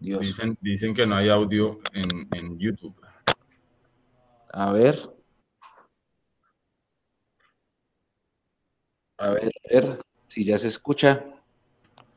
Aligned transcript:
Dios. 0.00 0.20
Dicen, 0.20 0.56
dicen 0.60 0.94
que 0.94 1.06
no 1.06 1.16
hay 1.16 1.28
audio 1.28 1.80
en, 1.92 2.28
en 2.32 2.58
YouTube. 2.58 2.94
A 4.52 4.72
ver. 4.72 4.96
A 9.18 9.30
ver, 9.30 9.44
a 9.44 9.74
ver 9.74 9.98
si 10.28 10.44
ya 10.44 10.56
se 10.58 10.68
escucha. 10.68 11.24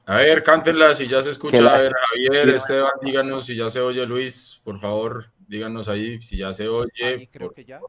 A 0.05 0.15
ver, 0.17 0.44
cántenla 0.44 0.94
si 0.94 1.07
ya 1.07 1.21
se 1.21 1.31
escucha. 1.31 1.62
La- 1.62 1.75
A 1.75 1.81
ver, 1.81 1.94
Javier, 1.94 2.49
Esteban, 2.49 2.91
díganos 3.02 3.46
si 3.46 3.56
ya 3.56 3.70
se 3.70 3.79
oye 3.79 4.06
Luis, 4.06 4.60
por 4.63 4.79
favor, 4.79 5.32
díganos 5.48 5.88
ahí 5.90 6.22
si 6.22 6.38
ya 6.38 6.54
se 6.54 6.68
oye. 6.68 6.90
Ahí 7.04 7.28
creo 7.28 7.48
por- 7.50 7.56
que 7.56 7.66
ya. 7.66 7.79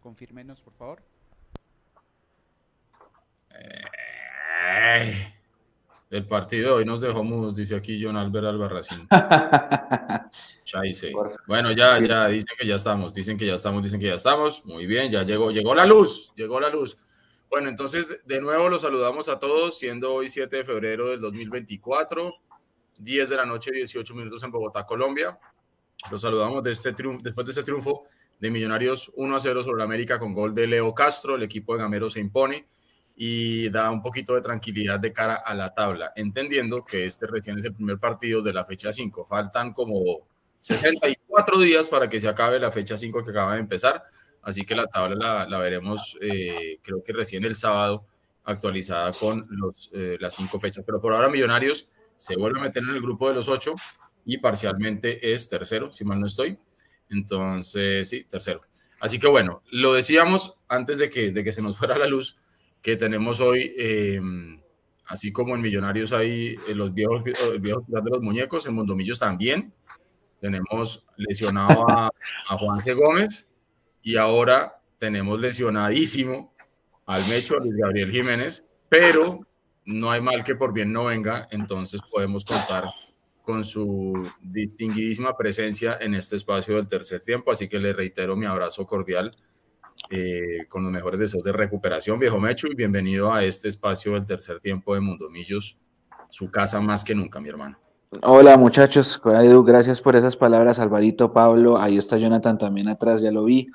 Confírmenos, 0.00 0.62
por 0.62 0.72
favor. 0.74 1.02
Ay, 4.68 5.12
el 6.10 6.26
partido 6.26 6.68
de 6.68 6.74
hoy 6.74 6.84
nos 6.84 7.00
dejó 7.00 7.24
mudos, 7.24 7.56
dice 7.56 7.74
aquí 7.74 8.00
John 8.02 8.16
Albert 8.16 8.46
Albarracín. 8.46 9.08
Chaise. 10.64 11.12
Bueno, 11.46 11.72
ya, 11.72 11.98
ya, 12.00 12.28
dicen 12.28 12.56
que 12.58 12.66
ya 12.66 12.76
estamos, 12.76 13.12
dicen 13.12 13.36
que 13.36 13.46
ya 13.46 13.54
estamos, 13.54 13.82
dicen 13.82 13.98
que 13.98 14.06
ya 14.06 14.14
estamos. 14.14 14.64
Muy 14.64 14.86
bien, 14.86 15.10
ya 15.10 15.24
llegó, 15.24 15.50
llegó 15.50 15.74
la 15.74 15.84
luz, 15.84 16.32
llegó 16.36 16.60
la 16.60 16.70
luz. 16.70 16.96
Bueno, 17.50 17.68
entonces, 17.68 18.24
de 18.24 18.40
nuevo 18.40 18.68
los 18.68 18.82
saludamos 18.82 19.28
a 19.28 19.38
todos, 19.38 19.78
siendo 19.78 20.14
hoy 20.14 20.28
7 20.28 20.56
de 20.56 20.64
febrero 20.64 21.10
del 21.10 21.20
2024, 21.20 22.34
10 22.98 23.28
de 23.28 23.36
la 23.36 23.46
noche, 23.46 23.72
18 23.72 24.14
minutos 24.14 24.42
en 24.42 24.50
Bogotá, 24.50 24.86
Colombia. 24.86 25.38
Los 26.10 26.22
saludamos 26.22 26.62
de 26.62 26.72
este 26.72 26.92
triunfo, 26.92 27.22
después 27.24 27.46
de 27.46 27.50
este 27.50 27.62
triunfo 27.62 28.04
de 28.38 28.50
Millonarios 28.50 29.10
1 29.16 29.36
a 29.36 29.40
0 29.40 29.62
sobre 29.62 29.82
América 29.82 30.18
con 30.18 30.34
gol 30.34 30.54
de 30.54 30.66
Leo 30.66 30.94
Castro, 30.94 31.34
el 31.34 31.42
equipo 31.42 31.74
de 31.74 31.80
Gamero 31.80 32.10
se 32.10 32.20
impone 32.20 32.66
y 33.16 33.70
da 33.70 33.90
un 33.90 34.02
poquito 34.02 34.34
de 34.34 34.42
tranquilidad 34.42 35.00
de 35.00 35.12
cara 35.12 35.36
a 35.36 35.54
la 35.54 35.74
tabla, 35.74 36.12
entendiendo 36.14 36.84
que 36.84 37.06
este 37.06 37.26
recién 37.26 37.58
es 37.58 37.64
el 37.64 37.74
primer 37.74 37.98
partido 37.98 38.42
de 38.42 38.52
la 38.52 38.64
fecha 38.64 38.92
5. 38.92 39.24
Faltan 39.24 39.72
como 39.72 40.28
64 40.60 41.58
días 41.60 41.88
para 41.88 42.08
que 42.08 42.20
se 42.20 42.28
acabe 42.28 42.60
la 42.60 42.70
fecha 42.70 42.98
5 42.98 43.24
que 43.24 43.30
acaba 43.30 43.54
de 43.54 43.60
empezar, 43.60 44.04
así 44.42 44.66
que 44.66 44.74
la 44.74 44.86
tabla 44.86 45.46
la, 45.48 45.58
veremos 45.58 46.18
eh, 46.20 46.78
creo 46.82 47.02
que 47.02 47.14
recién 47.14 47.44
el 47.44 47.56
sábado 47.56 48.04
actualizada 48.44 49.12
con 49.12 49.44
los, 49.50 49.90
eh, 49.92 50.16
las 50.20 50.34
cinco 50.34 50.60
fechas, 50.60 50.84
pero 50.86 51.00
por 51.00 51.12
ahora 51.12 51.28
Millonarios 51.28 51.88
se 52.16 52.36
vuelve 52.36 52.60
a 52.60 52.62
meter 52.62 52.82
en 52.82 52.90
el 52.90 53.00
grupo 53.00 53.28
de 53.28 53.34
los 53.34 53.48
ocho 53.48 53.74
y 54.24 54.38
parcialmente 54.38 55.32
es 55.32 55.48
tercero, 55.48 55.90
si 55.92 56.04
mal 56.04 56.20
no 56.20 56.26
estoy. 56.26 56.58
Entonces, 57.10 58.08
sí, 58.08 58.24
tercero. 58.24 58.60
Así 59.00 59.18
que 59.18 59.26
bueno, 59.26 59.62
lo 59.70 59.92
decíamos 59.92 60.58
antes 60.68 60.98
de 60.98 61.10
que, 61.10 61.30
de 61.30 61.44
que 61.44 61.52
se 61.52 61.62
nos 61.62 61.78
fuera 61.78 61.98
la 61.98 62.06
luz, 62.06 62.38
que 62.86 62.96
tenemos 62.96 63.40
hoy, 63.40 63.74
eh, 63.76 64.20
así 65.06 65.32
como 65.32 65.56
en 65.56 65.60
Millonarios 65.60 66.12
hay 66.12 66.54
eh, 66.68 66.72
los 66.72 66.94
viejos, 66.94 67.20
el 67.52 67.58
viejo 67.58 67.80
hospital 67.80 68.04
de 68.04 68.10
los 68.10 68.22
muñecos, 68.22 68.64
en 68.64 68.74
Mondomillos 68.74 69.18
también. 69.18 69.74
Tenemos 70.40 71.04
lesionado 71.16 71.84
a, 71.90 72.06
a 72.48 72.56
Juan. 72.56 72.80
Gómez 72.94 73.48
y 74.02 74.14
ahora 74.16 74.80
tenemos 74.98 75.40
lesionadísimo 75.40 76.54
al 77.06 77.26
Mecho, 77.26 77.56
a 77.56 77.58
Luis 77.58 77.76
Gabriel 77.76 78.12
Jiménez, 78.12 78.64
pero 78.88 79.40
no 79.84 80.12
hay 80.12 80.20
mal 80.20 80.44
que 80.44 80.54
por 80.54 80.72
bien 80.72 80.92
no 80.92 81.06
venga, 81.06 81.48
entonces 81.50 82.00
podemos 82.08 82.44
contar 82.44 82.84
con 83.42 83.64
su 83.64 84.30
distinguidísima 84.40 85.36
presencia 85.36 85.98
en 86.00 86.14
este 86.14 86.36
espacio 86.36 86.76
del 86.76 86.86
tercer 86.86 87.20
tiempo, 87.20 87.50
así 87.50 87.68
que 87.68 87.80
le 87.80 87.92
reitero 87.92 88.36
mi 88.36 88.46
abrazo 88.46 88.86
cordial 88.86 89.36
eh, 90.10 90.66
con 90.68 90.82
los 90.82 90.92
mejores 90.92 91.18
deseos 91.18 91.42
de 91.42 91.52
recuperación, 91.52 92.18
viejo 92.18 92.38
Mecho, 92.38 92.68
y 92.68 92.74
bienvenido 92.74 93.32
a 93.32 93.44
este 93.44 93.68
espacio 93.68 94.12
del 94.12 94.26
tercer 94.26 94.60
tiempo 94.60 94.94
de 94.94 95.00
Mundomillos, 95.00 95.76
su 96.30 96.50
casa 96.50 96.80
más 96.80 97.04
que 97.04 97.14
nunca, 97.14 97.40
mi 97.40 97.48
hermano. 97.48 97.78
Hola 98.22 98.56
muchachos, 98.56 99.20
Edu, 99.24 99.64
gracias 99.64 100.00
por 100.00 100.16
esas 100.16 100.36
palabras, 100.36 100.78
Alvarito, 100.78 101.32
Pablo, 101.32 101.78
ahí 101.78 101.98
está 101.98 102.16
Jonathan 102.18 102.56
también 102.56 102.88
atrás, 102.88 103.20
ya 103.20 103.32
lo 103.32 103.44
vi. 103.44 103.66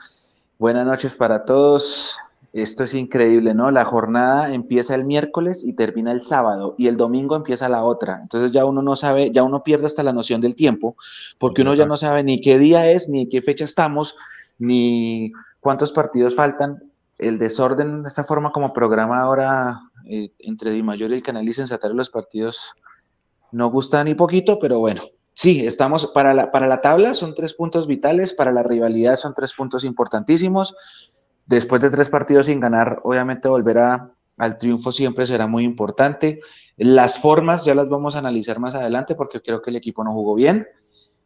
Buenas 0.58 0.86
noches 0.86 1.16
para 1.16 1.44
todos. 1.44 2.18
Esto 2.54 2.84
es 2.84 2.94
increíble, 2.94 3.54
¿no? 3.54 3.72
La 3.72 3.86
jornada 3.86 4.54
empieza 4.54 4.94
el 4.94 5.06
miércoles 5.06 5.64
y 5.64 5.74
termina 5.74 6.12
el 6.12 6.22
sábado 6.22 6.76
y 6.78 6.88
el 6.88 6.98
domingo 6.98 7.36
empieza 7.36 7.70
la 7.70 7.84
otra. 7.84 8.20
Entonces 8.22 8.52
ya 8.52 8.66
uno 8.66 8.82
no 8.82 8.96
sabe, 8.98 9.32
ya 9.32 9.42
uno 9.44 9.64
pierde 9.64 9.86
hasta 9.86 10.04
la 10.04 10.12
noción 10.12 10.42
del 10.42 10.56
tiempo, 10.56 10.98
porque 11.40 11.62
uno 11.62 11.74
ya 11.76 11.86
no 11.86 11.96
sabe 11.96 12.24
ni 12.24 12.42
qué 12.42 12.60
día 12.60 12.92
es, 12.92 13.08
ni 13.08 13.30
qué 13.30 13.42
fecha 13.42 13.64
estamos, 13.64 14.16
ni 14.60 15.32
cuántos 15.62 15.94
partidos 15.94 16.36
faltan. 16.36 16.92
El 17.18 17.40
desorden, 17.40 18.02
de 18.02 18.10
esta 18.10 18.26
forma 18.26 18.52
como 18.52 18.74
programa 18.74 19.22
ahora 19.22 19.80
eh, 20.06 20.34
entre 20.40 20.72
Di 20.72 20.84
Mayor 20.84 21.12
y 21.12 21.14
el 21.14 21.24
canal 21.24 21.46
licenciatario 21.46 21.96
los 21.96 22.10
partidos 22.10 22.76
no 23.52 23.70
gusta 23.70 24.04
ni 24.04 24.16
poquito, 24.16 24.60
pero 24.60 24.80
bueno, 24.80 25.04
sí, 25.34 25.66
estamos 25.66 26.08
para 26.08 26.34
la, 26.34 26.52
para 26.52 26.68
la 26.68 26.82
tabla, 26.82 27.14
son 27.14 27.36
tres 27.36 27.54
puntos 27.54 27.86
vitales, 27.88 28.34
para 28.34 28.52
la 28.52 28.64
rivalidad 28.64 29.16
son 29.16 29.34
tres 29.34 29.54
puntos 29.54 29.84
importantísimos. 29.84 30.76
Después 31.46 31.82
de 31.82 31.90
tres 31.90 32.10
partidos 32.10 32.48
sin 32.48 32.60
ganar, 32.60 33.00
obviamente 33.04 33.48
volver 33.48 33.78
a, 33.78 34.12
al 34.38 34.58
triunfo 34.58 34.92
siempre 34.92 35.26
será 35.26 35.48
muy 35.48 35.64
importante. 35.64 36.40
Las 36.78 37.20
formas 37.20 37.66
ya 37.66 37.76
las 37.76 37.90
vamos 37.90 38.16
a 38.16 38.20
analizar 38.20 38.60
más 38.60 38.74
adelante 38.74 39.16
porque 39.16 39.42
creo 39.42 39.62
que 39.62 39.70
el 39.70 39.76
equipo 39.76 40.04
no 40.04 40.14
jugó 40.14 40.34
bien. 40.34 40.68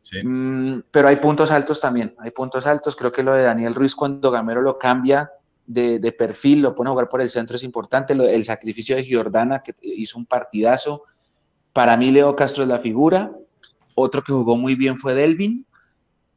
Sí. 0.06 0.24
Mm, 0.24 0.84
pero 0.92 1.08
hay 1.08 1.16
puntos 1.16 1.50
altos 1.50 1.82
también, 1.82 2.16
hay 2.20 2.30
puntos 2.30 2.68
altos. 2.68 2.96
Creo 2.96 3.12
que 3.12 3.24
lo 3.24 3.34
de 3.34 3.42
Daniel 3.42 3.74
Ruiz 3.74 3.96
cuando 3.96 4.30
Gamero 4.30 4.62
lo 4.62 4.78
cambia 4.78 5.32
de, 5.66 5.98
de 5.98 6.12
perfil, 6.12 6.62
lo 6.62 6.76
pone 6.76 6.90
a 6.90 6.92
jugar 6.92 7.10
por 7.10 7.22
el 7.22 7.30
centro 7.30 7.56
es 7.56 7.64
importante. 7.64 8.14
Lo, 8.14 8.24
el 8.24 8.44
sacrificio 8.44 8.96
de 8.96 9.04
Giordana, 9.04 9.64
que 9.64 9.74
hizo 9.82 10.20
un 10.20 10.28
partidazo. 10.28 11.04
Para 11.74 11.98
mí, 11.98 12.12
Leo 12.12 12.36
Castro 12.36 12.62
es 12.64 12.70
la 12.70 12.78
figura. 12.78 13.32
Otro 13.96 14.22
que 14.24 14.32
jugó 14.32 14.56
muy 14.58 14.76
bien 14.76 14.98
fue 15.00 15.16
Delvin, 15.16 15.66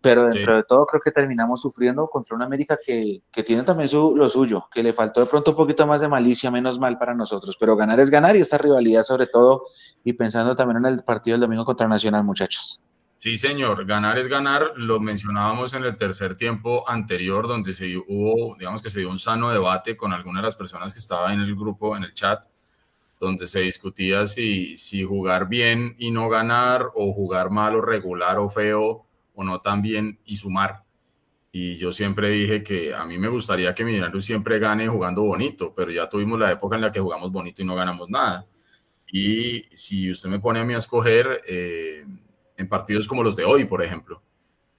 pero 0.01 0.25
dentro 0.25 0.53
Sí. 0.53 0.57
de 0.57 0.63
todo 0.63 0.87
creo 0.87 1.03
que 1.05 1.11
terminamos 1.11 1.61
sufriendo 1.61 2.09
contra 2.09 2.37
una 2.37 2.47
América 2.47 2.79
que, 2.83 3.23
que 3.31 3.43
tiene 3.43 3.65
también 3.65 3.89
su, 3.89 4.17
lo 4.17 4.29
suyo, 4.31 4.67
que 4.73 4.83
le 4.83 4.93
faltó 4.95 5.21
de 5.21 5.27
pronto 5.27 5.51
un 5.51 5.57
poquito 5.59 5.87
más 5.87 6.01
de 6.01 6.09
malicia, 6.09 6.51
menos 6.51 6.79
mal 6.79 6.97
para 6.97 7.15
nosotros, 7.15 7.57
pero 7.59 7.77
ganar 7.77 7.99
es 8.01 8.09
ganar 8.09 8.35
y 8.37 8.41
esta 8.41 8.57
rivalidad 8.59 9.03
sobre 9.03 9.27
todo 9.27 9.65
y 10.05 10.13
pensando 10.15 10.55
también 10.57 10.79
en 10.79 10.87
el 10.95 11.03
partido 11.05 11.35
del 11.35 11.43
domingo 11.43 11.65
contra 11.65 11.87
Nacional, 11.89 12.23
muchachos. 12.25 12.81
Sí, 13.19 13.37
señor, 13.37 13.85
ganar 13.85 14.17
es 14.17 14.29
ganar. 14.29 14.75
Lo 14.77 15.01
mencionábamos 15.01 15.75
en 15.75 15.83
el 15.83 15.97
tercer 15.97 16.37
tiempo 16.37 16.89
anterior, 16.89 17.49
donde 17.49 17.73
se 17.73 17.97
hubo, 17.97 18.57
digamos 18.57 18.81
que 18.81 18.91
se 18.91 19.01
dio 19.01 19.11
un 19.11 19.19
sano 19.19 19.51
debate 19.51 19.97
con 19.97 20.13
algunas 20.13 20.41
de 20.41 20.47
las 20.47 20.55
personas 20.55 20.93
que 20.93 21.01
estaban 21.01 21.33
en 21.33 21.41
el 21.41 21.57
grupo, 21.57 21.97
en 21.97 22.05
el 22.05 22.15
chat, 22.15 22.45
donde 23.19 23.49
se 23.49 23.59
discutía 23.59 24.25
si, 24.25 24.77
si 24.77 25.03
jugar 25.03 25.49
bien 25.49 25.97
y 25.99 26.13
no 26.13 26.29
ganar, 26.29 26.93
o 26.95 27.13
jugar 27.13 27.51
mal 27.51 27.75
o 27.75 27.81
regular 27.81 28.39
o 28.39 28.49
feo, 28.49 29.05
o 29.35 29.43
no 29.43 29.61
tan 29.61 29.83
bien 29.83 30.21
y 30.25 30.37
sumar. 30.37 30.85
Y 31.51 31.77
yo 31.77 31.93
siempre 31.93 32.31
dije 32.31 32.63
que 32.63 32.95
a 32.95 33.05
mí 33.05 33.19
me 33.19 33.27
gustaría 33.27 33.75
que 33.75 33.85
Millonarios 33.85 34.25
siempre 34.25 34.61
gane 34.61 34.87
jugando 34.87 35.23
bonito, 35.25 35.75
pero 35.75 35.91
ya 35.91 36.09
tuvimos 36.09 36.39
la 36.39 36.53
época 36.53 36.77
en 36.77 36.83
la 36.83 36.93
que 36.93 37.01
jugamos 37.01 37.33
bonito 37.33 37.63
y 37.63 37.65
no 37.65 37.75
ganamos 37.75 38.09
nada. 38.09 38.47
Y 39.11 39.63
si 39.73 40.09
usted 40.09 40.29
me 40.29 40.39
pone 40.39 40.61
a 40.61 40.65
mí 40.65 40.75
a 40.75 40.79
escoger, 40.79 41.43
eh, 41.49 42.05
en 42.59 42.69
partidos 42.69 43.09
como 43.09 43.23
los 43.23 43.37
de 43.37 43.45
hoy, 43.45 43.65
por 43.65 43.83
ejemplo, 43.83 44.23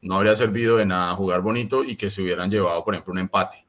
no 0.01 0.15
habría 0.15 0.35
servido 0.35 0.77
de 0.77 0.85
nada 0.85 1.15
jugar 1.15 1.41
bonito 1.41 1.83
y 1.83 1.95
que 1.95 2.09
se 2.09 2.21
hubieran 2.21 2.51
llevado, 2.51 2.83
por 2.83 2.93
ejemplo, 2.93 3.13
un 3.13 3.19
empate 3.19 3.65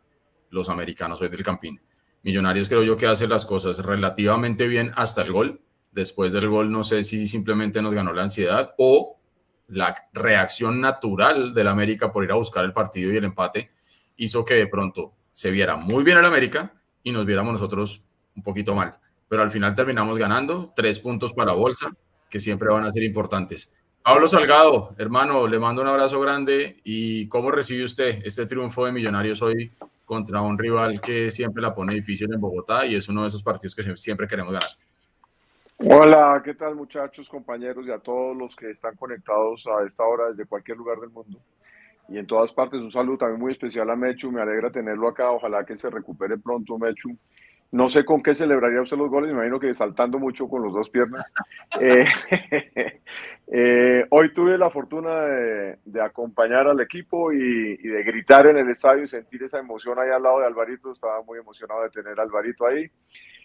los 0.50 0.68
americanos 0.68 1.22
hoy 1.22 1.28
del 1.28 1.42
Campín. 1.42 1.80
Millonarios 2.22 2.68
creo 2.68 2.82
yo 2.82 2.96
que 2.96 3.06
hace 3.06 3.26
las 3.26 3.46
cosas 3.46 3.78
relativamente 3.78 4.66
bien 4.66 4.90
hasta 4.96 5.22
el 5.22 5.32
gol. 5.32 5.60
Después 5.92 6.32
del 6.32 6.48
gol 6.48 6.70
no 6.70 6.84
sé 6.84 7.02
si 7.02 7.26
simplemente 7.26 7.80
nos 7.80 7.94
ganó 7.94 8.12
la 8.12 8.24
ansiedad 8.24 8.74
o 8.78 9.16
la 9.68 9.94
reacción 10.12 10.80
natural 10.80 11.54
del 11.54 11.68
América 11.68 12.12
por 12.12 12.24
ir 12.24 12.32
a 12.32 12.34
buscar 12.34 12.64
el 12.64 12.72
partido 12.72 13.12
y 13.12 13.16
el 13.16 13.24
empate 13.24 13.70
hizo 14.16 14.44
que 14.44 14.54
de 14.54 14.66
pronto 14.66 15.14
se 15.32 15.50
viera 15.50 15.76
muy 15.76 16.04
bien 16.04 16.18
el 16.18 16.24
América 16.24 16.74
y 17.02 17.12
nos 17.12 17.24
viéramos 17.24 17.52
nosotros 17.52 18.02
un 18.36 18.42
poquito 18.42 18.74
mal. 18.74 18.98
Pero 19.28 19.42
al 19.42 19.50
final 19.50 19.74
terminamos 19.74 20.18
ganando 20.18 20.72
tres 20.74 20.98
puntos 20.98 21.32
para 21.32 21.52
Bolsa, 21.52 21.92
que 22.28 22.40
siempre 22.40 22.68
van 22.68 22.84
a 22.84 22.92
ser 22.92 23.04
importantes. 23.04 23.72
Pablo 24.02 24.26
Salgado, 24.28 24.94
hermano, 24.96 25.46
le 25.46 25.58
mando 25.58 25.82
un 25.82 25.88
abrazo 25.88 26.20
grande. 26.20 26.78
¿Y 26.84 27.28
cómo 27.28 27.50
recibe 27.50 27.84
usted 27.84 28.22
este 28.24 28.46
triunfo 28.46 28.86
de 28.86 28.92
Millonarios 28.92 29.42
hoy 29.42 29.70
contra 30.06 30.40
un 30.40 30.58
rival 30.58 31.00
que 31.00 31.30
siempre 31.30 31.62
la 31.62 31.74
pone 31.74 31.94
difícil 31.94 32.32
en 32.32 32.40
Bogotá 32.40 32.86
y 32.86 32.96
es 32.96 33.08
uno 33.08 33.22
de 33.22 33.28
esos 33.28 33.42
partidos 33.42 33.76
que 33.76 33.96
siempre 33.96 34.26
queremos 34.26 34.52
ganar? 34.52 34.70
Hola, 35.76 36.42
¿qué 36.44 36.54
tal 36.54 36.76
muchachos, 36.76 37.28
compañeros 37.28 37.86
y 37.86 37.90
a 37.90 37.98
todos 37.98 38.36
los 38.36 38.56
que 38.56 38.70
están 38.70 38.96
conectados 38.96 39.64
a 39.66 39.86
esta 39.86 40.04
hora 40.04 40.28
desde 40.28 40.46
cualquier 40.46 40.78
lugar 40.78 40.98
del 40.98 41.10
mundo? 41.10 41.38
Y 42.08 42.18
en 42.18 42.26
todas 42.26 42.50
partes 42.52 42.80
un 42.80 42.90
saludo 42.90 43.18
también 43.18 43.40
muy 43.40 43.52
especial 43.52 43.88
a 43.88 43.96
Mechu, 43.96 44.32
me 44.32 44.40
alegra 44.40 44.70
tenerlo 44.70 45.08
acá, 45.08 45.30
ojalá 45.30 45.64
que 45.64 45.76
se 45.76 45.88
recupere 45.88 46.38
pronto 46.38 46.76
Mechu. 46.78 47.16
No 47.72 47.88
sé 47.88 48.04
con 48.04 48.20
qué 48.20 48.34
celebraría 48.34 48.82
usted 48.82 48.96
los 48.96 49.08
goles, 49.08 49.28
me 49.28 49.36
imagino 49.36 49.60
que 49.60 49.72
saltando 49.74 50.18
mucho 50.18 50.48
con 50.48 50.62
los 50.62 50.72
dos 50.72 50.90
piernas. 50.90 51.24
Eh, 51.80 52.04
eh, 53.46 54.04
hoy 54.10 54.32
tuve 54.32 54.58
la 54.58 54.70
fortuna 54.70 55.22
de, 55.22 55.78
de 55.84 56.02
acompañar 56.02 56.66
al 56.66 56.80
equipo 56.80 57.32
y, 57.32 57.78
y, 57.80 57.88
de 57.88 58.02
gritar 58.02 58.48
en 58.48 58.56
el 58.56 58.68
estadio 58.68 59.04
y 59.04 59.08
sentir 59.08 59.44
esa 59.44 59.60
emoción 59.60 59.98
ahí 60.00 60.08
al 60.12 60.22
lado 60.22 60.40
de 60.40 60.46
Alvarito, 60.46 60.90
estaba 60.90 61.22
muy 61.22 61.38
emocionado 61.38 61.84
de 61.84 61.90
tener 61.90 62.18
a 62.18 62.24
Alvarito 62.24 62.66
ahí. 62.66 62.90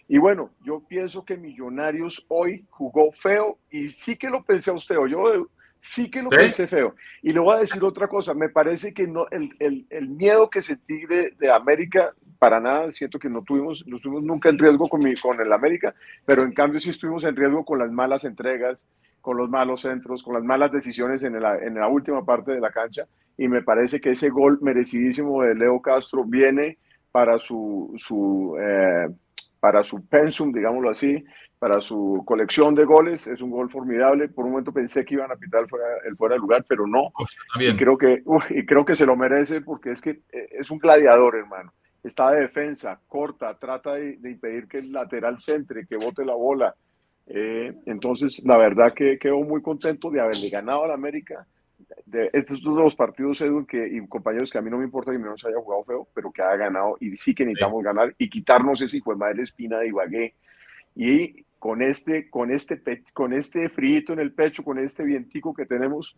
Y 0.08 0.18
bueno, 0.18 0.50
yo 0.64 0.82
pienso 0.88 1.24
que 1.24 1.36
Millonarios 1.36 2.24
hoy 2.28 2.66
jugó 2.68 3.12
feo 3.12 3.58
y 3.70 3.90
sí 3.90 4.16
que 4.16 4.28
lo 4.28 4.42
pensé 4.42 4.70
a 4.70 4.74
usted, 4.74 4.96
yo 5.08 5.48
Sí 5.80 6.10
que 6.10 6.20
lo 6.20 6.30
pensé 6.30 6.66
feo. 6.66 6.96
Y 7.22 7.32
le 7.32 7.38
voy 7.38 7.54
a 7.54 7.60
decir 7.60 7.82
otra 7.84 8.08
cosa, 8.08 8.34
me 8.34 8.48
parece 8.48 8.92
que 8.92 9.06
no, 9.06 9.28
el, 9.30 9.50
el, 9.60 9.86
el 9.88 10.08
miedo 10.08 10.50
que 10.50 10.60
sentí 10.60 11.06
de, 11.06 11.32
de, 11.38 11.50
América, 11.50 12.12
para 12.46 12.60
nada, 12.60 12.92
siento 12.92 13.18
que 13.18 13.28
no 13.28 13.42
tuvimos, 13.42 13.84
no 13.88 13.96
estuvimos 13.96 14.22
nunca 14.22 14.48
en 14.48 14.56
riesgo 14.56 14.88
con, 14.88 15.02
mi, 15.02 15.16
con 15.16 15.40
el 15.40 15.52
América, 15.52 15.92
pero 16.24 16.44
en 16.44 16.52
cambio 16.52 16.78
sí 16.78 16.90
estuvimos 16.90 17.24
en 17.24 17.34
riesgo 17.34 17.64
con 17.64 17.80
las 17.80 17.90
malas 17.90 18.24
entregas, 18.24 18.86
con 19.20 19.36
los 19.36 19.50
malos 19.50 19.80
centros, 19.80 20.22
con 20.22 20.34
las 20.34 20.44
malas 20.44 20.70
decisiones 20.70 21.24
en 21.24 21.42
la, 21.42 21.58
en 21.58 21.74
la 21.74 21.88
última 21.88 22.24
parte 22.24 22.52
de 22.52 22.60
la 22.60 22.70
cancha, 22.70 23.08
y 23.36 23.48
me 23.48 23.62
parece 23.62 24.00
que 24.00 24.12
ese 24.12 24.28
gol 24.28 24.60
merecidísimo 24.62 25.42
de 25.42 25.56
Leo 25.56 25.82
Castro 25.82 26.22
viene 26.22 26.78
para 27.10 27.36
su, 27.40 27.92
su 27.96 28.56
eh, 28.60 29.08
para 29.58 29.82
su 29.82 30.06
pensum, 30.06 30.52
digámoslo 30.52 30.90
así, 30.90 31.24
para 31.58 31.80
su 31.80 32.22
colección 32.24 32.76
de 32.76 32.84
goles. 32.84 33.26
Es 33.26 33.40
un 33.40 33.50
gol 33.50 33.68
formidable. 33.68 34.28
Por 34.28 34.44
un 34.44 34.52
momento 34.52 34.70
pensé 34.70 35.04
que 35.04 35.14
iban 35.14 35.32
a 35.32 35.36
pitar 35.36 35.62
el 35.62 35.68
fuera, 35.68 35.86
el 36.08 36.16
fuera 36.16 36.36
de 36.36 36.40
lugar, 36.40 36.64
pero 36.68 36.86
no. 36.86 37.10
y, 37.58 37.74
creo 37.76 37.98
que, 37.98 38.22
y 38.50 38.64
creo 38.64 38.84
que 38.84 38.94
se 38.94 39.06
lo 39.06 39.16
merece 39.16 39.62
porque 39.62 39.90
es 39.90 40.00
que 40.00 40.10
eh, 40.30 40.48
es 40.52 40.70
un 40.70 40.78
gladiador, 40.78 41.34
hermano. 41.34 41.72
Está 42.02 42.30
de 42.30 42.42
defensa, 42.42 43.00
corta, 43.08 43.58
trata 43.58 43.94
de, 43.94 44.16
de 44.16 44.30
impedir 44.30 44.68
que 44.68 44.78
el 44.78 44.92
lateral 44.92 45.40
centre, 45.40 45.86
que 45.86 45.96
bote 45.96 46.24
la 46.24 46.34
bola. 46.34 46.74
Eh, 47.26 47.74
entonces, 47.86 48.40
la 48.44 48.56
verdad 48.56 48.92
que 48.94 49.18
quedo 49.18 49.40
muy 49.40 49.60
contento 49.62 50.10
de 50.10 50.20
haberle 50.20 50.48
ganado 50.48 50.84
al 50.84 50.92
América 50.92 51.46
de, 52.06 52.30
estos 52.32 52.60
son 52.60 52.76
los 52.76 52.94
partidos, 52.94 53.40
Edwin, 53.40 53.66
que, 53.66 53.86
y 53.86 54.06
compañeros, 54.06 54.50
que 54.50 54.58
a 54.58 54.62
mí 54.62 54.70
no 54.70 54.78
me 54.78 54.84
importa 54.84 55.12
que 55.12 55.18
no 55.18 55.36
se 55.36 55.48
haya 55.48 55.58
jugado 55.58 55.84
feo, 55.84 56.08
pero 56.14 56.30
que 56.30 56.42
haya 56.42 56.56
ganado 56.56 56.96
y 57.00 57.16
sí 57.16 57.34
que 57.34 57.44
necesitamos 57.44 57.82
ganar 57.82 58.14
y 58.18 58.28
quitarnos 58.28 58.80
ese 58.80 58.96
hijo 58.96 59.10
de 59.10 59.18
madre 59.18 59.42
espina 59.42 59.78
de 59.78 59.88
Ibagué. 59.88 60.34
Y 60.94 61.44
con 61.58 61.82
este, 61.82 62.30
con 62.30 62.50
este, 62.50 62.80
con 63.12 63.32
este 63.32 63.68
frío 63.68 64.02
en 64.08 64.20
el 64.20 64.32
pecho, 64.32 64.62
con 64.62 64.78
este 64.78 65.04
vientico 65.04 65.54
que 65.54 65.66
tenemos, 65.66 66.16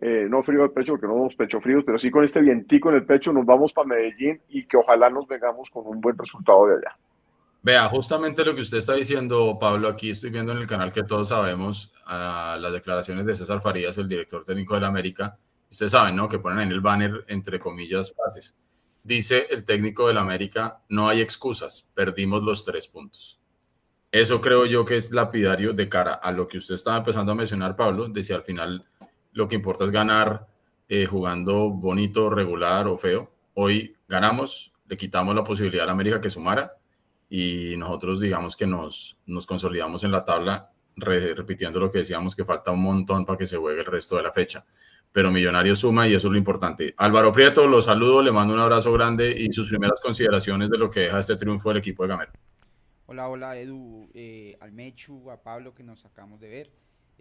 eh, 0.00 0.26
no 0.30 0.42
frío 0.42 0.64
el 0.64 0.70
pecho 0.70 0.92
porque 0.92 1.06
no 1.06 1.14
somos 1.14 1.36
pecho 1.36 1.60
fríos, 1.60 1.84
pero 1.84 1.98
sí 1.98 2.10
con 2.10 2.24
este 2.24 2.40
vientico 2.40 2.88
en 2.88 2.96
el 2.96 3.04
pecho 3.04 3.32
nos 3.32 3.44
vamos 3.44 3.72
para 3.72 3.88
Medellín 3.88 4.40
y 4.48 4.64
que 4.66 4.78
ojalá 4.78 5.10
nos 5.10 5.28
vengamos 5.28 5.68
con 5.68 5.86
un 5.86 6.00
buen 6.00 6.16
resultado 6.16 6.66
de 6.66 6.76
allá. 6.76 6.96
Vea, 7.62 7.86
justamente 7.88 8.42
lo 8.42 8.54
que 8.54 8.62
usted 8.62 8.78
está 8.78 8.94
diciendo, 8.94 9.58
Pablo, 9.60 9.88
aquí 9.88 10.10
estoy 10.10 10.30
viendo 10.30 10.52
en 10.52 10.58
el 10.58 10.66
canal 10.66 10.90
que 10.90 11.02
todos 11.02 11.28
sabemos 11.28 11.92
a 12.06 12.56
las 12.58 12.72
declaraciones 12.72 13.26
de 13.26 13.34
César 13.34 13.60
Farías, 13.60 13.98
el 13.98 14.08
director 14.08 14.42
técnico 14.44 14.74
de 14.74 14.80
la 14.80 14.88
América. 14.88 15.36
Ustedes 15.70 15.92
saben, 15.92 16.16
¿no? 16.16 16.26
Que 16.26 16.38
ponen 16.38 16.60
en 16.60 16.70
el 16.70 16.80
banner, 16.80 17.24
entre 17.28 17.60
comillas, 17.60 18.14
frases. 18.14 18.56
Dice 19.02 19.46
el 19.50 19.66
técnico 19.66 20.08
de 20.08 20.14
la 20.14 20.22
América, 20.22 20.80
no 20.88 21.10
hay 21.10 21.20
excusas, 21.20 21.90
perdimos 21.94 22.42
los 22.42 22.64
tres 22.64 22.88
puntos. 22.88 23.38
Eso 24.10 24.40
creo 24.40 24.64
yo 24.64 24.86
que 24.86 24.96
es 24.96 25.12
lapidario 25.12 25.74
de 25.74 25.88
cara 25.90 26.14
a 26.14 26.32
lo 26.32 26.48
que 26.48 26.56
usted 26.56 26.74
estaba 26.74 26.96
empezando 26.96 27.32
a 27.32 27.34
mencionar, 27.34 27.76
Pablo, 27.76 28.08
de 28.08 28.24
si 28.24 28.32
al 28.32 28.42
final 28.42 28.86
lo 29.32 29.48
que 29.48 29.56
importa 29.56 29.84
es 29.84 29.90
ganar 29.90 30.46
eh, 30.88 31.06
jugando 31.06 31.70
bonito, 31.70 32.30
regular 32.30 32.88
o 32.88 32.98
feo. 32.98 33.32
Hoy 33.54 33.94
ganamos, 34.08 34.72
le 34.86 34.96
quitamos 34.96 35.34
la 35.34 35.44
posibilidad 35.44 35.88
a 35.88 35.92
América 35.92 36.20
que 36.20 36.30
sumara 36.30 36.72
y 37.28 37.76
nosotros 37.76 38.20
digamos 38.20 38.56
que 38.56 38.66
nos, 38.66 39.16
nos 39.26 39.46
consolidamos 39.46 40.02
en 40.04 40.12
la 40.12 40.24
tabla 40.24 40.70
repitiendo 40.96 41.80
lo 41.80 41.90
que 41.90 41.98
decíamos 41.98 42.34
que 42.34 42.44
falta 42.44 42.70
un 42.70 42.82
montón 42.82 43.24
para 43.24 43.38
que 43.38 43.46
se 43.46 43.56
juegue 43.56 43.80
el 43.80 43.86
resto 43.86 44.16
de 44.16 44.22
la 44.22 44.32
fecha. 44.32 44.64
Pero 45.12 45.30
Millonario 45.30 45.74
suma 45.74 46.06
y 46.06 46.14
eso 46.14 46.28
es 46.28 46.32
lo 46.32 46.38
importante. 46.38 46.94
Álvaro 46.96 47.32
Prieto, 47.32 47.66
lo 47.66 47.82
saludo, 47.82 48.22
le 48.22 48.30
mando 48.30 48.54
un 48.54 48.60
abrazo 48.60 48.92
grande 48.92 49.34
y 49.36 49.50
sus 49.52 49.68
primeras 49.68 50.00
consideraciones 50.00 50.70
de 50.70 50.78
lo 50.78 50.90
que 50.90 51.00
deja 51.00 51.18
este 51.18 51.36
triunfo 51.36 51.70
del 51.70 51.78
equipo 51.78 52.04
de 52.04 52.08
Gamero. 52.10 52.32
Hola, 53.06 53.28
hola 53.28 53.58
Edu, 53.58 54.08
eh, 54.14 54.56
al 54.60 54.72
Mechu, 54.72 55.30
a 55.30 55.42
Pablo 55.42 55.74
que 55.74 55.82
nos 55.82 56.04
acabamos 56.04 56.40
de 56.40 56.48
ver, 56.48 56.70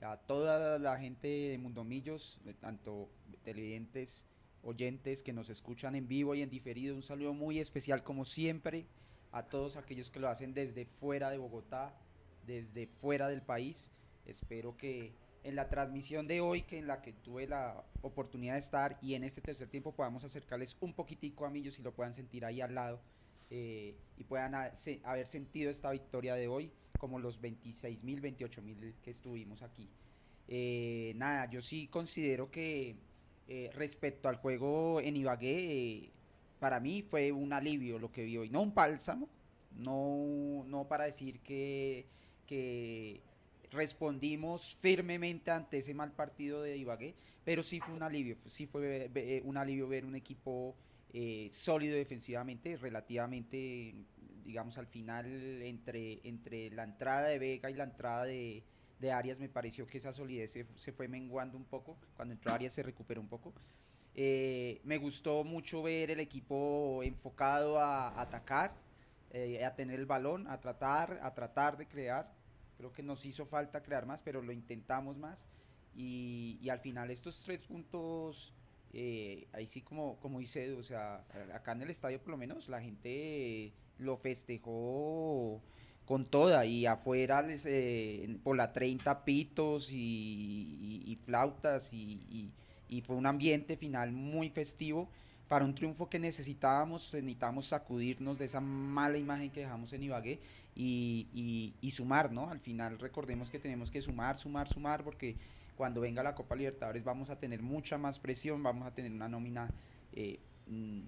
a 0.03 0.17
toda 0.17 0.79
la 0.79 0.97
gente 0.97 1.27
de 1.27 1.57
Mundomillos, 1.57 2.39
tanto 2.59 3.09
televidentes, 3.43 4.25
oyentes 4.63 5.23
que 5.23 5.33
nos 5.33 5.49
escuchan 5.49 5.95
en 5.95 6.07
vivo 6.07 6.35
y 6.35 6.41
en 6.41 6.49
diferido, 6.49 6.95
un 6.95 7.03
saludo 7.03 7.33
muy 7.33 7.59
especial 7.59 8.03
como 8.03 8.25
siempre 8.25 8.85
a 9.31 9.43
todos 9.43 9.77
aquellos 9.77 10.09
que 10.09 10.19
lo 10.19 10.29
hacen 10.29 10.53
desde 10.53 10.85
fuera 10.85 11.29
de 11.29 11.37
Bogotá, 11.37 11.93
desde 12.45 12.87
fuera 12.87 13.27
del 13.27 13.41
país. 13.41 13.91
Espero 14.25 14.75
que 14.77 15.13
en 15.43 15.55
la 15.55 15.69
transmisión 15.69 16.27
de 16.27 16.41
hoy, 16.41 16.63
que 16.63 16.79
en 16.79 16.87
la 16.87 17.01
que 17.01 17.13
tuve 17.13 17.47
la 17.47 17.83
oportunidad 18.01 18.53
de 18.53 18.59
estar 18.59 18.97
y 19.01 19.13
en 19.13 19.23
este 19.23 19.41
tercer 19.41 19.69
tiempo 19.69 19.93
podamos 19.93 20.23
acercarles 20.23 20.75
un 20.81 20.93
poquitico 20.93 21.45
a 21.45 21.49
Millos 21.49 21.79
y 21.79 21.81
lo 21.81 21.93
puedan 21.93 22.13
sentir 22.13 22.43
ahí 22.45 22.61
al 22.61 22.75
lado 22.75 22.99
eh, 23.49 23.95
y 24.17 24.23
puedan 24.23 24.53
haber 24.55 25.27
sentido 25.27 25.71
esta 25.71 25.91
victoria 25.91 26.35
de 26.35 26.47
hoy 26.47 26.71
como 26.99 27.17
los 27.17 27.41
26 27.41 28.03
mil, 28.03 28.21
28 28.21 28.61
mil 28.61 28.93
que 29.01 29.09
estuvimos 29.09 29.63
aquí. 29.63 29.89
Eh, 30.47 31.13
nada, 31.15 31.49
yo 31.49 31.61
sí 31.61 31.87
considero 31.87 32.51
que 32.51 32.95
eh, 33.47 33.71
respecto 33.73 34.29
al 34.29 34.35
juego 34.35 35.01
en 35.01 35.15
Ibagué, 35.15 36.11
para 36.59 36.79
mí 36.79 37.01
fue 37.01 37.31
un 37.31 37.53
alivio 37.53 37.97
lo 37.97 38.11
que 38.11 38.23
vi 38.23 38.37
hoy, 38.37 38.49
no 38.51 38.61
un 38.61 38.75
bálsamo, 38.75 39.27
no, 39.77 40.63
no 40.67 40.87
para 40.87 41.05
decir 41.05 41.39
que, 41.39 42.05
que 42.45 43.21
respondimos 43.71 44.77
firmemente 44.81 45.51
ante 45.51 45.79
ese 45.79 45.93
mal 45.93 46.11
partido 46.11 46.61
de 46.61 46.77
Ibagué, 46.77 47.15
pero 47.43 47.63
sí 47.63 47.79
fue 47.79 47.95
un 47.95 48.03
alivio, 48.03 48.37
sí 48.45 48.67
fue 48.67 49.09
eh, 49.13 49.41
un 49.45 49.57
alivio 49.57 49.87
ver 49.87 50.05
un 50.05 50.15
equipo 50.15 50.75
eh, 51.13 51.47
sólido 51.51 51.95
defensivamente, 51.95 52.77
relativamente, 52.77 53.95
digamos, 54.49 54.77
al 54.77 54.87
final 54.87 55.25
entre, 55.61 56.27
entre 56.27 56.71
la 56.71 56.83
entrada 56.83 57.27
de 57.27 57.37
Vega 57.37 57.69
y 57.69 57.75
la 57.75 57.83
entrada 57.83 58.25
de, 58.25 58.63
de 58.99 59.11
Arias 59.11 59.39
me 59.39 59.47
pareció 59.47 59.85
que 59.85 59.99
esa 59.99 60.11
solidez 60.11 60.51
se, 60.51 60.65
se, 60.75 60.91
fue 60.91 61.07
menguando 61.07 61.55
un 61.55 61.65
poco, 61.65 61.97
cuando 62.15 62.33
entró 62.33 62.51
Arias 62.51 62.73
se 62.73 62.81
recuperó 62.81 63.21
un 63.21 63.27
poco, 63.27 63.53
eh, 64.15 64.81
me 64.83 64.97
gustó 64.97 65.43
mucho 65.43 65.83
ver 65.83 66.11
el 66.11 66.19
equipo 66.19 67.01
enfocado 67.03 67.79
a, 67.79 68.19
atacar, 68.19 68.73
eh, 69.31 69.63
a 69.63 69.75
tener 69.75 69.99
el 69.99 70.05
balón, 70.05 70.47
a 70.47 70.59
tratar, 70.59 71.19
a 71.21 71.33
tratar 71.33 71.77
de 71.77 71.87
crear. 71.87 72.33
Creo 72.77 72.91
que 72.91 73.03
nos 73.03 73.25
hizo 73.25 73.45
falta 73.45 73.83
crear 73.83 74.05
más, 74.05 74.21
pero 74.21 74.41
lo 74.41 74.51
intentamos 74.51 75.17
más. 75.17 75.47
Y, 75.95 76.67
al 76.69 76.79
final 76.79 77.11
estos 77.11 77.41
tres 77.43 77.65
puntos, 77.65 78.53
eh, 78.93 79.47
ahí 79.53 79.67
sí 79.67 79.81
como, 79.81 80.19
como 80.19 80.39
dice, 80.39 80.73
o 80.73 80.83
sea, 80.83 81.23
acá 81.53 81.73
en 81.73 81.83
el 81.83 81.89
estadio 81.89 82.19
por 82.19 82.31
lo 82.31 82.37
menos 82.37 82.67
la 82.67 82.81
gente 82.81 83.73
lo 83.99 84.17
festejó 84.17 85.61
con 86.05 86.25
toda 86.25 86.65
y 86.65 86.87
afuera 86.87 87.41
les, 87.43 87.67
por 88.43 88.57
la 88.57 88.73
30 88.73 89.23
pitos 89.25 89.91
y, 89.91 91.17
flautas 91.25 91.93
y 91.93 92.51
y 92.89 93.01
fue 93.01 93.15
un 93.15 93.27
ambiente 93.27 93.77
final 93.77 94.11
muy 94.11 94.49
festivo 94.49 95.07
para 95.47 95.63
un 95.63 95.73
triunfo 95.73 96.09
que 96.09 96.19
necesitábamos, 96.19 97.13
necesitábamos 97.13 97.67
sacudirnos 97.67 98.37
de 98.37 98.45
esa 98.45 98.59
mala 98.59 99.17
imagen 99.17 99.49
que 99.49 99.61
dejamos 99.61 99.93
en 99.93 100.03
Ibagué 100.03 100.39
y, 100.75 101.73
y, 101.81 101.91
sumar, 101.91 102.31
¿no? 102.31 102.49
Al 102.49 102.59
final 102.59 102.99
recordemos 102.99 103.49
que 103.49 103.59
tenemos 103.59 103.89
que 103.89 104.01
sumar, 104.01 104.37
sumar, 104.37 104.67
sumar, 104.67 105.03
porque 105.03 105.35
cuando 105.75 106.01
venga 106.01 106.23
la 106.23 106.35
Copa 106.35 106.55
Libertadores 106.55 107.03
vamos 107.03 107.29
a 107.29 107.39
tener 107.39 107.61
mucha 107.61 107.97
más 107.97 108.19
presión, 108.19 108.61
vamos 108.61 108.87
a 108.87 108.93
tener 108.93 109.11
una 109.11 109.27
nómina 109.27 109.69
eh, 110.13 110.39
mm, 110.67 110.99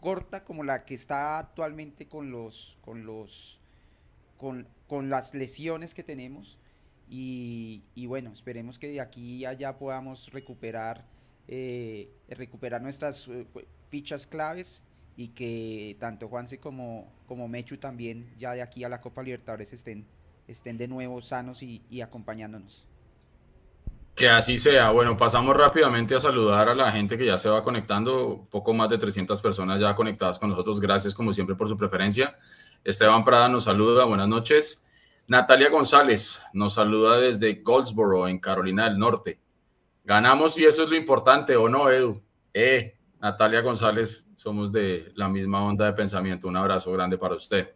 corta 0.00 0.44
como 0.44 0.64
la 0.64 0.84
que 0.84 0.94
está 0.94 1.38
actualmente 1.38 2.06
con 2.06 2.30
los, 2.30 2.78
con 2.82 3.04
los, 3.04 3.58
con, 4.36 4.66
con 4.86 5.10
las 5.10 5.34
lesiones 5.34 5.94
que 5.94 6.02
tenemos 6.02 6.58
y, 7.10 8.06
bueno, 8.06 8.32
esperemos 8.32 8.78
que 8.78 8.88
de 8.88 9.00
aquí 9.00 9.44
allá 9.44 9.78
podamos 9.78 10.30
recuperar, 10.32 11.06
eh, 11.46 12.10
recuperar 12.28 12.82
nuestras 12.82 13.28
eh, 13.28 13.46
fichas 13.88 14.26
claves 14.26 14.82
y 15.16 15.28
que 15.28 15.96
tanto 15.98 16.28
Juanse 16.28 16.58
como, 16.58 17.10
como 17.26 17.48
Mechu 17.48 17.78
también 17.78 18.32
ya 18.38 18.52
de 18.52 18.62
aquí 18.62 18.84
a 18.84 18.88
la 18.88 19.00
Copa 19.00 19.22
Libertadores 19.22 19.72
estén, 19.72 20.06
estén 20.46 20.76
de 20.76 20.86
nuevo 20.86 21.20
sanos 21.22 21.62
y, 21.62 21.82
y 21.90 22.02
acompañándonos. 22.02 22.86
Que 24.18 24.28
así 24.28 24.56
sea. 24.56 24.90
Bueno, 24.90 25.16
pasamos 25.16 25.56
rápidamente 25.56 26.16
a 26.16 26.18
saludar 26.18 26.68
a 26.68 26.74
la 26.74 26.90
gente 26.90 27.16
que 27.16 27.24
ya 27.24 27.38
se 27.38 27.48
va 27.48 27.62
conectando. 27.62 28.48
Poco 28.50 28.74
más 28.74 28.88
de 28.88 28.98
300 28.98 29.40
personas 29.40 29.80
ya 29.80 29.94
conectadas 29.94 30.40
con 30.40 30.50
nosotros. 30.50 30.80
Gracias 30.80 31.14
como 31.14 31.32
siempre 31.32 31.54
por 31.54 31.68
su 31.68 31.76
preferencia. 31.76 32.34
Esteban 32.82 33.24
Prada 33.24 33.48
nos 33.48 33.62
saluda. 33.62 34.06
Buenas 34.06 34.26
noches. 34.26 34.84
Natalia 35.28 35.70
González 35.70 36.42
nos 36.52 36.74
saluda 36.74 37.20
desde 37.20 37.62
Goldsboro, 37.62 38.26
en 38.26 38.40
Carolina 38.40 38.88
del 38.88 38.98
Norte. 38.98 39.38
Ganamos 40.02 40.58
y 40.58 40.64
eso 40.64 40.82
es 40.82 40.90
lo 40.90 40.96
importante, 40.96 41.54
¿o 41.54 41.68
no, 41.68 41.88
Edu? 41.88 42.20
Eh, 42.52 42.96
Natalia 43.20 43.60
González, 43.60 44.26
somos 44.34 44.72
de 44.72 45.12
la 45.14 45.28
misma 45.28 45.62
onda 45.62 45.86
de 45.86 45.92
pensamiento. 45.92 46.48
Un 46.48 46.56
abrazo 46.56 46.90
grande 46.90 47.18
para 47.18 47.36
usted. 47.36 47.72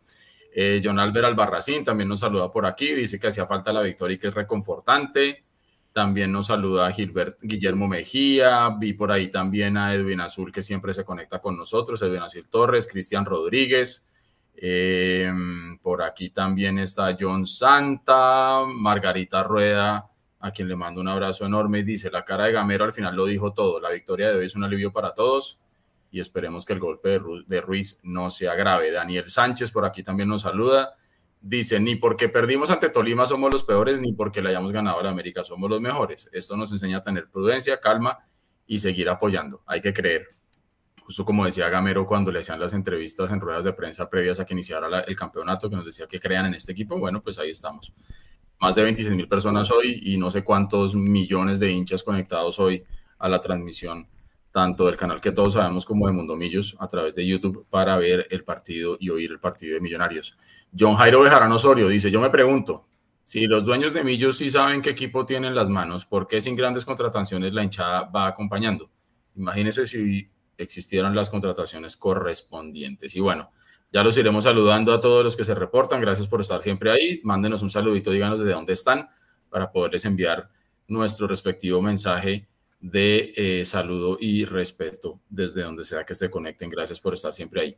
Eh, 0.52 0.80
John 0.82 0.98
Albert 0.98 1.26
Albarracín 1.26 1.84
también 1.84 2.08
nos 2.08 2.18
saluda 2.18 2.50
por 2.50 2.66
aquí, 2.66 2.92
dice 2.94 3.20
que 3.20 3.28
hacía 3.28 3.46
falta 3.46 3.72
la 3.72 3.82
victoria 3.82 4.16
y 4.16 4.18
que 4.18 4.26
es 4.26 4.34
reconfortante. 4.34 5.44
También 5.92 6.32
nos 6.32 6.46
saluda 6.46 6.90
Gilbert 6.90 7.38
Guillermo 7.42 7.86
Mejía, 7.86 8.70
vi 8.78 8.94
por 8.94 9.12
ahí 9.12 9.30
también 9.30 9.76
a 9.76 9.94
Edwin 9.94 10.20
Azul 10.20 10.50
que 10.50 10.62
siempre 10.62 10.94
se 10.94 11.04
conecta 11.04 11.38
con 11.38 11.56
nosotros, 11.56 12.00
Edwin 12.00 12.22
Azul 12.22 12.48
Torres, 12.48 12.88
Cristian 12.90 13.26
Rodríguez, 13.26 14.06
Em, 14.54 15.78
por 15.78 16.02
aquí 16.02 16.30
también 16.30 16.78
está 16.78 17.16
John 17.18 17.46
Santa, 17.46 18.62
Margarita 18.66 19.42
Rueda, 19.42 20.08
a 20.38 20.50
quien 20.52 20.68
le 20.68 20.76
mando 20.76 21.00
un 21.00 21.08
abrazo 21.08 21.46
enorme. 21.46 21.80
Y 21.80 21.82
dice, 21.82 22.10
la 22.10 22.24
cara 22.24 22.44
de 22.44 22.52
Gamero 22.52 22.84
al 22.84 22.92
final 22.92 23.16
lo 23.16 23.26
dijo 23.26 23.52
todo, 23.52 23.80
la 23.80 23.90
victoria 23.90 24.28
de 24.28 24.36
hoy 24.36 24.46
es 24.46 24.54
un 24.54 24.64
alivio 24.64 24.92
para 24.92 25.14
todos 25.14 25.58
y 26.12 26.20
esperemos 26.20 26.64
que 26.64 26.74
el 26.74 26.78
golpe 26.78 27.18
de, 27.46 27.60
Ruiz 27.60 28.00
no 28.04 28.30
sea 28.30 28.54
grave. 28.54 28.92
Daniel 28.92 29.28
Sánchez 29.28 29.72
por 29.72 29.84
aquí 29.84 30.02
también 30.02 30.28
nos 30.28 30.42
saluda, 30.42 30.94
dice, 31.42 31.80
ni 31.80 31.96
porque 31.96 32.28
perdimos 32.28 32.70
ante 32.70 32.88
Tolima 32.88 33.26
somos 33.26 33.52
los 33.52 33.64
peores, 33.64 34.00
ni 34.00 34.12
porque 34.12 34.40
le 34.40 34.50
hayamos 34.50 34.72
ganado 34.72 35.00
a 35.00 35.02
la 35.02 35.10
América 35.10 35.44
somos 35.44 35.68
los 35.68 35.80
mejores. 35.80 36.30
Esto 36.32 36.56
nos 36.56 36.72
enseña 36.72 36.98
a 36.98 37.02
tener 37.02 37.28
prudencia, 37.28 37.80
calma 37.80 38.20
y 38.66 38.78
seguir 38.78 39.08
apoyando, 39.08 39.62
hay 39.66 39.80
que 39.80 39.92
creer. 39.92 40.28
Justo 41.04 41.24
como 41.24 41.44
decía 41.44 41.68
Gamero 41.68 42.06
cuando 42.06 42.30
le 42.30 42.40
hacían 42.40 42.60
las 42.60 42.72
entrevistas 42.74 43.30
en 43.32 43.40
ruedas 43.40 43.64
de 43.64 43.72
prensa 43.72 44.08
previas 44.08 44.38
a 44.38 44.46
que 44.46 44.54
iniciara 44.54 45.00
el 45.00 45.16
campeonato, 45.16 45.68
que 45.68 45.76
nos 45.76 45.84
decía 45.84 46.06
que 46.06 46.20
crean 46.20 46.46
en 46.46 46.54
este 46.54 46.72
equipo, 46.72 46.96
bueno, 46.96 47.20
pues 47.20 47.38
ahí 47.38 47.50
estamos 47.50 47.92
más 48.60 48.76
de 48.76 48.84
26 48.84 49.16
mil 49.16 49.26
personas 49.26 49.72
hoy 49.72 50.00
y 50.04 50.16
no 50.16 50.30
sé 50.30 50.44
cuántos 50.44 50.94
millones 50.94 51.58
de 51.58 51.72
hinchas 51.72 52.04
conectados 52.04 52.60
hoy 52.60 52.84
a 53.18 53.28
la 53.28 53.40
transmisión, 53.40 54.08
tanto 54.52 54.86
del 54.86 54.96
canal 54.96 55.20
que 55.20 55.32
todos 55.32 55.54
sabemos 55.54 55.84
como 55.84 56.06
de 56.06 56.12
Mundomillos 56.12 56.76
a 56.78 56.86
través 56.86 57.16
de 57.16 57.26
YouTube 57.26 57.66
para 57.68 57.96
ver 57.96 58.28
el 58.30 58.44
partido 58.44 58.96
y 59.00 59.10
oír 59.10 59.32
el 59.32 59.40
partido 59.40 59.74
de 59.74 59.80
Millonarios. 59.80 60.36
John 60.78 60.96
Jairo 60.96 61.20
Bejarano 61.20 61.56
Osorio 61.56 61.88
dice, 61.88 62.10
yo 62.10 62.20
me 62.20 62.30
pregunto, 62.30 62.86
si 63.24 63.46
los 63.46 63.64
dueños 63.64 63.92
de 63.92 64.04
Millos 64.04 64.38
sí 64.38 64.50
saben 64.50 64.82
qué 64.82 64.90
equipo 64.90 65.26
tienen 65.26 65.50
en 65.50 65.54
las 65.54 65.68
manos, 65.68 66.06
¿por 66.06 66.26
qué 66.26 66.40
sin 66.40 66.56
grandes 66.56 66.84
contrataciones 66.84 67.52
la 67.52 67.62
hinchada 67.62 68.02
va 68.02 68.26
acompañando? 68.26 68.90
Imagínense 69.36 69.86
si 69.86 70.30
existieran 70.56 71.14
las 71.14 71.30
contrataciones 71.30 71.96
correspondientes. 71.96 73.14
Y 73.14 73.20
bueno, 73.20 73.50
ya 73.92 74.02
los 74.02 74.16
iremos 74.16 74.44
saludando 74.44 74.92
a 74.92 75.00
todos 75.00 75.22
los 75.22 75.36
que 75.36 75.44
se 75.44 75.54
reportan. 75.54 76.00
Gracias 76.00 76.26
por 76.26 76.40
estar 76.40 76.62
siempre 76.62 76.90
ahí. 76.90 77.20
Mándenos 77.24 77.62
un 77.62 77.70
saludito, 77.70 78.10
díganos 78.10 78.40
de 78.40 78.52
dónde 78.52 78.72
están 78.72 79.08
para 79.50 79.70
poderles 79.70 80.04
enviar 80.04 80.48
nuestro 80.88 81.26
respectivo 81.26 81.80
mensaje 81.82 82.48
de 82.82 83.32
eh, 83.36 83.64
saludo 83.64 84.18
y 84.20 84.44
respeto 84.44 85.20
desde 85.30 85.62
donde 85.62 85.84
sea 85.84 86.04
que 86.04 86.16
se 86.16 86.28
conecten. 86.28 86.68
Gracias 86.68 87.00
por 87.00 87.14
estar 87.14 87.32
siempre 87.32 87.62
ahí. 87.62 87.76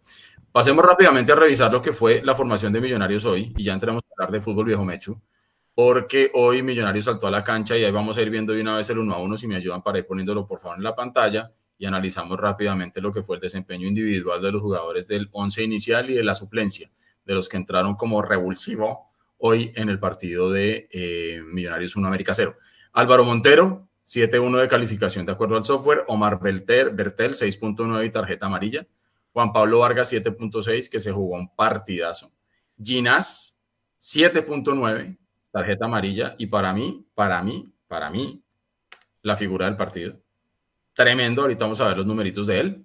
Pasemos 0.50 0.82
rápidamente 0.82 1.30
a 1.30 1.36
revisar 1.36 1.70
lo 1.70 1.82
que 1.82 1.92
fue 1.92 2.22
la 2.24 2.34
formación 2.34 2.72
de 2.72 2.80
Millonarios 2.80 3.26
hoy 3.26 3.52
y 3.54 3.64
ya 3.64 3.74
entremos 3.74 4.02
a 4.02 4.14
hablar 4.14 4.32
de 4.32 4.40
fútbol 4.40 4.64
viejo 4.64 4.82
Mechu, 4.82 5.20
porque 5.74 6.30
hoy 6.32 6.62
Millonarios 6.62 7.04
saltó 7.04 7.26
a 7.26 7.30
la 7.30 7.44
cancha 7.44 7.76
y 7.76 7.84
ahí 7.84 7.92
vamos 7.92 8.16
a 8.16 8.22
ir 8.22 8.30
viendo 8.30 8.54
de 8.54 8.62
una 8.62 8.76
vez 8.76 8.88
el 8.88 8.98
uno 8.98 9.14
a 9.14 9.18
uno, 9.18 9.36
si 9.36 9.46
me 9.46 9.56
ayudan 9.56 9.82
para 9.82 9.98
ir 9.98 10.06
poniéndolo 10.06 10.46
por 10.46 10.58
favor 10.58 10.78
en 10.78 10.84
la 10.84 10.94
pantalla 10.94 11.52
y 11.76 11.84
analizamos 11.84 12.40
rápidamente 12.40 13.02
lo 13.02 13.12
que 13.12 13.22
fue 13.22 13.36
el 13.36 13.42
desempeño 13.42 13.86
individual 13.86 14.40
de 14.40 14.52
los 14.52 14.62
jugadores 14.62 15.06
del 15.06 15.28
11 15.32 15.64
inicial 15.64 16.08
y 16.08 16.14
de 16.14 16.24
la 16.24 16.34
suplencia, 16.34 16.90
de 17.26 17.34
los 17.34 17.50
que 17.50 17.58
entraron 17.58 17.94
como 17.94 18.22
revulsivo 18.22 19.10
hoy 19.36 19.70
en 19.74 19.90
el 19.90 19.98
partido 19.98 20.50
de 20.50 20.88
eh, 20.90 21.42
Millonarios 21.44 21.94
1 21.94 22.06
América 22.06 22.34
0. 22.34 22.56
Álvaro 22.94 23.24
Montero, 23.24 23.88
7-1 24.06 24.60
de 24.60 24.68
calificación 24.68 25.26
de 25.26 25.32
acuerdo 25.32 25.56
al 25.56 25.64
software. 25.64 26.04
Omar 26.08 26.40
Belter, 26.40 26.90
Bertel, 26.90 27.32
6.9 27.32 28.06
y 28.06 28.10
tarjeta 28.10 28.46
amarilla. 28.46 28.86
Juan 29.32 29.52
Pablo 29.52 29.80
Vargas, 29.80 30.12
7.6, 30.12 30.88
que 30.88 31.00
se 31.00 31.10
jugó 31.12 31.36
un 31.36 31.48
partidazo. 31.54 32.32
Ginás, 32.82 33.56
7.9, 33.98 35.18
tarjeta 35.50 35.84
amarilla. 35.86 36.34
Y 36.38 36.46
para 36.46 36.72
mí, 36.72 37.06
para 37.14 37.42
mí, 37.42 37.72
para 37.88 38.10
mí, 38.10 38.42
la 39.22 39.36
figura 39.36 39.66
del 39.66 39.76
partido 39.76 40.24
tremendo. 40.94 41.42
Ahorita 41.42 41.64
vamos 41.64 41.80
a 41.80 41.88
ver 41.88 41.98
los 41.98 42.06
numeritos 42.06 42.46
de 42.46 42.60
él. 42.60 42.83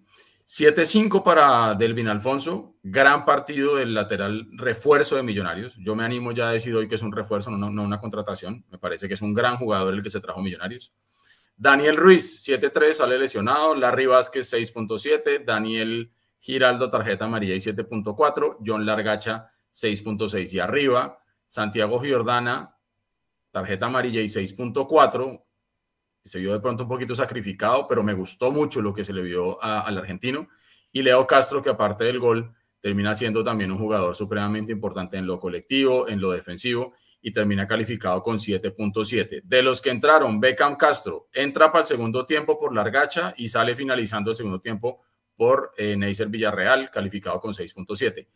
7-5 0.50 1.22
para 1.22 1.76
Delvin 1.76 2.08
Alfonso, 2.08 2.74
gran 2.82 3.24
partido 3.24 3.76
del 3.76 3.94
lateral 3.94 4.48
refuerzo 4.54 5.16
de 5.16 5.22
Millonarios. 5.22 5.76
Yo 5.78 5.96
me 5.96 6.04
animo 6.04 6.32
ya 6.32 6.50
a 6.50 6.54
decir 6.54 6.76
hoy 6.76 6.88
que 6.88 6.96
es 6.96 7.04
un 7.04 7.12
refuerzo, 7.12 7.52
no, 7.52 7.68
una 7.68 8.02
contratación. 8.02 8.66
Me 8.72 8.80
parece 8.80 9.08
que 9.08 9.14
es 9.14 9.22
un 9.22 9.36
gran 9.36 9.58
jugador 9.58 9.94
el 9.94 10.02
que 10.02 10.10
se 10.10 10.20
trajo 10.20 10.42
Millonarios. 10.42 10.92
Daniel 11.56 11.96
Ruiz, 11.98 12.44
7-3, 12.48 12.94
sale 12.94 13.20
lesionado. 13.20 13.76
Larry 13.76 14.08
Vázquez, 14.08 14.52
6.7. 14.52 15.46
Daniel 15.46 16.12
Giraldo, 16.40 16.90
tarjeta 16.90 17.26
amarilla 17.26 17.54
y 17.54 17.60
7.4. 17.60 18.58
John 18.66 18.88
Largacha, 18.88 19.52
6.6 19.72 20.52
y 20.52 20.60
arriba. 20.60 21.22
Santiago 21.46 22.00
Giordana, 22.00 22.76
tarjeta 23.52 23.86
amarilla 23.86 24.22
y 24.22 24.26
6.4 24.26 25.44
se 26.30 26.40
vio 26.40 26.54
de 26.54 26.60
pronto 26.60 26.84
un 26.84 26.90
poquito 26.90 27.16
sacrificado, 27.16 27.88
pero 27.88 28.04
me 28.04 28.14
gustó 28.14 28.52
mucho 28.52 28.82
lo 28.82 28.94
que 28.94 29.04
se 29.04 29.14
le 29.14 29.22
vio 29.22 29.62
al 29.62 29.98
argentino. 29.98 30.48
Y 30.92 31.02
Leo 31.02 31.26
Castro, 31.28 31.62
que 31.62 31.70
aparte 31.70 32.04
del 32.04 32.20
gol, 32.20 32.54
termina 32.82 33.14
siendo 33.16 33.44
también 33.44 33.72
un 33.72 33.78
jugador 33.78 34.16
supremamente 34.16 34.72
importante 34.72 35.18
en 35.18 35.28
lo 35.28 35.40
colectivo, 35.40 36.08
en 36.08 36.22
lo 36.22 36.32
defensivo, 36.32 36.94
y 37.22 37.32
termina 37.32 37.68
calificado 37.68 38.24
con 38.24 38.38
7.7. 38.38 39.42
De 39.44 39.62
los 39.62 39.82
que 39.82 39.90
entraron, 39.90 40.40
Beckham 40.40 40.78
Castro 40.78 41.28
entra 41.34 41.72
para 41.72 41.82
el 41.82 41.88
segundo 41.88 42.26
tiempo 42.26 42.58
por 42.58 42.74
Largacha 42.74 43.34
y 43.38 43.48
sale 43.48 43.76
finalizando 43.76 44.32
el 44.32 44.38
segundo 44.38 44.62
tiempo 44.62 45.02
por 45.36 45.74
eh, 45.78 45.96
Neisser 45.98 46.28
Villarreal, 46.28 46.90
calificado 46.90 47.40
con 47.42 47.54
6.7. 47.54 48.28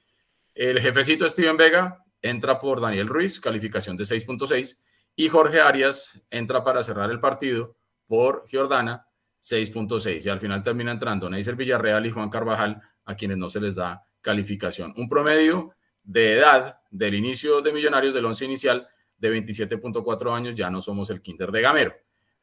El 0.54 0.80
jefecito 0.80 1.28
Steven 1.28 1.58
Vega 1.58 2.04
entra 2.22 2.60
por 2.60 2.82
Daniel 2.82 3.08
Ruiz, 3.08 3.40
calificación 3.40 3.98
de 3.98 4.04
6.6. 4.04 4.80
Y 5.16 5.30
Jorge 5.30 5.62
Arias 5.62 6.26
entra 6.30 6.64
para 6.64 6.84
cerrar 6.84 7.12
el 7.12 7.20
partido 7.20 7.76
por 8.08 8.44
Giordana, 8.48 9.08
6.6. 9.42 10.26
Y 10.26 10.30
al 10.30 10.40
final 10.40 10.64
termina 10.64 10.92
entrando 10.92 11.30
Neisser 11.30 11.56
Villarreal 11.56 12.06
y 12.06 12.12
Juan 12.12 12.30
Carvajal, 12.30 12.82
a 13.06 13.16
quienes 13.16 13.38
no 13.38 13.50
se 13.50 13.60
les 13.60 13.76
da 13.76 14.04
calificación. 14.22 14.94
Un 14.96 15.10
promedio 15.10 15.72
de 16.04 16.38
edad 16.38 16.80
del 16.90 17.16
inicio 17.16 17.62
de 17.62 17.74
Millonarios 17.74 18.14
del 18.14 18.26
11 18.26 18.46
inicial 18.46 18.88
de 19.18 19.32
27.4 19.32 20.34
años, 20.36 20.56
ya 20.56 20.70
no 20.70 20.82
somos 20.82 21.10
el 21.10 21.22
Kinder 21.22 21.52
de 21.52 21.62
Gamero. 21.62 21.94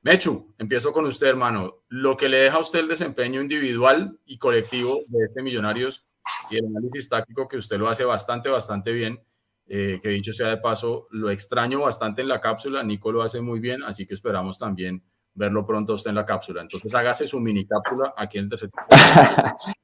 Mechu, 0.02 0.54
empiezo 0.58 0.92
con 0.92 1.06
usted, 1.06 1.28
hermano. 1.28 1.82
Lo 1.88 2.16
que 2.16 2.28
le 2.28 2.38
deja 2.38 2.56
a 2.56 2.60
usted 2.60 2.80
el 2.80 2.88
desempeño 2.88 3.40
individual 3.40 4.18
y 4.24 4.38
colectivo 4.38 4.96
de 5.08 5.26
este 5.26 5.42
Millonarios 5.42 6.06
y 6.50 6.56
el 6.56 6.66
análisis 6.66 7.08
táctico 7.08 7.48
que 7.48 7.58
usted 7.58 7.78
lo 7.78 7.88
hace 7.88 8.04
bastante, 8.04 8.48
bastante 8.48 8.92
bien 8.92 9.20
eh, 9.72 10.00
que 10.02 10.08
dicho 10.08 10.32
sea 10.32 10.48
de 10.48 10.56
paso, 10.56 11.06
lo 11.12 11.30
extraño 11.30 11.82
bastante 11.82 12.22
en 12.22 12.28
la 12.28 12.40
cápsula, 12.40 12.82
Nico 12.82 13.12
lo 13.12 13.22
hace 13.22 13.40
muy 13.40 13.60
bien, 13.60 13.84
así 13.84 14.04
que 14.04 14.14
esperamos 14.14 14.58
también 14.58 15.00
verlo 15.34 15.64
pronto 15.64 15.94
usted 15.94 16.10
en 16.10 16.16
la 16.16 16.26
cápsula. 16.26 16.62
Entonces 16.62 16.94
hágase 16.94 17.26
su 17.26 17.40
mini 17.40 17.66
cápsula 17.66 18.14
aquí 18.16 18.38
en 18.38 18.44
el 18.44 18.50
tercer. 18.50 18.70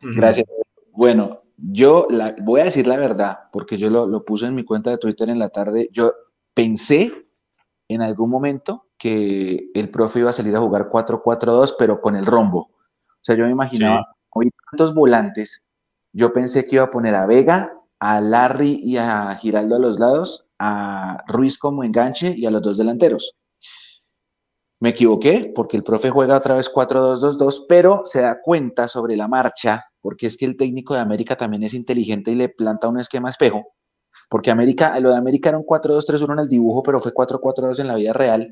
Gracias. 0.00 0.46
Bueno, 0.92 1.42
yo 1.56 2.06
la, 2.10 2.34
voy 2.42 2.60
a 2.60 2.64
decir 2.64 2.86
la 2.86 2.96
verdad, 2.96 3.38
porque 3.52 3.78
yo 3.78 3.90
lo, 3.90 4.06
lo 4.06 4.24
puse 4.24 4.46
en 4.46 4.54
mi 4.54 4.64
cuenta 4.64 4.90
de 4.90 4.98
Twitter 4.98 5.28
en 5.28 5.38
la 5.38 5.48
tarde. 5.48 5.88
Yo 5.92 6.12
pensé 6.54 7.26
en 7.88 8.02
algún 8.02 8.30
momento 8.30 8.86
que 8.98 9.70
el 9.74 9.90
profe 9.90 10.20
iba 10.20 10.30
a 10.30 10.34
salir 10.34 10.56
a 10.56 10.60
jugar 10.60 10.88
4-4-2, 10.90 11.74
pero 11.78 12.00
con 12.00 12.16
el 12.16 12.26
rombo. 12.26 12.58
O 12.60 13.22
sea, 13.22 13.36
yo 13.36 13.44
me 13.44 13.50
imaginaba, 13.50 14.06
hoy 14.30 14.50
tantos 14.70 14.94
volantes, 14.94 15.64
yo 16.12 16.32
pensé 16.32 16.66
que 16.66 16.76
iba 16.76 16.84
a 16.84 16.90
poner 16.90 17.14
a 17.14 17.26
Vega, 17.26 17.72
a 17.98 18.20
Larry 18.20 18.80
y 18.82 18.96
a 18.96 19.34
Giraldo 19.34 19.76
a 19.76 19.80
los 19.80 19.98
lados, 19.98 20.46
a 20.58 21.24
Ruiz 21.28 21.58
como 21.58 21.84
enganche 21.84 22.34
y 22.36 22.46
a 22.46 22.50
los 22.50 22.62
dos 22.62 22.78
delanteros. 22.78 23.34
Me 24.78 24.90
equivoqué 24.90 25.52
porque 25.54 25.76
el 25.76 25.82
profe 25.82 26.10
juega 26.10 26.36
otra 26.36 26.56
vez 26.56 26.70
4-2-2-2, 26.70 27.64
pero 27.66 28.02
se 28.04 28.20
da 28.20 28.40
cuenta 28.42 28.88
sobre 28.88 29.16
la 29.16 29.26
marcha, 29.26 29.84
porque 30.02 30.26
es 30.26 30.36
que 30.36 30.44
el 30.44 30.56
técnico 30.56 30.94
de 30.94 31.00
América 31.00 31.36
también 31.36 31.62
es 31.62 31.72
inteligente 31.72 32.30
y 32.30 32.34
le 32.34 32.50
planta 32.50 32.88
un 32.88 33.00
esquema 33.00 33.30
espejo, 33.30 33.74
porque 34.28 34.50
América, 34.50 34.98
lo 35.00 35.10
de 35.10 35.16
América 35.16 35.48
era 35.48 35.58
un 35.58 35.64
4-2-3-1 35.64 36.32
en 36.34 36.38
el 36.40 36.48
dibujo, 36.48 36.82
pero 36.82 37.00
fue 37.00 37.14
4-4-2 37.14 37.80
en 37.80 37.88
la 37.88 37.94
vida 37.94 38.12
real. 38.12 38.50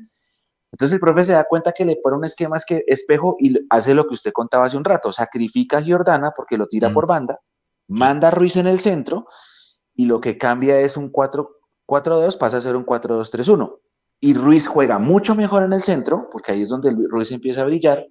Entonces 0.71 0.93
el 0.93 0.99
profe 0.99 1.25
se 1.25 1.33
da 1.33 1.45
cuenta 1.45 1.71
que 1.71 1.85
le 1.85 1.97
pone 1.97 2.17
un 2.17 2.25
esquema 2.25 2.57
espejo 2.87 3.37
y 3.39 3.55
hace 3.69 3.93
lo 3.93 4.05
que 4.07 4.15
usted 4.15 4.31
contaba 4.33 4.65
hace 4.65 4.77
un 4.77 4.83
rato, 4.83 5.13
sacrifica 5.13 5.77
a 5.77 5.81
Giordana 5.81 6.31
porque 6.35 6.57
lo 6.57 6.67
tira 6.67 6.89
mm. 6.89 6.93
por 6.93 7.07
banda, 7.07 7.39
manda 7.87 8.29
a 8.29 8.31
Ruiz 8.31 8.57
en 8.57 8.67
el 8.67 8.79
centro 8.79 9.27
y 9.93 10.05
lo 10.05 10.19
que 10.19 10.37
cambia 10.37 10.79
es 10.79 10.97
un 10.97 11.11
4-4-2, 11.11 12.37
pasa 12.37 12.57
a 12.57 12.61
ser 12.61 12.75
un 12.75 12.85
4-2-3-1. 12.85 13.77
Y 14.25 14.33
Ruiz 14.33 14.65
juega 14.67 14.97
mucho 14.97 15.35
mejor 15.35 15.61
en 15.61 15.73
el 15.73 15.81
centro, 15.81 16.27
porque 16.31 16.51
ahí 16.51 16.63
es 16.63 16.69
donde 16.69 16.89
Ruiz 17.07 17.31
empieza 17.31 17.61
a 17.61 17.65
brillar. 17.65 18.07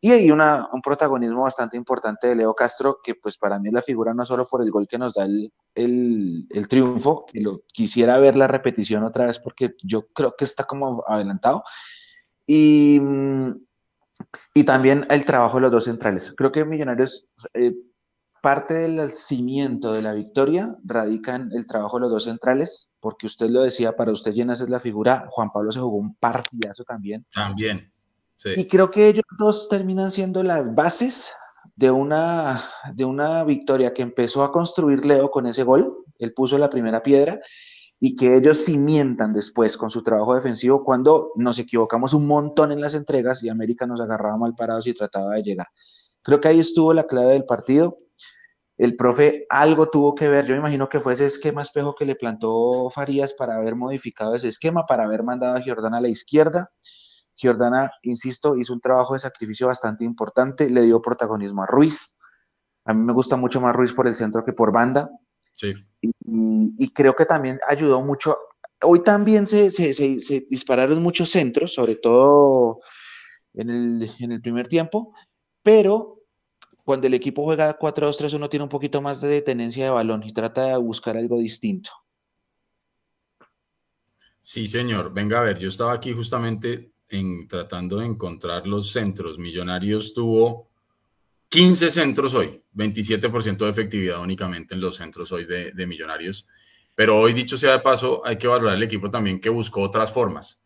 Y 0.00 0.10
hay 0.10 0.28
un 0.28 0.82
protagonismo 0.82 1.42
bastante 1.42 1.76
importante 1.76 2.26
de 2.26 2.34
Leo 2.34 2.52
Castro, 2.52 2.98
que 3.00 3.14
pues 3.14 3.38
para 3.38 3.60
mí 3.60 3.70
la 3.70 3.80
figura 3.80 4.12
no 4.12 4.24
solo 4.24 4.44
por 4.48 4.60
el 4.60 4.72
gol 4.72 4.88
que 4.88 4.98
nos 4.98 5.14
da 5.14 5.24
el, 5.24 5.52
el, 5.76 6.48
el, 6.50 6.66
triunfo, 6.66 7.26
que 7.26 7.40
lo 7.40 7.62
quisiera 7.72 8.18
ver 8.18 8.34
la 8.34 8.48
repetición 8.48 9.04
otra 9.04 9.26
vez 9.26 9.38
porque 9.38 9.76
yo 9.84 10.08
creo 10.08 10.34
que 10.36 10.46
está 10.46 10.64
como 10.64 11.04
adelantado. 11.06 11.62
Y, 12.44 13.00
y 14.54 14.64
también 14.64 15.06
el 15.10 15.24
trabajo 15.24 15.58
de 15.58 15.60
los 15.60 15.70
dos 15.70 15.84
centrales. 15.84 16.34
Creo 16.36 16.50
que 16.50 16.64
Millonarios 16.64 17.28
eh, 17.54 17.72
parte 18.42 18.74
del 18.74 19.10
cimiento 19.12 19.92
de 19.94 20.02
la 20.02 20.12
victoria 20.12 20.76
radica 20.84 21.36
en 21.36 21.50
el 21.52 21.66
trabajo 21.66 21.96
de 21.96 22.02
los 22.02 22.10
dos 22.10 22.24
centrales, 22.24 22.90
porque 23.00 23.26
usted 23.26 23.48
lo 23.48 23.62
decía, 23.62 23.96
para 23.96 24.12
usted 24.12 24.32
Llenas 24.32 24.60
es 24.60 24.68
la 24.68 24.80
figura, 24.80 25.26
Juan 25.30 25.50
Pablo 25.50 25.72
se 25.72 25.80
jugó 25.80 25.96
un 25.96 26.14
partidazo 26.16 26.84
también. 26.84 27.24
También, 27.32 27.90
sí. 28.36 28.50
Y 28.56 28.66
creo 28.66 28.90
que 28.90 29.08
ellos 29.08 29.22
dos 29.38 29.68
terminan 29.68 30.10
siendo 30.10 30.42
las 30.42 30.74
bases 30.74 31.32
de 31.76 31.90
una, 31.90 32.64
de 32.92 33.04
una 33.04 33.44
victoria 33.44 33.94
que 33.94 34.02
empezó 34.02 34.42
a 34.42 34.52
construir 34.52 35.06
Leo 35.06 35.30
con 35.30 35.46
ese 35.46 35.62
gol, 35.62 36.04
él 36.18 36.34
puso 36.34 36.58
la 36.58 36.68
primera 36.68 37.02
piedra, 37.02 37.40
y 38.04 38.16
que 38.16 38.36
ellos 38.36 38.64
cimientan 38.64 39.32
después 39.32 39.76
con 39.76 39.88
su 39.88 40.02
trabajo 40.02 40.34
defensivo 40.34 40.82
cuando 40.82 41.30
nos 41.36 41.60
equivocamos 41.60 42.12
un 42.12 42.26
montón 42.26 42.72
en 42.72 42.80
las 42.80 42.94
entregas 42.94 43.44
y 43.44 43.48
América 43.48 43.86
nos 43.86 44.00
agarraba 44.00 44.36
mal 44.36 44.56
parados 44.56 44.88
y 44.88 44.94
trataba 44.94 45.36
de 45.36 45.44
llegar. 45.44 45.68
Creo 46.24 46.40
que 46.40 46.48
ahí 46.48 46.60
estuvo 46.60 46.92
la 46.94 47.04
clave 47.04 47.32
del 47.32 47.44
partido. 47.44 47.96
El 48.82 48.96
profe 48.96 49.46
algo 49.48 49.90
tuvo 49.90 50.12
que 50.12 50.28
ver, 50.28 50.44
yo 50.44 50.54
me 50.54 50.58
imagino 50.58 50.88
que 50.88 50.98
fue 50.98 51.12
ese 51.12 51.26
esquema 51.26 51.62
espejo 51.62 51.94
que 51.94 52.04
le 52.04 52.16
plantó 52.16 52.90
Farías 52.90 53.32
para 53.32 53.54
haber 53.54 53.76
modificado 53.76 54.34
ese 54.34 54.48
esquema, 54.48 54.86
para 54.86 55.04
haber 55.04 55.22
mandado 55.22 55.54
a 55.56 55.60
Giordana 55.60 55.98
a 55.98 56.00
la 56.00 56.08
izquierda. 56.08 56.68
Giordana, 57.36 57.92
insisto, 58.02 58.56
hizo 58.56 58.72
un 58.72 58.80
trabajo 58.80 59.14
de 59.14 59.20
sacrificio 59.20 59.68
bastante 59.68 60.02
importante, 60.02 60.68
le 60.68 60.82
dio 60.82 61.00
protagonismo 61.00 61.62
a 61.62 61.66
Ruiz. 61.66 62.16
A 62.84 62.92
mí 62.92 63.04
me 63.04 63.12
gusta 63.12 63.36
mucho 63.36 63.60
más 63.60 63.72
Ruiz 63.72 63.92
por 63.92 64.08
el 64.08 64.14
centro 64.14 64.44
que 64.44 64.52
por 64.52 64.72
banda. 64.72 65.08
Sí. 65.54 65.74
Y, 66.00 66.92
creo 66.92 67.14
que 67.14 67.24
también 67.24 67.60
ayudó 67.68 68.02
mucho. 68.02 68.36
Hoy 68.82 69.04
también 69.04 69.46
se, 69.46 69.70
dispararon 70.50 71.00
muchos 71.00 71.30
centros, 71.30 71.72
sobre 71.72 71.94
todo 71.94 72.80
en 73.54 73.70
el, 73.70 74.10
en 74.18 74.32
el 74.32 74.40
primer 74.40 74.66
tiempo, 74.66 75.14
pero 75.62 76.21
cuando 76.84 77.06
el 77.06 77.14
equipo 77.14 77.44
juega 77.44 77.78
4-2-3 77.78 78.34
uno 78.34 78.48
tiene 78.48 78.64
un 78.64 78.68
poquito 78.68 79.00
más 79.00 79.20
de 79.20 79.40
tenencia 79.42 79.84
de 79.84 79.90
balón 79.90 80.22
y 80.24 80.32
trata 80.32 80.66
de 80.66 80.76
buscar 80.76 81.16
algo 81.16 81.38
distinto. 81.38 81.90
Sí, 84.40 84.66
señor. 84.66 85.12
Venga 85.14 85.40
a 85.40 85.44
ver, 85.44 85.58
yo 85.58 85.68
estaba 85.68 85.92
aquí 85.92 86.12
justamente 86.12 86.92
en, 87.08 87.46
tratando 87.46 87.98
de 87.98 88.06
encontrar 88.06 88.66
los 88.66 88.90
centros. 88.90 89.38
Millonarios 89.38 90.12
tuvo 90.12 90.72
15 91.48 91.90
centros 91.90 92.34
hoy, 92.34 92.62
27% 92.74 93.58
de 93.58 93.70
efectividad 93.70 94.20
únicamente 94.20 94.74
en 94.74 94.80
los 94.80 94.96
centros 94.96 95.30
hoy 95.32 95.44
de, 95.44 95.86
Millonarios. 95.86 96.48
Pero 96.94 97.20
hoy, 97.20 97.34
dicho 97.34 97.56
sea 97.56 97.72
de 97.72 97.78
paso, 97.80 98.22
hay 98.24 98.36
que 98.36 98.48
valorar 98.48 98.76
el 98.76 98.82
equipo 98.82 99.10
también 99.10 99.40
que 99.40 99.50
buscó 99.50 99.82
otras 99.82 100.10
formas. 100.10 100.61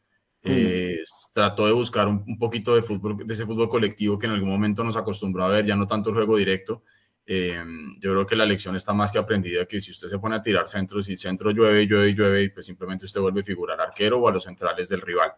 Eh, 0.47 1.03
trató 1.35 1.67
de 1.67 1.73
buscar 1.73 2.09
un, 2.09 2.39
poquito 2.39 2.75
de 2.75 2.83
fútbol, 2.83 3.27
de 3.27 3.35
ese 3.35 3.45
fútbol 3.45 3.69
colectivo 3.69 4.19
que 4.19 4.27
en 4.27 4.33
algún 4.33 4.49
momento 4.49 4.85
nos 4.85 4.97
acostumbró 4.97 5.45
a 5.45 5.49
ver, 5.49 5.67
ya 5.67 5.77
no 5.77 5.87
tanto 5.87 6.11
el 6.11 6.17
juego 6.17 6.37
directo. 6.37 6.83
Eh, 7.27 7.61
yo 8.01 8.13
creo 8.13 8.27
que 8.27 8.37
la 8.37 8.47
lección 8.47 8.77
está 8.77 8.93
más 8.93 9.11
que 9.11 9.19
aprendida, 9.19 9.67
que 9.67 9.81
si 9.81 9.91
usted 9.91 10.09
se 10.09 10.19
pone 10.19 10.37
a 10.37 10.41
tirar 10.41 10.69
centros 10.69 11.09
y 11.09 11.17
centro 11.17 11.51
llueve, 11.51 11.87
llueve, 11.87 12.15
llueve, 12.15 12.51
pues 12.51 12.67
simplemente 12.67 13.05
usted 13.05 13.21
vuelve 13.21 13.41
a 13.41 13.45
figurar 13.45 13.81
arquero 13.81 14.19
o 14.21 14.29
a 14.29 14.33
los 14.33 14.45
centrales 14.45 14.89
del 14.89 15.01
rival. 15.01 15.33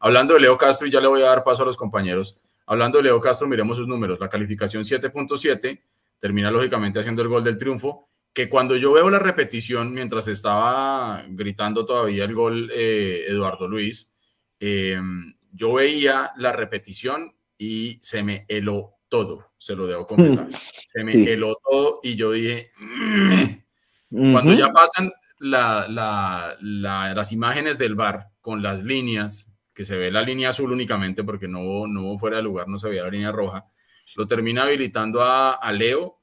Hablando 0.00 0.34
de 0.34 0.40
Leo 0.40 0.58
Castro, 0.58 0.86
y 0.86 0.90
ya 0.90 1.00
le 1.00 1.08
voy 1.08 1.22
a 1.22 1.26
dar 1.26 1.42
paso 1.42 1.62
a 1.62 1.66
los 1.66 1.76
compañeros, 1.76 2.40
Hablando 2.70 2.98
de 2.98 3.02
Leo 3.02 3.20
Castro, 3.20 3.48
miremos 3.48 3.78
sus 3.78 3.88
números. 3.88 4.20
La 4.20 4.28
calificación 4.28 4.84
7.7 4.84 5.82
termina 6.20 6.52
lógicamente 6.52 7.00
haciendo 7.00 7.20
el 7.20 7.26
gol 7.26 7.42
del 7.42 7.58
triunfo, 7.58 8.08
que 8.32 8.48
cuando 8.48 8.76
yo 8.76 8.92
veo 8.92 9.10
la 9.10 9.18
repetición, 9.18 9.92
mientras 9.92 10.28
estaba 10.28 11.24
gritando 11.30 11.84
todavía 11.84 12.22
el 12.22 12.32
gol 12.32 12.70
eh, 12.72 13.24
Eduardo 13.26 13.66
Luis, 13.66 14.09
em, 14.60 15.34
yo 15.52 15.74
veía 15.74 16.32
la 16.36 16.52
repetición 16.52 17.34
y 17.58 17.98
se 18.02 18.22
me 18.22 18.46
heló 18.48 18.98
todo, 19.08 19.52
se 19.58 19.74
lo 19.74 19.86
debo 19.86 20.06
confesar. 20.06 20.48
Se 20.52 21.02
me 21.02 21.12
heló 21.24 21.58
todo 21.68 22.00
y 22.02 22.14
yo 22.14 22.32
dije, 22.32 22.70
mm". 22.78 24.32
cuando 24.32 24.52
ya 24.52 24.72
pasan 24.72 25.12
las 25.40 27.32
imágenes 27.32 27.76
del 27.78 27.94
bar 27.96 28.28
con 28.40 28.62
las 28.62 28.84
líneas, 28.84 29.52
que 29.74 29.84
se 29.84 29.96
ve 29.96 30.10
la 30.10 30.22
línea 30.22 30.50
azul 30.50 30.72
únicamente 30.72 31.24
porque 31.24 31.48
no, 31.48 31.86
no 31.86 32.16
fuera 32.18 32.36
de 32.36 32.42
lugar, 32.42 32.68
no 32.68 32.78
se 32.78 32.88
veía 32.88 33.04
la 33.04 33.10
línea 33.10 33.32
roja, 33.32 33.66
lo 34.16 34.26
termina 34.26 34.64
habilitando 34.64 35.22
a, 35.22 35.72
Leo 35.72 36.20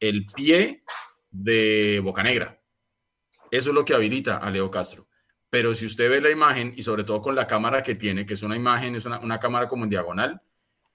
el 0.00 0.26
pie 0.26 0.84
de 1.30 2.00
Bocanegra. 2.02 2.60
Eso 3.50 3.70
es 3.70 3.74
lo 3.74 3.84
que 3.84 3.94
habilita 3.94 4.38
a 4.38 4.50
Leo 4.50 4.70
Castro. 4.70 5.07
Pero 5.50 5.74
si 5.74 5.86
usted 5.86 6.10
ve 6.10 6.20
la 6.20 6.30
imagen 6.30 6.74
y 6.76 6.82
sobre 6.82 7.04
todo 7.04 7.22
con 7.22 7.34
la 7.34 7.46
cámara 7.46 7.82
que 7.82 7.94
tiene, 7.94 8.26
que 8.26 8.34
es 8.34 8.42
una 8.42 8.56
imagen, 8.56 8.94
es 8.94 9.06
una, 9.06 9.18
una 9.20 9.38
cámara 9.38 9.68
como 9.68 9.84
en 9.84 9.90
diagonal, 9.90 10.42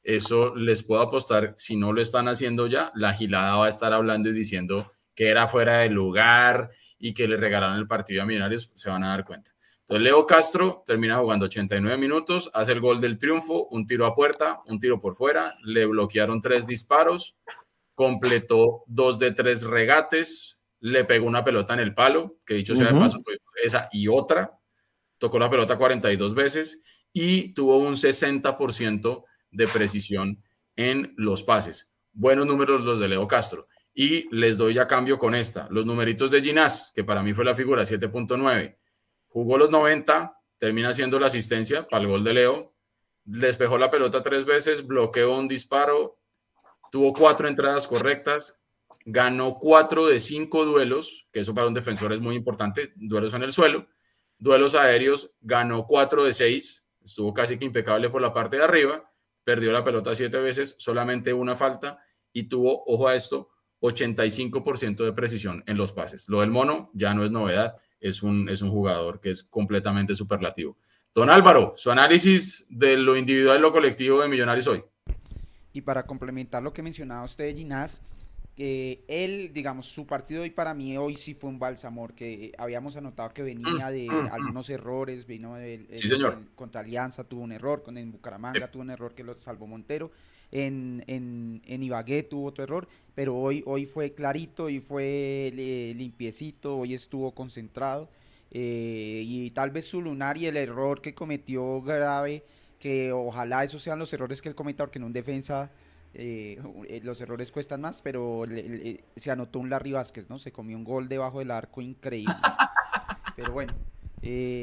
eso 0.04 0.54
les 0.56 0.84
puedo 0.84 1.02
apostar, 1.02 1.54
si 1.58 1.78
no 1.78 1.94
lo 1.94 2.02
están 2.02 2.28
haciendo 2.28 2.68
ya, 2.68 2.92
la 2.94 3.14
gilada 3.14 3.56
va 3.56 3.66
a 3.68 3.70
estar 3.70 3.94
hablando 3.94 4.30
y 4.30 4.34
diciendo 4.34 4.92
que 5.16 5.30
era 5.30 5.48
fuera 5.48 5.80
de 5.80 5.90
lugar 5.90 6.72
y 7.00 7.14
que 7.14 7.28
le 7.28 7.38
regalaron 7.38 7.78
el 7.78 7.88
partido 7.88 8.24
a 8.24 8.26
Millonarios, 8.26 8.72
se 8.76 8.90
van 8.90 9.04
a 9.04 9.10
dar 9.10 9.26
cuenta. 9.26 9.52
Entonces, 9.82 10.04
Leo 10.04 10.26
Castro 10.26 10.84
termina 10.86 11.18
jugando 11.18 11.46
89 11.46 11.98
minutos, 11.98 12.50
hace 12.54 12.72
el 12.72 12.80
gol 12.80 13.02
del 13.02 13.18
triunfo, 13.18 13.68
un 13.68 13.86
tiro 13.86 14.06
a 14.06 14.14
puerta, 14.14 14.62
un 14.68 14.80
tiro 14.80 15.00
por 15.00 15.16
fuera, 15.16 15.52
le 15.64 15.86
bloquearon 15.86 16.40
tres 16.40 16.66
disparos, 16.68 17.38
completó 17.94 18.84
dos 18.88 19.20
de 19.20 19.32
tres 19.32 19.64
regates, 19.64 20.60
le 20.80 21.04
pegó 21.06 21.28
una 21.28 21.44
pelota 21.44 21.74
en 21.74 21.82
el 21.82 21.94
palo, 21.94 22.38
que 22.46 22.56
dicho 22.56 22.76
sea 22.76 22.92
de 22.92 23.00
paso, 23.00 23.22
esa 23.64 23.90
y 23.92 24.08
otra, 24.08 24.60
tocó 25.18 25.40
la 25.40 25.50
pelota 25.50 25.78
42 25.78 26.36
veces 26.36 26.82
y 27.12 27.54
tuvo 27.54 27.78
un 27.78 27.94
60% 27.94 29.24
de 29.52 29.68
precisión 29.68 30.44
en 30.76 31.14
los 31.18 31.44
pases. 31.44 31.92
Buenos 32.12 32.46
números 32.46 32.82
los 32.82 33.00
de 33.00 33.08
Leo 33.08 33.28
Castro. 33.28 33.66
Y 33.96 34.28
les 34.36 34.58
doy 34.58 34.74
ya 34.74 34.88
cambio 34.88 35.20
con 35.20 35.36
esta. 35.36 35.68
Los 35.70 35.86
numeritos 35.86 36.32
de 36.32 36.42
Ginás, 36.42 36.92
que 36.96 37.04
para 37.04 37.22
mí 37.22 37.34
fue 37.34 37.46
la 37.46 37.56
figura 37.56 37.84
7.9 37.84 38.78
Jugó 39.34 39.58
los 39.58 39.72
90, 39.72 40.38
termina 40.60 40.90
haciendo 40.90 41.20
la 41.20 41.26
asistencia 41.26 41.88
para 41.88 42.04
el 42.04 42.08
gol 42.08 42.24
de 42.24 42.36
Leo, 42.36 42.76
despejó 43.24 43.80
la 43.80 43.90
pelota 43.90 44.22
tres 44.22 44.46
veces, 44.46 44.86
bloqueó 44.86 45.36
un 45.36 45.48
disparo, 45.48 46.20
tuvo 46.92 47.14
cuatro 47.14 47.48
entradas 47.48 47.88
correctas, 47.88 48.63
ganó 49.06 49.58
cuatro 49.60 50.08
de 50.08 50.20
cinco 50.20 50.66
duelos, 50.66 51.28
que 51.32 51.42
eso 51.42 51.54
para 51.54 51.68
un 51.68 51.74
defensor 51.74 52.14
es 52.14 52.20
muy 52.20 52.36
importante, 52.36 52.94
duelos 52.96 53.34
en 53.34 53.44
el 53.44 53.54
suelo, 53.54 53.88
duelos 54.38 54.76
aéreos, 54.76 55.32
ganó 55.42 55.86
cuatro 55.86 56.24
de 56.24 56.34
seis, 56.34 56.88
estuvo 57.04 57.34
casi 57.34 57.58
que 57.58 57.66
impecable 57.66 58.10
por 58.10 58.22
la 58.22 58.34
parte 58.34 58.58
de 58.58 58.64
arriba, 58.64 59.12
perdió 59.44 59.72
la 59.72 59.84
pelota 59.84 60.16
siete 60.16 60.40
veces, 60.40 60.76
solamente 60.80 61.34
una 61.34 61.56
falta 61.56 62.00
y 62.32 62.44
tuvo, 62.44 62.84
ojo 62.86 63.08
a 63.08 63.16
esto, 63.16 63.50
85% 63.82 65.04
de 65.04 65.12
precisión 65.12 65.64
en 65.68 65.78
los 65.78 65.92
pases. 65.92 66.30
Lo 66.30 66.40
del 66.40 66.50
mono 66.50 66.90
ya 66.94 67.14
no 67.14 67.26
es 67.26 67.32
novedad 67.32 67.76
es 68.04 68.22
un, 68.22 68.50
es 68.50 68.62
un 68.62 68.70
jugador 68.70 69.20
que 69.20 69.30
es 69.30 69.44
completamente 69.44 70.14
superlativo. 70.14 70.78
Don 71.16 71.30
Álvaro, 71.30 71.74
su 71.78 71.90
análisis 71.90 72.68
de 72.70 72.98
lo 72.98 73.16
individual 73.16 73.58
y 73.58 73.62
lo 73.62 73.72
colectivo 73.72 74.22
de 74.22 74.28
Millonarios 74.28 74.68
hoy. 74.68 74.84
Y 75.72 75.82
para 75.82 76.06
complementar 76.06 76.62
lo 76.62 76.74
que 76.74 76.84
mencionaba 76.84 77.24
usted 77.24 77.56
Ginás, 77.56 78.02
eh, 78.56 79.04
él, 79.08 79.52
digamos, 79.52 79.88
su 79.88 80.06
partido 80.06 80.44
hoy 80.44 80.52
para 80.52 80.76
mí 80.76 80.96
hoy 80.96 81.16
sí 81.16 81.34
fue 81.34 81.50
un 81.50 81.58
balsamor, 81.58 82.14
que 82.14 82.52
habíamos 82.58 82.96
anotado 82.96 83.34
que 83.34 83.42
venía 83.42 83.90
de 83.90 84.08
mm, 84.08 84.14
mm, 84.14 84.24
mm. 84.26 84.30
algunos 84.32 84.70
errores, 84.70 85.26
vino 85.26 85.56
del, 85.56 85.88
contra 86.56 86.82
Alianza 86.82 87.24
tuvo 87.24 87.42
un 87.42 87.52
error, 87.52 87.82
con 87.82 87.98
en 87.98 88.12
Bucaramanga 88.12 88.70
tuvo 88.70 88.84
un 88.84 88.92
error 88.92 89.16
que 89.16 89.24
lo 89.24 89.36
salvó 89.36 89.66
Montero, 89.66 90.12
en, 90.52 91.04
en, 91.08 91.84
Ibagué 91.84 92.22
tuvo 92.22 92.46
otro 92.46 92.64
error, 92.64 92.88
pero 93.16 93.36
hoy, 93.36 93.64
hoy 93.66 93.88
fue 93.88 94.14
clarito 94.14 94.70
y 94.70 94.80
fue 94.80 95.52
limpiecito, 95.96 96.78
hoy 96.78 96.94
estuvo 96.94 97.34
concentrado. 97.34 98.08
Eh, 98.52 99.24
y 99.26 99.50
tal 99.50 99.72
vez 99.72 99.86
su 99.86 100.00
lunar 100.00 100.38
y 100.38 100.46
el 100.46 100.58
error 100.58 101.02
que 101.02 101.16
cometió 101.16 101.82
grave, 101.82 102.44
que 102.78 103.12
ojalá 103.12 103.64
esos 103.64 103.82
sean 103.82 103.98
los 103.98 104.14
errores 104.14 104.44
que 104.44 104.50
él 104.50 104.54
cometa, 104.54 104.84
porque 104.84 105.00
en 105.00 105.06
un 105.06 105.14
defensa 105.14 105.72
eh, 106.14 106.62
eh, 106.88 107.02
los 107.04 107.20
errores 107.22 107.52
cuestan 107.52 107.82
más, 107.82 108.02
pero 108.02 108.44
se 109.16 109.32
anotó 109.32 109.60
un 109.60 109.70
Larry 109.70 109.94
Vázquez, 109.94 110.30
¿no? 110.30 110.40
Se 110.40 110.52
comió 110.52 110.78
un 110.78 110.84
gol 110.84 111.08
debajo 111.08 111.40
del 111.40 111.52
arco 111.52 111.82
increíble. 111.82 112.34
pero 113.36 113.52
bueno, 113.52 113.74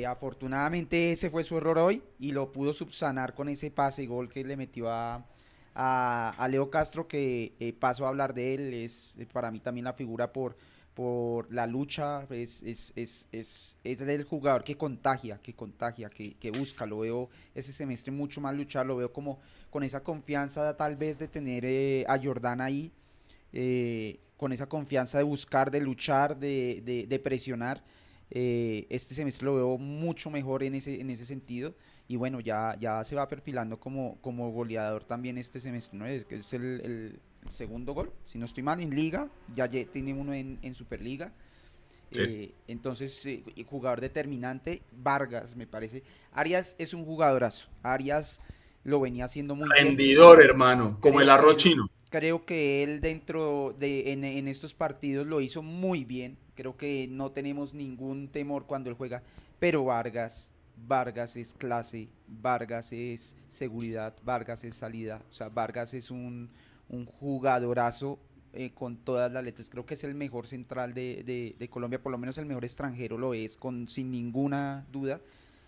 afortunadamente 0.08 1.12
ese 1.12 1.30
fue 1.30 1.44
su 1.44 1.58
error 1.58 1.78
hoy 1.78 2.02
y 2.18 2.32
lo 2.32 2.52
pudo 2.52 2.72
subsanar 2.72 3.34
con 3.34 3.48
ese 3.48 3.70
pase 3.70 4.02
y 4.02 4.06
gol 4.06 4.28
que 4.28 4.44
le 4.44 4.56
metió 4.56 4.90
a, 4.90 5.24
a, 5.74 6.48
Leo 6.48 6.70
Castro, 6.70 7.06
que 7.06 7.54
eh, 7.60 7.72
paso 7.72 8.04
a 8.04 8.08
hablar 8.08 8.34
de 8.34 8.54
él, 8.54 8.74
es 8.74 9.14
eh, 9.18 9.26
para 9.30 9.50
mí 9.50 9.60
también 9.60 9.84
la 9.84 9.92
figura 9.92 10.32
por, 10.32 10.56
por 11.00 11.50
la 11.50 11.66
lucha, 11.66 12.26
es, 12.28 12.62
es, 12.62 12.92
es, 12.94 13.26
es, 13.32 13.78
el 14.02 14.24
jugador 14.24 14.62
que 14.62 14.76
contagia, 14.76 15.40
que 15.40 15.54
contagia, 15.54 16.10
que, 16.10 16.34
que, 16.34 16.50
busca, 16.50 16.84
lo 16.84 16.98
veo 16.98 17.30
ese 17.54 17.72
semestre 17.72 18.12
mucho 18.12 18.38
más 18.42 18.54
luchar, 18.54 18.84
lo 18.84 18.96
veo 18.96 19.10
como 19.10 19.38
con 19.70 19.82
esa 19.82 20.02
confianza 20.02 20.76
tal 20.76 20.96
vez 20.96 21.18
de 21.18 21.26
tener 21.26 21.64
eh, 21.64 22.04
a 22.06 22.18
Jordán 22.18 22.60
ahí, 22.60 22.92
con 24.36 24.52
esa 24.52 24.66
confianza 24.66 25.16
de 25.16 25.24
buscar, 25.24 25.70
de 25.70 25.80
luchar, 25.80 26.38
de, 26.38 27.06
de, 27.08 27.18
presionar. 27.18 27.82
este 28.28 29.14
semestre 29.14 29.46
lo 29.46 29.54
veo 29.54 29.78
mucho 29.78 30.28
mejor 30.28 30.62
en 30.62 30.74
ese, 30.74 31.00
en 31.00 31.08
ese 31.08 31.24
sentido 31.24 31.74
y 32.08 32.16
bueno, 32.16 32.40
ya, 32.40 32.76
ya 32.78 33.02
se 33.04 33.14
va 33.16 33.26
perfilando 33.26 33.80
como, 33.80 34.18
como 34.20 34.52
goleador 34.52 35.06
también 35.06 35.38
este 35.38 35.60
semestre, 35.60 35.98
¿no? 35.98 36.06
Es, 36.06 36.26
es 36.28 36.52
el, 36.52 37.18
segundo 37.48 37.94
gol, 37.94 38.12
si 38.24 38.38
no 38.38 38.44
estoy 38.44 38.62
mal, 38.62 38.81
en 38.81 38.94
Liga, 38.94 39.29
ya 39.55 39.68
tiene 39.68 40.12
uno 40.14 40.35
en, 40.35 40.74
Superliga. 40.74 41.33
Eh, 42.12 42.53
entonces, 42.66 43.24
eh, 43.26 43.42
jugador 43.68 44.00
determinante, 44.00 44.83
Vargas, 44.92 45.55
me 45.57 45.66
parece. 45.66 46.03
Arias 46.33 46.74
es 46.79 46.92
un 46.92 47.05
jugadorazo. 47.05 47.66
Arias 47.83 48.40
lo 48.83 49.00
venía 49.00 49.26
haciendo 49.26 49.55
muy 49.55 49.68
Rendidor, 49.68 50.42
hermano, 50.42 50.98
como 51.00 51.20
el 51.20 51.31
arroz 51.31 51.57
chino. 51.57 51.88
Creo 52.11 52.44
que 52.44 52.83
él 52.83 53.00
dentro 53.00 53.76
de 53.79 54.12
en, 54.12 54.24
en, 54.24 54.48
estos 54.48 54.74
partidos 54.74 55.24
lo 55.29 55.40
hizo 55.40 55.62
muy 55.62 56.05
bien 56.05 56.37
Creo 56.61 56.76
que 56.76 57.09
no 57.09 57.31
tenemos 57.31 57.72
ningún 57.72 58.29
temor 58.29 58.66
cuando 58.66 58.90
él 58.90 58.96
juega, 58.96 59.22
pero 59.59 59.83
Vargas, 59.85 60.50
Vargas 60.87 61.35
es 61.37 61.55
clase, 61.55 62.11
Vargas 62.29 62.92
es 62.92 63.35
seguridad, 63.48 64.14
Vargas 64.24 64.62
es 64.64 64.74
salida, 64.74 65.22
o 65.31 65.33
sea, 65.33 65.48
Vargas 65.48 65.94
es 65.94 66.11
un, 66.11 66.50
un 66.90 67.07
jugadorazo 67.07 68.18
eh, 68.53 68.70
con 68.70 68.96
todas 68.96 69.33
las 69.33 69.44
letras. 69.44 69.70
Creo 69.70 69.87
que 69.87 69.94
es 69.94 70.05
el 70.05 70.14
mejor 70.14 70.46
central 70.46 70.92
de, 70.92 71.55
de, 71.59 71.68
Colombia, 71.68 72.03
por 72.03 72.12
lo 72.12 72.18
menos 72.18 72.37
el 72.38 72.46
mejor 72.46 72.64
extranjero 72.64 73.16
lo 73.16 73.33
es, 73.33 73.57
con, 73.57 73.88
sin 73.88 74.11
ninguna 74.11 74.87
duda. 74.92 75.20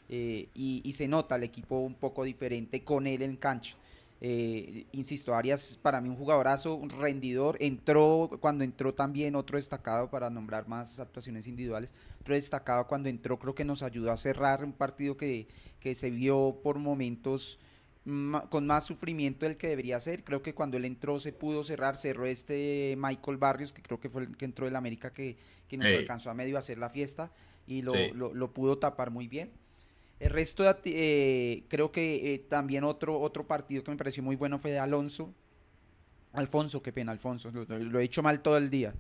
Eh, 0.09 0.49
y, 0.55 0.83
y, 0.85 0.93
se 0.93 1.09
nota 1.09 1.37
el 1.37 1.45
equipo 1.45 1.79
un 1.79 1.95
poco 1.95 2.25
diferente 2.25 2.83
con 2.85 3.07
él 3.07 3.23
en 3.23 3.37
cancha. 3.37 3.77
Eh, 4.25 4.87
insisto, 4.93 5.35
Arias 5.35 5.77
para 5.83 6.01
mí 6.01 6.09
un 6.09 6.15
jugadorazo, 6.15 6.77
un 6.77 6.91
rendidor. 6.91 7.57
Entró, 7.59 8.31
cuando 8.41 8.63
entró 8.63 8.95
también 8.95 9.35
otro 9.35 9.57
destacado 9.57 10.11
para 10.11 10.31
nombrar 10.31 10.69
más 10.69 11.01
actuaciones 11.01 11.49
individuales. 11.49 11.93
Otro 12.21 12.37
destacado 12.37 12.87
cuando 12.87 13.09
entró, 13.09 13.37
creo 13.41 13.57
que 13.57 13.65
nos 13.65 13.83
ayudó 13.83 14.13
a 14.13 14.17
cerrar 14.17 14.65
un 14.65 14.73
partido 14.73 15.17
que, 15.17 15.49
que 15.81 15.97
se 15.97 16.11
vio 16.11 16.57
por 16.63 16.79
momentos 16.79 17.59
con 18.49 18.67
más 18.67 18.85
sufrimiento 18.85 19.47
del 19.47 19.57
que 19.57 19.69
debería 19.69 20.01
ser. 20.01 20.25
Creo 20.25 20.43
que 20.43 20.55
cuando 20.55 20.77
él 20.77 20.85
entró 20.85 21.21
se 21.21 21.33
pudo 21.33 21.63
cerrar, 21.63 21.97
cerró 21.97 22.27
este 22.27 22.95
Michael 22.99 23.37
Barrios, 23.37 23.73
que 23.73 23.83
creo 23.83 24.01
que 24.01 24.11
fue 24.11 24.23
el 24.23 24.37
que 24.37 24.45
entró 24.45 24.67
del 24.67 24.77
América 24.77 25.13
que, 25.13 25.37
que 25.69 25.77
nos 25.77 25.87
alcanzó 25.87 26.31
a 26.31 26.35
medio 26.35 26.59
hacer 26.59 26.79
la 26.79 26.91
fiesta 26.91 27.33
y 27.67 27.83
lo, 27.83 27.95
lo 28.15 28.53
pudo 28.53 28.79
tapar 28.79 29.11
muy 29.11 29.29
bien. 29.29 29.53
El 30.23 30.31
resto, 30.31 30.63
de, 30.63 30.77
eh, 30.85 31.65
creo 31.69 31.91
que 31.91 32.33
eh, 32.33 32.39
también 32.39 32.85
otro, 32.85 33.19
otro 33.21 33.45
partido 33.45 33.83
que 33.83 33.91
me 33.91 33.97
pareció 33.97 34.23
muy 34.23 34.37
bueno 34.37 34.57
fue 34.61 34.71
de 34.71 34.79
Alonso. 34.79 35.35
Alfonso, 36.33 36.81
qué 36.81 36.93
pena, 36.93 37.11
Alfonso. 37.11 37.51
Lo, 37.51 37.99
he 37.99 38.05
hecho 38.05 38.23
mal 38.23 38.41
todo 38.41 38.57
el 38.57 38.71
día. 38.71 38.95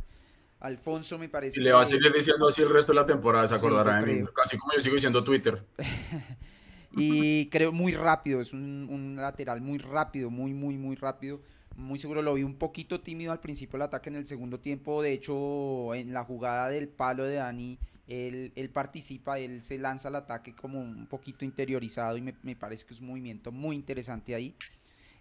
Alfonso 0.59 1.19
me 1.19 1.29
parece. 1.29 1.61
Y 1.61 1.63
le 1.63 1.73
va 1.73 1.83
a 1.83 1.87
seguir 1.87 2.13
diciendo 2.13 2.49
así 2.49 2.63
el 2.63 2.71
resto 2.71 2.93
de 2.93 2.97
la 2.97 3.07
temporada, 3.07 3.47
se 3.47 3.55
acordará 3.55 4.05
Casi 4.35 4.59
como 4.59 4.73
yo 4.75 4.81
sigo 4.81 4.97
diciendo 4.97 5.23
Twitter. 5.23 5.65
y 6.95 7.47
creo 7.47 7.73
muy 7.73 7.93
rápido, 7.93 8.41
es 8.41 8.53
un, 8.53 8.89
un, 8.91 9.17
lateral 9.17 9.61
muy 9.61 9.79
rápido, 9.79 10.31
muy, 10.31 10.53
muy, 10.55 10.77
muy 10.77 10.97
rápido. 10.97 11.41
Muy 11.77 11.99
seguro 11.99 12.21
lo 12.21 12.35
vi 12.35 12.43
un 12.43 12.57
poquito 12.57 13.01
tímido 13.01 13.33
al 13.33 13.41
principio 13.41 13.79
del 13.79 13.83
ataque 13.83 14.11
en 14.11 14.17
el 14.17 14.27
segundo 14.27 14.61
tiempo. 14.61 15.03
De 15.03 15.13
hecho, 15.13 15.95
en 15.95 16.13
la 16.13 16.23
jugada 16.25 16.69
del 16.69 16.89
palo 16.89 17.25
de 17.25 17.37
Dani 17.37 17.79
él, 18.09 18.71
participa, 18.73 19.39
él 19.39 19.63
se 19.63 19.79
lanza 19.79 20.09
al 20.09 20.17
ataque 20.17 20.55
como 20.55 20.81
un 20.81 21.07
poquito 21.07 21.45
interiorizado 21.45 22.17
y 22.17 22.21
me, 22.21 22.57
parece 22.57 22.85
que 22.85 22.95
es 22.95 23.01
un 23.01 23.09
movimiento 23.09 23.53
muy 23.53 23.77
interesante 23.77 24.35
ahí. 24.35 24.55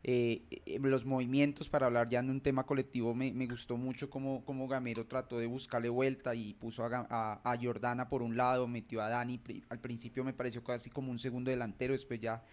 Eh, 0.04 0.42
eh, 0.66 0.80
los 0.82 1.06
movimientos, 1.06 1.70
para 1.70 1.86
hablar 1.86 2.10
ya 2.10 2.20
en 2.20 2.30
un 2.32 2.42
tema 2.42 2.66
colectivo, 2.66 3.14
me, 3.14 3.32
gustó 3.46 3.78
mucho 3.78 4.10
como, 4.10 4.44
como, 4.46 4.68
Gamero 4.68 5.06
trató 5.06 5.38
de 5.38 5.46
buscarle 5.46 5.90
vuelta 5.90 6.34
y 6.34 6.56
puso 6.56 6.84
a, 6.84 7.40
a, 7.44 7.58
Jordana 7.62 8.10
por 8.10 8.24
un 8.24 8.36
lado, 8.36 8.68
metió 8.68 9.02
a 9.02 9.10
Dani, 9.10 9.40
al 9.70 9.80
principio 9.80 10.24
me 10.24 10.34
pareció 10.34 10.64
casi 10.64 10.90
como 10.90 11.12
un 11.12 11.20
segundo 11.20 11.52
delantero, 11.52 11.94
después 11.94 12.20
ya 12.20 12.44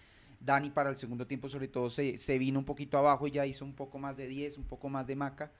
Dani 0.41 0.71
para 0.71 0.91
el 0.91 0.97
segundo 0.97 1.27
tiempo 1.27 1.49
sobre 1.49 1.69
todo 1.69 1.91
se, 1.91 2.19
se 2.19 2.39
vino 2.39 2.59
un 2.59 2.65
poquito 2.65 2.99
abajo 2.99 3.27
y 3.27 3.33
ya 3.33 3.47
hizo 3.47 3.65
un 3.65 3.75
poco 3.75 3.99
más 3.99 4.17
de 4.17 4.29
10, 4.29 4.59
un 4.59 4.65
poco 4.65 4.89
más 4.89 5.07
de 5.07 5.17
maca. 5.17 5.51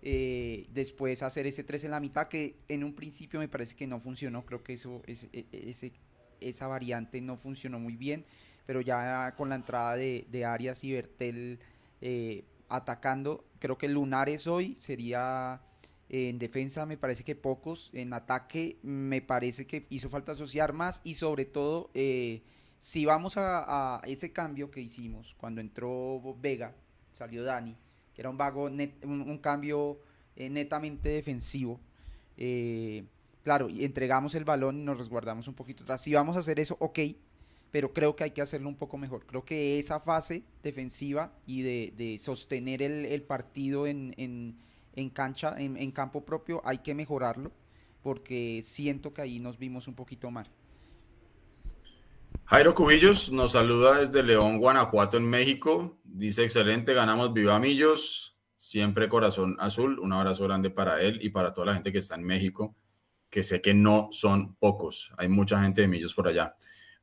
Eh, 0.00 0.66
después 0.72 1.22
hacer 1.22 1.46
ese 1.46 1.64
3 1.64 1.84
en 1.84 1.90
la 1.90 2.00
mitad, 2.00 2.28
que 2.28 2.56
en 2.68 2.84
un 2.84 2.94
principio 2.94 3.40
me 3.40 3.48
parece 3.48 3.74
que 3.74 3.86
no 3.86 3.98
funcionó, 3.98 4.46
creo 4.46 4.62
que 4.62 4.74
eso, 4.74 5.02
ese, 5.06 5.28
ese, 5.50 5.92
esa 6.40 6.68
variante 6.68 7.20
no 7.20 7.36
funcionó 7.36 7.80
muy 7.80 7.96
bien, 7.96 8.24
pero 8.68 8.82
ya 8.82 9.34
con 9.34 9.48
la 9.48 9.54
entrada 9.54 9.96
de, 9.96 10.44
Arias 10.44 10.84
y 10.84 10.92
Bertel 10.92 11.58
eh, 12.02 12.44
atacando, 12.68 13.46
creo 13.60 13.78
que 13.78 13.88
Lunares 13.88 14.46
hoy 14.46 14.76
sería 14.78 15.62
en 16.10 16.38
defensa 16.38 16.84
me 16.84 16.98
parece 16.98 17.24
que 17.24 17.34
pocos, 17.34 17.88
en 17.94 18.12
ataque 18.12 18.76
me 18.82 19.22
parece 19.22 19.66
que 19.66 19.86
hizo 19.88 20.10
falta 20.10 20.32
asociar 20.32 20.74
más 20.74 21.00
y 21.02 21.14
sobre 21.14 21.46
todo 21.46 21.88
eh, 21.94 22.42
si 22.78 23.06
vamos 23.06 23.38
a, 23.38 24.02
ese 24.04 24.34
cambio 24.34 24.70
que 24.70 24.82
hicimos 24.82 25.34
cuando 25.38 25.62
entró 25.62 26.36
Vega, 26.38 26.74
salió 27.10 27.44
Dani, 27.44 27.74
era 28.18 28.28
un 28.28 28.36
vago, 28.36 28.64
un, 28.64 29.38
cambio 29.38 29.98
eh, 30.36 30.50
netamente 30.50 31.08
defensivo. 31.08 31.80
Eh, 32.36 33.02
claro, 33.42 33.68
entregamos 33.70 34.34
el 34.34 34.44
balón 34.44 34.80
y 34.80 34.82
nos 34.82 34.98
resguardamos 34.98 35.48
un 35.48 35.54
poquito 35.54 35.84
atrás. 35.84 36.02
Si 36.02 36.12
vamos 36.12 36.36
a 36.36 36.40
hacer 36.40 36.60
eso, 36.60 36.76
ok, 36.80 36.98
pero 37.70 37.92
creo 37.92 38.16
que 38.16 38.24
hay 38.24 38.30
que 38.30 38.42
hacerlo 38.42 38.68
un 38.68 38.76
poco 38.76 38.98
mejor. 38.98 39.26
Creo 39.26 39.44
que 39.44 39.78
esa 39.78 40.00
fase 40.00 40.42
defensiva 40.62 41.32
y 41.46 41.62
de, 41.62 42.18
sostener 42.18 42.82
el, 42.82 43.22
partido 43.22 43.86
en, 43.86 44.14
en, 44.16 45.10
cancha, 45.10 45.54
en, 45.58 45.76
en, 45.76 45.90
campo 45.90 46.24
propio, 46.24 46.62
hay 46.64 46.78
que 46.78 46.94
mejorarlo, 46.94 47.52
porque 48.02 48.60
siento 48.62 49.12
que 49.12 49.22
ahí 49.22 49.38
nos 49.38 49.58
vimos 49.58 49.88
un 49.88 49.94
poquito 49.94 50.30
mal. 50.30 50.48
Jairo 52.50 52.74
Cubillos 52.74 53.30
nos 53.30 53.52
saluda 53.52 53.98
desde 53.98 54.22
León, 54.22 54.58
Guanajuato, 54.58 55.18
en 55.18 55.28
México. 55.28 55.98
Dice, 56.02 56.44
excelente, 56.44 56.94
ganamos 56.94 57.34
Viva 57.34 57.58
Millos, 57.58 58.38
siempre 58.56 59.10
corazón 59.10 59.56
azul. 59.60 59.98
Un 59.98 60.14
abrazo 60.14 60.44
grande 60.44 60.70
para 60.70 61.02
él 61.02 61.18
y 61.20 61.28
para 61.28 61.52
toda 61.52 61.66
la 61.66 61.74
gente 61.74 61.92
que 61.92 61.98
está 61.98 62.14
en 62.14 62.24
México, 62.24 62.74
que 63.28 63.42
sé 63.42 63.60
que 63.60 63.74
no 63.74 64.08
son 64.12 64.54
pocos. 64.54 65.12
Hay 65.18 65.28
mucha 65.28 65.60
gente 65.60 65.82
de 65.82 65.88
Millos 65.88 66.14
por 66.14 66.26
allá. 66.26 66.56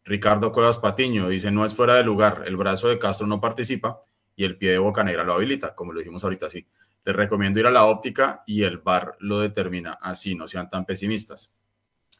Ricardo 0.05 0.51
Cuevas 0.51 0.77
Patiño 0.77 1.27
dice, 1.27 1.49
no 1.49 1.65
es 1.65 1.75
fuera 1.75 1.95
de 1.95 2.03
lugar, 2.03 2.43
el 2.45 2.55
brazo 2.55 2.87
de 2.87 2.99
Castro 2.99 3.25
no 3.25 3.41
participa 3.41 4.01
y 4.35 4.43
el 4.43 4.55
pie 4.55 4.71
de 4.71 4.77
Boca 4.77 5.03
Negra 5.03 5.23
lo 5.23 5.33
habilita, 5.33 5.73
como 5.73 5.93
lo 5.93 5.99
dijimos 5.99 6.23
ahorita, 6.23 6.47
sí. 6.49 6.65
Les 7.03 7.15
recomiendo 7.15 7.59
ir 7.59 7.65
a 7.65 7.71
la 7.71 7.85
óptica 7.85 8.43
y 8.45 8.63
el 8.63 8.77
bar 8.77 9.15
lo 9.19 9.39
determina. 9.39 9.93
Así, 9.93 10.35
no 10.35 10.47
sean 10.47 10.69
tan 10.69 10.85
pesimistas. 10.85 11.53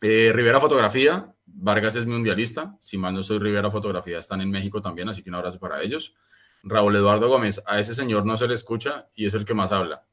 Eh, 0.01 0.31
Rivera 0.33 0.59
Fotografía, 0.59 1.31
Vargas 1.45 1.95
es 1.95 2.05
mundialista, 2.05 2.75
si 2.79 2.97
mal 2.97 3.13
no 3.13 3.23
soy 3.23 3.39
Rivera 3.39 3.69
Fotografía, 3.71 4.17
están 4.17 4.41
en 4.41 4.51
México 4.51 4.81
también, 4.81 5.09
así 5.09 5.21
que 5.21 5.29
un 5.29 5.35
abrazo 5.35 5.59
para 5.59 5.81
ellos. 5.81 6.15
Raúl 6.63 6.95
Eduardo 6.95 7.27
Gómez, 7.29 7.61
a 7.67 7.79
ese 7.79 7.93
señor 7.93 8.25
no 8.25 8.35
se 8.35 8.47
le 8.47 8.55
escucha 8.55 9.09
y 9.13 9.27
es 9.27 9.33
el 9.35 9.45
que 9.45 9.53
más 9.53 9.71
habla. 9.71 10.03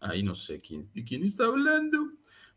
Ahí 0.00 0.22
no 0.22 0.34
sé 0.34 0.60
quién 0.60 1.24
está 1.24 1.44
hablando. 1.44 1.98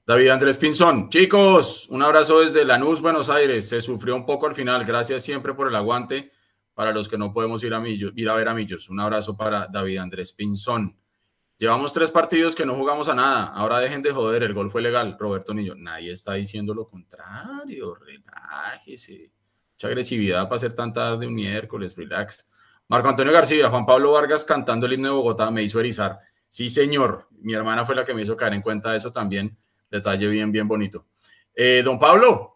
David 0.07 0.29
Andrés 0.29 0.59
Pinzón, 0.59 1.09
chicos, 1.09 1.87
un 1.89 2.03
abrazo 2.03 2.41
desde 2.41 2.63
Lanús, 2.63 3.01
Buenos 3.01 3.27
Aires. 3.27 3.67
Se 3.67 3.81
sufrió 3.81 4.15
un 4.15 4.23
poco 4.23 4.45
al 4.45 4.53
final, 4.53 4.85
gracias 4.85 5.23
siempre 5.23 5.55
por 5.55 5.67
el 5.67 5.75
aguante 5.75 6.31
para 6.75 6.91
los 6.91 7.09
que 7.09 7.17
no 7.17 7.33
podemos 7.33 7.63
ir 7.63 7.73
a, 7.73 7.81
ir 7.87 8.29
a 8.29 8.35
ver 8.35 8.47
a 8.47 8.53
Millos. 8.53 8.87
Un 8.89 8.99
abrazo 8.99 9.35
para 9.35 9.65
David 9.65 9.97
Andrés 9.97 10.31
Pinzón. 10.31 10.95
Llevamos 11.57 11.91
tres 11.91 12.11
partidos 12.11 12.53
que 12.55 12.67
no 12.67 12.75
jugamos 12.75 13.09
a 13.09 13.15
nada. 13.15 13.45
Ahora 13.45 13.79
dejen 13.79 14.03
de 14.03 14.11
joder, 14.11 14.43
el 14.43 14.53
gol 14.53 14.69
fue 14.69 14.83
legal. 14.83 15.17
Roberto 15.19 15.55
Niño, 15.55 15.73
nadie 15.75 16.11
está 16.11 16.33
diciendo 16.33 16.75
lo 16.75 16.85
contrario. 16.85 17.95
Relájese. 17.95 19.31
Mucha 19.71 19.87
agresividad 19.87 20.47
para 20.47 20.59
ser 20.59 20.75
tan 20.75 20.93
tarde 20.93 21.25
un 21.25 21.33
miércoles, 21.33 21.95
relax. 21.97 22.45
Marco 22.89 23.09
Antonio 23.09 23.33
García, 23.33 23.71
Juan 23.71 23.87
Pablo 23.87 24.11
Vargas 24.11 24.45
cantando 24.45 24.85
el 24.85 24.93
himno 24.93 25.07
de 25.07 25.13
Bogotá 25.15 25.49
me 25.49 25.63
hizo 25.63 25.79
erizar. 25.79 26.19
Sí, 26.47 26.69
señor. 26.69 27.27
Mi 27.41 27.53
hermana 27.55 27.85
fue 27.85 27.95
la 27.95 28.05
que 28.05 28.13
me 28.13 28.21
hizo 28.21 28.37
caer 28.37 28.53
en 28.53 28.61
cuenta 28.61 28.91
de 28.91 28.97
eso 28.97 29.11
también. 29.11 29.57
Detalle 29.89 30.27
bien, 30.27 30.51
bien 30.51 30.67
bonito. 30.67 31.05
Eh, 31.55 31.81
don 31.83 31.97
Pablo, 31.97 32.55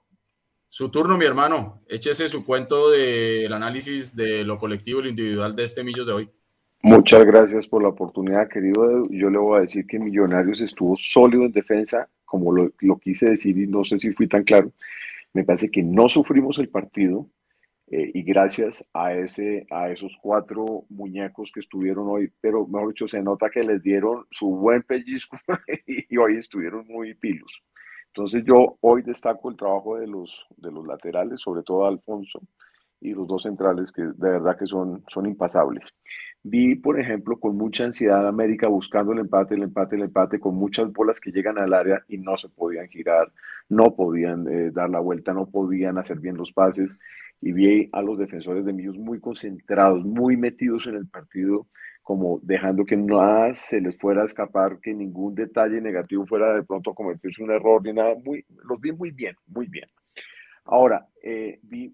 su 0.67 0.89
turno, 0.89 1.17
mi 1.17 1.25
hermano. 1.25 1.81
Échese 1.87 2.29
su 2.29 2.45
cuento 2.45 2.91
del 2.91 3.51
análisis 3.51 4.15
de 4.15 4.43
lo 4.43 4.57
colectivo 4.57 4.99
y 4.99 5.03
lo 5.03 5.09
individual 5.09 5.55
de 5.55 5.63
este 5.63 5.83
Millos 5.83 6.07
de 6.07 6.13
hoy. 6.13 6.29
Muchas 6.81 7.25
gracias 7.25 7.67
por 7.67 7.81
la 7.81 7.89
oportunidad, 7.89 8.47
querido. 8.47 9.05
Yo 9.09 9.29
le 9.29 9.37
voy 9.37 9.57
a 9.57 9.61
decir 9.61 9.85
que 9.85 9.99
Millonarios 9.99 10.61
estuvo 10.61 10.95
sólido 10.95 11.43
en 11.43 11.51
defensa, 11.51 12.07
como 12.23 12.53
lo, 12.53 12.71
quise 12.99 13.31
decir 13.31 13.57
y 13.57 13.67
no 13.67 13.83
sé 13.83 13.99
si 13.99 14.13
fui 14.13 14.27
tan 14.27 14.43
claro. 14.43 14.71
Me 15.33 15.43
parece 15.43 15.69
que 15.69 15.83
no 15.83 16.07
sufrimos 16.07 16.57
el 16.57 16.69
partido 16.69 17.27
eh, 17.87 18.11
y 18.13 18.23
gracias 18.23 18.85
a, 18.93 19.13
ese, 19.13 19.67
a 19.71 19.89
esos 19.91 20.15
cuatro 20.21 20.85
muñecos 20.89 21.51
que 21.51 21.59
estuvieron 21.59 22.07
hoy, 22.07 22.31
pero 22.39 22.65
mejor 22.65 22.89
dicho, 22.89 23.07
se 23.07 23.21
nota 23.21 23.49
que 23.49 23.63
les 23.63 23.83
dieron 23.83 24.25
su 24.31 24.47
buen 24.47 24.83
pellizco 24.83 25.37
y 25.87 25.98
hoy 26.17 26.37
estuvieron 26.37 26.85
muy 26.87 27.13
pilos. 27.13 27.63
Entonces 28.07 28.43
yo 28.45 28.77
hoy 28.81 29.01
destaco 29.03 29.49
el 29.49 29.57
trabajo 29.57 29.97
de 29.97 30.07
los, 30.07 30.45
de 30.57 30.71
los 30.71 30.85
laterales, 30.85 31.41
sobre 31.41 31.63
todo 31.63 31.85
Alfonso 31.85 32.41
y 33.01 33.13
los 33.13 33.27
dos 33.27 33.43
centrales 33.43 33.91
que 33.91 34.01
de 34.01 34.13
verdad 34.17 34.57
que 34.57 34.65
son, 34.65 35.03
son 35.07 35.25
impasables. 35.25 35.85
Vi, 36.43 36.75
por 36.75 36.99
ejemplo, 36.99 37.39
con 37.39 37.57
mucha 37.57 37.85
ansiedad 37.85 38.25
a 38.25 38.29
América 38.29 38.67
buscando 38.67 39.11
el 39.13 39.19
empate, 39.19 39.55
el 39.55 39.63
empate, 39.63 39.95
el 39.95 40.03
empate, 40.03 40.39
con 40.39 40.55
muchas 40.55 40.91
bolas 40.91 41.19
que 41.19 41.31
llegan 41.31 41.57
al 41.57 41.73
área 41.73 42.03
y 42.07 42.17
no 42.17 42.37
se 42.37 42.49
podían 42.49 42.87
girar, 42.87 43.31
no 43.67 43.95
podían 43.95 44.47
eh, 44.47 44.71
dar 44.71 44.89
la 44.89 44.99
vuelta, 44.99 45.33
no 45.33 45.49
podían 45.49 45.97
hacer 45.97 46.19
bien 46.19 46.37
los 46.37 46.51
pases. 46.51 46.97
Y 47.41 47.53
vi 47.53 47.89
a 47.93 48.01
los 48.01 48.17
defensores 48.17 48.65
de 48.65 48.73
Millos 48.73 48.97
muy 48.97 49.19
concentrados, 49.19 50.03
muy 50.03 50.35
metidos 50.35 50.87
en 50.87 50.95
el 50.95 51.07
partido, 51.07 51.67
como 52.09 52.39
dejando 52.41 52.85
que 52.85 52.97
nada 52.97 53.53
se 53.53 53.79
les 53.79 53.95
fuera 53.99 54.23
a 54.23 54.25
escapar, 54.25 54.79
que 54.81 54.95
ningún 54.95 55.35
detalle 55.35 55.79
negativo 55.79 56.25
fuera 56.25 56.55
de 56.55 56.63
pronto 56.63 56.89
a 56.89 56.95
cometerse 56.95 57.43
un 57.43 57.51
error 57.51 57.83
ni 57.83 57.93
nada. 57.93 58.15
Muy, 58.25 58.43
los 58.67 58.81
vi 58.81 58.91
muy 58.91 59.11
bien, 59.11 59.35
muy 59.45 59.67
bien. 59.67 59.87
Ahora, 60.65 61.07
eh, 61.21 61.59
vi 61.61 61.93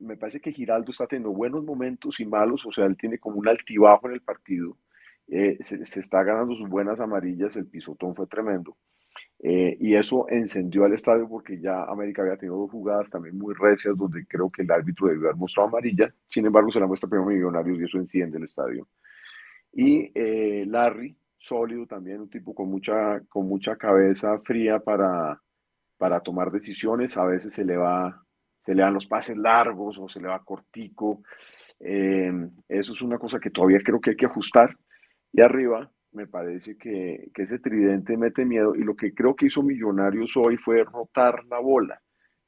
me 0.00 0.18
parece 0.18 0.38
que 0.38 0.52
Giraldo 0.52 0.90
está 0.90 1.06
teniendo 1.06 1.30
buenos 1.32 1.64
momentos 1.64 2.20
y 2.20 2.26
malos, 2.26 2.66
o 2.66 2.72
sea, 2.72 2.84
él 2.84 2.94
tiene 2.98 3.18
como 3.18 3.36
un 3.38 3.48
altibajo 3.48 4.06
en 4.08 4.14
el 4.14 4.20
partido. 4.20 4.76
eh, 5.28 5.56
se, 5.60 5.86
se, 5.86 6.00
está 6.00 6.22
ganando 6.24 6.54
sus 6.54 6.68
buenas 6.68 7.00
amarillas, 7.00 7.56
el 7.56 7.66
pisotón 7.66 8.14
fue 8.14 8.26
tremendo. 8.26 8.76
Eh, 9.40 9.76
y 9.80 9.94
eso 9.94 10.26
encendió 10.28 10.84
al 10.84 10.92
estadio 10.94 11.28
porque 11.28 11.58
ya 11.60 11.84
América 11.84 12.22
había 12.22 12.36
tenido 12.36 12.58
dos 12.58 12.70
jugadas 12.70 13.10
también 13.10 13.36
muy 13.38 13.54
recias 13.54 13.96
donde 13.96 14.26
creo 14.26 14.50
que 14.50 14.62
el 14.62 14.70
árbitro 14.70 15.08
debió 15.08 15.28
haber 15.28 15.36
mostrado 15.36 15.68
amarilla. 15.68 16.12
Sin 16.28 16.46
embargo, 16.46 16.70
se 16.70 16.80
la 16.80 16.86
muestra 16.86 17.08
primero 17.08 17.30
Millonarios 17.30 17.80
y 17.80 17.84
eso 17.84 17.98
enciende 17.98 18.38
el 18.38 18.44
estadio. 18.44 18.86
Y 19.72 20.10
eh, 20.14 20.64
Larry, 20.66 21.16
sólido 21.38 21.86
también, 21.86 22.20
un 22.20 22.30
tipo 22.30 22.54
con 22.54 22.70
mucha, 22.70 23.20
con 23.28 23.48
mucha 23.48 23.76
cabeza 23.76 24.38
fría 24.40 24.78
para, 24.80 25.40
para 25.96 26.20
tomar 26.20 26.50
decisiones. 26.50 27.16
A 27.16 27.24
veces 27.24 27.52
se 27.52 27.64
le 27.64 27.76
va, 27.76 28.22
se 28.60 28.74
le 28.74 28.82
dan 28.82 28.94
los 28.94 29.06
pases 29.06 29.36
largos 29.36 29.98
o 29.98 30.08
se 30.08 30.20
le 30.20 30.28
va 30.28 30.44
cortico. 30.44 31.22
Eh, 31.80 32.32
eso 32.68 32.92
es 32.92 33.02
una 33.02 33.18
cosa 33.18 33.40
que 33.40 33.50
todavía 33.50 33.80
creo 33.84 34.00
que 34.00 34.10
hay 34.10 34.16
que 34.16 34.26
ajustar. 34.26 34.76
Y 35.32 35.40
arriba, 35.40 35.90
me 36.12 36.26
parece 36.26 36.76
que, 36.76 37.30
que, 37.34 37.42
ese 37.42 37.58
tridente 37.58 38.16
mete 38.16 38.44
miedo 38.44 38.74
y 38.74 38.84
lo 38.84 38.94
que 38.94 39.14
creo 39.14 39.34
que 39.34 39.46
hizo 39.46 39.62
Millonarios 39.62 40.36
hoy 40.36 40.56
fue 40.58 40.84
rotar 40.84 41.44
la 41.46 41.58
bola, 41.58 42.00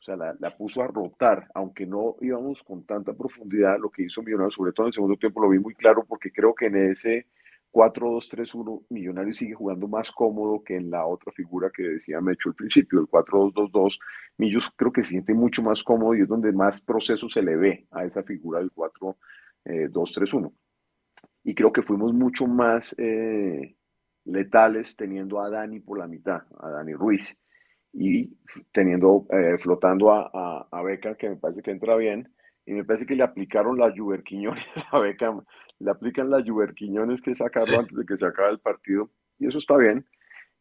o 0.05 0.07
sea, 0.07 0.17
la, 0.17 0.37
la, 0.39 0.51
puso 0.51 0.83
a 0.83 0.87
rotar, 0.87 1.49
aunque 1.55 1.87
no 1.87 2.17
íbamos 2.21 2.63
con 2.63 2.85
tanta 2.85 3.15
profundidad, 3.15 3.79
lo 3.79 3.89
que 3.89 4.03
hizo 4.03 4.23
Millonarios, 4.23 4.53
sobre 4.53 4.73
todo 4.73 4.85
en 4.85 4.89
el 4.89 4.93
segundo 4.93 5.17
tiempo, 5.17 5.41
lo 5.41 5.49
vi 5.49 5.59
muy 5.59 5.75
claro 5.75 6.05
porque 6.07 6.31
creo 6.31 6.55
que 6.55 6.67
en 6.67 6.91
ese 6.91 7.27
4-2-3-1 7.73 8.85
Millonarios 8.91 9.39
sigue 9.39 9.55
jugando 9.55 9.89
más 9.89 10.13
cómodo 10.13 10.63
que 10.63 10.77
en 10.77 10.91
la 10.91 11.07
otra 11.07 11.33
figura 11.33 11.71
que 11.75 11.85
decía 11.85 12.21
Mecho 12.21 12.51
al 12.51 12.55
principio, 12.55 13.01
el 13.01 13.07
4-2-2-2, 13.07 13.99
Millos 14.37 14.71
creo 14.77 14.93
que 14.93 15.03
se 15.03 15.13
siente 15.13 15.33
mucho 15.33 15.63
más 15.63 15.83
cómodo 15.83 16.15
y 16.15 16.21
es 16.21 16.29
donde 16.29 16.53
más 16.53 16.83
proceso 16.83 17.27
se 17.31 17.41
le 17.41 17.57
ve 17.57 17.87
a 17.91 18.05
esa 18.05 18.23
figura 18.23 18.59
del 18.59 18.73
4-2-3-1 18.75 20.53
y 21.45 21.55
creo 21.55 21.73
que 21.73 21.81
fuimos 21.81 22.13
mucho 22.13 22.47
más 22.47 22.95
eh, 22.99 23.75
letales 24.27 24.97
teniendo 24.97 25.41
a 25.41 25.49
Dani 25.49 25.81
por 25.81 25.99
la 25.99 26.07
mitad, 26.07 26.43
a 26.59 26.69
Dani 26.69 26.93
Ruiz, 26.93 27.39
y 27.95 28.37
teniendo, 28.73 29.27
eh, 29.31 29.57
flotando 29.59 30.13
a, 30.13 30.31
a, 30.33 30.69
a, 30.71 30.83
Beca, 30.83 31.15
que 31.15 31.29
me 31.29 31.37
parece 31.37 31.63
que 31.63 31.71
entra 31.71 31.97
bien, 31.97 32.29
y 32.67 32.73
me 32.73 32.85
parece 32.85 33.07
que 33.07 33.15
le 33.15 33.23
aplicaron 33.23 33.79
las 33.79 33.97
Juberquiñones 33.97 34.65
a 34.91 34.99
Beca, 34.99 35.33
le 35.79 35.91
aplican 35.91 36.29
las 36.29 36.49
Juberquiñones 36.49 37.23
que 37.23 37.35
sacarlo 37.37 37.75
sí. 37.75 37.79
antes 37.79 37.97
de 37.97 38.05
que 38.05 38.17
se 38.17 38.27
acabe 38.27 38.51
el 38.51 38.59
partido, 38.59 39.11
y 39.39 39.47
eso 39.47 39.59
está 39.59 39.77
bien, 39.77 40.05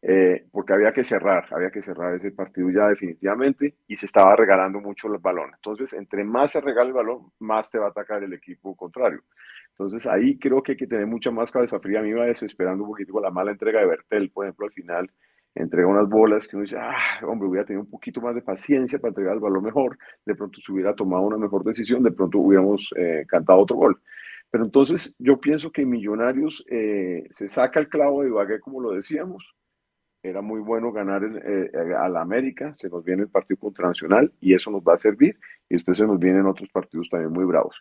eh, 0.02 0.46
porque 0.52 0.74
había 0.74 0.92
que 0.92 1.02
cerrar, 1.02 1.46
había 1.50 1.70
que 1.70 1.82
cerrar 1.82 2.14
ese 2.14 2.30
partido 2.30 2.70
ya 2.70 2.88
definitivamente, 2.88 3.74
y 3.88 3.96
se 3.96 4.06
estaba 4.06 4.36
regalando 4.36 4.80
mucho 4.80 5.08
el 5.12 5.18
balón. 5.18 5.50
Entonces, 5.54 5.92
entre 5.94 6.22
más 6.24 6.52
se 6.52 6.60
regala 6.60 6.88
el 6.88 6.94
balón, 6.94 7.32
más 7.40 7.70
te 7.70 7.78
va 7.78 7.86
a 7.86 7.90
atacar 7.90 8.22
el 8.22 8.32
equipo 8.32 8.76
contrario. 8.76 9.22
Entonces 9.70 10.06
ahí 10.06 10.38
creo 10.38 10.62
que 10.62 10.72
hay 10.72 10.78
que 10.78 10.86
tener 10.86 11.06
mucha 11.06 11.32
más 11.32 11.50
cabeza 11.50 11.80
fría. 11.80 11.98
A 11.98 12.02
mí 12.02 12.12
me 12.12 12.20
va 12.20 12.26
desesperando 12.26 12.84
un 12.84 12.90
poquito 12.90 13.12
con 13.12 13.22
la 13.22 13.30
mala 13.30 13.50
entrega 13.50 13.80
de 13.80 13.86
Bertel, 13.86 14.30
por 14.30 14.44
ejemplo, 14.44 14.66
al 14.66 14.72
final 14.72 15.10
entrega 15.54 15.86
unas 15.86 16.08
bolas 16.08 16.48
que 16.48 16.56
uno 16.56 16.64
dice, 16.64 16.76
ah, 16.78 17.20
hombre, 17.26 17.48
hubiera 17.48 17.66
tenido 17.66 17.82
un 17.82 17.90
poquito 17.90 18.20
más 18.20 18.34
de 18.34 18.42
paciencia 18.42 18.98
para 18.98 19.10
entregar 19.10 19.34
el 19.34 19.40
balón 19.40 19.64
mejor, 19.64 19.98
de 20.24 20.34
pronto 20.34 20.60
se 20.60 20.72
hubiera 20.72 20.94
tomado 20.94 21.22
una 21.22 21.38
mejor 21.38 21.64
decisión, 21.64 22.02
de 22.02 22.12
pronto 22.12 22.38
hubiéramos 22.38 22.92
eh, 22.96 23.24
cantado 23.28 23.60
otro 23.60 23.76
gol. 23.76 24.00
Pero 24.50 24.64
entonces 24.64 25.16
yo 25.18 25.40
pienso 25.40 25.72
que 25.72 25.84
Millonarios 25.84 26.64
eh, 26.68 27.26
se 27.30 27.48
saca 27.48 27.80
el 27.80 27.88
clavo 27.88 28.22
de 28.22 28.28
Ibagué, 28.28 28.60
como 28.60 28.80
lo 28.80 28.92
decíamos, 28.92 29.54
era 30.22 30.40
muy 30.40 30.60
bueno 30.60 30.90
ganar 30.90 31.22
eh, 31.24 31.70
a 31.98 32.08
la 32.08 32.22
América, 32.22 32.72
se 32.78 32.88
nos 32.88 33.04
viene 33.04 33.22
el 33.22 33.28
partido 33.28 33.58
contra 33.58 33.88
Nacional 33.88 34.32
y 34.40 34.54
eso 34.54 34.70
nos 34.70 34.82
va 34.82 34.94
a 34.94 34.98
servir, 34.98 35.38
y 35.68 35.74
después 35.74 35.98
se 35.98 36.06
nos 36.06 36.18
vienen 36.18 36.46
otros 36.46 36.68
partidos 36.70 37.08
también 37.10 37.32
muy 37.32 37.44
bravos 37.44 37.76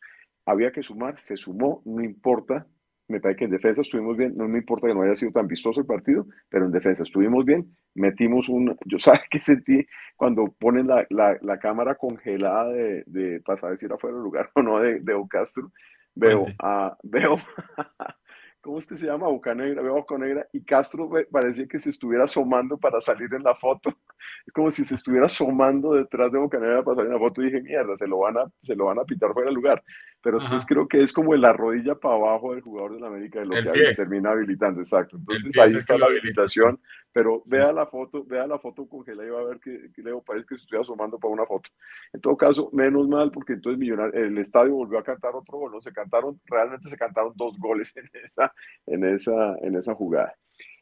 había 0.45 0.71
que 0.71 0.83
sumar, 0.83 1.19
se 1.19 1.37
sumó, 1.37 1.81
no 1.85 2.03
importa, 2.03 2.67
me 3.07 3.19
parece 3.19 3.39
que 3.39 3.45
en 3.45 3.51
defensa 3.51 3.81
estuvimos 3.81 4.17
bien, 4.17 4.33
no 4.35 4.47
me 4.47 4.59
importa 4.59 4.87
que 4.87 4.93
no 4.93 5.01
haya 5.01 5.15
sido 5.15 5.31
tan 5.31 5.47
vistoso 5.47 5.81
el 5.81 5.85
partido, 5.85 6.25
pero 6.49 6.65
en 6.65 6.71
defensa 6.71 7.03
estuvimos 7.03 7.45
bien, 7.45 7.75
metimos 7.95 8.49
un, 8.49 8.77
yo 8.85 8.99
sabes 8.99 9.21
que 9.29 9.41
sentí 9.41 9.85
cuando 10.15 10.53
ponen 10.59 10.87
la, 10.87 11.05
la, 11.09 11.37
la 11.41 11.59
cámara 11.59 11.95
congelada 11.95 12.69
de, 12.71 13.03
de, 13.05 13.41
para 13.41 13.59
saber 13.59 13.77
si 13.77 13.85
era 13.85 13.97
fuera 13.97 14.15
del 14.15 14.23
lugar 14.23 14.49
o 14.55 14.61
no 14.61 14.79
de, 14.79 14.99
de 14.99 15.13
Ocastro, 15.13 15.71
veo, 16.15 16.45
a, 16.59 16.95
veo 17.03 17.37
¿cómo 18.63 18.77
es 18.77 18.87
que 18.87 18.95
se 18.95 19.05
llama? 19.05 19.27
Bocanegra, 19.27 19.81
veo 19.81 19.95
Bocanegra 19.95 20.47
y 20.53 20.63
Castro 20.63 21.09
parecía 21.29 21.67
que 21.67 21.79
se 21.79 21.89
estuviera 21.89 22.23
asomando 22.23 22.77
para 22.77 23.01
salir 23.01 23.31
en 23.33 23.43
la 23.43 23.53
foto. 23.55 23.93
Es 24.47 24.53
como 24.53 24.71
si 24.71 24.85
se 24.85 24.95
estuviera 24.95 25.25
asomando 25.25 25.93
detrás 25.95 26.31
de 26.31 26.39
Bocanegra 26.39 26.81
para 26.81 26.95
salir 26.95 27.07
en 27.11 27.13
la 27.13 27.19
foto 27.19 27.41
y 27.41 27.45
dije, 27.47 27.61
mierda, 27.61 27.97
se 27.97 28.07
lo 28.07 28.19
van 28.19 28.37
a, 28.37 28.45
se 28.63 28.73
lo 28.73 28.85
van 28.85 28.99
a 28.99 29.03
pitar 29.03 29.33
fuera 29.33 29.47
del 29.47 29.55
lugar. 29.55 29.83
Pero 30.23 30.37
Ajá. 30.37 30.45
después 30.45 30.65
creo 30.65 30.87
que 30.87 31.03
es 31.03 31.11
como 31.11 31.35
la 31.35 31.51
rodilla 31.51 31.95
para 31.95 32.15
abajo 32.15 32.53
del 32.53 32.61
jugador 32.61 32.93
de 32.93 33.01
la 33.01 33.07
América 33.07 33.41
de 33.41 33.45
lo 33.45 33.57
el 33.57 33.65
que 33.65 33.71
pie. 33.71 33.95
termina 33.95 34.31
habilitando, 34.31 34.79
exacto. 34.79 35.17
Entonces 35.17 35.57
ahí 35.57 35.79
está 35.81 35.97
la 35.97 36.05
habilitación, 36.05 36.79
pero 37.11 37.41
sí. 37.43 37.57
vea 37.57 37.73
la 37.73 37.85
foto, 37.87 38.23
vea 38.23 38.47
la 38.47 38.57
foto 38.57 38.87
congelada 38.87 39.27
y 39.27 39.31
va 39.31 39.41
a 39.41 39.43
ver 39.43 39.59
que, 39.59 39.91
que 39.93 40.01
Leo 40.01 40.21
parece 40.21 40.45
que 40.47 40.55
se 40.55 40.63
estuviera 40.63 40.81
asomando 40.83 41.19
para 41.19 41.33
una 41.33 41.45
foto. 41.45 41.69
En 42.13 42.21
todo 42.21 42.37
caso, 42.37 42.69
menos 42.71 43.05
mal, 43.09 43.31
porque 43.31 43.53
entonces 43.53 43.77
Millonar, 43.77 44.15
el 44.15 44.37
estadio 44.37 44.73
volvió 44.73 44.97
a 44.97 45.03
cantar 45.03 45.35
otro 45.35 45.57
gol, 45.57 45.73
¿no? 45.73 45.81
Se 45.81 45.91
cantaron, 45.91 46.39
realmente 46.45 46.89
se 46.89 46.97
cantaron 46.97 47.33
dos 47.35 47.57
goles 47.59 47.91
en 47.97 48.09
esa, 48.13 48.53
en 48.87 49.03
esa, 49.05 49.57
en 49.61 49.75
esa 49.75 49.93
jugada. 49.93 50.33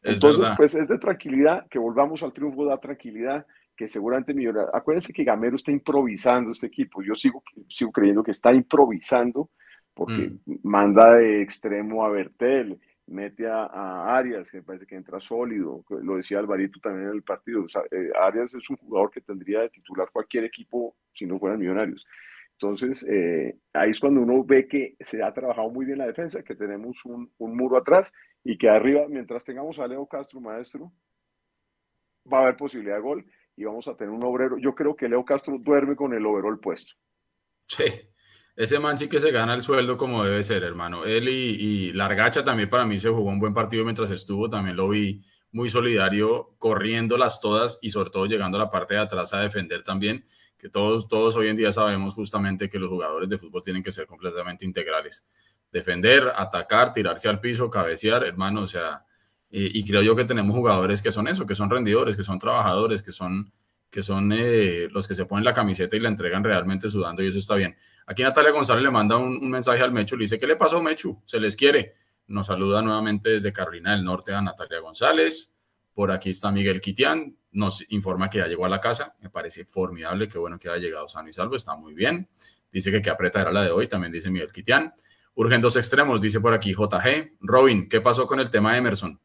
Es 0.04 0.14
Entonces, 0.14 0.42
verdad. 0.42 0.58
pues 0.58 0.76
es 0.76 0.88
de 0.88 1.00
tranquilidad, 1.00 1.68
que 1.68 1.80
volvamos 1.80 2.22
al 2.22 2.34
triunfo 2.34 2.66
da 2.66 2.78
tranquilidad, 2.80 3.46
que 3.82 3.88
seguramente 3.88 4.32
Millonarios, 4.32 4.76
acuérdense 4.76 5.12
que 5.12 5.24
Gamero 5.24 5.56
está 5.56 5.72
improvisando 5.72 6.52
este 6.52 6.67
equipo, 6.67 7.02
yo 7.02 7.15
sigo, 7.15 7.44
sigo 7.67 7.91
creyendo 7.91 8.22
que 8.22 8.30
está 8.30 8.54
improvisando, 8.54 9.50
porque 9.96 10.34
mm. 10.46 10.58
manda 10.62 11.15
de 11.15 11.41
extremo 11.41 12.06
a 12.06 12.12
Bertel, 12.12 12.80
mete 13.08 13.48
a, 13.48 13.65
a, 13.65 14.15
Arias, 14.15 14.52
que 14.52 14.58
me 14.58 14.63
parece 14.63 14.86
que 14.86 14.94
entra 14.94 15.20
sólido, 15.20 15.84
lo 15.89 16.15
decía 16.15 16.38
Alvarito 16.38 16.80
también 16.80 17.08
en 17.08 17.15
el 17.15 17.24
partido, 17.24 17.63
o 17.63 17.67
sea, 17.67 17.82
eh, 17.89 18.12
Arias 18.22 18.54
es 18.54 18.70
un 18.70 18.78
jugador 18.78 19.10
que 19.10 19.22
tendría 19.22 19.62
de 19.62 19.70
titular 19.70 20.10
cualquier 20.13 20.44
equipo 20.44 20.96
si 21.12 21.26
no 21.26 21.39
fueran 21.39 21.58
Millonarios. 21.58 22.06
Entonces, 22.52 23.04
eh, 23.10 23.58
ahí 23.74 23.89
es 23.89 24.00
cuando 24.00 24.22
uno 24.22 24.44
ve 24.44 24.67
que 24.67 24.96
se 25.00 25.24
ha 25.24 25.34
trabajado 25.34 25.72
muy 25.72 25.88
bien 25.88 25.98
la 25.98 26.06
defensa, 26.06 26.44
que 26.44 26.54
tenemos 26.54 27.04
un, 27.04 27.32
un, 27.39 27.58
muro 27.58 27.78
atrás 27.78 28.13
y 28.44 28.60
que 28.60 28.70
arriba, 28.70 29.08
mientras 29.10 29.44
tengamos 29.44 29.80
a 29.80 29.88
Leo 29.88 30.06
Castro, 30.06 30.39
maestro, 30.39 30.91
va 32.32 32.38
a 32.38 32.41
haber 32.44 32.58
posibilidad 32.58 32.98
de 32.98 33.02
gol 33.02 33.26
y 33.62 33.65
vamos 33.65 33.88
a 33.88 33.95
tener 33.95 34.12
un 34.12 34.24
obrero. 34.24 34.58
Yo 34.58 34.74
creo 34.74 34.95
que 34.95 35.08
Leo 35.08 35.24
Castro 35.24 35.58
duerme 35.60 35.95
con 35.95 36.13
el 36.13 36.26
overall 36.26 36.60
puesto. 36.60 36.93
Sí, 37.67 37.86
ese 38.56 38.80
man 38.80 38.97
sí 38.97 39.08
que 39.08 39.19
se 39.19 39.32
gana 39.32 39.54
el 39.54 39.62
sueldo 39.62 39.97
como 39.97 40.24
debe 40.24 40.43
ser, 40.43 40.63
hermano. 40.63 41.06
Él 41.06 41.30
y, 41.30 41.32
y 41.32 41.93
Largacha 41.93 42.43
también 42.43 42.69
para 42.69 42.86
mí 42.86 42.97
se 42.97 43.10
jugó 43.10 43.30
un 43.30 43.39
buen 43.39 43.54
partido 43.54 43.84
mientras 43.84 44.10
estuvo, 44.12 44.50
también 44.50 44.76
lo 44.76 44.89
vi 44.89 45.24
muy 45.52 45.69
solidario, 45.69 46.56
corriéndolas 46.58 47.39
todas 47.41 47.78
y 47.82 47.89
sobre 47.89 48.10
todo 48.10 48.26
llegando 48.26 48.58
a 48.58 48.62
la 48.62 48.69
parte 48.69 48.95
de 48.95 49.02
atrás 49.02 49.34
a 49.34 49.41
defender 49.41 49.84
también 49.84 50.26
que 50.62 50.69
todos, 50.69 51.08
todos 51.08 51.36
hoy 51.36 51.47
en 51.47 51.58
día 51.58 51.71
sabemos 51.71 52.13
justamente 52.13 52.69
que 52.69 52.78
los 52.78 52.88
jugadores 52.88 53.28
de 53.28 53.39
fútbol 53.39 53.63
tienen 53.63 53.82
que 53.82 53.91
ser 53.91 54.06
completamente 54.06 54.63
integrales. 54.63 55.26
Defender, 55.71 56.32
atacar, 56.36 56.93
tirarse 56.93 57.28
al 57.28 57.39
piso, 57.39 57.69
cabecear, 57.69 58.24
hermano, 58.24 58.62
o 58.62 58.67
sea, 58.67 59.04
eh, 59.52 59.70
y 59.74 59.84
creo 59.84 60.02
yo 60.02 60.16
que 60.16 60.24
tenemos 60.24 60.56
jugadores 60.56 61.02
que 61.02 61.12
son 61.12 61.28
eso, 61.28 61.46
que 61.46 61.56
son 61.56 61.70
rendidores, 61.70 62.16
que 62.16 62.24
son 62.24 62.40
trabajadores, 62.40 63.04
que 63.04 63.12
son, 63.12 63.52
que 63.90 64.02
son 64.02 64.32
eh, 64.34 64.88
los 64.92 65.08
que 65.08 65.14
se 65.14 65.26
ponen 65.26 65.44
la 65.44 65.54
camiseta 65.54 65.98
y 65.98 66.00
la 66.00 66.08
entregan 66.08 66.42
realmente 66.42 66.90
sudando 66.90 67.22
y 67.22 67.28
eso 67.28 67.38
está 67.38 67.56
bien. 67.56 67.76
Aquí 68.08 68.24
Natalia 68.24 68.52
González 68.52 68.82
le 68.82 68.92
manda 68.92 69.18
un, 69.18 69.50
mensaje 69.50 69.84
al 69.84 69.92
Mechu, 69.92 70.16
le 70.16 70.24
dice, 70.24 70.40
¿qué 70.40 70.48
le 70.48 70.56
pasó 70.56 70.82
Mechu? 70.82 71.22
Se 71.26 71.40
les 71.40 71.58
quiere. 71.58 71.96
Nos 72.28 72.48
saluda 72.48 72.82
nuevamente 72.82 73.30
desde 73.30 73.52
Carolina 73.52 73.92
del 73.92 74.06
Norte 74.06 74.34
a 74.34 74.42
Natalia 74.42 74.80
González. 74.80 75.54
Por 75.94 76.12
aquí 76.12 76.30
está 76.30 76.50
Miguel 76.54 76.80
Quitián, 76.80 77.36
nos 77.52 77.84
informa 77.92 78.30
que 78.30 78.38
ya 78.38 78.48
llegó 78.48 78.66
a 78.66 78.70
la 78.70 78.80
casa. 78.80 79.16
Me 79.20 79.30
parece 79.30 79.66
formidable, 79.66 80.30
qué 80.30 80.38
bueno 80.38 80.58
que 80.58 80.70
haya 80.70 80.78
llegado 80.78 81.10
sano 81.10 81.28
y 81.28 81.34
salvo, 81.34 81.58
está 81.58 81.76
muy 81.76 81.94
bien. 81.94 82.30
Dice 82.72 82.90
que 82.90 83.02
qué 83.02 83.10
aprieta 83.10 83.42
era 83.42 83.52
la 83.52 83.64
de 83.64 83.72
hoy, 83.72 83.90
también 83.90 84.14
dice 84.14 84.30
Miguel 84.30 84.54
Quitián. 84.54 84.94
Urgen 85.36 85.60
dos 85.60 85.76
extremos, 85.76 86.22
dice 86.22 86.40
por 86.40 86.54
aquí 86.54 86.74
JG. 86.74 87.34
Robin, 87.42 87.90
¿qué 87.90 88.00
pasó 88.00 88.26
con 88.26 88.40
el 88.40 88.50
tema 88.50 88.72
de 88.72 88.78
Emerson? 88.78 89.20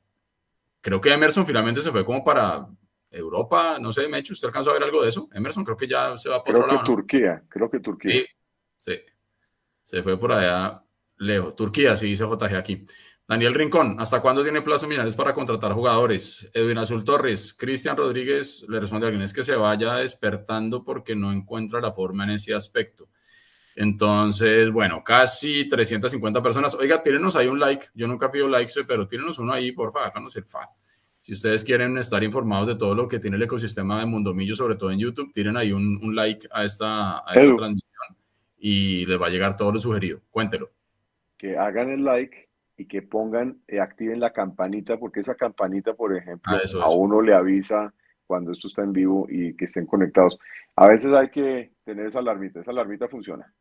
Creo 0.87 1.01
que 1.01 1.13
Emerson 1.13 1.45
finalmente 1.45 1.83
se 1.83 1.91
fue 1.91 2.05
como 2.05 2.23
para 2.23 2.65
Europa, 3.11 3.77
no 3.81 3.93
sé, 3.93 4.07
Mecho, 4.07 4.35
¿usted 4.35 4.47
alcanzó 4.47 4.71
a 4.71 4.75
ver 4.75 4.85
algo 4.85 5.03
de 5.03 5.09
eso? 5.09 5.29
Emerson 5.33 5.65
creo 5.65 5.77
que 5.77 5.89
ya 5.89 6.17
se 6.17 6.29
va 6.29 6.45
por 6.45 6.55
creo 6.55 6.65
otro 6.65 6.77
lado. 6.77 6.87
Turquía, 6.87 7.43
¿no? 7.43 7.49
creo 7.49 7.69
que 7.69 7.81
Turquía. 7.81 8.13
Sí, 8.13 8.25
sí, 8.77 9.01
se 9.83 10.05
fue 10.05 10.17
por 10.17 10.31
allá 10.31 10.81
lejos. 11.17 11.57
Turquía, 11.57 11.97
sí 11.97 12.07
dice 12.07 12.25
JG 12.25 12.55
aquí. 12.55 12.87
Daniel 13.27 13.55
Rincón, 13.55 13.97
¿hasta 13.99 14.23
cuándo 14.23 14.45
tiene 14.45 14.63
plazo 14.63 14.87
Millonarios 14.87 15.17
para 15.17 15.35
contratar 15.35 15.73
jugadores? 15.73 16.49
Edwin 16.55 16.79
Azul 16.79 17.05
Torres, 17.05 17.53
Cristian 17.59 17.97
Rodríguez 17.97 18.65
le 18.69 18.79
responde 18.79 19.07
a 19.07 19.09
alguien, 19.09 19.25
es 19.25 19.33
que 19.33 19.43
se 19.43 19.57
vaya 19.57 19.97
despertando 19.97 20.85
porque 20.85 21.17
no 21.17 21.33
encuentra 21.33 21.81
la 21.81 21.91
forma 21.91 22.23
en 22.23 22.31
ese 22.31 22.55
aspecto. 22.55 23.09
Entonces, 23.77 24.71
bueno, 24.71 25.05
casi 25.05 25.69
350 25.69 26.43
personas. 26.43 26.75
Oiga, 26.75 27.03
tírenos 27.03 27.37
ahí 27.37 27.47
un 27.47 27.61
like. 27.61 27.89
Yo 27.95 28.09
nunca 28.09 28.31
pido 28.33 28.49
likes, 28.49 28.73
pero 28.89 29.07
tírenos 29.07 29.39
uno 29.39 29.53
ahí, 29.53 29.71
porfa, 29.73 30.07
háganos 30.07 30.35
el 30.37 30.47
fa. 30.47 30.71
Si 31.21 31.35
ustedes 31.35 31.63
quieren 31.63 31.99
estar 31.99 32.25
informados 32.25 32.69
de 32.69 32.77
todo 32.77 32.95
lo 32.95 33.07
que 33.07 33.19
tiene 33.19 33.37
el 33.37 33.43
ecosistema 33.43 34.01
de 34.01 34.07
Mundomillo, 34.07 34.57
sobre 34.57 34.77
todo 34.77 34.91
en 34.91 34.99
YouTube, 34.99 35.31
tiren 35.33 35.59
ahí 35.59 35.73
un, 35.73 36.01
un 36.03 36.17
like 36.17 36.49
a 36.51 36.65
esta, 36.65 37.19
a 37.19 37.35
esta 37.35 37.55
transmisión 37.55 38.17
y 38.57 39.05
les 39.05 39.21
va 39.21 39.27
a 39.27 39.31
llegar 39.31 39.57
todo 39.59 39.73
lo 39.73 39.81
sugerido. 39.81 40.21
Cuéntelo. 40.31 40.71
Que 41.37 41.59
hagan 41.59 41.91
el 41.91 42.03
like 42.03 42.49
y 42.79 42.87
que 42.87 43.03
pongan, 43.03 43.61
eh, 43.69 43.81
activen 43.81 44.21
la 44.21 44.33
campanita, 44.33 44.97
porque 44.97 45.21
esa 45.21 45.35
campanita, 45.35 45.93
por 45.93 46.17
ejemplo, 46.17 46.57
ah, 46.57 46.85
a 46.85 46.91
uno 46.91 47.21
le 47.21 47.35
avisa 47.35 47.93
cuando 48.27 48.53
esto 48.53 48.69
está 48.69 48.83
en 48.83 48.93
vivo 48.93 49.27
y 49.29 49.55
que 49.55 49.67
estén 49.67 49.85
conectados. 49.85 50.39
A 50.77 50.89
veces 50.89 51.13
hay 51.13 51.29
que 51.29 51.73
tener 51.85 52.07
esa 52.07 52.21
alarmita, 52.21 52.61
esa 52.61 52.71
alarmita 52.71 53.09
funciona. 53.09 53.53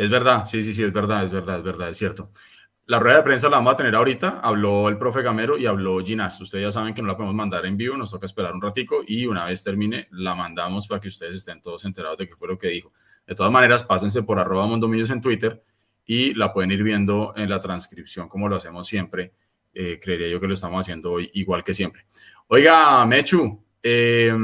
Es 0.00 0.08
verdad, 0.08 0.46
sí, 0.46 0.62
sí, 0.62 0.72
sí, 0.72 0.82
es 0.82 0.94
verdad, 0.94 1.26
es 1.26 1.30
verdad, 1.30 1.58
es 1.58 1.62
verdad, 1.62 1.90
es 1.90 1.98
cierto. 1.98 2.30
La 2.86 2.98
rueda 2.98 3.18
de 3.18 3.22
prensa 3.22 3.50
la 3.50 3.58
vamos 3.58 3.74
a 3.74 3.76
tener 3.76 3.94
ahorita, 3.94 4.40
habló 4.40 4.88
el 4.88 4.96
profe 4.96 5.20
Gamero 5.20 5.58
y 5.58 5.66
habló 5.66 6.02
Ginás. 6.02 6.40
Ustedes 6.40 6.64
ya 6.64 6.72
saben 6.72 6.94
que 6.94 7.02
no 7.02 7.08
la 7.08 7.18
podemos 7.18 7.34
mandar 7.34 7.66
en 7.66 7.76
vivo, 7.76 7.98
nos 7.98 8.10
toca 8.10 8.24
esperar 8.24 8.54
un 8.54 8.62
ratico 8.62 9.04
y 9.06 9.26
una 9.26 9.44
vez 9.44 9.62
termine 9.62 10.08
la 10.12 10.34
mandamos 10.34 10.88
para 10.88 11.02
que 11.02 11.08
ustedes 11.08 11.36
estén 11.36 11.60
todos 11.60 11.84
enterados 11.84 12.16
de 12.16 12.26
qué 12.26 12.34
fue 12.34 12.48
lo 12.48 12.56
que 12.56 12.68
dijo. 12.68 12.94
De 13.26 13.34
todas 13.34 13.52
maneras, 13.52 13.82
pásense 13.82 14.22
por 14.22 14.38
arroba 14.38 14.66
mondomillos 14.66 15.10
en 15.10 15.20
Twitter 15.20 15.62
y 16.06 16.32
la 16.32 16.50
pueden 16.50 16.70
ir 16.70 16.82
viendo 16.82 17.34
en 17.36 17.50
la 17.50 17.60
transcripción 17.60 18.26
como 18.26 18.48
lo 18.48 18.56
hacemos 18.56 18.88
siempre. 18.88 19.34
Eh, 19.74 20.00
creería 20.02 20.28
yo 20.28 20.40
que 20.40 20.46
lo 20.46 20.54
estamos 20.54 20.80
haciendo 20.80 21.12
hoy 21.12 21.30
igual 21.34 21.62
que 21.62 21.74
siempre. 21.74 22.06
Oiga, 22.46 23.04
Mechu, 23.04 23.62
eh, 23.82 24.34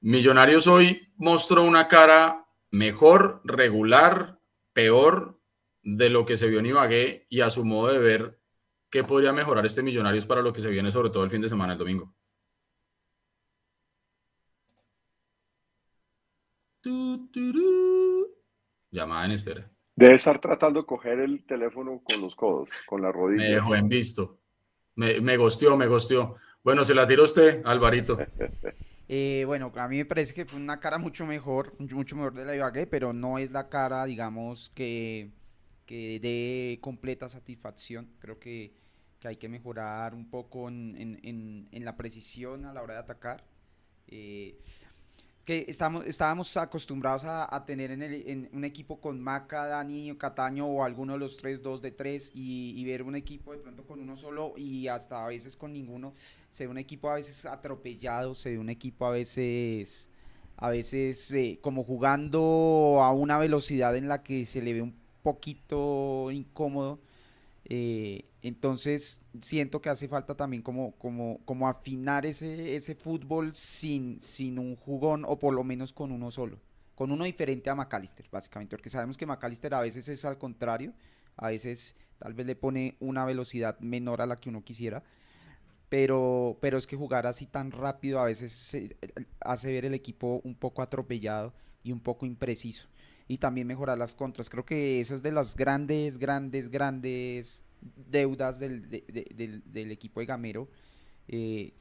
Millonarios 0.00 0.66
hoy 0.66 1.12
mostró 1.18 1.64
una 1.64 1.86
cara 1.86 2.41
mejor, 2.72 3.40
regular, 3.44 4.40
peor 4.72 5.38
de 5.82 6.10
lo 6.10 6.26
que 6.26 6.36
se 6.36 6.48
vio 6.48 6.58
en 6.58 6.66
Ibagué 6.66 7.26
y 7.28 7.42
a 7.42 7.50
su 7.50 7.64
modo 7.64 7.92
de 7.92 7.98
ver 7.98 8.40
qué 8.90 9.04
podría 9.04 9.32
mejorar 9.32 9.64
este 9.64 9.82
Millonarios 9.82 10.26
para 10.26 10.42
lo 10.42 10.52
que 10.52 10.60
se 10.60 10.70
viene 10.70 10.90
sobre 10.90 11.10
todo 11.10 11.22
el 11.22 11.30
fin 11.30 11.42
de 11.42 11.48
semana, 11.48 11.74
el 11.74 11.78
domingo. 11.78 12.12
Llamada 18.90 19.26
en 19.26 19.30
espera. 19.32 19.70
Debe 19.94 20.14
estar 20.14 20.40
tratando 20.40 20.80
de 20.80 20.86
coger 20.86 21.20
el 21.20 21.44
teléfono 21.44 22.02
con 22.02 22.22
los 22.22 22.34
codos, 22.34 22.70
con 22.86 23.02
la 23.02 23.12
rodilla. 23.12 23.42
Me 23.44 23.54
dejó 23.54 23.76
en 23.76 23.88
visto. 23.88 24.38
Me, 24.96 25.20
me 25.20 25.36
gosteó, 25.36 25.76
me 25.76 25.86
gosteó. 25.86 26.36
Bueno, 26.64 26.84
se 26.84 26.94
la 26.94 27.06
tiró 27.06 27.24
usted, 27.24 27.62
Alvarito. 27.64 28.18
Eh, 29.14 29.44
bueno, 29.44 29.70
a 29.76 29.88
mí 29.88 29.98
me 29.98 30.06
parece 30.06 30.32
que 30.32 30.46
fue 30.46 30.58
una 30.58 30.80
cara 30.80 30.96
mucho 30.96 31.26
mejor, 31.26 31.78
mucho 31.78 32.16
mejor 32.16 32.32
de 32.32 32.46
la 32.46 32.56
Ibagué, 32.56 32.86
pero 32.86 33.12
no 33.12 33.38
es 33.38 33.50
la 33.50 33.68
cara, 33.68 34.06
digamos, 34.06 34.70
que, 34.70 35.30
que 35.84 36.18
dé 36.18 36.78
completa 36.80 37.28
satisfacción. 37.28 38.08
Creo 38.20 38.38
que, 38.38 38.72
que 39.20 39.28
hay 39.28 39.36
que 39.36 39.50
mejorar 39.50 40.14
un 40.14 40.30
poco 40.30 40.66
en, 40.70 40.96
en, 40.96 41.68
en, 41.70 41.84
la 41.84 41.94
precisión 41.98 42.64
a 42.64 42.72
la 42.72 42.80
hora 42.80 42.94
de 42.94 43.00
atacar. 43.00 43.44
Eh, 44.06 44.58
que 45.44 45.64
estamos, 45.68 46.06
estábamos 46.06 46.56
acostumbrados 46.56 47.24
a, 47.24 47.64
tener 47.66 47.90
en, 47.90 48.02
el, 48.02 48.28
en, 48.28 48.50
un 48.52 48.64
equipo 48.64 49.00
con 49.00 49.20
Maca, 49.20 49.66
Dani, 49.66 50.14
Cataño 50.16 50.66
o 50.66 50.84
alguno 50.84 51.14
de 51.14 51.18
los 51.18 51.36
tres, 51.36 51.62
dos 51.62 51.82
de 51.82 51.90
tres 51.90 52.30
y, 52.34 52.84
ver 52.84 53.02
un 53.02 53.16
equipo 53.16 53.52
de 53.52 53.58
pronto 53.58 53.84
con 53.84 54.00
uno 54.00 54.16
solo 54.16 54.54
y 54.56 54.88
hasta 54.88 55.24
a 55.24 55.28
veces 55.28 55.56
con 55.56 55.72
ninguno. 55.72 56.12
Se 56.50 56.66
ve 56.66 56.70
un 56.70 56.78
equipo 56.78 57.10
a 57.10 57.14
veces 57.14 57.44
atropellado, 57.44 58.34
se 58.34 58.50
ve 58.50 58.58
un 58.58 58.68
equipo 58.68 59.06
a 59.06 59.10
veces, 59.10 60.08
a 60.56 60.70
veces 60.70 61.30
eh, 61.32 61.58
como 61.60 61.82
jugando 61.84 63.00
a 63.02 63.12
una 63.12 63.38
velocidad 63.38 63.96
en 63.96 64.08
la 64.08 64.22
que 64.22 64.46
se 64.46 64.62
le 64.62 64.74
ve 64.74 64.82
un 64.82 64.94
poquito 65.22 66.30
incómodo. 66.30 67.00
Eh, 67.64 68.26
entonces 68.42 69.20
siento 69.40 69.80
que 69.80 69.88
hace 69.88 70.08
falta 70.08 70.34
también 70.34 70.62
como, 70.62 70.92
como, 70.96 71.38
como 71.44 71.68
afinar 71.68 72.26
ese, 72.26 72.74
ese 72.74 72.94
fútbol 72.96 73.54
sin, 73.54 74.20
sin 74.20 74.58
un 74.58 74.74
jugón 74.74 75.24
o 75.24 75.38
por 75.38 75.54
lo 75.54 75.62
menos 75.62 75.92
con 75.92 76.10
uno 76.10 76.30
solo. 76.30 76.58
Con 76.96 77.12
uno 77.12 77.24
diferente 77.24 77.70
a 77.70 77.74
McAllister, 77.74 78.28
básicamente, 78.30 78.76
porque 78.76 78.90
sabemos 78.90 79.16
que 79.16 79.26
McAllister 79.26 79.72
a 79.74 79.80
veces 79.80 80.08
es 80.08 80.24
al 80.24 80.38
contrario, 80.38 80.92
a 81.36 81.48
veces 81.48 81.96
tal 82.18 82.34
vez 82.34 82.46
le 82.46 82.56
pone 82.56 82.96
una 83.00 83.24
velocidad 83.24 83.78
menor 83.80 84.20
a 84.20 84.26
la 84.26 84.36
que 84.36 84.48
uno 84.48 84.62
quisiera, 84.62 85.02
pero, 85.88 86.58
pero 86.60 86.78
es 86.78 86.86
que 86.86 86.96
jugar 86.96 87.26
así 87.26 87.46
tan 87.46 87.70
rápido 87.70 88.18
a 88.18 88.24
veces 88.24 88.76
hace 89.40 89.72
ver 89.72 89.84
el 89.84 89.94
equipo 89.94 90.40
un 90.42 90.54
poco 90.54 90.82
atropellado 90.82 91.52
y 91.84 91.92
un 91.92 92.00
poco 92.00 92.26
impreciso 92.26 92.88
y 93.28 93.38
también 93.38 93.66
mejorar 93.66 93.98
las 93.98 94.14
contras. 94.14 94.50
Creo 94.50 94.64
que 94.64 95.00
eso 95.00 95.14
es 95.14 95.22
de 95.22 95.32
las 95.32 95.54
grandes, 95.54 96.18
grandes, 96.18 96.70
grandes 96.70 97.64
deudas 98.10 98.58
del, 98.58 98.88
del, 98.88 99.90
equipo 99.90 100.20
de 100.20 100.26
Gamero. 100.26 100.68
Eh, 101.28 101.72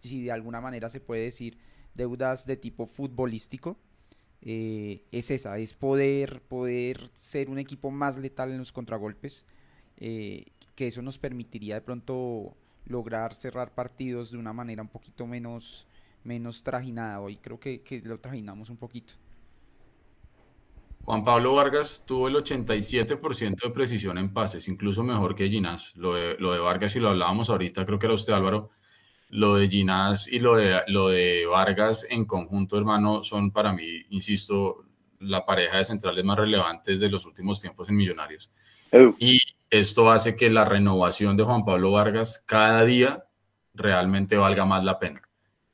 si 0.00 0.24
de 0.24 0.32
alguna 0.32 0.60
manera 0.60 0.88
se 0.88 1.00
puede 1.00 1.22
decir 1.22 1.58
deudas 1.94 2.46
de 2.46 2.56
tipo 2.56 2.86
futbolístico. 2.86 3.78
Eh, 4.42 5.04
es 5.10 5.30
esa, 5.30 5.58
es 5.58 5.74
poder, 5.74 6.42
poder 6.42 7.10
ser 7.14 7.48
un 7.50 7.58
equipo 7.58 7.90
más 7.90 8.16
letal 8.16 8.52
en 8.52 8.58
los 8.58 8.70
contragolpes, 8.70 9.44
eh, 9.96 10.44
que 10.76 10.86
eso 10.86 11.02
nos 11.02 11.18
permitiría 11.18 11.76
de 11.76 11.80
pronto 11.80 12.56
lograr 12.84 13.34
cerrar 13.34 13.74
partidos 13.74 14.30
de 14.30 14.38
una 14.38 14.52
manera 14.52 14.82
un 14.82 14.88
poquito 14.88 15.26
menos, 15.26 15.86
menos 16.22 16.62
trajinada. 16.62 17.20
Hoy 17.20 17.38
creo 17.38 17.58
que, 17.58 17.80
que 17.80 18.00
lo 18.02 18.20
trajinamos 18.20 18.70
un 18.70 18.76
poquito. 18.76 19.14
Juan 21.06 21.22
Pablo 21.22 21.54
Vargas 21.54 22.02
tuvo 22.04 22.26
el 22.26 22.34
87% 22.34 23.62
de 23.62 23.70
precisión 23.70 24.18
en 24.18 24.32
pases, 24.32 24.66
incluso 24.66 25.04
mejor 25.04 25.36
que 25.36 25.48
Ginás. 25.48 25.94
Lo 25.94 26.14
de, 26.14 26.34
lo 26.40 26.52
de 26.52 26.58
Vargas, 26.58 26.96
y 26.96 27.00
lo 27.00 27.10
hablábamos 27.10 27.48
ahorita, 27.48 27.86
creo 27.86 28.00
que 28.00 28.06
era 28.06 28.14
usted 28.16 28.32
Álvaro, 28.32 28.70
lo 29.28 29.54
de 29.54 29.68
Ginás 29.68 30.26
y 30.26 30.40
lo 30.40 30.56
de, 30.56 30.80
lo 30.88 31.08
de 31.08 31.46
Vargas 31.46 32.04
en 32.10 32.24
conjunto, 32.24 32.76
hermano, 32.76 33.22
son 33.22 33.52
para 33.52 33.72
mí, 33.72 33.86
insisto, 34.10 34.84
la 35.20 35.46
pareja 35.46 35.78
de 35.78 35.84
centrales 35.84 36.24
más 36.24 36.40
relevantes 36.40 36.98
de 36.98 37.08
los 37.08 37.24
últimos 37.24 37.60
tiempos 37.60 37.88
en 37.88 37.96
Millonarios. 37.96 38.50
Y 39.20 39.38
esto 39.70 40.10
hace 40.10 40.34
que 40.34 40.50
la 40.50 40.64
renovación 40.64 41.36
de 41.36 41.44
Juan 41.44 41.64
Pablo 41.64 41.92
Vargas 41.92 42.42
cada 42.44 42.84
día 42.84 43.26
realmente 43.74 44.36
valga 44.36 44.64
más 44.64 44.82
la 44.82 44.98
pena. 44.98 45.22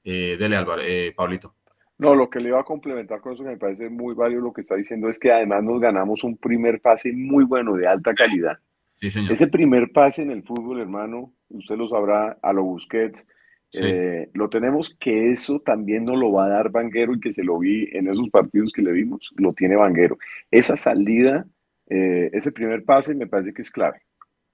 Eh, 0.04 0.36
dele, 0.38 0.56
Álvaro, 0.56 0.82
eh, 0.84 1.14
Pablito. 1.16 1.54
No, 1.98 2.14
lo 2.14 2.28
que 2.31 2.40
le 2.40 2.48
iba 2.48 2.61
a 2.61 2.64
complementar 2.64 3.20
con 3.20 3.35
eso 3.35 3.44
que 3.44 3.50
me 3.50 3.57
parece 3.57 3.88
muy 3.88 4.14
válido 4.14 4.40
lo 4.40 4.52
que 4.52 4.62
está 4.62 4.74
diciendo 4.74 5.09
es 5.09 5.18
que 5.18 5.31
además 5.31 5.62
nos 5.62 5.81
ganamos 5.81 6.24
un 6.24 6.37
primer 6.37 6.81
pase 6.81 7.12
muy 7.12 7.44
bueno, 7.44 7.74
de 7.74 7.87
alta 7.87 8.14
calidad. 8.14 8.59
Sí, 8.94 9.09
señor. 9.09 9.33
Ese 9.33 9.46
primer 9.46 9.90
pase 9.90 10.20
en 10.20 10.31
el 10.31 10.42
fútbol, 10.42 10.78
hermano, 10.78 11.33
usted 11.48 11.76
lo 11.76 11.88
sabrá, 11.88 12.38
a 12.42 12.52
lo 12.52 12.62
Busquets, 12.62 13.24
eh, 13.72 14.28
lo 14.35 14.50
tenemos 14.50 14.94
que 15.00 15.33
eso 15.33 15.61
también 15.61 16.05
nos 16.05 16.18
lo 16.18 16.31
va 16.31 16.44
a 16.44 16.48
dar 16.48 16.70
Vanguero 16.70 17.14
y 17.14 17.20
que 17.20 17.33
se 17.33 17.42
lo 17.42 17.59
vi 17.59 17.88
en 17.92 18.09
esos 18.09 18.28
partidos 18.28 18.70
que 18.70 18.83
le 18.83 18.92
vimos, 18.92 19.33
lo 19.37 19.55
tiene 19.55 19.76
Vanguero. 19.76 20.18
Esa 20.50 20.76
salida, 20.76 21.46
eh, 21.88 22.28
ese 22.35 22.52
primer 22.52 22.85
pase 22.85 23.14
me 23.14 23.26
parece 23.26 23.55
que 23.55 23.62
es 23.62 23.70
clave. 23.70 24.02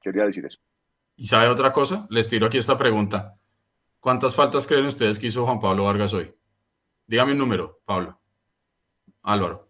Quería 0.01 0.25
decir 0.25 0.47
eso. 0.47 0.59
¿Y 1.17 1.25
sabe 1.25 1.49
otra 1.49 1.73
cosa? 1.73 2.07
Les 2.11 2.29
tiro 2.29 2.47
aquí 2.47 2.59
esta 2.59 2.79
pregunta. 2.79 3.35
¿Cuántas 3.99 4.37
faltas 4.37 4.69
creen 4.69 4.87
ustedes 4.87 5.19
que 5.19 5.27
hizo 5.27 5.45
Juan 5.45 5.59
Pablo 5.59 5.85
Vargas 5.85 6.15
hoy? 6.15 6.31
Dígame 7.09 7.33
un 7.33 7.39
número, 7.39 7.81
Pablo. 7.87 8.21
Álvaro. 9.23 9.67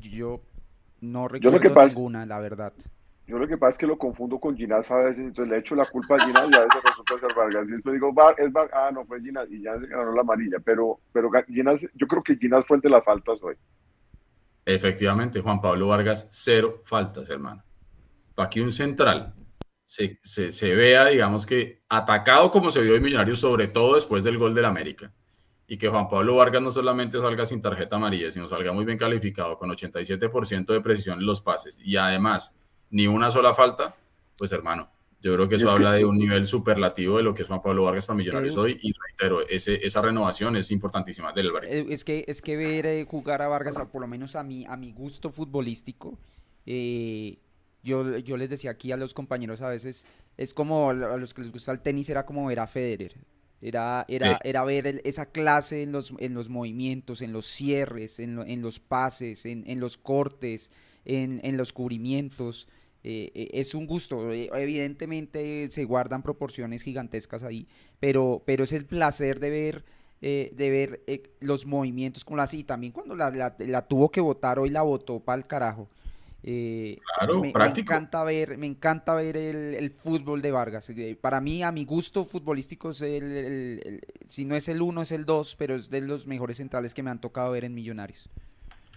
Yo 0.00 0.40
no 1.00 1.28
recuerdo 1.28 1.86
ninguna, 1.86 2.26
la 2.26 2.40
verdad. 2.40 2.72
Yo 3.28 3.38
lo 3.38 3.46
que 3.46 3.56
pasa 3.56 3.70
es 3.70 3.78
que 3.78 3.86
lo 3.86 3.96
confundo 3.96 4.40
con 4.40 4.56
Ginás 4.56 4.90
a 4.90 4.96
veces, 4.96 5.20
entonces 5.20 5.48
le 5.48 5.60
echo 5.60 5.76
la 5.76 5.86
culpa 5.86 6.16
a 6.16 6.26
Ginás 6.26 6.50
y 6.50 6.56
a 6.56 6.64
veces 6.64 6.82
resulta 6.82 7.18
ser 7.20 7.34
Vargas. 7.36 7.68
Y 7.68 7.72
después 7.72 7.94
digo, 7.94 8.12
es 8.36 8.52
ah, 8.72 8.90
no, 8.92 9.06
fue 9.06 9.22
Ginás 9.22 9.48
y 9.48 9.62
ya 9.62 9.78
se 9.78 9.86
ganó 9.86 10.12
la 10.12 10.22
amarilla. 10.22 10.58
Pero, 10.58 10.98
pero 11.12 11.30
Ginás, 11.46 11.86
yo 11.94 12.06
creo 12.08 12.22
que 12.24 12.36
Ginás 12.36 12.66
fue 12.66 12.78
el 12.78 12.82
de 12.82 12.90
las 12.90 13.04
faltas 13.04 13.40
hoy. 13.40 13.54
Efectivamente, 14.66 15.40
Juan 15.40 15.60
Pablo 15.60 15.86
Vargas, 15.86 16.28
cero 16.32 16.80
faltas, 16.82 17.30
hermano. 17.30 17.62
Para 18.34 18.50
que 18.50 18.60
un 18.60 18.72
central 18.72 19.34
se, 19.84 20.18
se, 20.24 20.50
se 20.50 20.74
vea, 20.74 21.06
digamos 21.06 21.46
que 21.46 21.84
atacado 21.88 22.50
como 22.50 22.72
se 22.72 22.80
vio 22.80 22.96
en 22.96 23.02
Millonarios, 23.04 23.38
sobre 23.38 23.68
todo 23.68 23.94
después 23.94 24.24
del 24.24 24.36
gol 24.36 24.52
del 24.52 24.64
América 24.64 25.12
y 25.74 25.76
que 25.76 25.88
Juan 25.88 26.08
Pablo 26.08 26.36
Vargas 26.36 26.62
no 26.62 26.70
solamente 26.70 27.18
salga 27.20 27.44
sin 27.44 27.60
tarjeta 27.60 27.96
amarilla, 27.96 28.30
sino 28.30 28.46
salga 28.46 28.72
muy 28.72 28.84
bien 28.84 28.96
calificado, 28.96 29.58
con 29.58 29.70
87% 29.70 30.66
de 30.66 30.80
precisión 30.80 31.18
en 31.18 31.26
los 31.26 31.40
pases 31.40 31.80
y 31.84 31.96
además 31.96 32.56
ni 32.90 33.08
una 33.08 33.28
sola 33.28 33.54
falta, 33.54 33.96
pues 34.38 34.52
hermano, 34.52 34.88
yo 35.20 35.34
creo 35.34 35.48
que 35.48 35.56
eso 35.56 35.68
habla 35.68 35.90
de 35.90 36.04
un 36.04 36.16
nivel 36.16 36.46
superlativo 36.46 37.16
de 37.16 37.24
lo 37.24 37.34
que 37.34 37.42
es 37.42 37.48
Juan 37.48 37.60
Pablo 37.60 37.82
Vargas 37.82 38.06
para 38.06 38.16
Millonarios 38.16 38.56
hoy 38.56 38.78
y 38.80 38.92
reitero, 38.92 39.44
ese, 39.48 39.84
esa 39.84 40.00
renovación 40.00 40.54
es 40.54 40.70
importantísima 40.70 41.32
del 41.32 41.50
eh, 41.64 41.86
Es 41.90 42.04
que, 42.04 42.24
es 42.28 42.40
que 42.40 42.56
ver 42.56 42.86
eh, 42.86 43.04
jugar 43.04 43.42
a 43.42 43.48
Vargas, 43.48 43.74
por 43.90 44.00
lo 44.00 44.06
menos 44.06 44.36
a 44.36 44.44
mi, 44.44 44.64
a 44.66 44.76
mi 44.76 44.92
gusto 44.92 45.32
futbolístico, 45.32 46.20
eh, 46.66 47.38
yo, 47.82 48.16
yo 48.18 48.36
les 48.36 48.48
decía 48.48 48.70
aquí 48.70 48.92
a 48.92 48.96
los 48.96 49.12
compañeros 49.12 49.60
a 49.60 49.70
veces, 49.70 50.06
es 50.36 50.54
como 50.54 50.90
a 50.90 50.94
los 50.94 51.34
que 51.34 51.42
les 51.42 51.50
gusta 51.50 51.72
el 51.72 51.80
tenis, 51.80 52.08
era 52.10 52.24
como 52.24 52.46
ver 52.46 52.60
a 52.60 52.68
Federer. 52.68 53.16
Era, 53.64 54.04
era, 54.08 54.38
era 54.44 54.62
ver 54.62 55.00
esa 55.04 55.24
clase 55.24 55.82
en 55.82 55.90
los, 55.90 56.12
en 56.18 56.34
los 56.34 56.50
movimientos, 56.50 57.22
en 57.22 57.32
los 57.32 57.46
cierres, 57.46 58.20
en, 58.20 58.38
en 58.46 58.60
los 58.60 58.78
pases, 58.78 59.46
en, 59.46 59.64
en, 59.66 59.80
los 59.80 59.96
cortes, 59.96 60.70
en, 61.06 61.40
en 61.42 61.56
los 61.56 61.72
cubrimientos. 61.72 62.68
Eh, 63.02 63.32
eh, 63.34 63.48
es 63.54 63.74
un 63.74 63.86
gusto. 63.86 64.30
Eh, 64.32 64.50
evidentemente 64.52 65.70
se 65.70 65.84
guardan 65.86 66.22
proporciones 66.22 66.82
gigantescas 66.82 67.42
ahí, 67.42 67.66
pero, 68.00 68.42
pero 68.44 68.64
es 68.64 68.72
el 68.74 68.84
placer 68.84 69.40
de 69.40 69.48
ver, 69.48 69.84
de 70.20 70.70
ver 70.70 71.00
los 71.40 71.64
movimientos 71.64 72.22
con 72.22 72.36
la 72.36 72.42
así. 72.42 72.64
También 72.64 72.92
cuando 72.92 73.16
la, 73.16 73.30
la, 73.30 73.56
la, 73.60 73.88
tuvo 73.88 74.10
que 74.10 74.20
votar, 74.20 74.58
hoy 74.58 74.68
la 74.68 74.82
votó 74.82 75.20
para 75.20 75.40
el 75.40 75.46
carajo. 75.46 75.88
Eh, 76.46 76.98
claro, 77.16 77.40
me. 77.40 77.52
Me 77.52 77.66
encanta 77.80 78.22
ver, 78.22 78.58
me 78.58 78.66
encanta 78.66 79.14
ver 79.14 79.36
el, 79.36 79.90
fútbol 79.90 80.42
de 80.42 80.50
Vargas. 80.50 80.90
Eh, 80.90 81.16
para 81.18 81.40
mí, 81.40 81.62
a 81.62 81.72
mi 81.72 81.86
gusto 81.86 82.26
futbolístico, 82.26 82.90
es 82.90 83.00
el, 83.00 84.02
si 84.28 84.44
no 84.44 84.54
es 84.54 84.68
el 84.68 84.82
uno, 84.82 85.02
es 85.02 85.12
el 85.12 85.24
dos, 85.24 85.56
pero 85.56 85.74
es 85.74 85.88
de 85.88 86.02
los 86.02 86.26
mejores 86.26 86.58
centrales 86.58 86.92
que 86.92 87.02
me 87.02 87.10
han 87.10 87.20
tocado 87.20 87.52
ver 87.52 87.64
en 87.64 87.74
Millonarios. 87.74 88.28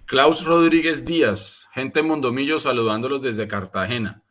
Klaus 0.06 0.45
Rodríguez 0.45 1.06
Díaz, 1.06 1.70
gente 1.74 2.04
Mondomillo 2.04 2.60
saludándolos 2.60 3.22
desde 3.22 3.48
Cartagena. 3.48 4.24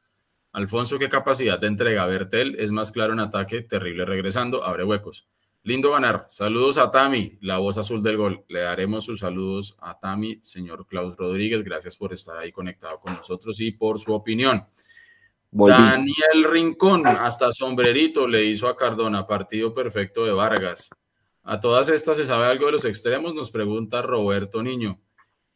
Alfonso, 0.53 0.99
qué 0.99 1.09
capacidad 1.09 1.59
de 1.59 1.69
entrega. 1.69 2.05
Bertel 2.07 2.57
es 2.59 2.71
más 2.71 2.93
claro 2.93 3.15
en 3.15 3.21
ataque, 3.21 3.63
terrible 3.63 4.05
regresando, 4.05 4.63
abre 4.63 4.85
huecos. 4.85 5.27
Lindo 5.67 5.91
ganar. 5.91 6.27
Saludos 6.29 6.79
a 6.79 6.93
Tami, 6.93 7.39
la 7.41 7.59
voz 7.59 7.77
azul 7.77 8.01
del 8.01 8.17
gol. 8.17 8.45
Le 8.47 8.61
daremos 8.61 9.05
sus 9.05 9.19
saludos 9.19 9.77
a 9.81 9.99
Tami, 9.99 10.39
señor 10.41 10.87
Klaus 10.87 11.17
Rodríguez. 11.17 11.65
Gracias 11.65 11.97
por 11.97 12.13
estar 12.13 12.39
ahí 12.39 12.53
conectado 12.53 12.99
con 12.99 13.15
nosotros 13.15 13.59
y 13.59 13.73
por 13.73 13.99
su 13.99 14.15
opinión. 14.15 14.65
Daniel 15.51 16.45
Rincón, 16.49 17.05
hasta 17.05 17.53
sombrerito 17.53 18.29
le 18.29 18.45
hizo 18.45 18.69
a 18.69 18.77
Cardona, 18.77 19.27
partido 19.27 19.75
perfecto 19.75 20.25
de 20.25 20.31
Vargas. 20.31 20.89
A 21.43 21.59
todas 21.59 21.89
estas, 21.89 22.17
¿se 22.17 22.27
sabe 22.27 22.47
algo 22.47 22.67
de 22.67 22.73
los 22.73 22.85
extremos? 22.85 23.35
Nos 23.35 23.51
pregunta 23.51 24.03
Roberto 24.03 24.63
Niño. 24.63 25.01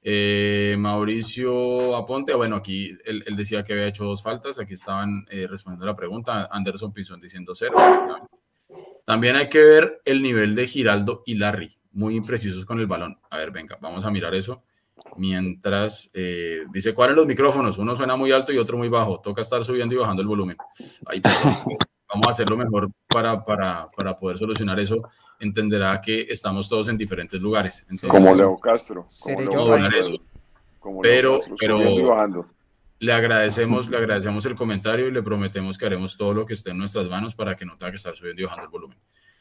Eh, 0.02 0.74
Mauricio 0.76 1.94
Aponte, 1.94 2.34
bueno, 2.34 2.56
aquí 2.56 2.98
él, 3.04 3.22
decía 3.36 3.62
que 3.62 3.74
había 3.74 3.86
hecho 3.86 4.06
dos 4.06 4.24
faltas, 4.24 4.58
aquí 4.58 4.74
estaban 4.74 5.24
eh, 5.30 5.46
respondiendo 5.46 5.86
la 5.86 5.94
pregunta, 5.94 6.48
Anderson 6.50 6.92
Pizón 6.92 7.20
diciendo 7.20 7.54
cero. 7.54 7.76
También 9.10 9.34
hay 9.34 9.48
que 9.48 9.58
ver 9.58 10.02
el 10.04 10.22
nivel 10.22 10.54
de 10.54 10.68
Giraldo 10.68 11.24
y 11.26 11.34
Larry, 11.34 11.76
muy 11.94 12.14
imprecisos 12.14 12.64
con 12.64 12.78
el 12.78 12.86
balón. 12.86 13.18
A 13.28 13.38
ver, 13.38 13.50
venga, 13.50 13.76
vamos 13.80 14.04
a 14.04 14.10
mirar 14.12 14.36
eso. 14.36 14.62
Mientras 15.16 16.12
eh, 16.14 16.60
dice, 16.70 16.94
¿cuáles 16.94 17.16
los 17.16 17.26
micrófonos? 17.26 17.76
Uno 17.78 17.96
suena 17.96 18.14
muy 18.14 18.30
alto 18.30 18.52
y 18.52 18.58
otro 18.58 18.78
muy 18.78 18.88
bajo. 18.88 19.18
Toca 19.18 19.40
estar 19.40 19.64
subiendo 19.64 19.96
y 19.96 19.98
bajando 19.98 20.22
el 20.22 20.28
volumen. 20.28 20.56
Ahí, 21.06 21.20
vamos 22.08 22.28
a 22.28 22.30
hacerlo 22.30 22.56
mejor 22.56 22.88
para, 23.08 23.44
para, 23.44 23.90
para 23.90 24.14
poder 24.14 24.38
solucionar 24.38 24.78
eso 24.78 25.02
entenderá 25.40 26.00
que 26.00 26.26
estamos 26.28 26.68
todos 26.68 26.88
en 26.88 26.96
diferentes 26.96 27.40
lugares. 27.40 27.84
como 28.08 28.32
Leo 28.32 28.58
Castro. 28.58 29.06
Como 30.78 31.00
pero, 31.00 31.40
pero 31.58 31.80
le 33.00 33.12
agradecemos, 33.12 33.88
le 33.88 33.96
agradecemos 33.96 34.44
el 34.44 34.54
comentario 34.54 35.08
y 35.08 35.10
le 35.10 35.22
prometemos 35.22 35.78
que 35.78 35.86
haremos 35.86 36.16
todo 36.16 36.34
lo 36.34 36.44
que 36.44 36.52
esté 36.52 36.70
en 36.70 36.78
nuestras 36.78 37.06
manos 37.08 37.34
para 37.34 37.56
que 37.56 37.64
no 37.64 37.76
tenga 37.76 37.90
que 37.90 37.96
estar 37.96 38.14
subiendo 38.14 38.42
y 38.42 38.44
bajando 38.44 38.64
el 38.64 38.70
volumen. 38.70 38.98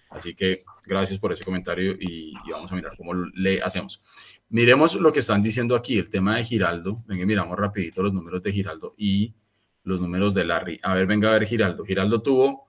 Así 0.09 0.33
que 0.33 0.63
gracias 0.85 1.19
por 1.19 1.33
ese 1.33 1.43
comentario 1.43 1.91
y, 1.99 2.33
vamos 2.49 2.71
a 2.71 2.75
mirar 2.75 2.95
cómo 2.97 3.13
le 3.13 3.61
hacemos. 3.61 4.01
Miremos 4.47 4.95
lo 4.95 5.11
que 5.11 5.19
están 5.19 5.41
diciendo 5.41 5.75
aquí, 5.75 5.99
el 5.99 6.09
tema 6.09 6.37
de 6.37 6.45
Giraldo. 6.45 6.95
Venga, 7.05 7.25
miramos 7.25 7.57
rapidito 7.59 8.01
los 8.01 8.13
números 8.13 8.41
de 8.41 8.51
Giraldo 8.53 8.95
y 8.97 9.35
los 9.83 10.01
números 10.01 10.33
de 10.33 10.45
Larry. 10.45 10.79
A 10.81 10.93
ver, 10.93 11.05
venga 11.05 11.29
a 11.29 11.33
ver 11.33 11.45
Giraldo. 11.45 11.83
Giraldo 11.83 12.21
tuvo 12.21 12.65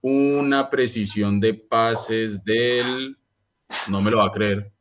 una 0.00 0.68
precisión 0.68 1.38
de 1.38 1.54
pases 1.54 2.44
del, 2.44 3.16
no 3.88 4.02
me 4.02 4.10
lo 4.10 4.18
va 4.18 4.26
a 4.26 4.32
creer, 4.32 4.72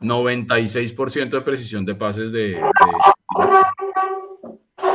96% 0.00 1.30
de 1.30 1.40
precisión 1.40 1.84
de 1.86 1.94
pases 1.94 2.30
de... 2.30 2.60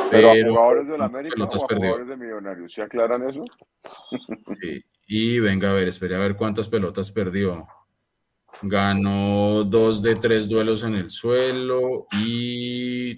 pero, 0.10 0.32
pero 0.32 0.52
jugadores 0.52 0.88
de 0.88 0.98
la 0.98 1.06
América 1.06 1.44
o 1.44 1.48
jugadores 1.48 2.08
de 2.08 2.18
Millonarios, 2.18 2.74
¿se 2.74 2.82
aclaran 2.82 3.30
eso? 3.30 3.44
sí, 4.62 4.84
y 5.08 5.40
venga 5.40 5.72
a 5.72 5.74
ver, 5.74 5.88
espere 5.88 6.16
a 6.16 6.20
ver 6.20 6.36
cuántas 6.36 6.70
pelotas 6.70 7.12
perdió. 7.12 7.68
Ganó 8.62 9.64
dos 9.64 10.02
de 10.02 10.16
tres 10.16 10.50
duelos 10.50 10.84
en 10.84 10.96
el 10.96 11.12
suelo 11.12 12.08
y 12.12 13.16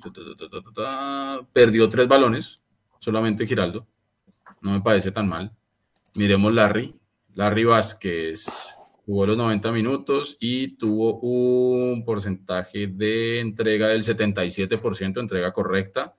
perdió 1.53 1.87
tres 1.87 2.07
balones, 2.07 2.61
solamente 2.99 3.47
Giraldo 3.47 3.87
no 4.61 4.71
me 4.71 4.81
parece 4.81 5.11
tan 5.11 5.27
mal. 5.27 5.51
Miremos 6.15 6.53
Larry. 6.53 6.95
Larry 7.35 7.63
Vázquez 7.63 8.45
jugó 9.05 9.25
los 9.25 9.37
90 9.37 9.71
minutos 9.71 10.37
y 10.39 10.75
tuvo 10.77 11.19
un 11.19 12.03
porcentaje 12.03 12.87
de 12.87 13.39
entrega 13.39 13.87
del 13.87 14.03
77%, 14.03 15.19
entrega 15.19 15.53
correcta, 15.53 16.17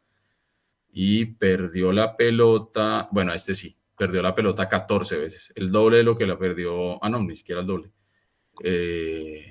y 0.92 1.26
perdió 1.26 1.92
la 1.92 2.16
pelota, 2.16 3.08
bueno, 3.12 3.32
este 3.32 3.54
sí, 3.54 3.76
perdió 3.96 4.22
la 4.22 4.34
pelota 4.34 4.68
14 4.68 5.16
veces, 5.16 5.52
el 5.54 5.70
doble 5.70 5.98
de 5.98 6.02
lo 6.02 6.16
que 6.16 6.26
la 6.26 6.38
perdió, 6.38 7.02
ah, 7.02 7.08
no, 7.08 7.20
ni 7.20 7.34
siquiera 7.34 7.60
el 7.60 7.66
doble. 7.66 7.90
Eh, 8.62 9.46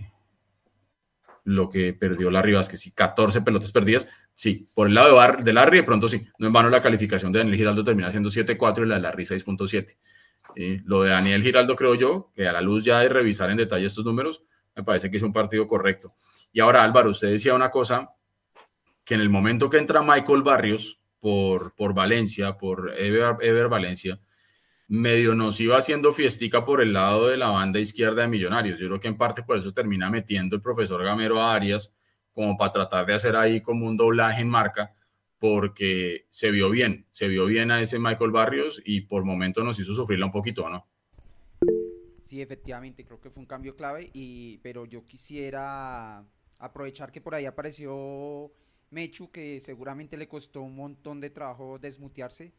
lo 1.45 1.69
que 1.69 1.93
perdió 1.93 2.29
Larry 2.29 2.53
Vázquez, 2.53 2.79
sí, 2.79 2.91
14 2.91 3.41
pelotas 3.41 3.71
perdidas, 3.71 4.07
Sí, 4.39 4.69
por 4.73 4.87
el 4.87 4.93
lado 4.93 5.09
de, 5.09 5.13
Bar 5.15 5.43
de 5.43 5.51
Larry, 5.51 5.79
de 5.79 5.83
pronto 5.83 6.07
sí. 6.07 6.25
No 6.37 6.47
en 6.47 6.53
vano 6.53 6.69
la 6.69 6.81
calificación 6.81 7.29
de 7.33 7.39
Daniel 7.39 7.57
Giraldo 7.57 7.83
termina 7.83 8.09
siendo 8.09 8.29
7.4 8.29 8.85
y 8.85 8.87
la 8.87 8.95
de 8.95 9.01
Larry 9.01 9.25
6.7. 9.25 9.97
lo 10.85 11.03
de 11.03 11.09
Daniel 11.09 11.43
Giraldo, 11.43 11.75
creo 11.75 11.93
yo, 11.95 12.31
que 12.33 12.47
a 12.47 12.53
la 12.53 12.61
luz 12.61 12.85
ya 12.85 13.01
de 13.01 13.09
revisar 13.09 13.51
en 13.51 13.57
detalle 13.57 13.85
estos 13.85 14.05
números, 14.05 14.45
me 14.77 14.83
parece 14.83 15.11
que 15.11 15.17
es 15.17 15.23
un 15.23 15.33
partido 15.33 15.67
correcto. 15.67 16.07
Y 16.53 16.61
ahora, 16.61 16.85
Álvaro, 16.85 17.09
usted 17.09 17.31
decía 17.31 17.53
una 17.53 17.69
cosa, 17.69 18.13
que 19.03 19.15
en 19.15 19.19
el 19.19 19.27
momento 19.27 19.69
que 19.69 19.77
entra 19.77 20.01
Michael 20.03 20.41
Barrios 20.41 20.98
por, 21.19 21.75
por 21.75 21.93
Valencia, 21.93 22.57
por 22.57 22.93
Ever, 22.97 23.37
Ever 23.41 23.67
Valencia, 23.67 24.19
medio 24.87 25.35
nos 25.35 25.59
iba 25.59 25.77
haciendo 25.77 26.11
fiestica 26.13 26.65
por 26.65 26.81
el 26.81 26.93
lado 26.93 27.27
de 27.27 27.37
la 27.37 27.49
banda 27.49 27.79
izquierda 27.79 28.23
de 28.23 28.27
Millonarios. 28.27 28.79
Yo 28.79 28.87
creo 28.87 28.99
que 28.99 29.07
en 29.07 29.17
parte 29.17 29.43
por 29.43 29.57
eso 29.57 29.71
termina 29.71 30.09
metiendo 30.09 30.55
el 30.55 30.61
profesor 30.61 31.03
Gamero 31.03 31.41
a 31.41 31.53
Arias 31.53 31.95
como 32.33 32.57
para 32.57 32.71
tratar 32.71 33.05
de 33.05 33.13
hacer 33.13 33.35
ahí 33.35 33.61
como 33.61 33.85
un 33.85 33.97
doblaje 33.97 34.41
en 34.41 34.49
marca, 34.49 34.95
porque 35.37 36.25
se 36.29 36.51
vio 36.51 36.69
bien, 36.69 37.05
se 37.11 37.27
vio 37.27 37.45
bien 37.45 37.71
a 37.71 37.81
ese 37.81 37.99
Michael 37.99 38.31
Barrios 38.31 38.81
y 38.83 39.01
por 39.01 39.25
momento 39.25 39.63
nos 39.63 39.79
hizo 39.79 39.93
sufrirla 39.93 40.25
un 40.25 40.31
poquito, 40.31 40.69
¿no? 40.69 40.87
Sí, 42.25 42.41
efectivamente, 42.41 43.03
creo 43.03 43.19
que 43.19 43.29
fue 43.29 43.41
un 43.41 43.47
cambio 43.47 43.75
clave, 43.75 44.09
y, 44.13 44.59
pero 44.59 44.85
yo 44.85 45.05
quisiera 45.05 46.23
aprovechar 46.59 47.11
que 47.11 47.21
por 47.21 47.35
ahí 47.35 47.45
apareció 47.45 48.51
Mechu, 48.91 49.31
que 49.31 49.59
seguramente 49.59 50.17
le 50.17 50.27
costó 50.27 50.61
un 50.61 50.75
montón 50.75 51.19
de 51.19 51.29
trabajo 51.29 51.77
desmutearse 51.79 52.53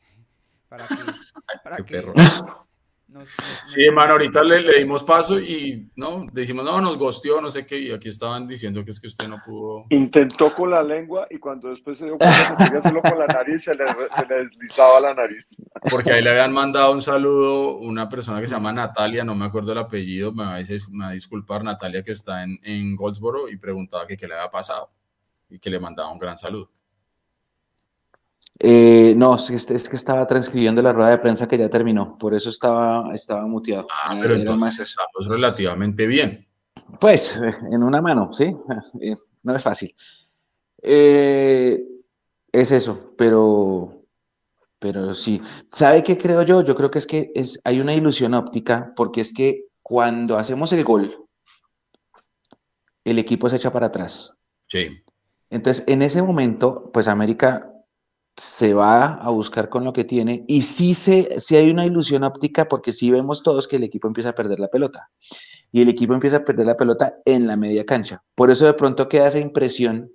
para 0.69 0.87
que, 0.87 0.95
para 1.65 1.77
que 1.79 2.05
sí, 3.65 3.85
hermano, 3.85 4.13
ahorita 4.13 4.43
le, 4.43 4.63
le, 4.63 4.79
dimos 4.79 5.03
paso 5.03 5.41
y 5.41 5.91
no, 5.97 6.27
decimos, 6.33 6.65
no, 6.65 6.81
nos 6.81 6.97
gosteó, 6.97 7.41
no 7.41 7.51
sé 7.51 7.67
qué, 7.67 7.79
y 7.79 7.93
aquí 7.93 8.09
estaban 8.09 8.47
diciendo 8.47 8.85
que 8.85 8.93
es 8.93 9.01
que 9.01 9.09
usted 9.09 9.27
no 9.27 9.39
pudo. 9.45 9.87
Intentó 9.91 10.55
con 10.55 10.71
la 10.71 10.83
lengua 10.83 11.27
y 11.31 11.39
cuando 11.39 11.71
después 11.71 11.99
se 11.99 12.07
dio 12.07 12.19
cuenta 12.19 12.57
que 12.57 12.65
quería 12.65 12.79
hacerlo 12.79 13.03
con 13.03 13.19
la 13.19 13.27
nariz, 13.27 13.65
se 13.65 13.75
le, 13.75 13.85
se 13.89 14.27
le, 14.27 14.45
deslizaba 14.45 15.01
la 15.01 15.15
nariz. 15.15 15.47
Porque 15.91 16.13
ahí 16.13 16.23
le 16.23 16.31
habían 16.31 16.53
mandado 16.53 16.93
un 16.93 17.03
saludo 17.03 17.79
una 17.79 18.09
persona 18.09 18.41
que 18.41 18.47
se 18.47 18.55
llama 18.55 18.73
Natalia, 18.73 19.25
no 19.25 19.35
me 19.35 19.47
acuerdo 19.47 19.73
el 19.73 19.79
apellido, 19.79 20.33
me 20.33 20.45
va 20.45 20.55
a, 20.55 21.13
disculpar, 21.13 21.65
Natalia, 21.65 22.03
que 22.03 22.13
está 22.13 22.45
en, 22.45 22.59
en 22.63 22.95
Goldsboro 22.95 23.49
y 23.49 23.57
preguntaba 23.57 24.07
que 24.07 24.17
qué 24.17 24.29
le 24.29 24.35
había 24.35 24.51
pasado 24.51 24.89
y 25.51 25.59
que 25.59 25.71
le 25.71 25.81
mandaba 25.81 26.13
un 26.13 26.19
gran 26.19 26.39
saludo. 26.39 26.71
Eh, 28.63 29.15
no, 29.17 29.37
es 29.37 29.67
que, 29.67 29.75
es 29.75 29.89
que 29.89 29.97
estaba 29.97 30.27
transcribiendo 30.27 30.83
la 30.83 30.93
rueda 30.93 31.11
de 31.11 31.19
prensa 31.19 31.49
que 31.49 31.57
ya 31.57 31.71
terminó, 31.71 32.19
por 32.19 32.35
eso 32.35 32.51
estaba, 32.51 33.15
estaba 33.15 33.47
muteado. 33.47 33.87
Ah, 33.91 34.19
pero 34.21 34.35
entonces 34.35 34.81
estamos 34.81 35.29
relativamente 35.29 36.07
bien. 36.07 36.47
Pues, 37.01 37.41
eh, 37.41 37.55
en 37.73 37.83
una 37.83 38.03
mano, 38.03 38.35
sí, 38.35 38.55
eh, 39.01 39.17
no 39.43 39.57
es 39.57 39.63
fácil. 39.63 39.95
es 40.83 41.81
eso, 42.53 43.15
pero, 43.17 44.05
pero 44.79 45.15
sí. 45.15 45.41
¿Sabe 45.71 46.03
qué 46.03 46.19
creo 46.19 46.43
yo? 46.43 46.63
Yo 46.63 46.75
creo 46.75 46.91
que 46.91 46.99
es 46.99 47.07
que 47.07 47.33
es, 47.35 47.59
hay 47.65 47.81
una 47.81 47.95
ilusión 47.95 48.35
óptica, 48.35 48.93
porque 48.95 49.23
es 49.23 49.33
que 49.33 49.69
cuando 49.81 50.37
hacemos 50.37 50.71
el 50.75 50.85
gol, 50.85 51.17
el 53.05 53.19
equipo 53.19 53.49
se 53.49 53.57
echa 53.57 53.73
para 53.73 53.87
atrás. 53.87 54.35
Sí. 54.69 55.03
Entonces, 55.51 55.85
en 55.89 56.03
ese 56.03 56.23
momento, 56.23 56.91
pues 56.93 57.09
América 57.09 57.71
se 58.37 58.73
va 58.73 59.15
a 59.15 59.29
buscar 59.31 59.69
con 59.69 59.85
lo 59.85 59.93
que 59.93 60.05
tiene 60.05 60.45
y 60.49 60.63
sí, 60.63 60.95
se, 60.95 61.37
hay 61.51 61.71
una 61.71 61.85
ilusión 61.85 62.25
óptica 62.25 62.69
porque 62.69 62.93
sí 62.93 63.11
vemos 63.11 63.43
todos 63.43 63.69
que 63.69 63.77
el 63.77 63.85
equipo 63.85 64.09
empieza 64.09 64.31
a 64.31 64.35
perder 64.35 64.61
la 64.61 64.69
pelota 64.69 65.11
y 65.73 65.83
el 65.83 65.89
equipo 65.89 66.15
empieza 66.15 66.39
a 66.39 66.45
perder 66.45 66.67
la 66.67 66.77
pelota 66.77 67.17
en 67.25 67.47
la 67.47 67.57
media 67.57 67.85
cancha. 67.85 68.23
Por 68.35 68.51
eso 68.51 68.65
de 68.65 68.73
pronto 68.75 69.09
queda 69.09 69.27
esa 69.27 69.41
impresión 69.41 70.11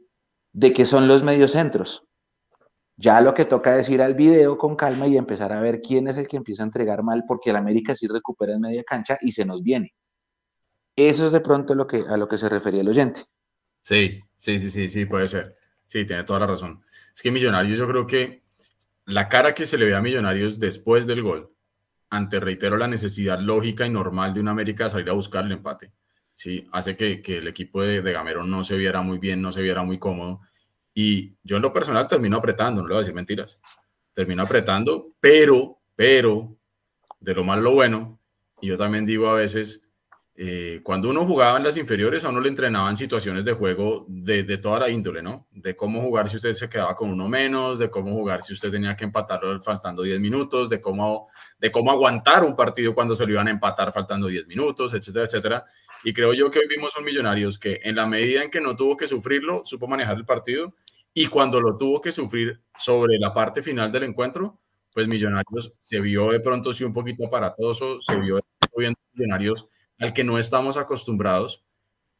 de 0.54 0.74
que 0.74 0.86
son 0.86 1.08
los 1.08 1.24
mediocentros. 1.24 2.08
Ya 2.98 3.20
lo 3.20 3.34
que 3.34 3.46
toca 3.46 3.78
es 3.78 3.90
ir 3.90 4.02
al 4.02 4.16
video 4.16 4.58
con 4.58 4.76
calma 4.76 5.06
y 5.06 5.18
empezar 5.18 5.52
a 5.52 5.60
ver 5.60 5.82
quién 5.82 6.08
es 6.08 6.18
el 6.18 6.28
que 6.28 6.38
empieza 6.38 6.64
a 6.64 6.66
entregar 6.66 7.04
mal 7.04 7.26
porque 7.28 7.50
el 7.50 7.58
América 7.58 7.94
sí 7.94 8.08
recupera 8.08 8.54
en 8.54 8.62
media 8.62 8.84
cancha 8.84 9.18
y 9.22 9.34
se 9.34 9.46
nos 9.46 9.62
viene. 9.62 9.94
Eso 10.96 11.26
es 11.26 11.34
de 11.34 11.42
pronto 11.42 11.76
lo 11.76 11.86
que, 11.86 12.06
a 12.08 12.16
lo 12.16 12.28
que 12.28 12.38
se 12.38 12.48
refería 12.48 12.82
el 12.82 12.90
oyente. 12.90 13.26
Sí, 13.82 14.22
sí, 14.38 14.60
sí, 14.60 14.70
sí, 14.70 14.90
sí, 14.90 15.06
puede 15.06 15.28
ser. 15.28 15.54
Sí, 15.88 16.06
tiene 16.06 16.24
toda 16.24 16.40
la 16.40 16.48
razón. 16.48 16.84
Es 17.14 17.22
que 17.22 17.32
Millonarios, 17.32 17.78
yo 17.78 17.88
creo 17.88 18.08
que 18.08 18.44
la 19.06 19.30
cara 19.30 19.54
que 19.54 19.66
se 19.66 19.78
le 19.78 19.86
ve 19.86 19.96
a 19.96 20.02
Millonarios 20.02 20.60
después 20.60 21.06
del 21.06 21.22
gol, 21.22 21.52
ante, 22.10 22.40
reitero, 22.40 22.78
la 22.78 22.88
necesidad 22.88 23.40
lógica 23.40 23.86
y 23.86 23.90
normal 23.90 24.34
de 24.34 24.40
una 24.40 24.52
América 24.52 24.86
de 24.86 24.90
salir 24.90 25.10
a 25.10 25.14
buscar 25.14 25.46
el 25.46 25.52
empate, 25.52 25.92
¿sí? 26.34 26.68
hace 26.72 26.96
que, 26.96 27.22
el 27.26 27.48
equipo 27.48 27.84
de, 27.84 28.02
Gamero 28.02 28.44
no 28.44 28.64
se 28.64 28.78
viera 28.78 29.02
muy 29.02 29.18
bien, 29.20 29.42
no 29.42 29.52
se 29.52 29.62
viera 29.62 29.84
muy 29.84 30.00
cómodo. 30.00 30.42
Y 30.94 31.36
yo 31.44 31.58
en 31.58 31.62
lo 31.62 31.74
personal 31.74 32.08
termino 32.08 32.38
apretando, 32.38 32.82
no 32.82 32.88
le 32.88 32.94
voy 32.94 33.00
a 33.00 33.02
decir 33.02 33.16
mentiras. 33.16 33.62
Termino 34.14 34.44
apretando, 34.44 35.16
pero, 35.20 35.80
pero, 35.96 36.58
de 37.20 37.34
lo 37.34 37.44
malo 37.44 37.62
lo 37.62 37.74
bueno, 37.74 38.20
y 38.62 38.68
yo 38.68 38.78
también 38.78 39.06
digo 39.06 39.28
a 39.28 39.36
veces, 39.36 39.85
eh, 40.38 40.82
cuando 40.84 41.10
uno 41.10 41.26
jugaba 41.26 41.58
en 41.58 41.64
las 41.64 41.78
inferiores, 41.78 42.26
a 42.26 42.30
uno 42.30 42.42
le 42.42 42.50
entrenaban 42.50 42.98
situaciones 42.98 43.46
de 43.46 43.54
juego 43.54 44.06
de, 44.10 44.44
toda 44.58 44.82
la 44.82 44.90
índole, 44.90 45.22
¿no? 45.22 45.48
De 45.52 45.78
cómo 45.78 46.02
jugar 46.02 46.28
si 46.28 46.36
usted 46.36 46.52
se 46.52 46.68
quedaba 46.68 46.94
con 46.94 47.10
uno 47.10 47.30
menos, 47.30 47.80
de 47.80 47.90
cómo 47.90 48.12
jugar 48.12 48.42
si 48.42 48.52
usted 48.52 48.70
tenía 48.70 48.98
que 48.98 49.06
empatarlo 49.06 49.62
faltando 49.64 50.04
10 50.04 50.20
minutos, 50.20 50.70
de 50.70 50.82
cómo, 50.82 51.30
de 51.58 51.72
cómo 51.72 51.90
aguantar 51.90 52.44
un 52.44 52.54
partido 52.54 52.94
cuando 52.94 53.16
se 53.16 53.26
lo 53.26 53.32
iban 53.32 53.48
a 53.48 53.52
empatar 53.52 53.94
faltando 53.94 54.28
10 54.28 54.48
minutos, 54.48 54.94
etcétera, 54.94 55.26
etcétera. 55.26 55.66
Y 56.04 56.12
creo 56.12 56.34
yo 56.34 56.52
que 56.52 56.60
hoy 56.60 56.68
vimos 56.68 56.92
son 56.92 57.06
Millonarios 57.06 57.58
que 57.58 57.80
en 57.84 57.96
la 57.96 58.06
medida 58.06 58.44
en 58.44 58.52
que 58.52 58.60
no 58.60 58.76
tuvo 58.76 58.98
que 58.98 59.08
sufrirlo, 59.08 59.62
supo 59.64 59.88
manejar 59.88 60.18
el 60.18 60.26
partido 60.26 60.76
y 61.14 61.28
cuando 61.28 61.62
lo 61.62 61.78
tuvo 61.78 62.02
que 62.02 62.12
sufrir 62.12 62.60
sobre 62.78 63.18
la 63.20 63.34
parte 63.34 63.64
final 63.64 63.90
del 63.90 64.04
encuentro, 64.04 64.60
pues 64.94 65.08
Millonarios 65.08 65.72
se 65.80 66.02
vio 66.02 66.32
de 66.32 66.42
pronto 66.42 66.74
sí 66.74 66.84
un 66.84 66.92
poquito 66.92 67.26
aparatoso, 67.26 68.02
se 68.02 68.20
vio 68.20 68.42
viendo 68.76 69.00
Millonarios 69.14 69.70
al 70.00 70.14
que 70.14 70.24
no 70.24 70.38
estamos 70.38 70.78
acostumbrados, 70.78 71.66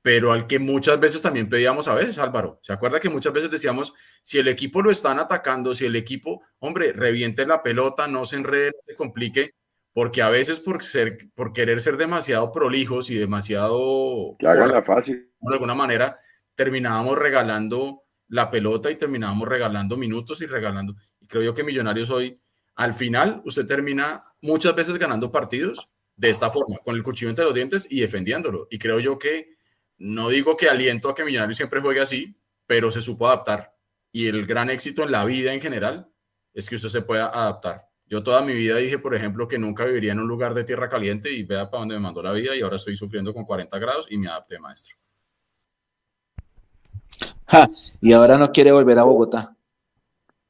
pero 0.02 0.32
al 0.32 0.46
que 0.46 0.60
muchas 0.60 1.00
veces 1.00 1.22
también 1.22 1.50
pedíamos 1.50 1.88
a 1.88 1.96
veces, 1.96 2.20
Álvaro. 2.20 2.60
¿Se 2.62 2.72
acuerda 2.72 3.00
que 3.00 3.10
muchas 3.10 3.34
veces 3.34 3.50
decíamos, 3.50 3.94
si 4.22 4.38
el 4.38 4.48
equipo 4.48 4.82
lo 4.82 4.92
están 4.92 5.18
atacando, 5.18 5.74
si 5.74 5.86
el 5.86 5.96
equipo, 5.96 6.44
hombre, 6.60 6.94
reviente 6.94 7.46
la 7.48 7.64
pelota, 7.64 8.08
no 8.08 8.24
se 8.26 8.36
enrede, 8.36 8.68
no 8.68 8.84
se 8.86 8.96
complique, 8.96 9.56
porque 9.94 10.22
a 10.22 10.30
veces 10.30 10.60
por, 10.60 10.84
ser, 10.84 11.18
por 11.34 11.54
querer 11.54 11.82
ser 11.82 11.98
demasiado 11.98 12.52
prolijos 12.52 13.10
y 13.10 13.16
demasiado... 13.16 14.36
Que 14.38 14.48
hagan 14.48 14.72
la 14.72 14.84
fácil. 14.84 15.32
De 15.40 15.54
alguna 15.54 15.74
manera, 15.74 16.20
terminábamos 16.54 17.18
regalando 17.18 18.04
la 18.28 18.52
pelota 18.52 18.92
y 18.92 18.98
terminábamos 18.98 19.48
regalando 19.48 19.98
minutos 19.98 20.42
y 20.42 20.46
regalando. 20.46 20.96
Y 21.20 21.28
creo 21.28 21.44
yo 21.44 21.54
que 21.54 21.64
Millonarios 21.64 22.12
hoy, 22.12 22.40
al 22.76 22.94
final, 22.94 23.42
usted 23.46 23.66
termina 23.66 24.24
muchas 24.42 24.76
veces 24.76 24.98
ganando 24.98 25.32
partidos 25.32 25.90
de 26.16 26.30
esta 26.30 26.50
forma, 26.50 26.78
con 26.78 26.96
el 26.96 27.04
cuchillo 27.04 27.30
entre 27.30 27.46
los 27.46 27.54
dientes 27.54 27.88
y 27.90 28.00
defendiéndolo. 28.00 28.68
Y 28.70 28.80
creo 28.80 29.00
yo 29.00 29.18
que 29.18 29.56
no 29.98 30.30
digo 30.30 30.56
que 30.58 30.70
aliento 30.70 31.10
a 31.10 31.16
que 31.16 31.24
Millonarios 31.24 31.58
siempre 31.58 31.82
juegue 31.82 32.02
así, 32.02 32.38
pero 32.66 32.92
se 32.92 33.02
supo 33.02 33.28
adaptar. 33.28 33.74
Y 34.12 34.28
el 34.28 34.46
gran 34.46 34.70
éxito 34.70 35.04
en 35.04 35.12
la 35.12 35.26
vida 35.26 35.54
en 35.54 35.62
general 35.62 36.10
es 36.54 36.70
que 36.70 36.76
usted 36.76 36.90
se 36.90 37.02
pueda 37.02 37.28
adaptar. 37.28 37.82
Yo 38.08 38.24
toda 38.24 38.42
mi 38.42 38.54
vida 38.54 38.78
dije, 38.78 39.00
por 39.00 39.16
ejemplo, 39.16 39.48
que 39.48 39.58
nunca 39.58 39.84
viviría 39.84 40.12
en 40.12 40.20
un 40.20 40.28
lugar 40.28 40.54
de 40.54 40.64
tierra 40.64 40.88
caliente 40.90 41.32
y 41.32 41.44
vea 41.44 41.70
para 41.70 41.82
dónde 41.82 41.96
me 41.96 42.02
mandó 42.02 42.22
la 42.22 42.32
vida 42.32 42.56
y 42.56 42.62
ahora 42.62 42.76
estoy 42.76 42.96
sufriendo 42.96 43.34
con 43.34 43.46
40 43.46 43.78
grados 43.80 44.08
y 44.10 44.18
me 44.18 44.28
adapté, 44.28 44.60
maestro. 44.60 44.96
y 48.02 48.14
ahora 48.14 48.38
no 48.38 48.52
quiere 48.52 48.72
volver 48.72 49.00
a 49.00 49.04
Bogotá. 49.04 49.56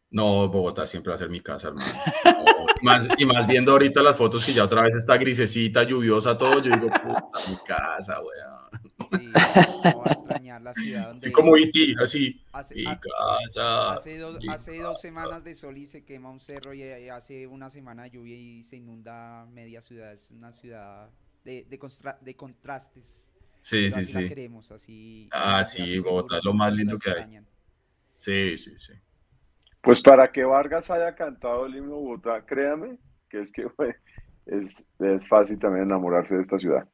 No, 0.10 0.48
Bogotá 0.50 0.86
siempre 0.86 1.12
va 1.12 1.16
a 1.16 1.20
ser 1.20 1.30
mi 1.30 1.42
casa, 1.42 1.70
hermano. 1.70 1.92
más, 2.82 3.08
y 3.18 3.26
más 3.26 3.48
viendo 3.48 3.72
ahorita 3.72 4.02
las 4.04 4.18
fotos 4.18 4.46
que 4.46 4.54
ya 4.54 4.64
otra 4.64 4.84
vez 4.84 4.96
está 4.96 5.18
grisecita, 5.18 5.84
lluviosa, 5.84 6.38
todo, 6.38 6.62
yo 6.62 6.76
digo, 6.76 6.90
puta, 6.90 7.30
mi 7.50 7.56
casa, 7.66 8.20
weón. 8.22 8.66
Sí, 9.20 9.28
no 9.84 10.00
va 10.00 10.06
a 10.06 10.14
extrañar 10.14 10.62
la 10.62 10.74
ciudad 10.74 11.12
donde... 11.12 11.32
como 11.32 11.58
Iti, 11.58 11.96
así, 12.02 12.42
hace, 12.52 12.76
mi 12.76 12.84
casa. 12.84 13.94
Hace 13.94 14.18
dos, 14.18 14.38
hace 14.50 14.80
dos 14.80 15.02
semanas 15.02 15.44
de 15.44 15.56
sol 15.56 15.78
y 15.78 15.86
se 15.86 16.04
quema 16.04 16.30
un 16.30 16.40
cerro 16.40 16.74
y 16.74 16.84
hace 17.10 17.48
una 17.48 17.70
semana 17.70 18.04
de 18.04 18.12
lluvia 18.12 18.36
y 18.36 18.64
se 18.64 18.78
inunda 18.78 19.46
media 19.48 19.82
ciudad. 19.82 20.14
Es 20.14 20.32
una 20.32 20.52
ciudad 20.52 21.10
de, 21.44 21.66
de, 21.66 21.80
de 22.22 22.36
contrastes. 22.36 23.24
Sí, 23.60 23.90
sí, 23.90 24.00
así 24.00 24.14
sí. 24.14 24.22
La 24.22 24.28
queremos, 24.30 24.72
así. 24.72 25.30
Ah, 25.32 25.64
sí, 25.64 26.00
Bogotá 26.00 26.38
es 26.38 26.44
lo 26.44 26.54
más 26.54 26.72
lindo 26.72 26.98
que 26.98 27.10
hay. 27.12 27.40
Sí, 28.16 28.58
sí, 28.58 28.78
sí. 28.78 28.94
Pues 29.86 30.02
para 30.02 30.32
que 30.32 30.44
Vargas 30.44 30.90
haya 30.90 31.14
cantado 31.14 31.68
el 31.68 31.76
himno 31.76 31.98
Bogotá, 31.98 32.44
créame 32.44 32.98
que 33.30 33.42
es 33.42 33.52
que 33.52 33.68
es, 34.48 34.84
es 34.98 35.28
fácil 35.28 35.60
también 35.60 35.86
enamorarse 35.86 36.36
de 36.36 36.42
esta 36.42 36.58
ciudad. 36.58 36.90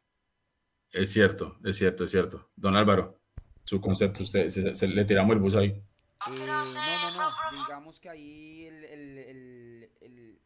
Es 0.92 1.14
cierto, 1.14 1.56
es 1.64 1.78
cierto, 1.78 2.04
es 2.04 2.12
cierto. 2.12 2.50
Don 2.54 2.76
Álvaro, 2.76 3.22
su 3.64 3.80
concepto, 3.80 4.24
usted, 4.24 4.50
se, 4.50 4.88
le 4.88 5.06
tiramos 5.06 5.34
el 5.34 5.40
bus 5.40 5.56
ahí. 5.56 5.70
Eh, 5.70 5.84
no, 6.28 6.66
no, 6.66 7.12
no. 7.16 7.64
Digamos 7.64 7.98
que 7.98 8.10
ahí 8.10 8.66
el, 8.66 8.84
el, 8.84 9.90
el, 10.02 10.40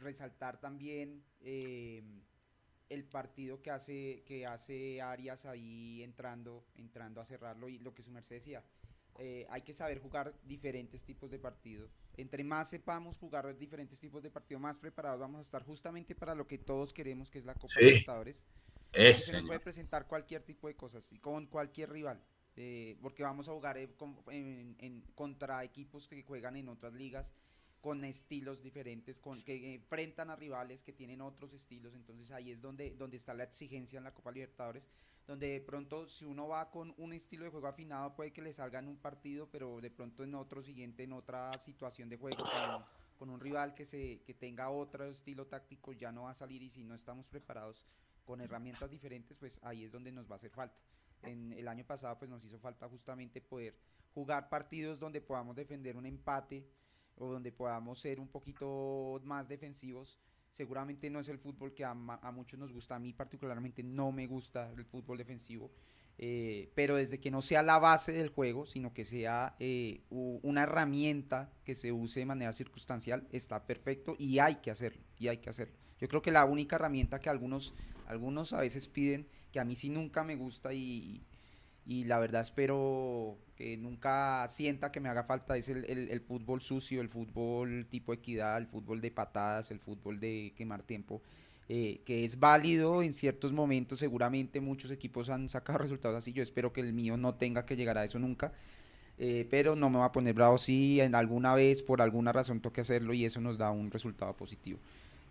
resaltar 0.00 0.58
también 0.60 1.22
eh, 1.42 2.02
el 2.88 3.04
partido 3.04 3.60
que 3.60 3.70
hace, 3.70 4.22
que 4.26 4.46
hace 4.46 5.02
Arias 5.02 5.44
ahí 5.44 6.02
entrando, 6.02 6.64
entrando 6.76 7.20
a 7.20 7.24
cerrarlo 7.24 7.68
y 7.68 7.78
lo 7.78 7.94
que 7.94 8.02
su 8.02 8.10
merced 8.10 8.36
decía. 8.36 8.64
Eh, 9.18 9.46
hay 9.50 9.62
que 9.62 9.72
saber 9.72 9.98
jugar 9.98 10.32
diferentes 10.44 11.02
tipos 11.04 11.30
de 11.30 11.38
partido. 11.38 11.88
Entre 12.16 12.44
más 12.44 12.70
sepamos 12.70 13.18
jugar 13.18 13.56
diferentes 13.58 13.98
tipos 13.98 14.22
de 14.22 14.30
partido, 14.30 14.60
más 14.60 14.78
preparados 14.78 15.18
vamos 15.18 15.40
a 15.40 15.42
estar 15.42 15.64
justamente 15.64 16.14
para 16.14 16.36
lo 16.36 16.46
que 16.46 16.58
todos 16.58 16.92
queremos, 16.92 17.30
que 17.30 17.38
es 17.38 17.44
la 17.44 17.54
Copa 17.54 17.74
de 17.76 17.86
Libertadores. 17.86 18.42
Se 18.92 19.32
nos 19.32 19.46
puede 19.46 19.60
presentar 19.60 20.06
cualquier 20.06 20.42
tipo 20.42 20.68
de 20.68 20.76
cosas 20.76 21.12
y 21.12 21.18
con 21.18 21.46
cualquier 21.46 21.90
rival. 21.90 22.22
Eh, 22.60 22.96
porque 23.00 23.22
vamos 23.22 23.48
a 23.48 23.52
jugar 23.52 23.78
eh, 23.78 23.88
contra 25.14 25.62
equipos 25.62 26.08
que 26.08 26.22
juegan 26.24 26.56
en 26.56 26.68
otras 26.68 26.92
ligas 26.92 27.32
con 27.80 28.04
estilos 28.04 28.62
diferentes, 28.62 29.20
con, 29.20 29.40
que 29.42 29.74
enfrentan 29.74 30.30
a 30.30 30.36
rivales 30.36 30.82
que 30.82 30.92
tienen 30.92 31.20
otros 31.20 31.52
estilos, 31.52 31.94
entonces 31.94 32.30
ahí 32.30 32.50
es 32.50 32.60
donde, 32.60 32.94
donde 32.96 33.16
está 33.16 33.34
la 33.34 33.44
exigencia 33.44 33.98
en 33.98 34.04
la 34.04 34.12
Copa 34.12 34.32
Libertadores 34.32 34.84
donde 35.28 35.48
de 35.48 35.60
pronto 35.60 36.06
si 36.06 36.24
uno 36.24 36.48
va 36.48 36.70
con 36.70 36.94
un 36.96 37.12
estilo 37.12 37.44
de 37.44 37.50
juego 37.50 37.66
afinado 37.66 38.16
puede 38.16 38.32
que 38.32 38.40
le 38.40 38.52
salga 38.52 38.78
en 38.78 38.88
un 38.88 38.96
partido, 38.96 39.46
pero 39.52 39.78
de 39.78 39.90
pronto 39.90 40.24
en 40.24 40.34
otro 40.34 40.62
siguiente, 40.62 41.02
en 41.02 41.12
otra 41.12 41.52
situación 41.58 42.08
de 42.08 42.16
juego, 42.16 42.42
con, 43.18 43.28
un 43.28 43.38
rival 43.38 43.74
que, 43.74 43.84
se, 43.84 44.22
que 44.22 44.32
tenga 44.32 44.70
otro 44.70 45.04
estilo 45.04 45.46
táctico 45.46 45.92
ya 45.92 46.10
no 46.10 46.22
va 46.22 46.30
a 46.30 46.34
salir 46.34 46.62
y 46.62 46.70
si 46.70 46.82
no 46.82 46.94
estamos 46.94 47.26
preparados 47.26 47.86
con 48.24 48.40
herramientas 48.40 48.90
diferentes, 48.90 49.36
pues 49.36 49.60
ahí 49.62 49.84
es 49.84 49.92
donde 49.92 50.10
nos 50.12 50.26
va 50.30 50.34
a 50.34 50.36
hacer 50.36 50.50
falta. 50.50 50.78
En 51.22 51.52
el 51.52 51.68
año 51.68 51.84
pasado 51.84 52.18
pues 52.18 52.30
nos 52.30 52.42
hizo 52.44 52.58
falta 52.58 52.88
justamente 52.88 53.42
poder 53.42 53.76
jugar 54.14 54.48
partidos 54.48 54.98
donde 54.98 55.20
podamos 55.20 55.54
defender 55.54 55.94
un 55.94 56.06
empate 56.06 56.66
o 57.18 57.26
donde 57.26 57.52
podamos 57.52 58.00
ser 58.00 58.20
un 58.20 58.28
poquito 58.28 59.20
más 59.24 59.48
defensivos 59.48 60.18
Seguramente 60.50 61.10
no 61.10 61.20
es 61.20 61.28
el 61.28 61.38
fútbol 61.38 61.74
que 61.74 61.84
a, 61.84 61.94
muchos 61.94 62.58
nos 62.58 62.72
gusta, 62.72 62.96
a 62.96 62.98
mí 62.98 63.12
particularmente 63.12 63.82
no 63.82 64.12
me 64.12 64.26
gusta 64.26 64.72
el 64.76 64.84
fútbol 64.84 65.18
defensivo, 65.18 65.70
eh, 66.16 66.72
pero 66.74 66.96
desde 66.96 67.20
que 67.20 67.30
no 67.30 67.42
sea 67.42 67.62
la 67.62 67.78
base 67.78 68.12
del 68.12 68.30
juego, 68.30 68.66
sino 68.66 68.92
que 68.92 69.04
sea 69.04 69.54
eh, 69.60 70.00
una 70.10 70.64
herramienta 70.64 71.52
que 71.64 71.74
se 71.74 71.92
use 71.92 72.20
de 72.20 72.26
manera 72.26 72.52
circunstancial, 72.52 73.28
está 73.30 73.66
perfecto 73.66 74.16
y 74.18 74.38
hay 74.38 74.56
que 74.56 74.70
hacerlo, 74.70 75.02
y 75.18 75.28
hay 75.28 75.38
que 75.38 75.50
hacerlo. 75.50 75.76
Yo 76.00 76.08
creo 76.08 76.22
que 76.22 76.32
la 76.32 76.44
única 76.44 76.76
herramienta 76.76 77.20
que 77.20 77.28
algunos, 77.28 77.74
algunos 78.06 78.52
a 78.52 78.60
veces 78.60 78.88
piden, 78.88 79.28
que 79.52 79.60
a 79.60 79.64
mí 79.64 79.76
sí 79.76 79.90
nunca 79.90 80.24
me 80.24 80.34
gusta 80.34 80.72
y, 80.72 81.24
y 81.88 82.04
la 82.04 82.18
verdad 82.18 82.42
espero 82.42 83.38
que 83.56 83.78
nunca 83.78 84.46
sienta 84.50 84.92
que 84.92 85.00
me 85.00 85.08
haga 85.08 85.24
falta 85.24 85.56
es 85.56 85.70
el, 85.70 86.20
fútbol 86.20 86.60
sucio, 86.60 87.00
el 87.00 87.08
fútbol 87.08 87.86
tipo 87.90 88.12
equidad, 88.12 88.58
el 88.58 88.66
fútbol 88.66 89.00
de 89.00 89.10
patadas, 89.10 89.70
el 89.70 89.80
fútbol 89.80 90.20
de 90.20 90.52
quemar 90.54 90.82
tiempo, 90.82 91.22
eh, 91.70 92.02
que 92.04 92.26
es 92.26 92.38
válido 92.38 93.02
en 93.02 93.14
ciertos 93.14 93.54
momentos, 93.54 94.00
seguramente 94.00 94.60
muchos 94.60 94.90
equipos 94.90 95.30
han 95.30 95.48
sacado 95.48 95.78
resultados 95.78 96.18
así, 96.18 96.34
yo 96.34 96.42
espero 96.42 96.74
que 96.74 96.82
el 96.82 96.92
mío 96.92 97.16
no 97.16 97.36
tenga 97.36 97.64
que 97.64 97.74
llegar 97.74 97.96
a 97.96 98.04
eso 98.04 98.18
nunca, 98.18 98.52
eh, 99.16 99.46
pero 99.50 99.74
no 99.74 99.88
me 99.88 99.98
va 99.98 100.04
a 100.04 100.12
poner 100.12 100.34
bravo 100.34 100.58
si 100.58 101.00
en 101.00 101.14
alguna 101.14 101.54
vez 101.54 101.82
por 101.82 102.02
alguna 102.02 102.32
razón 102.32 102.60
toque 102.60 102.82
hacerlo 102.82 103.14
y 103.14 103.24
eso 103.24 103.40
nos 103.40 103.56
da 103.56 103.70
un 103.70 103.90
resultado 103.90 104.36
positivo. 104.36 104.78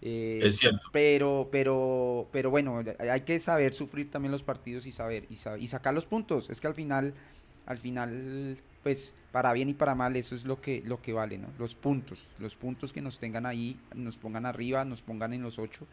Eh, 0.02 0.40
es 0.44 0.58
cierto. 0.58 0.88
Pero, 0.92 1.50
pero, 1.52 2.28
pero 2.32 2.50
bueno, 2.50 2.84
hay 3.00 3.22
que 3.22 3.40
saber 3.40 3.74
sufrir 3.74 4.12
también 4.12 4.32
los 4.32 4.44
partidos 4.44 4.86
y 4.86 4.92
saber, 4.92 5.26
y, 5.30 5.68
sacar 5.68 5.94
los 5.94 6.06
puntos. 6.06 6.50
Es 6.50 6.62
que 6.62 6.68
al 6.68 6.76
final, 6.76 7.14
al 7.66 7.78
final, 7.78 8.58
pues 8.84 9.16
para 9.32 9.54
bien 9.54 9.70
y 9.70 9.74
para 9.74 9.96
mal, 9.96 10.16
eso 10.16 10.36
es 10.36 10.46
lo 10.46 10.62
que, 10.62 10.82
lo 10.86 11.02
que 11.02 11.14
vale, 11.14 11.38
¿no? 11.38 11.48
Los 11.58 11.76
puntos, 11.76 12.28
los 12.40 12.56
puntos 12.56 12.94
que 12.94 13.02
nos 13.02 13.20
tengan 13.20 13.46
ahí, 13.46 13.78
nos 13.96 14.18
pongan 14.18 14.46
arriba, 14.46 14.86
nos 14.86 15.02
pongan 15.02 15.34
en 15.34 15.42
los 15.42 15.60
ocho 15.60 15.88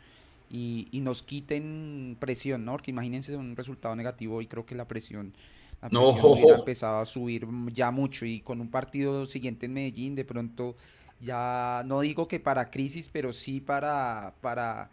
y, 0.50 0.88
nos 0.92 1.22
quiten 1.22 2.16
presión, 2.20 2.64
¿no? 2.64 2.72
Porque 2.72 2.90
imagínense 2.90 3.36
un 3.36 3.56
resultado 3.56 3.96
negativo 3.96 4.42
y 4.42 4.46
creo 4.46 4.66
que 4.66 4.74
la 4.74 4.86
presión, 4.86 5.32
la 5.80 5.88
presión 5.88 6.52
ha 6.52 6.58
empezado 6.58 7.00
a 7.00 7.04
subir 7.06 7.46
ya 7.72 7.90
mucho 7.90 8.26
y 8.26 8.40
con 8.40 8.60
un 8.60 8.68
partido 8.68 9.26
siguiente 9.26 9.66
en 9.66 9.72
Medellín, 9.72 10.14
de 10.14 10.24
pronto 10.24 10.76
ya 11.20 11.82
no 11.86 12.00
digo 12.00 12.28
que 12.28 12.40
para 12.40 12.70
crisis, 12.70 13.08
pero 13.12 13.32
sí 13.32 13.60
para, 13.60 14.34
para, 14.40 14.90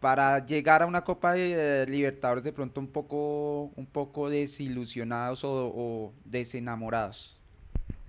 para 0.00 0.44
llegar 0.44 0.82
a 0.82 0.86
una 0.86 1.02
Copa 1.02 1.32
de 1.32 1.86
Libertadores 1.88 2.44
de 2.44 2.52
pronto 2.52 2.80
un 2.80 2.88
poco, 2.88 3.72
un 3.76 3.86
poco 3.86 4.28
desilusionados 4.28 5.40
o, 5.44 6.12
desenamorados. 6.24 7.40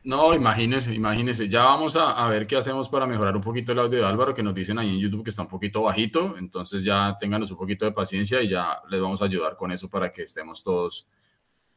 No, 0.03 0.35
imagínese, 0.35 0.93
imagínese. 0.93 1.49
Ya 1.49 1.63
vamos 1.63 1.95
a, 1.95 2.11
a, 2.11 2.27
ver 2.27 2.45
qué 2.45 2.57
hacemos 2.57 2.89
para 2.89 3.07
mejorar 3.07 3.35
un 3.35 3.41
poquito 3.41 3.71
el 3.71 3.79
audio 3.79 3.99
de 3.99 4.05
Álvaro, 4.05 4.35
que 4.35 4.43
nos 4.43 4.53
dicen 4.53 4.77
ahí 4.77 4.89
en 4.89 4.99
YouTube 4.99 5.23
que 5.23 5.31
está 5.31 5.41
un 5.41 5.47
poquito 5.47 5.81
bajito. 5.81 6.35
Entonces 6.37 6.83
ya 6.83 7.15
ténganos 7.19 7.49
un 7.49 7.57
poquito 7.57 7.85
de 7.85 7.91
paciencia 7.91 8.39
y 8.41 8.49
ya 8.49 8.81
les 8.87 9.01
vamos 9.01 9.23
a 9.23 9.25
ayudar 9.25 9.55
con 9.55 9.71
eso 9.71 9.89
para 9.89 10.11
que 10.11 10.21
estemos 10.21 10.61
todos 10.61 11.07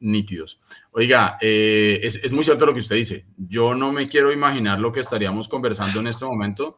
nítidos. 0.01 0.61
Oiga, 0.93 1.39
eh, 1.41 2.01
es, 2.03 2.23
es, 2.25 2.33
muy 2.33 2.45
cierto 2.45 2.67
lo 2.67 2.75
que 2.75 2.81
usted 2.81 2.97
dice. 2.97 3.27
Yo 3.37 3.75
no 3.75 3.93
me 3.93 4.07
quiero 4.07 4.33
imaginar 4.33 4.79
lo 4.79 4.93
que 4.93 5.01
estaríamos 5.01 5.49
conversando 5.49 6.01
en 6.01 6.09
este 6.09 6.25
momento 6.25 6.77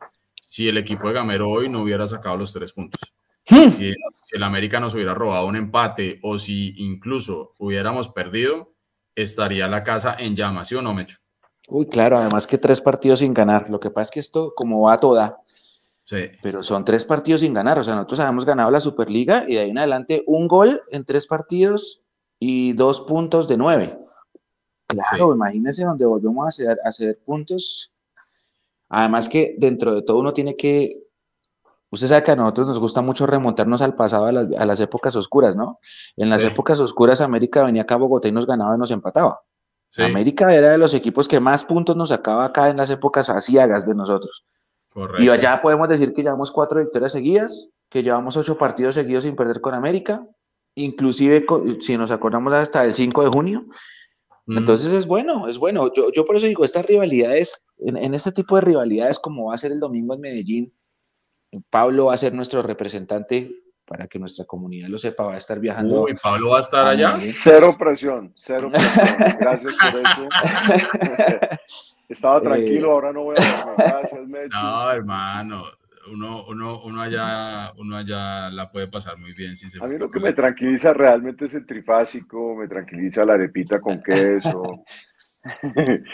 si 0.50 0.68
el 0.68 0.78
equipo 0.78 1.06
de 1.06 1.14
Gamero 1.14 1.48
hoy 1.48 1.68
no 1.68 1.82
hubiera 1.82 2.08
sacado 2.08 2.36
los 2.36 2.52
tres 2.52 2.72
puntos. 2.72 3.00
Hmm. 3.48 3.70
Si, 3.70 3.94
el 4.32 4.42
América 4.42 4.80
nos 4.80 4.94
hubiera 4.94 5.14
robado 5.14 5.46
un 5.46 5.54
empate 5.54 6.18
o 6.22 6.40
si 6.40 6.74
incluso 6.76 7.52
hubiéramos 7.58 8.08
perdido, 8.08 8.72
estaría 9.14 9.68
la 9.68 9.84
casa 9.84 10.16
en 10.18 10.34
llamas, 10.34 10.68
¿sí 10.68 10.74
o 10.74 10.82
no, 10.82 10.92
Mecho? 10.92 11.18
Uy, 11.68 11.86
claro, 11.86 12.18
además 12.18 12.48
que 12.48 12.58
tres 12.58 12.80
partidos 12.80 13.20
sin 13.20 13.32
ganar. 13.32 13.70
Lo 13.70 13.78
que 13.78 13.90
pasa 13.90 14.06
es 14.06 14.10
que 14.10 14.20
esto, 14.20 14.52
como 14.56 14.82
va 14.82 14.98
toda, 14.98 15.38
sí. 16.04 16.30
pero 16.42 16.64
son 16.64 16.84
tres 16.84 17.04
partidos 17.04 17.42
sin 17.42 17.54
ganar. 17.54 17.78
O 17.78 17.84
sea, 17.84 17.94
nosotros 17.94 18.18
habíamos 18.18 18.44
ganado 18.44 18.72
la 18.72 18.80
Superliga 18.80 19.44
y 19.46 19.54
de 19.54 19.60
ahí 19.60 19.70
en 19.70 19.78
adelante 19.78 20.24
un 20.26 20.48
gol 20.48 20.82
en 20.90 21.04
tres 21.04 21.28
partidos 21.28 22.02
y 22.40 22.72
dos 22.72 23.02
puntos 23.02 23.46
de 23.46 23.56
nueve. 23.56 23.96
Claro, 24.88 25.32
imagínense 25.32 25.84
donde 25.84 26.04
volvemos 26.04 26.46
a 26.46 26.48
hacer, 26.48 26.78
a 26.84 26.88
hacer 26.88 27.20
puntos 27.24 27.94
Además 28.90 29.28
que 29.28 29.54
dentro 29.56 29.94
de 29.94 30.02
todo 30.02 30.18
uno 30.18 30.32
tiene 30.32 30.56
que, 30.56 31.04
usted 31.90 32.08
sabe 32.08 32.24
que 32.24 32.32
a 32.32 32.36
nosotros 32.36 32.66
nos 32.66 32.80
gusta 32.80 33.00
mucho 33.00 33.24
remontarnos 33.24 33.80
al 33.82 33.94
pasado, 33.94 34.26
a 34.26 34.32
las, 34.32 34.80
épocas 34.80 35.14
oscuras, 35.14 35.54
¿no? 35.54 35.78
En 36.16 36.28
las 36.28 36.42
épocas 36.42 36.80
oscuras 36.80 37.20
América 37.20 37.62
venía 37.62 37.82
acá 37.82 37.94
a 37.94 37.98
Bogotá 37.98 38.26
y 38.26 38.32
nos 38.32 38.46
ganaba 38.46 38.74
y 38.74 38.78
nos 38.78 38.90
empataba. 38.90 39.42
América 39.98 40.52
era 40.54 40.70
de 40.70 40.78
los 40.78 40.92
equipos 40.92 41.28
que 41.28 41.38
más 41.38 41.64
puntos 41.64 41.96
nos 41.96 42.08
sacaba 42.08 42.44
acá 42.44 42.68
en 42.68 42.76
las 42.76 42.90
épocas 42.90 43.30
asiagas 43.30 43.86
de 43.86 43.94
nosotros. 43.94 44.44
Correcto. 44.92 45.22
Y 45.22 45.28
allá 45.28 45.60
podemos 45.60 45.88
decir 45.88 46.12
que 46.12 46.24
llevamos 46.24 46.50
cuatro 46.50 46.80
victorias 46.80 47.12
seguidas, 47.12 47.70
que 47.88 48.02
llevamos 48.02 48.36
ocho 48.36 48.58
partidos 48.58 48.96
seguidos 48.96 49.22
sin 49.22 49.36
perder 49.36 49.60
con 49.60 49.74
América, 49.74 50.26
inclusive 50.74 51.44
si 51.80 51.96
nos 51.96 52.10
acordamos 52.10 52.52
hasta 52.52 52.84
el 52.84 52.94
5 52.94 53.24
de 53.24 53.28
junio, 53.28 53.66
entonces 54.46 54.92
es 54.92 55.06
bueno, 55.06 55.48
es 55.48 55.58
bueno. 55.58 55.92
Yo, 55.94 56.10
yo 56.12 56.24
por 56.26 56.36
eso 56.36 56.46
digo, 56.46 56.64
estas 56.64 56.86
rivalidades, 56.86 57.64
en, 57.78 58.14
este 58.14 58.32
tipo 58.32 58.56
de 58.56 58.62
rivalidades 58.62 59.18
como 59.20 59.46
va 59.46 59.54
a 59.54 59.58
ser 59.58 59.72
el 59.72 59.80
domingo 59.80 60.14
en 60.14 60.20
Medellín, 60.20 60.74
Pablo 61.70 62.06
va 62.06 62.14
a 62.14 62.18
ser 62.18 62.32
nuestro 62.32 62.62
representante 62.62 63.50
para 63.84 64.06
que 64.06 64.18
nuestra 64.18 64.44
comunidad 64.44 64.88
lo 64.88 64.98
sepa, 64.98 65.24
va 65.24 65.34
a 65.34 65.38
estar 65.38 65.58
viajando. 65.58 66.02
Uy, 66.02 66.16
Pablo 66.20 66.50
va 66.50 66.58
a 66.58 66.60
estar 66.60 66.86
allá. 66.86 67.10
Cero 67.16 67.74
presión, 67.78 68.32
cero 68.36 68.68
presión. 68.70 69.36
Gracias 69.40 69.74
por 69.74 70.00
eso. 70.00 70.28
Estaba 72.08 72.40
tranquilo, 72.40 72.88
eh. 72.88 72.90
ahora 72.90 73.12
no 73.12 73.22
voy 73.22 73.36
a... 73.38 73.74
Gracias, 73.76 74.26
Mecho. 74.26 74.48
No, 74.56 74.90
hermano, 74.90 75.62
uno, 76.08 76.44
uno, 76.46 76.82
uno, 76.82 77.02
allá, 77.02 77.72
uno 77.76 77.96
allá 77.96 78.50
la 78.50 78.70
puede 78.70 78.88
pasar 78.88 79.18
muy 79.18 79.32
bien. 79.32 79.56
Si 79.56 79.66
a 79.78 79.86
mí 79.86 79.98
lo 79.98 80.10
que 80.10 80.20
me 80.20 80.32
tranquiliza 80.32 80.92
realmente 80.92 81.44
es 81.44 81.54
el 81.54 81.66
trifásico, 81.66 82.56
me 82.56 82.68
tranquiliza 82.68 83.24
la 83.24 83.34
arepita 83.34 83.80
con 83.80 84.00
queso. 84.00 84.84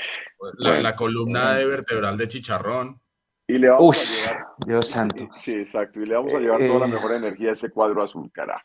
la, 0.58 0.94
columna 0.94 1.54
de 1.54 1.66
vertebral 1.66 2.16
de 2.16 2.28
chicharrón. 2.28 3.00
Y 3.48 3.58
le 3.58 3.68
vamos 3.68 3.96
a 3.98 4.30
llevar, 4.30 4.46
Dios 4.66 4.88
santo. 4.88 5.28
Sí, 5.36 5.52
exacto. 5.54 6.00
Y 6.00 6.06
le 6.06 6.14
vamos 6.14 6.34
a 6.34 6.40
llevar 6.40 6.58
toda 6.60 6.80
la 6.80 6.86
eh, 6.86 6.94
mejor 6.94 7.12
energía 7.12 7.50
a 7.50 7.52
ese 7.52 7.70
cuadro 7.70 8.02
azul, 8.02 8.30
cara. 8.32 8.64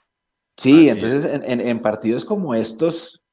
Sí, 0.58 0.90
entonces 0.90 1.26
en, 1.26 1.62
en, 1.62 1.80
partidos 1.82 2.26
como 2.26 2.54
estos, 2.56 3.24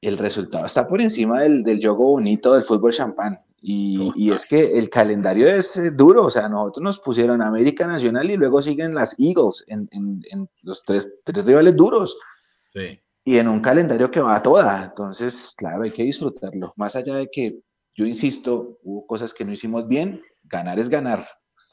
el 0.00 0.18
resultado 0.18 0.66
está 0.66 0.86
por 0.86 1.00
encima 1.00 1.40
del, 1.40 1.62
del 1.62 1.78
juego 1.78 2.10
bonito 2.10 2.52
del 2.54 2.62
fútbol 2.62 2.92
champán. 2.92 3.40
Y, 3.60 4.30
es 4.30 4.46
que 4.46 4.78
el 4.78 4.88
calendario 4.88 5.48
es 5.48 5.76
eh, 5.76 5.90
duro, 5.90 6.24
o 6.24 6.30
sea, 6.30 6.48
nosotros 6.48 6.84
nos 6.84 7.00
pusieron 7.00 7.42
América 7.42 7.86
Nacional 7.86 8.30
y 8.30 8.36
luego 8.36 8.62
siguen 8.62 8.94
las 8.94 9.18
Eagles 9.18 9.64
en, 9.66 9.88
los 10.62 10.84
tres, 10.84 11.12
tres, 11.24 11.44
rivales 11.44 11.74
duros. 11.74 12.16
Sí. 12.68 13.00
Y 13.24 13.38
en 13.38 13.48
un 13.48 13.60
calendario 13.60 14.10
que 14.10 14.20
va 14.20 14.36
a 14.36 14.42
toda. 14.42 14.84
Entonces, 14.84 15.54
claro, 15.56 15.82
hay 15.82 15.92
que 15.92 16.04
disfrutarlo. 16.04 16.72
Más 16.76 16.94
allá 16.94 17.16
de 17.16 17.28
que, 17.30 17.58
yo 17.94 18.06
insisto, 18.06 18.78
hubo 18.84 19.06
cosas 19.06 19.34
que 19.34 19.44
no 19.44 19.52
hicimos 19.52 19.88
bien, 19.88 20.22
ganar 20.44 20.78
es 20.78 20.88
ganar. 20.88 21.26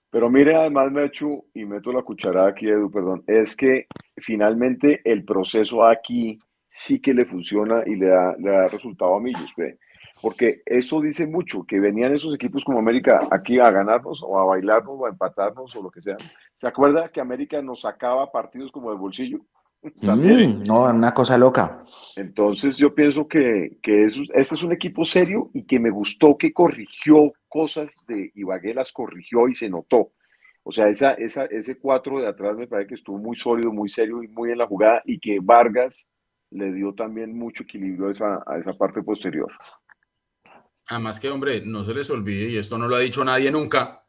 Pero 0.10 0.30
mire, 0.30 0.56
además, 0.56 0.92
Mechu, 0.92 1.46
y 1.54 1.66
meto 1.66 1.92
la 1.92 2.02
cucharada 2.02 2.50
aquí, 2.50 2.68
Edu, 2.68 2.90
perdón, 2.90 3.24
es 3.28 3.56
que 3.56 3.86
finalmente 4.18 5.02
el 5.04 5.24
proceso 5.24 5.86
aquí 5.86 6.40
sí 6.68 7.00
que 7.00 7.14
le 7.14 7.26
funciona 7.26 7.84
y 7.86 7.96
le 7.96 8.08
da, 8.08 8.36
le 8.38 8.50
da 8.50 8.68
resultado 8.68 9.16
a 9.16 9.20
Millos. 9.20 9.54
¿ve? 9.56 9.78
Porque 10.26 10.64
eso 10.66 11.02
dice 11.02 11.28
mucho, 11.28 11.66
que 11.68 11.80
venían 11.80 12.16
esos 12.16 12.34
equipos 12.34 12.66
como 12.66 12.80
América 12.80 13.28
aquí 13.30 13.60
a 13.60 13.70
ganarnos 13.70 14.24
o 14.24 14.40
a 14.40 14.46
bailarnos 14.46 14.96
o 14.98 15.06
a 15.06 15.10
empatarnos 15.10 15.76
o 15.76 15.84
lo 15.84 15.92
que 15.92 16.02
sea. 16.02 16.18
¿Se 16.60 16.68
acuerda 16.68 17.10
que 17.10 17.22
América 17.22 17.62
nos 17.62 17.82
sacaba 17.82 18.32
partidos 18.32 18.72
como 18.72 18.90
del 18.90 18.98
bolsillo? 18.98 19.42
Mm, 19.84 20.64
no, 20.64 20.86
una 20.86 21.14
cosa 21.14 21.38
loca. 21.38 21.80
Entonces 22.16 22.76
yo 22.76 22.96
pienso 22.96 23.28
que, 23.28 23.78
que 23.84 24.06
eso, 24.06 24.22
este 24.34 24.56
es 24.56 24.64
un 24.64 24.72
equipo 24.72 25.06
serio 25.06 25.52
y 25.54 25.62
que 25.62 25.80
me 25.80 25.92
gustó 25.92 26.36
que 26.40 26.52
corrigió 26.52 27.32
cosas 27.48 27.96
de 28.08 28.32
Ibagué, 28.34 28.74
las 28.74 28.92
corrigió 28.92 29.48
y 29.48 29.54
se 29.54 29.70
notó. 29.70 30.14
O 30.64 30.72
sea, 30.72 30.88
esa, 30.88 31.14
esa, 31.14 31.46
ese 31.46 31.78
cuatro 31.78 32.20
de 32.20 32.28
atrás 32.28 32.58
me 32.58 32.66
parece 32.66 32.88
que 32.88 32.96
estuvo 32.96 33.20
muy 33.20 33.38
sólido, 33.38 33.72
muy 33.72 33.90
serio 33.90 34.24
y 34.24 34.28
muy 34.30 34.50
en 34.50 34.58
la 34.58 34.66
jugada 34.66 35.04
y 35.06 35.20
que 35.20 35.38
Vargas 35.40 36.10
le 36.50 36.74
dio 36.74 36.96
también 36.96 37.38
mucho 37.38 37.62
equilibrio 37.62 38.08
a 38.08 38.12
esa, 38.12 38.44
a 38.48 38.58
esa 38.58 38.74
parte 38.74 39.04
posterior. 39.04 39.52
Además 40.88 41.20
que, 41.20 41.30
hombre, 41.30 41.62
no 41.66 41.84
se 41.84 41.94
les 41.94 42.10
olvide, 42.10 42.50
y 42.50 42.58
esto 42.58 42.78
no 42.78 42.88
lo 42.88 42.96
ha 42.96 43.00
dicho 43.00 43.24
nadie 43.26 43.52
nunca, 43.52 44.04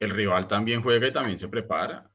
el 0.00 0.10
rival 0.10 0.48
también 0.48 0.82
juega 0.82 1.06
y 1.06 1.12
también 1.12 1.38
se 1.38 1.48
prepara. 1.48 2.10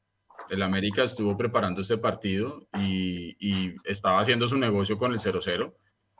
El 0.49 0.61
América 0.61 1.03
estuvo 1.03 1.37
preparando 1.37 1.81
este 1.81 1.97
partido 1.97 2.67
y, 2.77 3.75
estaba 3.83 4.19
haciendo 4.19 4.47
su 4.47 4.57
negocio 4.57 4.97
con 4.97 5.11
el 5.11 5.19
0-0 5.19 5.73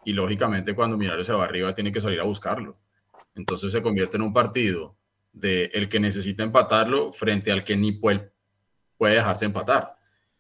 y 0.06 0.14
lógicamente 0.14 0.74
cuando 0.76 0.98
Millonarios 0.98 1.28
se 1.28 1.34
va 1.34 1.44
arriba 1.44 1.74
tiene 1.74 1.92
que 1.92 2.02
salir 2.02 2.20
a 2.20 2.24
buscarlo. 2.24 2.78
Entonces 3.36 3.72
se 3.72 3.82
convierte 3.82 4.18
en 4.18 4.24
un 4.24 4.34
partido 4.34 4.96
de 5.34 5.66
el 5.74 5.90
que 5.90 6.00
necesita 6.00 6.44
empatarlo 6.44 7.12
frente 7.14 7.52
al 7.52 7.64
que 7.64 7.76
ni 7.76 7.92
puede, 7.94 8.32
puede 8.98 9.16
dejarse 9.16 9.46
empatar 9.46 9.97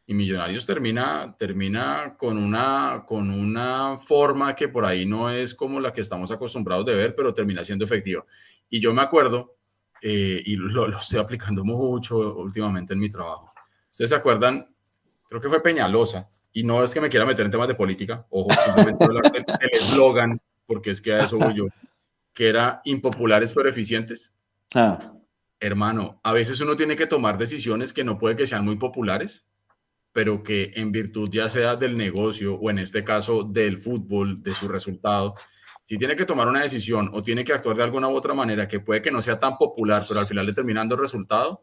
y 0.09 0.13
Millonarios 0.13 0.65
termina, 0.65 1.35
termina 1.37 2.15
con, 2.17 2.37
una, 2.37 3.03
con 3.05 3.29
una 3.29 3.97
forma 3.97 4.55
que 4.55 4.69
por 4.69 4.85
ahí 4.85 5.05
no 5.05 5.29
es 5.29 5.53
como 5.53 5.81
la 5.81 5.91
que 5.91 5.99
estamos 5.99 6.31
acostumbrados 6.31 6.85
de 6.85 6.95
ver, 6.95 7.13
pero 7.13 7.33
termina 7.33 7.61
siendo 7.61 7.83
efectiva. 7.83 8.25
Y 8.69 8.79
yo 8.79 8.93
me 8.93 9.01
acuerdo, 9.01 9.57
eh, 10.01 10.41
y 10.45 10.55
lo, 10.55 10.87
lo, 10.87 10.97
estoy 10.97 11.19
aplicando 11.19 11.65
mucho 11.65 12.37
últimamente 12.37 12.93
en 12.93 12.99
mi 12.99 13.09
trabajo. 13.09 13.53
¿Ustedes 13.91 14.11
se 14.11 14.15
acuerdan? 14.15 14.73
Creo 15.27 15.41
que 15.41 15.49
fue 15.49 15.61
Peñalosa, 15.61 16.29
y 16.53 16.63
no 16.63 16.81
es 16.81 16.93
que 16.93 17.01
me 17.01 17.09
quiera 17.09 17.25
meter 17.25 17.45
en 17.45 17.51
temas 17.51 17.67
de 17.67 17.75
política, 17.75 18.25
ojo, 18.29 18.49
simplemente 18.73 19.05
el 19.59 19.69
eslogan, 19.73 20.39
porque 20.65 20.91
es 20.91 21.01
que 21.01 21.13
a 21.13 21.25
eso 21.25 21.37
voy 21.37 21.53
yo, 21.53 21.65
que 22.33 22.47
era 22.47 22.81
impopulares 22.85 23.51
pero 23.51 23.67
eficientes. 23.67 24.33
Ah. 24.73 25.13
Hermano, 25.59 26.21
a 26.23 26.31
veces 26.31 26.61
uno 26.61 26.77
tiene 26.77 26.95
que 26.95 27.07
tomar 27.07 27.37
decisiones 27.37 27.91
que 27.91 28.05
no 28.05 28.17
puede 28.17 28.37
que 28.37 28.47
sean 28.47 28.63
muy 28.63 28.77
populares, 28.77 29.45
pero 30.17 30.41
que 30.41 30.71
en 30.73 30.91
virtud 30.91 31.29
ya 31.31 31.47
sea 31.47 31.75
del 31.75 31.95
negocio 31.95 32.55
o 32.55 32.71
en 32.71 32.79
este 32.79 33.03
caso 33.03 33.43
del 33.43 33.77
fútbol, 33.77 34.41
de 34.41 34.51
su 34.51 34.67
resultado, 34.67 35.35
si 35.85 35.95
tiene 35.95 36.15
que 36.15 36.25
tomar 36.25 36.47
una 36.47 36.63
decisión 36.63 37.11
o 37.13 37.21
tiene 37.21 37.45
que 37.45 37.53
actuar 37.53 37.77
de 37.77 37.83
alguna 37.83 38.07
u 38.09 38.15
otra 38.15 38.33
manera 38.33 38.67
que 38.67 38.79
puede 38.79 39.03
que 39.03 39.11
no 39.11 39.21
sea 39.21 39.39
tan 39.39 39.59
popular, 39.59 40.05
pero 40.07 40.19
al 40.19 40.25
final 40.25 40.47
determinando 40.47 40.95
el 40.95 41.01
resultado, 41.01 41.61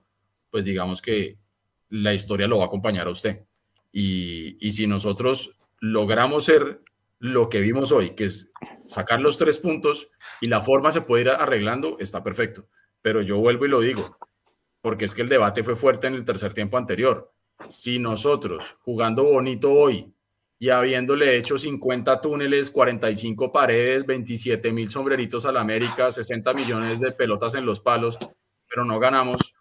pues 0.53 0.65
digamos 0.65 1.03
que 1.03 1.37
la 1.89 2.15
historia 2.15 2.47
lo 2.47 2.59
va 2.59 2.63
a 2.63 2.67
acompañar 2.69 3.09
a 3.09 3.11
usted. 3.11 3.41
Y, 3.91 4.57
y 4.65 4.71
si 4.71 4.87
nosotros 4.87 5.57
logramos 5.81 6.45
ser 6.45 6.81
lo 7.19 7.49
que 7.49 7.59
vimos 7.59 7.91
hoy, 7.91 8.15
que 8.15 8.27
es 8.27 8.53
sacar 8.87 9.21
los 9.21 9.37
tres 9.37 9.59
puntos 9.59 10.13
y 10.41 10.47
la 10.47 10.61
forma 10.61 10.93
se 10.93 11.01
puede 11.01 11.23
ir 11.23 11.31
arreglando, 11.31 11.99
está 11.99 12.23
perfecto. 12.23 12.69
Pero 13.03 13.21
yo 13.21 13.39
vuelvo 13.39 13.67
y 13.67 13.71
lo 13.71 13.81
digo, 13.81 14.17
porque 14.81 15.07
es 15.07 15.15
que 15.17 15.23
el 15.23 15.29
debate 15.29 15.65
fue 15.65 15.75
fuerte 15.75 16.07
en 16.07 16.15
el 16.15 16.25
tercer 16.25 16.55
tiempo 16.55 16.79
anterior 16.79 17.34
si 17.69 17.99
nosotros, 17.99 18.77
jugando 18.83 19.25
bonito 19.25 19.73
hoy 19.73 20.13
y 20.59 20.71
habiéndole 20.71 21.37
hecho 21.37 21.59
50 21.59 22.21
túneles, 22.21 22.71
45 22.71 23.53
paredes, 23.53 24.07
27 24.07 24.73
mil 24.73 24.89
sombreritos 24.89 25.45
a 25.47 25.53
la 25.53 25.61
América, 25.61 26.11
60 26.11 26.53
millones 26.55 27.01
de 27.01 27.13
pelotas 27.13 27.55
en 27.55 27.67
los 27.67 27.81
palos, 27.81 28.19
pero 28.69 28.85
no 28.85 28.99
ganamos, 28.99 29.55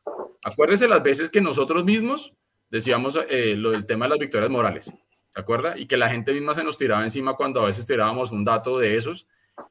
acuérdese 0.43 0.87
las 0.87 1.03
veces 1.03 1.29
que 1.29 1.41
nosotros 1.41 1.83
mismos 1.83 2.33
decíamos 2.69 3.19
eh, 3.29 3.55
lo 3.55 3.71
del 3.71 3.85
tema 3.85 4.05
de 4.05 4.09
las 4.09 4.19
victorias 4.19 4.49
morales, 4.49 4.93
¿se 5.29 5.39
acuerda? 5.39 5.77
Y 5.77 5.87
que 5.87 5.97
la 5.97 6.09
gente 6.09 6.33
misma 6.33 6.53
se 6.53 6.63
nos 6.63 6.77
tiraba 6.77 7.03
encima 7.03 7.35
cuando 7.35 7.61
a 7.61 7.65
veces 7.65 7.85
tirábamos 7.85 8.31
un 8.31 8.45
dato 8.45 8.77
de 8.77 8.95
esos 8.95 9.27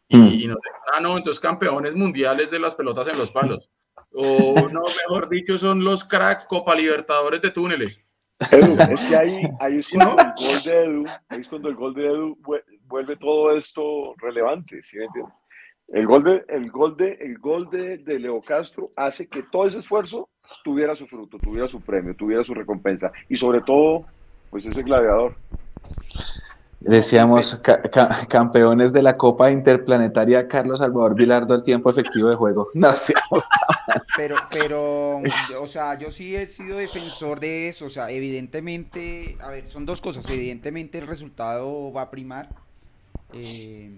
y, 0.08 0.16
mm. 0.16 0.32
y 0.32 0.46
nos 0.46 0.58
ah, 0.92 1.00
no, 1.00 1.16
entonces 1.16 1.40
campeones 1.40 1.94
mundiales 1.94 2.50
de 2.50 2.58
las 2.58 2.74
pelotas 2.74 3.08
en 3.08 3.18
los 3.18 3.30
palos. 3.30 3.68
O 4.14 4.68
no, 4.70 4.82
mejor 4.82 5.28
dicho, 5.28 5.56
son 5.56 5.84
los 5.84 6.04
cracks 6.04 6.44
Copa 6.44 6.74
Libertadores 6.74 7.40
de 7.40 7.50
túneles. 7.50 8.04
Edu, 8.50 8.76
es 8.92 9.04
que 9.04 9.16
ahí, 9.16 9.42
ahí 9.60 9.78
es 9.78 9.88
cuando 9.88 10.22
el 10.22 10.32
gol 10.36 10.62
de 10.64 10.84
Edu, 10.84 11.04
ahí 11.28 11.40
es 11.40 11.48
cuando 11.48 11.68
el 11.68 11.74
gol 11.74 11.94
de 11.94 12.06
Edu 12.06 12.38
vuelve 12.86 13.16
todo 13.16 13.56
esto 13.56 14.14
relevante, 14.18 14.82
¿sí 14.82 14.98
me 14.98 15.04
entiendes? 15.04 15.34
El 15.88 16.06
gol 16.06 16.24
de, 16.24 16.44
el 16.48 16.70
gol 16.70 16.96
de, 16.96 17.12
el 17.20 17.38
gol 17.38 17.68
de, 17.70 17.98
de, 17.98 18.18
Leo 18.18 18.40
Castro 18.40 18.88
hace 18.96 19.28
que 19.28 19.42
todo 19.42 19.66
ese 19.66 19.80
esfuerzo 19.80 20.30
tuviera 20.64 20.94
su 20.94 21.06
fruto, 21.06 21.38
tuviera 21.38 21.68
su 21.68 21.80
premio, 21.80 22.14
tuviera 22.16 22.42
su 22.44 22.54
recompensa 22.54 23.12
y 23.28 23.36
sobre 23.36 23.60
todo, 23.60 24.06
pues 24.50 24.64
ese 24.64 24.82
gladiador. 24.82 25.36
Decíamos 26.84 27.60
campeones 28.28 28.92
de 28.92 29.02
la 29.02 29.14
Copa 29.14 29.50
Interplanetaria 29.50 30.48
Carlos 30.48 30.80
Salvador 30.80 31.14
Vilardo 31.14 31.54
al 31.54 31.62
tiempo 31.62 31.90
efectivo 31.90 32.28
de 32.28 32.36
juego. 32.36 32.70
No 32.74 32.92
seamos 32.92 33.46
Pero, 34.16 34.36
pero, 34.50 35.22
o 35.60 35.66
sea, 35.66 35.96
yo 35.96 36.10
sí 36.10 36.34
he 36.34 36.46
sido 36.46 36.78
defensor 36.78 37.38
de 37.38 37.68
eso. 37.68 37.86
O 37.86 37.88
sea, 37.88 38.10
evidentemente, 38.10 39.36
a 39.40 39.50
ver, 39.50 39.68
son 39.68 39.86
dos 39.86 40.00
cosas. 40.00 40.28
Evidentemente 40.28 40.98
el 40.98 41.06
resultado 41.06 41.92
va 41.92 42.02
a 42.02 42.10
primar. 42.10 42.48
Eh, 43.32 43.94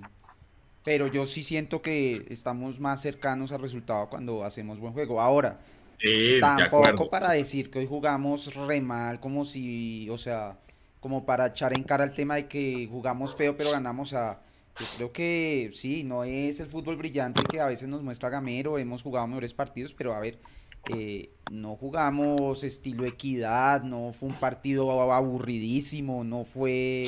pero 0.85 1.07
yo 1.07 1.27
sí 1.27 1.43
siento 1.43 1.81
que 1.81 2.27
estamos 2.29 2.79
más 2.79 3.01
cercanos 3.01 3.53
al 3.53 3.63
resultado 3.63 4.09
cuando 4.11 4.45
hacemos 4.45 4.79
buen 4.79 4.93
juego. 4.93 5.21
Ahora, 5.21 5.59
tampoco 6.41 7.09
para 7.09 7.31
decir 7.31 7.71
que 7.71 7.79
hoy 7.79 7.87
jugamos 7.87 8.55
re 8.55 8.83
mal, 8.83 9.19
como 9.21 9.47
si, 9.47 10.09
o 10.11 10.19
sea, 10.19 10.59
como 11.05 11.27
para 11.27 11.49
echar 11.49 11.77
en 11.77 11.83
cara 11.83 12.03
el 12.03 12.15
tema 12.15 12.37
de 12.37 12.49
que 12.49 12.89
jugamos 12.91 13.35
feo 13.35 13.55
pero 13.59 13.71
ganamos 13.71 14.15
a... 14.15 14.41
Yo 14.81 14.87
creo 14.97 15.13
que 15.13 15.71
sí, 15.75 16.03
no 16.03 16.25
es 16.25 16.61
el 16.61 16.67
fútbol 16.67 16.97
brillante 16.97 17.43
que 17.45 17.61
a 17.61 17.67
veces 17.67 17.91
nos 17.91 18.03
muestra 18.03 18.31
Gamero, 18.31 18.79
hemos 18.79 19.03
jugado 19.03 19.27
mejores 19.27 19.53
partidos, 19.53 19.93
pero 19.93 20.15
a 20.15 20.21
ver, 20.21 20.41
eh, 20.89 21.29
no 21.53 21.77
jugamos 21.77 22.65
estilo 22.65 23.05
equidad, 23.05 23.83
no 23.83 24.15
fue 24.15 24.31
un 24.31 24.35
partido 24.37 25.13
aburridísimo, 25.13 26.25
no 26.25 26.45
fue 26.45 27.07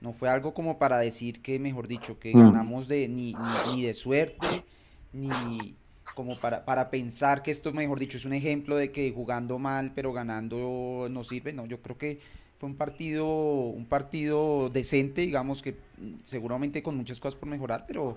no 0.00 0.12
fue 0.12 0.28
algo 0.28 0.54
como 0.54 0.78
para 0.78 0.98
decir 0.98 1.42
que, 1.42 1.58
mejor 1.58 1.88
dicho, 1.88 2.20
que 2.20 2.32
mm. 2.36 2.38
ganamos 2.38 2.86
de 2.86 3.08
ni, 3.08 3.34
ni, 3.74 3.82
de 3.82 3.94
suerte, 3.94 4.64
ni 5.12 5.74
como 6.14 6.38
para, 6.38 6.64
para 6.64 6.88
pensar 6.88 7.42
que 7.42 7.50
esto, 7.50 7.72
mejor 7.72 7.98
dicho, 7.98 8.16
es 8.16 8.26
un 8.26 8.32
ejemplo 8.32 8.76
de 8.76 8.92
que 8.92 9.10
jugando 9.10 9.58
mal 9.58 9.90
pero 9.92 10.12
ganando 10.12 11.08
no 11.10 11.24
sirve. 11.24 11.52
No, 11.52 11.66
yo 11.66 11.82
creo 11.82 11.98
que 11.98 12.20
fue 12.64 12.70
un 12.70 12.76
partido, 12.76 13.26
un 13.26 13.84
partido 13.84 14.70
decente, 14.70 15.20
digamos 15.20 15.60
que 15.60 15.72
mm, 15.72 16.22
seguramente 16.22 16.82
con 16.82 16.96
muchas 16.96 17.20
cosas 17.20 17.38
por 17.38 17.46
mejorar, 17.46 17.84
pero 17.86 18.16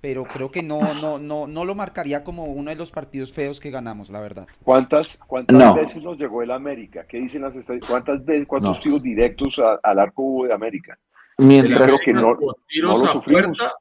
pero 0.00 0.24
creo 0.24 0.50
que 0.50 0.62
no, 0.62 0.94
no, 0.94 1.18
no, 1.18 1.46
no 1.46 1.64
lo 1.64 1.74
marcaría 1.74 2.24
como 2.24 2.44
uno 2.44 2.70
de 2.70 2.76
los 2.76 2.90
partidos 2.90 3.32
feos 3.32 3.58
que 3.58 3.70
ganamos, 3.70 4.10
la 4.10 4.20
verdad. 4.20 4.46
¿Cuántas, 4.62 5.16
cuántas 5.26 5.74
veces 5.76 6.02
nos 6.02 6.18
llegó 6.18 6.42
el 6.42 6.50
América? 6.50 7.06
¿Qué 7.08 7.18
dicen 7.18 7.40
las 7.40 7.56
estadísticas? 7.56 7.90
¿Cuántas 7.90 8.24
veces, 8.24 8.46
cuántos 8.46 8.80
tiros 8.80 9.02
directos 9.02 9.58
al 9.82 9.98
arco 9.98 10.22
hubo 10.22 10.46
de 10.46 10.52
América? 10.52 10.98
Mientras 11.38 11.98
que 12.00 12.12
no, 12.12 12.36
tiros 12.68 13.02
a 13.04 13.18
puerta, 13.20 13.72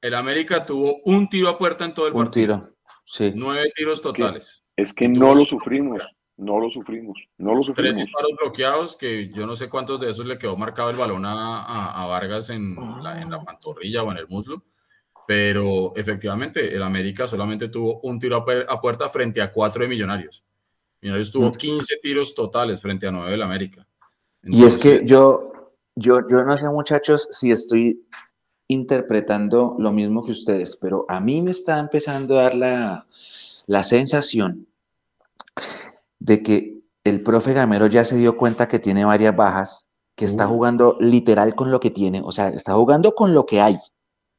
el 0.00 0.14
América 0.14 0.66
tuvo 0.66 1.02
un 1.04 1.28
tiro 1.28 1.50
a 1.50 1.58
puerta 1.58 1.84
en 1.84 1.94
todo 1.94 2.08
el 2.08 2.14
un 2.14 2.30
tiro, 2.30 2.70
sí. 3.04 3.32
Nueve 3.36 3.70
tiros 3.76 4.00
totales. 4.00 4.64
Es 4.74 4.92
que, 4.92 5.06
no 5.06 5.34
lo 5.34 5.44
sufrimos, 5.44 6.00
no 6.36 6.58
lo 6.58 6.70
sufrimos, 6.70 7.18
no 7.38 7.54
lo 7.54 7.62
sufrimos. 7.62 7.94
Tres 7.94 8.06
disparos 8.06 8.32
bloqueados 8.40 8.96
que 8.96 9.30
yo 9.30 9.46
no 9.46 9.54
sé 9.54 9.68
cuántos 9.68 10.00
de 10.00 10.10
esos 10.10 10.26
le 10.26 10.38
quedó 10.38 10.56
marcado 10.56 10.90
el 10.90 10.96
balón 10.96 11.24
a, 11.24 12.06
Vargas 12.08 12.50
en 12.50 12.74
la, 13.02 13.20
en 13.20 13.30
la 13.30 13.42
pantorrilla 13.42 14.02
o 14.02 14.10
en 14.10 14.18
el 14.18 14.28
muslo. 14.28 14.62
Pero 15.26 15.94
efectivamente, 15.96 16.74
el 16.74 16.82
América 16.82 17.26
solamente 17.26 17.68
tuvo 17.68 18.00
un 18.00 18.18
tiro 18.18 18.36
a, 18.36 18.80
puerta 18.80 19.08
frente 19.08 19.40
a 19.40 19.50
cuatro 19.50 19.82
de 19.82 19.88
Millonarios. 19.88 20.44
Millonarios 21.00 21.30
tuvo 21.30 21.50
15 21.50 21.96
tiros 22.02 22.34
totales 22.34 22.82
frente 22.82 23.06
a 23.06 23.10
nueve 23.10 23.30
del 23.30 23.42
América. 23.42 23.86
y 24.42 24.64
es 24.64 24.76
que 24.76 25.00
yo, 25.04 25.72
yo, 25.94 26.28
yo 26.28 26.44
no 26.44 26.56
sé, 26.58 26.68
muchachos, 26.68 27.28
si 27.30 27.52
estoy 27.52 28.04
interpretando 28.68 29.76
lo 29.78 29.92
mismo 29.92 30.24
que 30.24 30.32
ustedes, 30.32 30.76
pero 30.76 31.06
a 31.08 31.20
mí 31.20 31.40
me 31.42 31.52
está 31.52 31.78
empezando 31.78 32.38
a 32.38 32.42
dar 32.44 32.54
la, 32.54 33.06
la 33.66 33.84
sensación 33.84 34.66
de 36.24 36.42
que 36.42 36.80
el 37.04 37.22
profe 37.22 37.52
Gamero 37.52 37.86
ya 37.86 38.02
se 38.02 38.16
dio 38.16 38.36
cuenta 38.38 38.66
que 38.66 38.78
tiene 38.78 39.04
varias 39.04 39.36
bajas, 39.36 39.88
que 40.16 40.24
está 40.24 40.46
jugando 40.46 40.96
literal 40.98 41.54
con 41.54 41.70
lo 41.70 41.80
que 41.80 41.90
tiene, 41.90 42.22
o 42.24 42.32
sea, 42.32 42.48
está 42.48 42.72
jugando 42.72 43.14
con 43.14 43.34
lo 43.34 43.44
que 43.44 43.60
hay. 43.60 43.76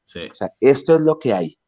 Sí. 0.06 0.22
O 0.32 0.34
sea, 0.34 0.52
esto 0.60 0.96
es 0.96 1.02
lo 1.02 1.20
que 1.20 1.34
hay. 1.34 1.60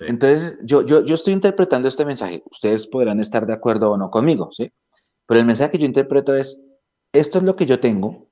Entonces, 0.00 0.60
yo, 0.62 0.82
yo, 0.82 1.04
yo 1.04 1.16
estoy 1.16 1.32
interpretando 1.32 1.88
este 1.88 2.04
mensaje. 2.04 2.44
Ustedes 2.52 2.86
podrán 2.86 3.18
estar 3.18 3.46
de 3.46 3.52
acuerdo 3.52 3.90
o 3.90 3.96
no 3.96 4.10
conmigo, 4.10 4.50
¿sí? 4.52 4.70
Pero 5.26 5.40
el 5.40 5.46
mensaje 5.46 5.72
que 5.72 5.78
yo 5.78 5.86
interpreto 5.86 6.36
es, 6.36 6.64
esto 7.12 7.38
es 7.38 7.44
lo 7.44 7.56
que 7.56 7.66
yo 7.66 7.80
tengo, 7.80 8.27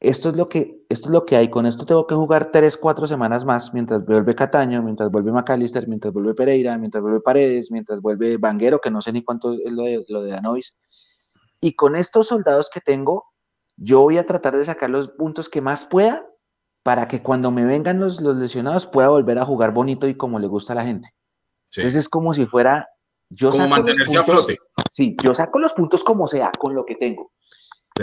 esto 0.00 0.28
es 0.28 0.36
lo 0.36 0.48
que, 0.48 0.84
esto 0.88 1.08
es 1.08 1.12
lo 1.12 1.26
que 1.26 1.36
hay, 1.36 1.48
con 1.48 1.66
esto 1.66 1.84
tengo 1.84 2.06
que 2.06 2.14
jugar 2.14 2.52
tres, 2.52 2.76
cuatro 2.76 3.06
semanas 3.06 3.44
más, 3.44 3.74
mientras 3.74 4.04
vuelve 4.04 4.34
Cataño, 4.34 4.82
mientras 4.82 5.10
vuelve 5.10 5.32
McAllister, 5.32 5.88
mientras 5.88 6.12
vuelve 6.12 6.34
Pereira, 6.34 6.78
mientras 6.78 7.02
vuelve 7.02 7.20
Paredes, 7.20 7.70
mientras 7.72 8.00
vuelve 8.00 8.36
Vanguero, 8.36 8.80
que 8.80 8.90
no 8.90 9.00
sé 9.00 9.12
ni 9.12 9.24
cuánto 9.24 9.54
es 9.54 9.72
lo 9.72 9.82
de, 9.82 10.04
lo 10.08 10.22
de 10.22 10.30
Danois. 10.30 10.76
Y 11.60 11.72
con 11.74 11.96
estos 11.96 12.28
soldados 12.28 12.70
que 12.72 12.80
tengo, 12.80 13.24
yo 13.76 14.00
voy 14.00 14.18
a 14.18 14.26
tratar 14.26 14.56
de 14.56 14.64
sacar 14.64 14.90
los 14.90 15.08
puntos 15.08 15.48
que 15.48 15.60
más 15.60 15.84
pueda 15.84 16.24
para 16.84 17.08
que 17.08 17.20
cuando 17.20 17.50
me 17.50 17.64
vengan 17.64 17.98
los, 17.98 18.20
los 18.20 18.36
lesionados 18.36 18.86
pueda 18.86 19.08
volver 19.08 19.38
a 19.38 19.44
jugar 19.44 19.72
bonito 19.72 20.06
y 20.06 20.14
como 20.14 20.38
le 20.38 20.46
gusta 20.46 20.74
a 20.74 20.76
la 20.76 20.84
gente. 20.84 21.08
Entonces 21.74 21.96
es 21.96 22.08
como 22.08 22.32
si 22.34 22.46
fuera... 22.46 22.88
Yo 23.30 23.50
como 23.50 23.68
mantenerse 23.68 24.16
a 24.16 24.24
flote. 24.24 24.58
Sí, 24.90 25.14
yo 25.22 25.34
saco 25.34 25.58
los 25.58 25.74
puntos 25.74 26.02
como 26.02 26.26
sea, 26.26 26.50
con 26.58 26.74
lo 26.74 26.86
que 26.86 26.94
tengo. 26.94 27.30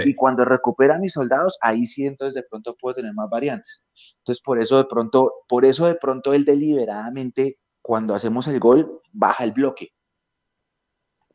Y 0.04 0.16
cuando 0.16 0.44
recupera 0.46 0.98
mis 0.98 1.14
soldados, 1.14 1.58
ahí 1.62 1.86
sí 1.86 2.06
entonces 2.06 2.36
de 2.36 2.44
pronto 2.44 2.76
puedo 2.80 2.96
tener 2.96 3.14
más 3.14 3.30
variantes. 3.30 3.86
Entonces 4.18 4.42
por 4.42 4.62
eso 4.62 4.78
de 4.78 4.86
pronto, 4.86 5.32
por 5.48 5.66
eso 5.66 5.86
de 5.86 5.96
pronto 5.96 6.34
él 6.34 6.46
deliberadamente, 6.46 7.60
cuando 7.82 8.16
hacemos 8.16 8.48
el 8.48 8.60
gol, 8.60 9.02
baja 9.12 9.44
el 9.44 9.52
bloque. 9.52 9.90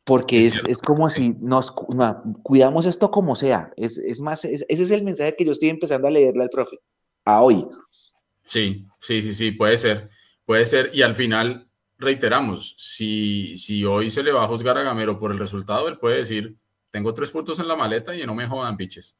Porque 0.03 0.47
es, 0.47 0.63
es, 0.67 0.81
como 0.81 1.09
si 1.09 1.35
nos 1.39 1.71
cuidamos 2.43 2.85
esto 2.85 3.11
como 3.11 3.35
sea. 3.35 3.71
Es, 3.77 3.97
es 3.97 4.19
más, 4.19 4.43
ese 4.45 4.65
es 4.67 4.91
el 4.91 5.03
mensaje 5.03 5.35
que 5.37 5.45
yo 5.45 5.51
estoy 5.51 5.69
empezando 5.69 6.07
a 6.07 6.11
leerle 6.11 6.43
al 6.43 6.49
profe, 6.49 6.79
a 7.23 7.41
hoy. 7.41 7.67
Sí, 8.43 8.87
sí, 8.99 9.21
sí, 9.21 9.33
sí, 9.33 9.51
puede 9.51 9.77
ser. 9.77 10.09
Puede 10.45 10.65
ser. 10.65 10.89
Y 10.93 11.03
al 11.03 11.15
final, 11.15 11.69
reiteramos, 11.97 12.75
si, 12.77 13.55
si 13.55 13.85
hoy 13.85 14.09
se 14.09 14.23
le 14.23 14.31
va 14.31 14.43
a 14.43 14.47
juzgar 14.47 14.77
a 14.77 14.83
Gamero 14.83 15.19
por 15.19 15.31
el 15.31 15.37
resultado, 15.37 15.87
él 15.87 15.99
puede 15.99 16.17
decir, 16.17 16.57
tengo 16.91 17.13
tres 17.13 17.31
puntos 17.31 17.59
en 17.59 17.67
la 17.67 17.75
maleta 17.75 18.15
y 18.15 18.25
no 18.25 18.35
me 18.35 18.47
jodan, 18.47 18.77
biches. 18.77 19.17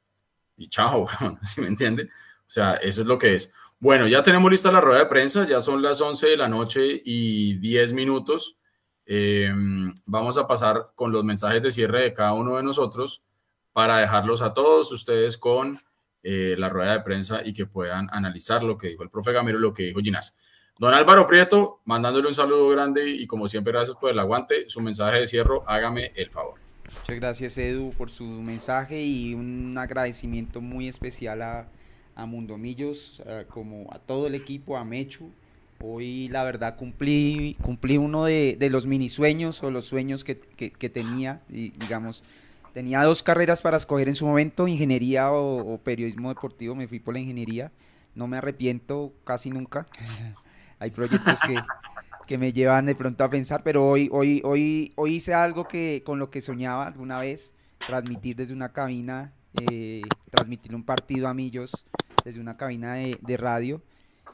Y 0.57 0.67
chao, 0.67 1.07
¿sí 1.41 1.61
me 1.61 1.67
entiende? 1.67 2.03
O 2.03 2.53
sea, 2.53 2.75
eso 2.75 3.01
es 3.01 3.07
lo 3.07 3.17
que 3.17 3.35
es. 3.35 3.53
Bueno, 3.79 4.07
ya 4.07 4.21
tenemos 4.21 4.51
lista 4.51 4.71
la 4.71 4.81
rueda 4.81 4.99
de 4.99 5.05
prensa, 5.07 5.47
ya 5.47 5.59
son 5.61 5.81
las 5.81 5.99
11 6.01 6.27
de 6.27 6.37
la 6.37 6.47
noche 6.47 7.01
y 7.03 7.55
10 7.55 7.93
minutos. 7.93 8.59
Em, 9.05 9.93
vamos 10.05 10.37
a 10.37 10.47
pasar 10.47 10.91
con 10.95 11.11
los 11.11 11.23
mensajes 11.23 11.63
de 11.63 11.71
cierre 11.71 12.03
de 12.03 12.13
cada 12.13 12.33
uno 12.33 12.57
de 12.57 12.63
nosotros 12.63 13.23
para 13.73 13.97
dejarlos 13.97 14.41
a 14.41 14.53
todos 14.53 14.91
ustedes 14.91 15.37
con 15.37 15.81
eh, 16.23 16.55
la 16.57 16.69
rueda 16.69 16.91
de 16.91 16.99
prensa 16.99 17.41
y 17.43 17.53
que 17.53 17.65
puedan 17.65 18.07
analizar 18.11 18.61
lo 18.61 18.77
que 18.77 18.89
dijo 18.89 19.01
el 19.01 19.09
profe 19.09 19.31
Gamero 19.31 19.57
y 19.57 19.61
lo 19.61 19.73
que 19.73 19.83
dijo 19.83 20.01
Ginás. 20.01 20.37
Don 20.77 20.93
Álvaro 20.93 21.25
Prieto, 21.27 21.81
mandándole 21.85 22.27
un 22.27 22.35
saludo 22.35 22.69
grande 22.69 23.09
y 23.09 23.25
como 23.27 23.47
siempre, 23.47 23.73
gracias 23.73 23.97
por 23.97 24.11
el 24.11 24.19
aguante. 24.19 24.69
Su 24.69 24.81
mensaje 24.81 25.21
de 25.21 25.27
cierre, 25.27 25.59
hágame 25.65 26.11
el 26.15 26.29
favor. 26.29 26.70
Muchas 26.99 27.15
gracias 27.19 27.57
Edu 27.57 27.91
por 27.91 28.09
su 28.09 28.23
mensaje 28.23 29.01
y 29.01 29.33
un 29.33 29.77
agradecimiento 29.77 30.61
muy 30.61 30.87
especial 30.87 31.41
a, 31.41 31.67
a 32.15 32.25
Mundomillos, 32.25 33.23
como 33.49 33.91
a 33.91 33.99
todo 33.99 34.27
el 34.27 34.35
equipo, 34.35 34.77
a 34.77 34.85
Mechu. 34.85 35.31
Hoy 35.83 36.27
la 36.27 36.43
verdad 36.43 36.75
cumplí, 36.75 37.57
cumplí 37.63 37.97
uno 37.97 38.25
de, 38.25 38.55
de 38.59 38.69
los 38.69 38.85
mini 38.85 39.09
sueños 39.09 39.63
o 39.63 39.71
los 39.71 39.85
sueños 39.85 40.23
que, 40.23 40.37
que, 40.39 40.89
tenía, 40.89 41.41
y, 41.49 41.71
digamos, 41.71 42.23
tenía 42.73 43.03
dos 43.03 43.23
carreras 43.23 43.63
para 43.63 43.77
escoger 43.77 44.07
en 44.07 44.15
su 44.15 44.27
momento, 44.27 44.67
ingeniería 44.67 45.31
o, 45.31 45.73
o, 45.73 45.77
periodismo 45.79 46.29
deportivo, 46.29 46.75
me 46.75 46.87
fui 46.87 46.99
por 46.99 47.15
la 47.15 47.19
ingeniería, 47.19 47.71
no 48.13 48.27
me 48.27 48.37
arrepiento 48.37 49.11
casi 49.23 49.49
nunca, 49.49 49.87
hay 50.79 50.91
proyectos 50.91 51.39
que, 51.47 51.55
que 52.31 52.37
me 52.37 52.53
llevan 52.53 52.85
de 52.85 52.95
pronto 52.95 53.25
a 53.25 53.29
pensar, 53.29 53.61
pero 53.61 53.85
hoy, 53.85 54.07
hoy, 54.09 54.41
hoy, 54.45 54.93
hoy 54.95 55.15
hice 55.15 55.33
algo 55.33 55.67
que 55.67 56.01
con 56.05 56.17
lo 56.17 56.29
que 56.29 56.39
soñaba 56.39 56.87
alguna 56.87 57.19
vez, 57.19 57.53
transmitir 57.85 58.37
desde 58.37 58.53
una 58.53 58.71
cabina, 58.71 59.33
eh, 59.53 60.01
transmitir 60.29 60.73
un 60.73 60.85
partido 60.85 61.27
a 61.27 61.33
Millos 61.33 61.85
desde 62.23 62.39
una 62.39 62.55
cabina 62.55 62.93
de, 62.93 63.35
radio 63.35 63.81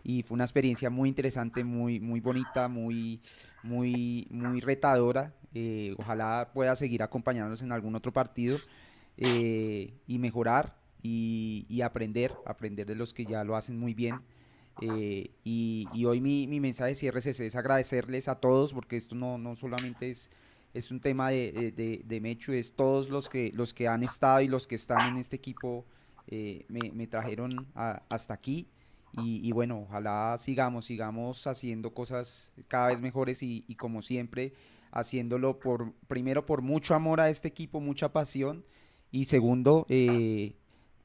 y 0.04 0.22
fue 0.22 0.36
una 0.36 0.44
experiencia 0.44 0.92
muy 0.92 1.10
interesante, 1.10 1.64
muy, 1.64 2.00
muy 2.00 2.20
bonita, 2.20 2.68
muy, 2.68 3.20
muy, 3.64 4.28
muy 4.30 4.62
retadora. 4.62 5.34
Eh, 5.56 5.96
ojalá 5.98 6.52
pueda 6.54 6.76
seguir 6.76 7.02
acompañándonos 7.02 7.64
en 7.64 7.72
algún 7.72 7.96
otro 7.96 8.14
partido 8.14 8.60
eh, 9.18 9.96
y 10.06 10.20
mejorar 10.20 10.76
y, 11.02 11.66
y, 11.68 11.82
aprender, 11.82 12.32
aprender 12.46 12.86
de 12.86 12.94
los 12.94 13.12
que 13.16 13.26
ya 13.26 13.44
lo 13.44 13.56
hacen 13.56 13.80
muy 13.80 13.96
bien. 13.96 14.22
Eh, 14.82 15.32
y, 15.44 16.06
hoy 16.06 16.22
mi, 16.22 16.48
mi, 16.48 16.60
mensaje 16.60 16.90
de 16.90 16.96
cierre 16.96 17.20
es, 17.20 17.56
agradecerles 17.56 18.28
a 18.28 18.36
todos, 18.36 18.74
porque 18.74 18.98
esto 18.98 19.16
no, 19.16 19.38
no 19.38 19.56
solamente 19.56 20.08
es, 20.08 20.30
es 20.74 20.92
un 20.92 21.00
tema 21.00 21.30
de, 21.30 21.72
de, 21.76 22.02
de, 22.06 22.22
Mechu, 22.22 22.54
es 22.54 22.74
todos 22.74 23.10
los 23.10 23.30
que, 23.30 23.52
los 23.54 23.74
que 23.74 23.88
han 23.88 24.04
estado 24.04 24.42
y 24.42 24.48
los 24.48 24.68
que 24.68 24.76
están 24.76 25.14
en 25.14 25.18
este 25.18 25.36
equipo 25.36 25.86
eh, 26.28 26.66
me, 26.68 26.92
me, 26.92 27.08
trajeron 27.08 27.68
hasta 27.76 28.34
aquí. 28.34 28.68
Y, 29.20 29.52
bueno, 29.52 29.80
ojalá 29.80 30.38
sigamos, 30.38 30.86
sigamos 30.86 31.48
haciendo 31.48 31.92
cosas 31.92 32.52
cada 32.68 32.90
vez 32.90 33.02
mejores 33.02 33.42
y, 33.42 33.66
y 33.68 33.74
como 33.74 34.04
siempre, 34.04 34.54
haciéndolo 34.92 35.58
por, 35.58 35.94
primero 36.08 36.46
por 36.46 36.62
mucho 36.62 36.94
amor 36.94 37.20
a 37.22 37.30
este 37.32 37.48
equipo, 37.48 37.80
mucha 37.80 38.14
pasión 38.14 38.64
y 39.12 39.26
segundo, 39.26 39.86
eh, 39.90 40.56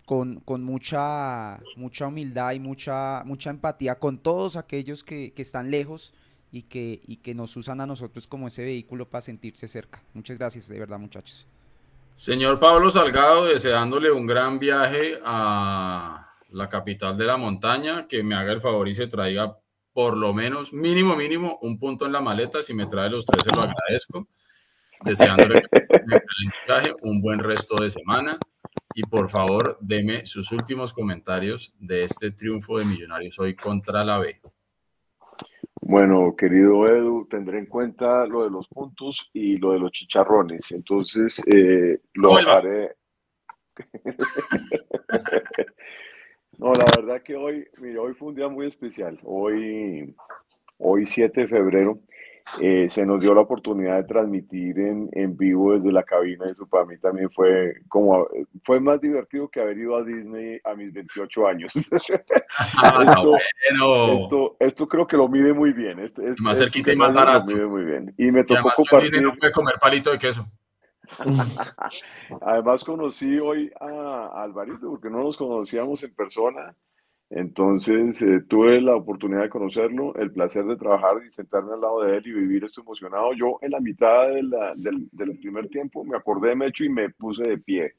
con, 0.04 0.40
con, 0.40 0.62
mucha, 0.62 1.60
mucha 1.76 2.06
humildad 2.06 2.52
y 2.52 2.60
mucha, 2.60 3.22
mucha 3.24 3.50
empatía 3.50 3.96
con 3.96 4.18
todos 4.18 4.56
aquellos 4.56 5.04
que, 5.04 5.32
que 5.32 5.42
están 5.42 5.70
lejos 5.70 6.14
y 6.50 6.62
que, 6.62 7.00
y 7.06 7.16
que 7.16 7.34
nos 7.34 7.56
usan 7.56 7.80
a 7.80 7.86
nosotros 7.86 8.26
como 8.26 8.48
ese 8.48 8.62
vehículo 8.62 9.08
para 9.08 9.22
sentirse 9.22 9.66
cerca. 9.68 10.02
Muchas 10.12 10.38
gracias, 10.38 10.68
de 10.68 10.78
verdad, 10.78 10.98
muchachos. 10.98 11.46
Señor 12.14 12.60
Pablo 12.60 12.90
Salgado, 12.90 13.46
deseándole 13.46 14.12
un 14.12 14.26
gran 14.26 14.58
viaje 14.58 15.18
a 15.24 16.28
la 16.50 16.68
capital 16.68 17.16
de 17.16 17.24
la 17.24 17.38
montaña, 17.38 18.06
que 18.06 18.22
me 18.22 18.34
haga 18.34 18.52
el 18.52 18.60
favor 18.60 18.86
y 18.86 18.94
se 18.94 19.06
traiga 19.06 19.56
por 19.92 20.16
lo 20.16 20.32
menos, 20.32 20.72
mínimo, 20.72 21.16
mínimo, 21.16 21.58
un 21.62 21.78
punto 21.78 22.06
en 22.06 22.12
la 22.12 22.20
maleta. 22.20 22.62
Si 22.62 22.74
me 22.74 22.86
trae 22.86 23.10
los 23.10 23.26
tres, 23.26 23.44
se 23.44 23.54
lo 23.54 23.62
agradezco. 23.62 24.28
Deseándole 25.04 25.62
un 25.82 26.52
viaje, 26.66 26.94
un 27.02 27.20
buen 27.20 27.38
resto 27.40 27.76
de 27.76 27.90
semana. 27.90 28.38
Y 28.94 29.04
por 29.04 29.30
favor, 29.30 29.78
deme 29.80 30.26
sus 30.26 30.52
últimos 30.52 30.92
comentarios 30.92 31.74
de 31.78 32.04
este 32.04 32.30
triunfo 32.30 32.78
de 32.78 32.84
Millonarios 32.84 33.38
hoy 33.38 33.54
contra 33.54 34.04
la 34.04 34.18
B. 34.18 34.38
Bueno, 35.80 36.34
querido 36.36 36.86
Edu, 36.86 37.26
tendré 37.28 37.58
en 37.58 37.66
cuenta 37.66 38.26
lo 38.26 38.44
de 38.44 38.50
los 38.50 38.68
puntos 38.68 39.30
y 39.32 39.56
lo 39.56 39.72
de 39.72 39.80
los 39.80 39.92
chicharrones. 39.92 40.70
Entonces, 40.72 41.42
eh, 41.46 42.00
lo 42.14 42.36
haré. 42.36 42.94
no, 46.58 46.74
la 46.74 46.84
verdad 46.96 47.22
que 47.22 47.34
hoy, 47.34 47.66
mire, 47.80 47.98
hoy 47.98 48.14
fue 48.14 48.28
un 48.28 48.34
día 48.34 48.48
muy 48.48 48.66
especial. 48.66 49.18
Hoy, 49.24 50.14
hoy 50.78 51.06
7 51.06 51.42
de 51.42 51.48
febrero, 51.48 52.00
eh, 52.60 52.86
se 52.88 53.06
nos 53.06 53.22
dio 53.22 53.34
la 53.34 53.42
oportunidad 53.42 53.96
de 53.96 54.04
transmitir 54.04 54.78
en, 54.78 55.08
en, 55.12 55.36
vivo 55.36 55.74
desde 55.74 55.92
la 55.92 56.02
cabina. 56.02 56.46
Eso 56.46 56.66
para 56.66 56.84
mí 56.84 56.98
también 56.98 57.30
fue 57.30 57.74
como 57.88 58.26
fue 58.64 58.80
más 58.80 59.00
divertido 59.00 59.48
que 59.48 59.60
haber 59.60 59.78
ido 59.78 59.96
a 59.96 60.04
Disney 60.04 60.60
a 60.64 60.74
mis 60.74 60.92
28 60.92 61.46
años. 61.46 61.72
Ah, 62.76 63.04
esto, 63.06 63.22
bueno. 63.22 64.12
esto, 64.14 64.56
esto, 64.60 64.88
creo 64.88 65.06
que 65.06 65.16
lo 65.16 65.28
mide 65.28 65.52
muy 65.52 65.72
bien. 65.72 65.98
Este, 66.00 66.28
este, 66.28 66.42
más 66.42 66.58
cerquita 66.58 66.92
y 66.92 66.96
más 66.96 67.12
barato. 67.12 67.50
Lo 67.52 67.56
mide 67.56 67.66
muy 67.66 67.84
bien. 67.84 68.14
Y 68.18 68.30
me 68.30 68.44
tocó 68.44 68.70
compartir. 68.74 69.22
no 69.22 69.34
puede 69.34 69.52
comer 69.52 69.74
palito 69.80 70.10
de 70.10 70.18
queso. 70.18 70.46
Además 72.42 72.84
conocí 72.84 73.38
hoy 73.38 73.70
a 73.80 74.42
Alvarito 74.42 74.90
porque 74.90 75.10
no 75.10 75.22
nos 75.22 75.36
conocíamos 75.36 76.02
en 76.02 76.14
persona 76.14 76.74
entonces 77.34 78.20
eh, 78.20 78.42
tuve 78.46 78.78
la 78.82 78.94
oportunidad 78.94 79.40
de 79.40 79.48
conocerlo, 79.48 80.14
el 80.16 80.32
placer 80.32 80.66
de 80.66 80.76
trabajar 80.76 81.14
y 81.26 81.32
sentarme 81.32 81.72
al 81.72 81.80
lado 81.80 82.02
de 82.02 82.18
él 82.18 82.26
y 82.26 82.32
vivir 82.32 82.62
esto 82.62 82.82
emocionado. 82.82 83.32
Yo 83.32 83.58
en 83.62 83.70
la 83.70 83.80
mitad 83.80 84.28
del, 84.28 84.50
del, 85.10 85.38
primer 85.38 85.68
tiempo 85.68 86.04
me 86.04 86.14
acordé 86.14 86.50
de 86.50 86.56
Mecho 86.56 86.84
y 86.84 86.90
me 86.90 87.08
puse 87.08 87.42
de 87.48 87.56
pie. 87.56 87.94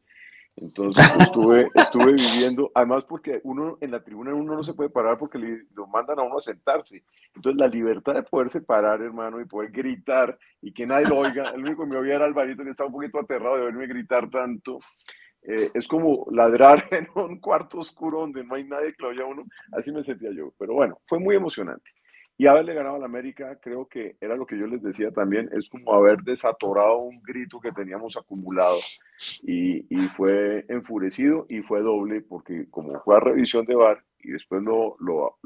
Entonces 0.58 1.04
estuve, 1.20 1.68
viviendo, 2.14 2.72
además 2.76 3.06
porque 3.06 3.42
uno 3.44 3.80
en 3.82 3.90
la 3.90 4.04
tribuna 4.04 4.36
uno 4.36 4.56
no 4.56 4.64
se 4.64 4.76
puede 4.76 4.92
parar 4.92 5.18
porque 5.18 5.40
le, 5.40 5.64
lo 5.74 5.88
mandan 5.88 6.20
a 6.20 6.22
uno 6.22 6.38
a 6.38 6.42
sentarse. 6.42 7.04
Entonces 7.36 7.60
la 7.60 7.68
libertad 7.68 8.14
de 8.14 8.22
poderse 8.22 8.62
parar, 8.62 9.02
hermano, 9.02 9.42
y 9.42 9.46
poder 9.46 9.72
gritar 9.72 10.38
y 10.62 10.72
que 10.72 10.86
nadie 10.86 11.08
lo 11.08 11.18
oiga. 11.18 11.50
El 11.56 11.62
único 11.62 11.86
que 11.86 11.90
me 11.90 11.98
oía 11.98 12.18
era 12.18 12.26
Alvarito, 12.26 12.64
que 12.64 12.70
estaba 12.70 12.86
un 12.88 12.94
poquito 12.94 13.20
aterrado 13.20 13.56
de 13.56 13.64
verme 13.64 13.88
gritar 13.88 14.30
tanto. 14.30 14.78
Eh, 15.46 15.72
es 15.74 15.88
como 15.88 16.26
ladrar 16.32 16.88
en 16.92 17.08
un 17.16 17.40
cuarto 17.40 17.80
oscuro 17.80 18.22
donde 18.22 18.44
no 18.44 18.56
hay 18.56 18.64
nadie 18.64 18.94
que 18.94 19.04
lo 19.04 19.10
oiga 19.10 19.26
uno. 19.26 19.46
Así 19.72 19.92
me 19.92 20.04
sentía 20.04 20.32
yo. 20.32 20.54
Pero 20.58 20.74
bueno, 20.74 21.00
fue 21.06 21.20
muy 21.20 21.36
emocionante. 21.36 21.92
Y 22.36 22.48
haberle 22.48 22.74
ganado 22.74 22.96
a 22.96 23.00
la 23.00 23.06
América, 23.06 23.60
creo 23.62 23.88
que 23.88 24.18
era 24.20 24.36
lo 24.36 24.48
que 24.48 24.58
yo 24.58 24.66
les 24.66 24.82
decía 24.82 25.12
también, 25.12 25.50
es 25.54 25.70
como 25.70 25.94
haber 25.94 26.24
desatorado 26.24 26.98
un 26.98 27.22
grito 27.22 27.60
que 27.60 27.72
teníamos 27.72 28.18
acumulado 28.18 28.78
y, 29.44 29.86
y 29.88 30.00
fue 30.08 30.66
enfurecido 30.68 31.46
y 31.48 31.62
fue 31.62 31.82
doble 31.82 32.22
porque 32.22 32.66
como 32.72 33.00
fue 33.02 33.18
a 33.18 33.20
revisión 33.20 33.66
de 33.68 33.76
VAR 33.76 34.04
y 34.24 34.32
después 34.32 34.64
lo, 34.64 34.96
lo, 35.00 35.38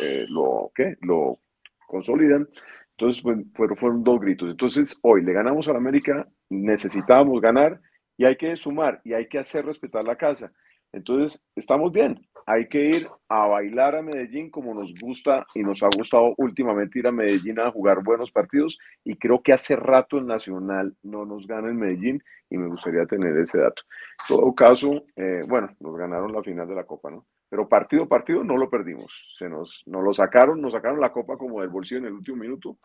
eh, 0.00 0.24
lo, 0.30 0.72
¿qué? 0.74 0.96
lo 1.02 1.40
consolidan, 1.86 2.48
entonces 2.92 3.22
pues, 3.22 3.78
fueron 3.78 4.02
dos 4.02 4.20
gritos. 4.20 4.50
Entonces 4.50 4.98
hoy 5.02 5.22
le 5.22 5.34
ganamos 5.34 5.68
a 5.68 5.72
la 5.72 5.78
América, 5.78 6.26
necesitábamos 6.48 7.40
ganar 7.42 7.80
y 8.20 8.26
hay 8.26 8.36
que 8.36 8.54
sumar 8.54 9.00
y 9.02 9.14
hay 9.14 9.28
que 9.28 9.38
hacer 9.38 9.64
respetar 9.64 10.04
la 10.04 10.14
casa. 10.14 10.52
Entonces, 10.92 11.42
estamos 11.56 11.90
bien. 11.90 12.20
Hay 12.44 12.68
que 12.68 12.84
ir 12.84 13.06
a 13.30 13.46
bailar 13.46 13.96
a 13.96 14.02
Medellín 14.02 14.50
como 14.50 14.74
nos 14.74 14.92
gusta 15.00 15.46
y 15.54 15.62
nos 15.62 15.82
ha 15.82 15.88
gustado 15.96 16.34
últimamente 16.36 16.98
ir 16.98 17.06
a 17.06 17.12
Medellín 17.12 17.58
a 17.58 17.70
jugar 17.70 18.04
buenos 18.04 18.30
partidos. 18.30 18.78
Y 19.04 19.16
creo 19.16 19.42
que 19.42 19.54
hace 19.54 19.74
rato 19.74 20.18
el 20.18 20.26
Nacional 20.26 20.94
no 21.02 21.24
nos 21.24 21.46
gana 21.46 21.70
en 21.70 21.78
Medellín 21.78 22.22
y 22.50 22.58
me 22.58 22.68
gustaría 22.68 23.06
tener 23.06 23.34
ese 23.38 23.56
dato. 23.56 23.84
En 24.28 24.36
todo 24.36 24.54
caso, 24.54 25.02
eh, 25.16 25.40
bueno, 25.48 25.74
nos 25.80 25.96
ganaron 25.96 26.30
la 26.30 26.42
final 26.42 26.68
de 26.68 26.74
la 26.74 26.84
Copa, 26.84 27.10
¿no? 27.10 27.24
Pero 27.48 27.70
partido 27.70 28.06
partido 28.06 28.44
no 28.44 28.58
lo 28.58 28.68
perdimos. 28.68 29.10
Se 29.38 29.48
nos, 29.48 29.82
nos 29.86 30.04
lo 30.04 30.12
sacaron, 30.12 30.60
nos 30.60 30.74
sacaron 30.74 31.00
la 31.00 31.10
Copa 31.10 31.38
como 31.38 31.62
del 31.62 31.70
bolsillo 31.70 32.00
en 32.00 32.08
el 32.08 32.12
último 32.12 32.36
minuto 32.36 32.76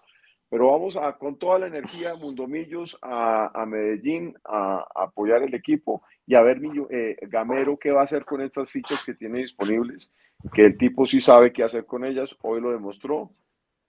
pero 0.50 0.72
vamos 0.72 0.96
a, 0.98 1.14
con 1.14 1.38
toda 1.38 1.60
la 1.60 1.68
energía, 1.68 2.16
Mundomillos, 2.16 2.98
a, 3.02 3.52
a 3.54 3.66
Medellín, 3.66 4.36
a, 4.46 4.86
apoyar 4.96 5.44
el 5.44 5.54
equipo 5.54 6.04
y 6.26 6.36
a 6.36 6.42
ver 6.42 6.62
eh, 6.90 7.18
Gamero 7.24 7.78
qué 7.78 7.92
va 7.92 8.02
a 8.02 8.06
hacer 8.06 8.26
con 8.26 8.42
estas 8.42 8.70
fichas 8.70 9.04
que 9.04 9.16
tiene 9.16 9.40
disponibles, 9.40 10.12
que 10.54 10.64
el 10.64 10.78
tipo 10.78 11.06
sí 11.06 11.20
sabe 11.20 11.52
qué 11.52 11.64
hacer 11.64 11.86
con 11.86 12.06
ellas, 12.06 12.36
hoy 12.42 12.62
lo 12.62 12.72
demostró, 12.72 13.32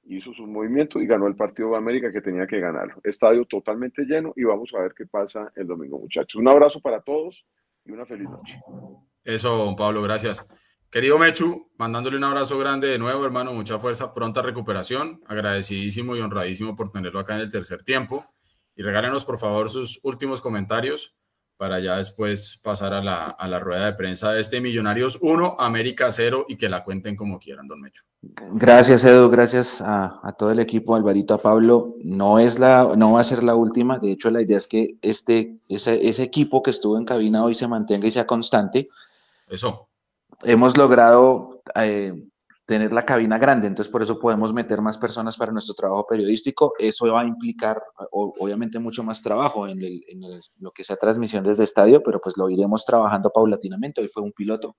hizo 0.04 0.32
su 0.32 0.46
movimiento 0.46 1.00
y 1.00 1.06
ganó 1.06 1.26
el 1.26 1.36
partido 1.36 1.70
de 1.70 1.76
América 1.76 2.10
que 2.10 2.20
tenía 2.20 2.46
que 2.46 2.60
ganar. 2.60 2.88
Estadio 3.04 3.44
totalmente 3.44 4.04
lleno 4.04 4.32
y 4.36 4.44
vamos 4.44 4.72
a 4.74 4.80
ver 4.80 4.94
qué 4.96 5.06
pasa 5.06 5.52
el 5.56 5.66
domingo, 5.66 5.98
muchachos. 5.98 6.40
Un 6.40 6.48
abrazo 6.48 6.80
para 6.80 7.00
todos 7.00 7.44
y 7.84 7.92
una 7.92 8.06
feliz 8.06 8.28
noche. 8.30 8.60
Eso, 9.24 9.74
Pablo, 9.76 10.02
gracias. 10.02 10.48
Querido 10.90 11.18
Mechu, 11.18 11.68
mandándole 11.78 12.16
un 12.16 12.24
abrazo 12.24 12.58
grande 12.58 12.86
de 12.88 12.98
nuevo, 12.98 13.24
hermano, 13.24 13.52
mucha 13.52 13.78
fuerza, 13.78 14.12
pronta 14.12 14.40
recuperación, 14.40 15.20
agradecidísimo 15.26 16.16
y 16.16 16.20
honradísimo 16.20 16.76
por 16.76 16.90
tenerlo 16.90 17.18
acá 17.18 17.34
en 17.34 17.40
el 17.40 17.50
tercer 17.50 17.82
tiempo. 17.82 18.24
Y 18.76 18.82
regálenos, 18.82 19.24
por 19.24 19.38
favor, 19.38 19.68
sus 19.68 19.98
últimos 20.04 20.40
comentarios 20.40 21.14
para 21.56 21.80
ya 21.80 21.96
después 21.96 22.60
pasar 22.62 22.92
a 22.92 23.02
la, 23.02 23.24
a 23.24 23.48
la 23.48 23.58
rueda 23.58 23.86
de 23.86 23.94
prensa 23.94 24.32
de 24.32 24.42
este 24.42 24.60
Millonarios 24.60 25.18
1, 25.22 25.56
América 25.58 26.12
0 26.12 26.44
y 26.48 26.56
que 26.56 26.68
la 26.68 26.84
cuenten 26.84 27.16
como 27.16 27.38
quieran, 27.38 27.66
don 27.66 27.80
Mechu. 27.80 28.04
Gracias, 28.52 29.04
Edu, 29.04 29.30
gracias 29.30 29.80
a, 29.80 30.20
a, 30.22 30.32
todo 30.32 30.50
el 30.52 30.60
equipo, 30.60 30.94
Alvarito, 30.94 31.34
a 31.34 31.38
Pablo. 31.38 31.94
No, 32.04 32.38
es 32.38 32.58
la, 32.58 32.92
no 32.96 33.12
va 33.14 33.20
a 33.20 33.24
ser 33.24 33.42
la 33.42 33.54
última, 33.54 33.98
de 33.98 34.12
hecho 34.12 34.30
la 34.30 34.42
idea 34.42 34.58
es 34.58 34.68
que 34.68 34.96
este, 35.00 35.58
ese, 35.68 36.06
ese 36.06 36.22
equipo 36.22 36.62
que 36.62 36.70
estuvo 36.70 36.98
en 36.98 37.06
cabina 37.06 37.42
hoy 37.42 37.54
se 37.54 37.66
mantenga 37.66 38.06
y 38.06 38.10
sea 38.10 38.26
constante. 38.26 38.88
Eso 39.48 39.88
hemos 40.44 40.76
logrado 40.76 41.62
eh, 41.74 42.12
tener 42.66 42.92
la 42.92 43.06
cabina 43.06 43.38
grande, 43.38 43.68
entonces 43.68 43.90
por 43.90 44.02
eso 44.02 44.18
podemos 44.18 44.52
meter 44.52 44.82
más 44.82 44.98
personas 44.98 45.36
para 45.36 45.52
nuestro 45.52 45.74
trabajo 45.74 46.06
periodístico. 46.06 46.74
Eso 46.78 47.12
va 47.12 47.20
a 47.20 47.26
implicar, 47.26 47.80
obviamente, 48.10 48.78
mucho 48.78 49.04
más 49.04 49.22
trabajo 49.22 49.68
en, 49.68 49.80
lo 50.58 50.70
que 50.72 50.84
sea 50.84 50.96
transmisión 50.96 51.44
desde 51.44 51.64
estadio, 51.64 52.02
pero 52.02 52.20
pues 52.20 52.36
lo 52.36 52.50
iremos 52.50 52.84
trabajando 52.84 53.30
paulatinamente. 53.30 54.00
Hoy 54.00 54.08
fue 54.08 54.22
un 54.22 54.32
piloto. 54.32 54.76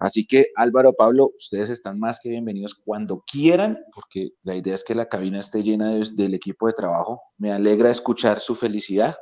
Así 0.00 0.26
que 0.26 0.46
Álvaro, 0.54 0.92
Pablo, 0.92 1.32
ustedes 1.36 1.70
están 1.70 1.98
más 1.98 2.20
que 2.22 2.30
bienvenidos 2.30 2.74
cuando 2.74 3.24
quieran, 3.30 3.80
porque 3.92 4.30
la 4.42 4.54
idea 4.54 4.74
es 4.74 4.84
que 4.84 4.94
la 4.94 5.06
cabina 5.06 5.40
esté 5.40 5.62
llena 5.64 5.92
del 5.92 6.34
equipo 6.34 6.68
de 6.68 6.72
trabajo. 6.72 7.20
Me 7.36 7.52
alegra 7.52 7.90
escuchar 7.90 8.38
su 8.38 8.54
felicidad 8.54 9.16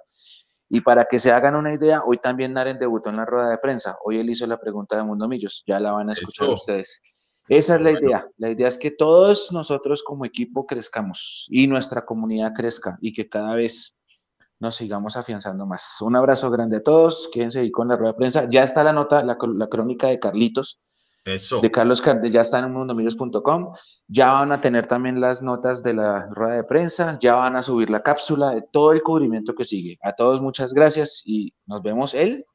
y 0.69 0.81
para 0.81 1.05
que 1.05 1.19
se 1.21 1.31
hagan 1.31 1.55
una 1.55 1.73
idea, 1.73 2.03
hoy 2.05 2.19
también 2.19 2.53
Naren 2.53 2.79
debutó 2.79 3.11
en 3.11 3.17
la 3.17 3.25
rueda 3.25 3.51
de 3.51 3.59
prensa. 3.59 3.97
Hoy 4.05 4.19
él 4.19 4.31
hizo 4.31 4.47
la 4.47 4.59
pregunta 4.59 4.97
de 4.97 5.05
Mundo 5.05 5.29
Millos. 5.29 5.63
Ya 5.67 5.79
la 5.79 5.93
van 5.93 6.09
a 6.11 6.13
escuchar 6.13 6.49
ustedes. 6.49 7.01
Esa 7.49 7.77
es 7.77 7.83
la 7.83 7.93
idea. 7.93 8.27
La 8.39 8.51
idea 8.51 8.67
es 8.67 8.77
que 8.77 8.91
todos 8.91 9.53
nosotros 9.53 10.03
como 10.03 10.25
equipo 10.25 10.67
crezcamos 10.67 11.47
y 11.49 11.69
nuestra 11.69 12.05
comunidad 12.05 12.53
crezca 12.53 12.99
y 13.01 13.13
que 13.13 13.29
cada 13.29 13.55
vez 13.55 13.97
nos 14.59 14.75
sigamos 14.75 15.17
afianzando 15.17 15.67
más. 15.67 16.01
Un 16.01 16.17
abrazo 16.17 16.51
grande 16.51 16.79
a 16.79 16.83
todos. 16.83 17.31
Quédense 17.33 17.61
ahí 17.61 17.71
con 17.71 17.87
la 17.87 17.97
rueda 17.97 18.13
de 18.13 18.19
prensa. 18.19 18.49
Ya 18.51 18.65
está 18.65 18.83
la 18.83 18.93
nota, 18.93 19.23
la, 19.23 19.39
la 19.55 19.67
crónica 19.69 20.09
de 20.09 20.19
Carlitos 20.19 20.81
de 21.27 21.71
Carlos 21.73 22.01
Cardel 22.01 22.31
ya 22.31 22.41
está 22.41 22.61
en 22.61 22.73
mundomillos.com. 22.73 23.73
Ya 24.07 24.31
van 24.31 24.53
a 24.53 24.61
tener 24.61 24.87
también 24.87 25.21
las 25.21 25.43
notas 25.43 25.83
de 25.83 25.95
la 25.95 26.29
rueda 26.31 26.55
de 26.55 26.65
prensa, 26.65 27.19
ya 27.21 27.35
van 27.35 27.57
a 27.57 27.63
subir 27.63 27.91
la 27.91 28.03
cápsula, 28.03 28.51
de 28.51 28.63
todo 28.71 28.93
el 28.93 29.03
cubrimiento 29.03 29.55
que 29.55 29.65
sigue. 29.65 29.99
A 30.03 30.13
todos 30.13 30.41
muchas 30.41 30.73
gracias 30.73 31.23
y 31.25 31.53
nos 31.67 31.83
vemos 31.83 32.15
el 32.15 32.47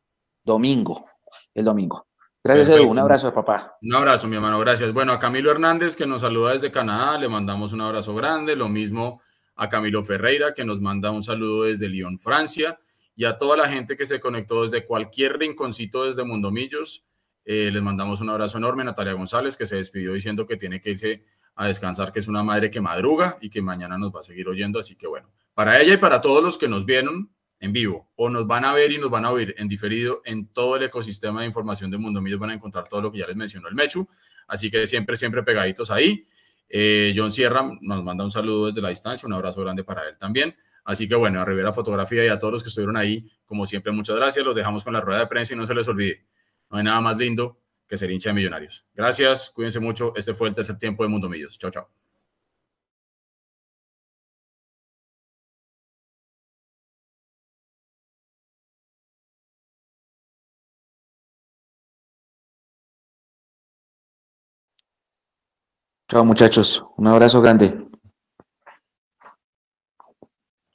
domingo. 0.46 1.06
El 1.54 1.66
domingo. 1.66 2.08
Gracias, 2.44 2.70
Edu. 2.70 2.90
Un 2.90 2.98
abrazo, 2.98 3.34
papá. 3.34 3.78
Un 3.82 3.94
abrazo, 3.94 4.28
mi 4.28 4.38
hermano. 4.38 4.58
Gracias. 4.60 4.94
Bueno, 4.94 5.12
a 5.12 5.20
Camilo 5.20 5.52
Hernández, 5.52 5.98
que 5.98 6.08
nos 6.08 6.22
saluda 6.22 6.54
desde 6.54 6.72
Canadá, 6.72 7.18
le 7.18 7.28
mandamos 7.28 7.74
un 7.74 7.82
abrazo 7.82 8.16
grande. 8.16 8.56
Lo 8.56 8.70
mismo 8.70 9.22
a 9.58 9.68
Camilo 9.68 10.02
Ferreira, 10.04 10.54
que 10.54 10.64
nos 10.64 10.80
manda 10.80 11.12
un 11.12 11.24
saludo 11.24 11.64
desde 11.64 11.90
Lyon, 11.90 12.20
Francia. 12.20 12.80
Y 13.16 13.26
a 13.26 13.38
toda 13.38 13.58
la 13.58 13.68
gente 13.68 13.98
que 13.98 14.08
se 14.08 14.22
conectó 14.22 14.64
desde 14.64 14.86
cualquier 14.86 15.38
rinconcito 15.38 16.06
desde 16.06 16.24
Mundomillos. 16.24 17.04
Eh, 17.46 17.72
les 17.72 17.82
mandamos 17.82 18.22
un 18.22 18.30
abrazo 18.30 18.58
enorme. 18.58 18.84
Natalia 18.84 19.14
González, 19.14 19.58
que 19.58 19.66
se 19.66 19.76
despidió 19.76 20.14
diciendo 20.14 20.46
que 20.46 20.58
tiene 20.58 20.80
que 20.80 20.92
irse 20.92 21.26
a 21.56 21.68
descansar, 21.68 22.12
que 22.12 22.20
es 22.20 22.28
una 22.28 22.44
madre 22.44 22.70
que 22.70 22.82
madruga 22.82 23.38
y 23.42 23.50
que 23.50 23.62
mañana 23.62 23.98
nos 23.98 24.14
va 24.14 24.22
a 24.22 24.24
seguir 24.24 24.48
oyendo. 24.48 24.80
Así 24.80 24.96
que 24.96 25.08
bueno, 25.08 25.30
para 25.54 25.80
ella 25.82 25.94
y 25.96 25.98
para 25.98 26.22
todos 26.22 26.44
los 26.44 26.58
que 26.58 26.68
nos 26.68 26.86
vieron 26.86 27.32
en 27.60 27.74
vivo 27.74 28.10
o 28.16 28.30
nos 28.30 28.48
van 28.48 28.66
a 28.66 28.74
ver 28.74 28.92
y 28.92 28.98
nos 28.98 29.10
van 29.10 29.26
a 29.26 29.32
oír 29.32 29.54
en 29.58 29.68
diferido 29.68 30.22
en 30.26 30.48
todo 30.48 30.76
el 30.78 30.84
ecosistema 30.84 31.42
de 31.42 31.48
información 31.48 31.92
de 31.92 31.98
Mundo 31.98 32.20
Millos 32.20 32.40
van 32.40 32.50
a 32.50 32.54
encontrar 32.56 32.88
todo 32.88 33.02
lo 33.02 33.12
que 33.12 33.20
ya 33.20 33.28
les 33.28 33.36
mencionó 33.36 33.68
el 33.68 33.76
Mechu. 33.76 34.08
Así 34.48 34.72
que 34.72 34.86
siempre, 34.88 35.16
siempre 35.16 35.44
pegaditos 35.44 35.92
ahí. 35.92 36.28
Eh, 36.68 37.14
John 37.16 37.32
Sierra 37.32 37.70
nos 37.82 38.04
manda 38.04 38.24
un 38.24 38.32
saludo 38.32 38.68
desde 38.68 38.82
la 38.82 38.90
distancia, 38.90 39.28
un 39.28 39.34
abrazo 39.34 39.62
grande 39.62 39.84
para 39.84 40.08
él 40.08 40.18
también. 40.18 40.56
Así 40.84 41.08
que 41.08 41.16
bueno, 41.16 41.40
a 41.40 41.46
Rivera 41.46 41.72
Fotografía 41.72 42.26
y 42.26 42.30
a 42.30 42.40
todos 42.40 42.54
los 42.54 42.64
que 42.64 42.70
estuvieron 42.70 42.98
ahí, 42.98 43.30
como 43.46 43.66
siempre, 43.66 43.92
muchas 43.92 44.16
gracias. 44.16 44.44
Los 44.44 44.56
dejamos 44.56 44.84
con 44.84 44.94
la 44.94 45.02
rueda 45.02 45.20
de 45.20 45.28
prensa 45.28 45.54
y 45.54 45.58
no 45.58 45.68
se 45.68 45.76
les 45.76 45.88
olvide, 45.88 46.26
no 46.72 46.78
hay 46.78 46.84
nada 46.84 47.02
más 47.02 47.18
lindo 47.18 47.60
que 47.88 47.98
ser 47.98 48.10
hincha 48.10 48.30
de 48.30 48.36
millonarios. 48.36 48.86
Gracias, 48.94 49.52
cuídense 49.52 49.80
mucho. 49.80 50.14
Este 50.16 50.34
fue 50.34 50.48
el 50.48 50.56
tercer 50.56 50.78
tiempo 50.78 51.04
de 51.04 51.10
Mundo 51.10 51.28
Millos. 51.28 51.58
Chao, 51.60 51.70
chao. 51.70 51.90
Chao 66.10 66.26
muchachos, 66.26 66.84
un 66.98 67.08
abrazo 67.08 67.42
grande. 67.42 67.88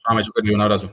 Ah, 0.05 0.13
me 0.15 0.21
un 0.53 0.61
abrazo. 0.61 0.91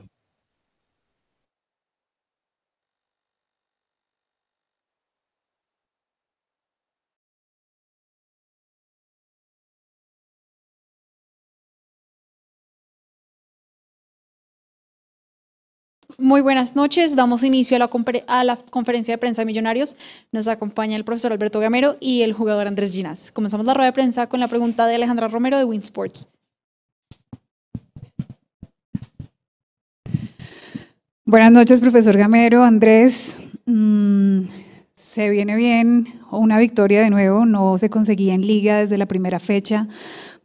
Muy 16.17 16.39
buenas 16.39 16.77
noches. 16.77 17.15
Damos 17.15 17.43
inicio 17.43 17.75
a 17.75 17.79
la, 17.79 17.89
a 18.27 18.43
la, 18.45 18.55
conferencia 18.55 19.13
de 19.13 19.17
prensa 19.17 19.41
de 19.41 19.47
Millonarios. 19.47 19.97
Nos 20.31 20.47
acompaña 20.47 20.95
el 20.95 21.03
profesor 21.03 21.33
Alberto 21.33 21.59
Gamero 21.59 21.97
y 21.99 22.21
el 22.21 22.31
jugador 22.31 22.67
Andrés 22.67 22.93
Ginas. 22.93 23.31
Comenzamos 23.33 23.65
la 23.65 23.73
rueda 23.73 23.87
de 23.87 23.93
prensa 23.93 24.27
con 24.27 24.39
la 24.39 24.47
pregunta 24.47 24.87
de 24.87 24.95
Alejandra 24.95 25.27
Romero 25.27 25.57
de 25.57 25.65
Winsports. 25.65 26.27
Buenas 31.25 31.51
noches, 31.51 31.81
profesor 31.81 32.15
Gamero, 32.15 32.63
Andrés. 32.63 33.35
Mm, 33.65 34.43
se 34.93 35.29
viene 35.29 35.55
bien, 35.57 36.21
una 36.31 36.57
victoria 36.57 37.01
de 37.01 37.09
nuevo, 37.09 37.45
no 37.45 37.77
se 37.77 37.89
conseguía 37.89 38.33
en 38.33 38.47
liga 38.47 38.77
desde 38.77 38.97
la 38.97 39.05
primera 39.05 39.39
fecha. 39.39 39.87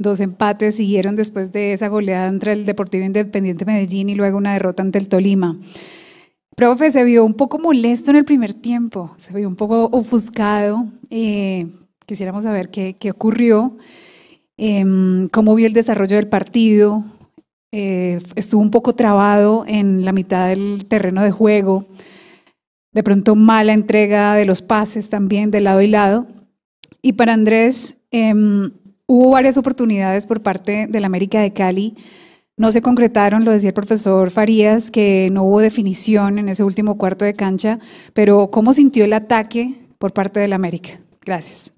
Dos 0.01 0.21
empates 0.21 0.77
siguieron 0.77 1.15
después 1.15 1.53
de 1.53 1.75
esa 1.75 1.89
goleada 1.89 2.27
entre 2.27 2.53
el 2.53 2.65
Deportivo 2.65 3.05
Independiente 3.05 3.67
Medellín 3.67 4.09
y 4.09 4.15
luego 4.15 4.39
una 4.39 4.55
derrota 4.55 4.83
ante 4.83 4.99
el 4.99 5.09
Tolima. 5.09 5.59
Profe, 6.57 6.91
se 6.91 7.05
vio 7.05 7.23
un 7.23 7.35
poco 7.35 7.59
molesto 7.59 8.11
en 8.11 8.17
el 8.17 8.25
primer 8.25 8.55
tiempo, 8.55 9.15
se 9.19 9.35
vio 9.35 9.47
un 9.47 9.57
poco 9.57 9.91
ofuscado. 9.93 10.87
Eh, 11.11 11.67
quisiéramos 12.07 12.45
saber 12.45 12.71
qué, 12.71 12.97
qué 12.99 13.11
ocurrió, 13.11 13.77
eh, 14.57 14.85
cómo 15.33 15.55
vio 15.55 15.67
el 15.67 15.75
desarrollo 15.75 16.17
del 16.17 16.29
partido, 16.29 17.05
eh, 17.71 18.21
estuvo 18.37 18.63
un 18.63 18.71
poco 18.71 18.95
trabado 18.95 19.67
en 19.69 20.07
la 20.07 20.13
mitad 20.13 20.49
del 20.49 20.87
terreno 20.89 21.23
de 21.23 21.31
juego, 21.31 21.85
de 22.93 23.03
pronto 23.03 23.37
mala 23.37 23.75
entrega 23.75 24.35
de 24.35 24.47
los 24.47 24.63
pases 24.63 25.11
también 25.11 25.51
de 25.51 25.61
lado 25.61 25.83
y 25.83 25.89
lado. 25.89 26.27
Y 27.03 27.13
para 27.13 27.35
Andrés, 27.35 27.97
em, 28.11 28.73
hubo 29.11 29.31
varias 29.31 29.57
oportunidades 29.57 30.25
por 30.25 30.41
parte 30.41 30.87
del 30.89 31.05
América 31.05 31.41
de 31.41 31.53
Cali. 31.53 31.97
No 32.57 32.71
se 32.71 32.81
concretaron, 32.81 33.45
lo 33.45 33.51
decía 33.51 33.71
el 33.71 33.75
profesor 33.75 34.31
Farías, 34.31 34.93
que 34.93 35.31
no 35.33 35.43
hubo 35.43 35.59
definición 35.59 36.39
en 36.39 36.49
ese 36.49 36.63
último 36.63 36.97
cuarto 36.97 37.25
de 37.25 37.35
cancha, 37.35 37.81
pero 38.15 38.53
¿cómo 38.53 38.73
sintió 38.73 39.05
el 39.05 39.13
ataque 39.13 39.75
por 39.99 40.13
parte 40.13 40.39
del 40.39 40.53
América? 40.53 41.01
Gracias. 41.23 41.73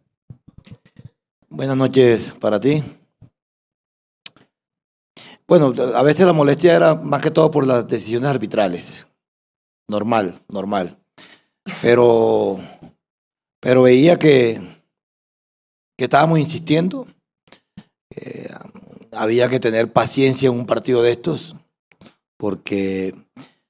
Buenas 1.48 1.74
noches 1.74 2.34
para 2.38 2.60
ti. 2.60 2.82
Bueno, 5.48 5.72
a 5.94 6.02
veces 6.02 6.26
la 6.26 6.34
molestia 6.34 6.76
era 6.76 6.94
más 6.96 7.22
que 7.22 7.30
todo 7.30 7.50
por 7.50 7.66
las 7.66 7.88
decisiones 7.88 8.28
arbitrales. 8.28 9.06
Normal, 9.88 10.38
normal. 10.50 10.98
Pero, 11.80 12.58
pero 13.58 13.82
veía 13.82 14.18
que, 14.18 14.60
que 15.96 16.04
estábamos 16.04 16.38
insistiendo. 16.38 17.06
Había 19.12 19.48
que 19.48 19.60
tener 19.60 19.92
paciencia 19.92 20.48
en 20.48 20.58
un 20.58 20.66
partido 20.66 21.02
de 21.02 21.12
estos, 21.12 21.56
porque 22.36 23.14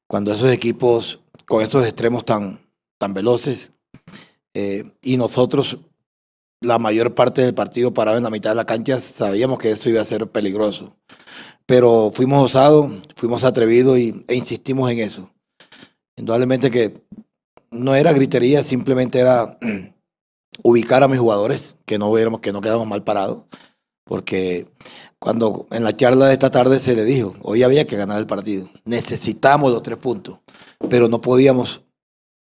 cuando 0.06 0.32
esos 0.32 0.52
equipos 0.52 1.20
con 1.46 1.62
estos 1.62 1.84
extremos 1.84 2.24
tan, 2.24 2.60
tan 2.98 3.14
veloces, 3.14 3.72
eh, 4.54 4.90
y 5.02 5.16
nosotros 5.16 5.78
la 6.60 6.78
mayor 6.78 7.14
parte 7.14 7.42
del 7.42 7.54
partido 7.54 7.92
parado 7.92 8.18
en 8.18 8.24
la 8.24 8.30
mitad 8.30 8.50
de 8.50 8.56
la 8.56 8.66
cancha, 8.66 9.00
sabíamos 9.00 9.58
que 9.58 9.72
eso 9.72 9.88
iba 9.88 10.00
a 10.00 10.04
ser 10.04 10.28
peligroso 10.28 10.94
pero 11.66 12.10
fuimos 12.12 12.44
osados, 12.44 12.92
fuimos 13.16 13.44
atrevidos 13.44 13.98
y, 13.98 14.24
e 14.28 14.34
insistimos 14.34 14.90
en 14.90 14.98
eso. 14.98 15.30
Indudablemente 16.16 16.70
que 16.70 17.02
no 17.70 17.94
era 17.94 18.12
gritería, 18.12 18.62
simplemente 18.62 19.18
era 19.18 19.58
ubicar 20.62 21.02
a 21.02 21.08
mis 21.08 21.20
jugadores, 21.20 21.76
que 21.86 21.98
no 21.98 22.12
que 22.40 22.52
no 22.52 22.60
quedamos 22.60 22.86
mal 22.86 23.04
parados, 23.04 23.44
porque 24.04 24.66
cuando 25.18 25.66
en 25.70 25.84
la 25.84 25.96
charla 25.96 26.26
de 26.26 26.34
esta 26.34 26.50
tarde 26.50 26.80
se 26.80 26.94
le 26.94 27.04
dijo, 27.04 27.34
hoy 27.42 27.62
había 27.62 27.86
que 27.86 27.96
ganar 27.96 28.18
el 28.18 28.26
partido, 28.26 28.68
necesitamos 28.84 29.72
los 29.72 29.82
tres 29.82 29.98
puntos, 29.98 30.38
pero 30.88 31.08
no 31.08 31.20
podíamos 31.20 31.82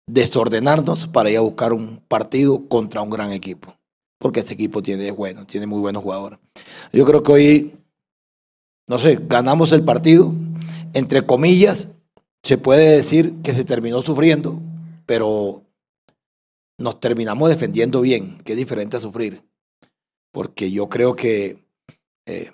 desordenarnos 0.07 1.07
para 1.07 1.30
ir 1.30 1.38
a 1.38 1.43
buscar 1.43 1.72
un 1.72 1.99
partido 2.09 2.68
contra 2.68 3.03
un 3.03 3.11
gran 3.11 3.32
equipo, 3.32 3.76
porque 4.18 4.40
ese 4.40 4.55
equipo 4.55 4.82
tiene, 4.82 5.11
bueno, 5.11 5.47
tiene 5.47 5.66
muy 5.66 5.80
buenos 5.80 6.03
jugadores. 6.03 6.38
Yo 6.93 7.05
creo 7.05 7.22
que 7.22 7.32
hoy 7.32 7.82
no 8.88 8.99
sé, 8.99 9.18
ganamos 9.28 9.72
el 9.72 9.84
partido, 9.84 10.32
entre 10.93 11.24
comillas, 11.24 11.88
se 12.43 12.59
puede 12.59 12.97
decir 12.97 13.34
que 13.43 13.55
se 13.55 13.64
terminó 13.64 14.03
sufriendo, 14.03 14.61
pero 15.07 15.62
nos 16.78 16.99
terminamos 16.99 17.49
defendiendo 17.49 18.01
bien, 18.01 18.38
que 18.45 18.53
es 18.53 18.59
diferente 18.59 18.97
a 18.97 19.01
sufrir. 19.01 19.43
Porque 20.33 20.70
yo 20.70 20.89
creo 20.89 21.14
que 21.14 21.59
eh, 22.26 22.51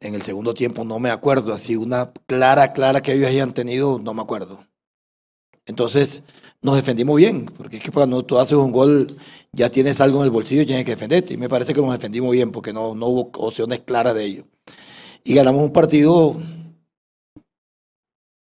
en 0.00 0.14
el 0.14 0.22
segundo 0.22 0.52
tiempo 0.54 0.84
no 0.84 0.98
me 0.98 1.10
acuerdo, 1.10 1.54
así 1.54 1.76
una 1.76 2.12
clara, 2.26 2.72
clara 2.72 3.00
que 3.00 3.12
ellos 3.14 3.28
hayan 3.28 3.54
tenido, 3.54 3.98
no 3.98 4.12
me 4.14 4.22
acuerdo. 4.22 4.66
Entonces 5.64 6.22
nos 6.62 6.76
defendimos 6.76 7.16
bien, 7.16 7.46
porque 7.46 7.78
es 7.78 7.82
que 7.82 7.90
cuando 7.92 8.24
tú 8.24 8.38
haces 8.38 8.58
un 8.58 8.72
gol 8.72 9.16
ya 9.52 9.70
tienes 9.70 10.00
algo 10.00 10.18
en 10.18 10.24
el 10.26 10.30
bolsillo 10.30 10.62
y 10.62 10.66
tienes 10.66 10.84
que 10.84 10.92
defenderte. 10.92 11.34
Y 11.34 11.36
me 11.38 11.48
parece 11.48 11.72
que 11.72 11.80
nos 11.80 11.92
defendimos 11.92 12.32
bien 12.32 12.52
porque 12.52 12.72
no, 12.72 12.94
no 12.94 13.06
hubo 13.06 13.30
opciones 13.38 13.80
claras 13.80 14.14
de 14.14 14.24
ello 14.24 14.44
y 15.24 15.34
ganamos 15.34 15.62
un 15.62 15.72
partido 15.72 16.36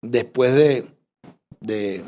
después 0.03 0.55
de, 0.55 0.89
de, 1.61 2.05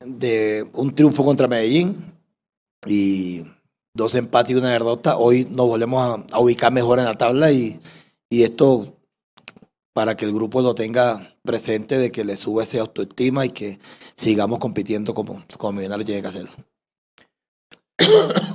de 0.00 0.68
un 0.74 0.94
triunfo 0.94 1.24
contra 1.24 1.48
Medellín 1.48 2.14
y 2.86 3.44
dos 3.94 4.14
empates 4.14 4.54
y 4.54 4.58
una 4.58 4.70
derrota. 4.70 5.16
Hoy 5.16 5.46
nos 5.50 5.66
volvemos 5.66 6.24
a, 6.30 6.40
ubicar 6.40 6.72
mejor 6.72 6.98
en 6.98 7.06
la 7.06 7.16
tabla 7.16 7.50
y, 7.50 7.80
y, 8.28 8.42
esto 8.42 8.94
para 9.92 10.16
que 10.16 10.24
el 10.24 10.32
grupo 10.32 10.62
lo 10.62 10.74
tenga 10.74 11.34
presente 11.42 11.98
de 11.98 12.12
que 12.12 12.24
le 12.24 12.36
sube 12.36 12.62
esa 12.62 12.80
autoestima 12.80 13.44
y 13.44 13.50
que 13.50 13.78
sigamos 14.16 14.58
compitiendo 14.58 15.14
como, 15.14 15.42
como 15.58 15.72
Millonarios 15.72 16.06
tiene 16.06 16.22
que 16.22 16.28
hacerlo. 16.28 16.50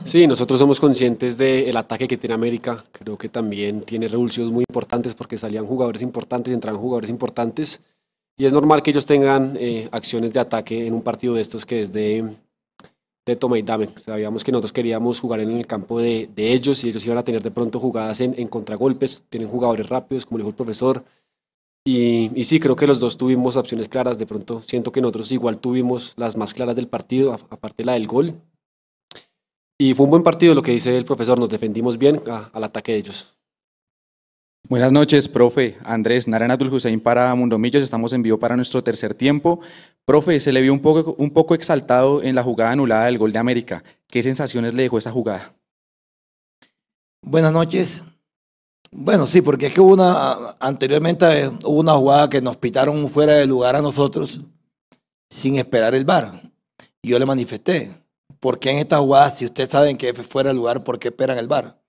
Sí, 0.06 0.28
nosotros 0.28 0.60
somos 0.60 0.80
conscientes 0.80 1.38
del 1.38 1.76
ataque 1.78 2.08
que 2.08 2.18
tiene 2.18 2.36
América. 2.36 2.84
Creo 2.92 3.18
que 3.18 3.30
también 3.30 3.82
tiene 3.82 4.08
revulsivos 4.08 4.52
muy 4.52 4.64
importantes 4.68 5.16
porque 5.16 5.38
salían 5.38 5.66
jugadores 5.66 6.02
importantes 6.02 6.54
entraban 6.54 6.80
jugadores 6.80 7.10
importantes. 7.10 7.82
Y 8.38 8.46
es 8.46 8.54
normal 8.54 8.84
que 8.84 8.92
ellos 8.92 9.06
tengan 9.06 9.56
eh, 9.60 9.88
acciones 9.92 10.34
de 10.34 10.40
ataque 10.40 10.86
en 10.88 10.94
un 10.94 11.02
partido 11.02 11.36
de 11.36 11.42
estos 11.42 11.66
que 11.66 11.80
es 11.80 11.92
de, 11.94 12.36
de 13.26 13.36
toma 13.36 13.58
y 13.58 13.64
dame. 13.64 13.90
Sabíamos 13.96 14.44
que 14.44 14.52
nosotros 14.52 14.72
queríamos 14.72 15.20
jugar 15.20 15.42
en 15.42 15.52
el 15.52 15.66
campo 15.66 16.00
de, 16.00 16.30
de 16.36 16.54
ellos 16.54 16.84
y 16.84 16.90
ellos 16.90 17.06
iban 17.06 17.18
a 17.18 17.24
tener 17.24 17.42
de 17.42 17.52
pronto 17.52 17.80
jugadas 17.80 18.22
en, 18.22 18.36
en 18.38 18.48
contragolpes. 18.48 19.24
Tienen 19.30 19.50
jugadores 19.50 19.90
rápidos, 19.90 20.26
como 20.26 20.38
dijo 20.38 20.50
el 20.50 20.56
profesor. 20.56 21.04
Y, 21.88 22.32
y, 22.34 22.46
sí, 22.46 22.60
creo 22.60 22.76
que 22.76 22.88
los 22.88 23.00
dos 23.00 23.18
tuvimos 23.18 23.58
opciones 23.58 23.90
claras. 23.90 24.18
De 24.18 24.26
pronto 24.26 24.62
siento 24.62 24.92
que 24.92 25.02
nosotros 25.02 25.32
igual 25.32 25.58
tuvimos 25.58 26.14
las 26.18 26.38
más 26.38 26.54
claras 26.54 26.76
del 26.76 26.88
partido, 26.88 27.34
aparte 27.50 27.84
la 27.84 27.94
del 27.94 28.08
gol. 28.08 28.34
Y 29.78 29.94
fue 29.94 30.06
un 30.06 30.12
buen 30.12 30.24
partido 30.24 30.54
lo 30.56 30.62
que 30.62 30.72
dice 30.72 30.98
el 30.98 31.06
profesor, 31.06 31.38
nos 31.38 31.50
defendimos 31.50 31.98
bien 31.98 32.20
al 32.54 32.64
ataque 32.64 32.94
de 32.94 33.00
ellos. 33.00 33.36
Buenas 34.68 34.92
noches, 34.92 35.28
profe. 35.28 35.78
Andrés 35.84 36.28
Narana 36.28 36.56
Abdul 36.56 36.74
Hussein 36.74 37.00
para 37.00 37.36
Mundo 37.36 37.60
Millos. 37.60 37.84
Estamos 37.84 38.14
en 38.14 38.24
vivo 38.24 38.40
para 38.40 38.56
nuestro 38.56 38.82
tercer 38.84 39.14
tiempo. 39.14 39.60
Profe, 40.06 40.40
se 40.40 40.52
le 40.52 40.62
vio 40.62 40.72
un 40.72 40.80
poco, 40.80 41.56
exaltado 41.56 42.22
en 42.22 42.36
la 42.36 42.44
jugada 42.44 42.72
anulada 42.72 43.06
del 43.06 43.18
gol 43.18 43.32
de 43.32 43.40
América. 43.40 43.84
¿Qué 44.08 44.22
sensaciones 44.22 44.76
le 44.76 44.84
dejó 44.84 45.00
esa 45.00 45.12
jugada? 45.12 45.56
Buenas 47.24 47.52
noches. 47.52 48.04
Bueno, 48.92 49.26
sí, 49.26 49.42
porque 49.42 49.68
es 49.68 49.74
que 49.74 49.82
hubo 49.82 49.94
una, 49.94 50.56
anteriormente 50.60 51.26
eh, 51.26 51.48
hubo 51.64 51.80
una 51.80 51.94
jugada 51.94 52.30
que 52.30 52.40
nos 52.40 52.56
pitaron 52.56 53.10
fuera 53.10 53.34
de 53.34 53.48
lugar 53.48 53.76
a 53.76 53.82
nosotros 53.82 54.40
sin 55.28 55.56
esperar 55.56 55.96
el 55.96 56.06
bar. 56.06 56.40
Yo 57.02 57.18
le 57.18 57.26
manifesté, 57.26 57.92
¿por 58.40 58.60
qué 58.60 58.72
en 58.72 58.78
esta 58.78 59.00
jugada, 59.00 59.32
si 59.32 59.46
ustedes 59.46 59.70
saben 59.70 59.98
que 59.98 60.14
fuera 60.14 60.52
de 60.52 60.56
lugar, 60.56 60.84
por 60.84 61.00
qué 61.00 61.08
esperan 61.08 61.40
el 61.40 61.48
bar? 61.48 61.82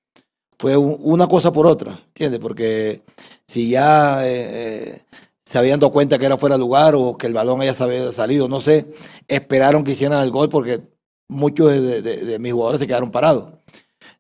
Fue 0.59 0.75
una 0.77 1.29
cosa 1.29 1.53
por 1.53 1.67
otra, 1.67 2.01
¿entiendes? 2.09 2.41
Porque 2.41 3.03
si 3.47 3.69
ya 3.69 4.27
eh, 4.27 4.49
eh, 4.53 5.03
se 5.47 5.59
habían 5.59 5.81
dado 5.81 5.93
cuenta 5.93 6.19
que 6.19 6.27
era 6.27 6.37
fuera 6.37 6.57
de 6.57 6.61
lugar 6.61 6.95
o 6.95 7.17
que 7.17 7.27
el 7.27 7.33
balón 7.33 7.63
haya 7.63 7.75
salido, 7.75 8.49
no 8.49 8.61
sé, 8.61 8.93
esperaron 9.29 9.85
que 9.85 9.93
hicieran 9.93 10.23
el 10.23 10.31
gol 10.31 10.49
porque 10.51 10.83
muchos 11.29 11.71
de 11.71 12.39
mis 12.39 12.53
jugadores 12.53 12.81
se 12.81 12.87
quedaron 12.87 13.11
parados. 13.11 13.53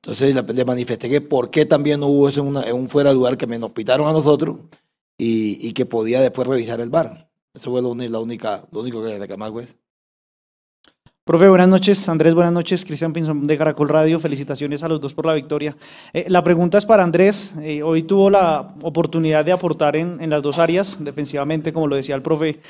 Entonces 0.07 0.35
le, 0.35 0.65
manifesté 0.65 1.09
que 1.09 1.21
por 1.21 1.51
qué 1.51 1.67
también 1.67 1.99
no 1.99 2.07
hubo 2.07 2.29
eso 2.29 2.41
en, 2.41 2.75
un 2.75 2.89
fuera 2.89 3.11
de 3.11 3.17
lugar 3.17 3.37
que 3.37 3.49
me 3.49 3.59
nos 3.59 3.73
pitaron 3.73 4.07
a 4.07 4.13
nosotros 4.13 4.59
y, 5.19 5.73
que 5.73 5.85
podía 5.85 6.21
después 6.21 6.47
revisar 6.47 6.81
el 6.81 6.91
bar. 6.91 7.29
Eso 7.53 7.73
fue 7.73 7.83
lo, 7.83 7.93
lo 7.93 8.23
único 8.23 9.03
que 9.03 9.19
reclamaba 9.19 9.63
es. 9.63 9.77
Profe, 11.27 11.49
buenas 11.49 11.67
noches. 11.67 12.09
Andrés, 12.09 12.35
buenas 12.35 12.53
noches. 12.53 12.85
Cristian 12.85 13.13
Pinzón 13.13 13.43
de 13.43 13.59
Caracol 13.59 13.89
Radio. 13.89 14.21
Felicitaciones 14.21 14.85
a 14.85 14.89
los 14.89 15.01
dos 15.01 15.13
por 15.13 15.27
la 15.27 15.35
victoria. 15.35 15.77
Eh, 16.13 16.27
la 16.29 16.45
pregunta 16.45 16.79
es 16.79 16.87
para 16.87 17.03
Andrés. 17.03 17.53
Eh, 17.63 17.83
hoy 17.83 18.05
tuvo 18.05 18.31
la 18.31 18.77
oportunidad 18.81 19.45
de 19.45 19.51
aportar 19.51 19.97
en, 19.97 20.21
en, 20.21 20.31
las 20.31 20.41
dos 20.41 20.61
áreas, 20.61 20.99
defensivamente, 21.01 21.73
como 21.73 21.89
lo 21.89 21.97
decía 21.97 22.15
el 22.15 22.23
profe, 22.23 22.61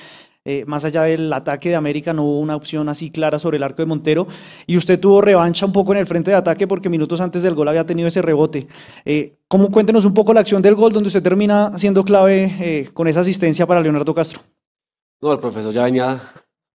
eh, 0.47 0.65
más 0.65 0.87
allá 0.87 1.03
del 1.03 1.31
ataque 1.35 1.69
de 1.69 1.75
América, 1.75 2.15
no 2.15 2.23
hubo 2.25 2.41
una 2.41 2.57
opción 2.57 2.89
así 2.89 3.11
clara 3.11 3.39
sobre 3.39 3.59
el 3.59 3.63
arco 3.63 3.83
de 3.83 3.87
Montero. 3.87 4.27
Y 4.67 4.79
usted 4.79 4.99
tuvo 4.99 5.21
revancha 5.21 5.67
un 5.67 5.73
poco 5.73 5.93
en 5.93 5.99
el 5.99 6.07
frente 6.07 6.31
de 6.31 6.39
ataque 6.39 6.67
porque 6.67 6.89
minutos 6.89 7.21
antes 7.21 7.43
del 7.43 7.55
gol 7.55 7.69
había 7.69 7.85
tenido 7.85 8.09
ese 8.09 8.23
rebote. 8.23 8.69
¿Cómo 9.49 9.71
cuéntenos 9.71 10.07
un 10.07 10.15
poco 10.15 10.33
la 10.33 10.41
acción 10.41 10.63
del 10.63 10.77
gol 10.77 10.95
donde 10.95 11.09
usted 11.09 11.23
termina 11.23 11.77
siendo 11.77 12.03
clave 12.05 12.89
con 12.95 13.07
esa 13.07 13.21
asistencia 13.21 13.67
para 13.67 13.83
Leonardo 13.83 14.15
Castro? 14.15 14.41
No, 15.21 15.31
el 15.31 15.41
profesor 15.41 15.75
ya 15.75 15.85
venía 15.85 16.23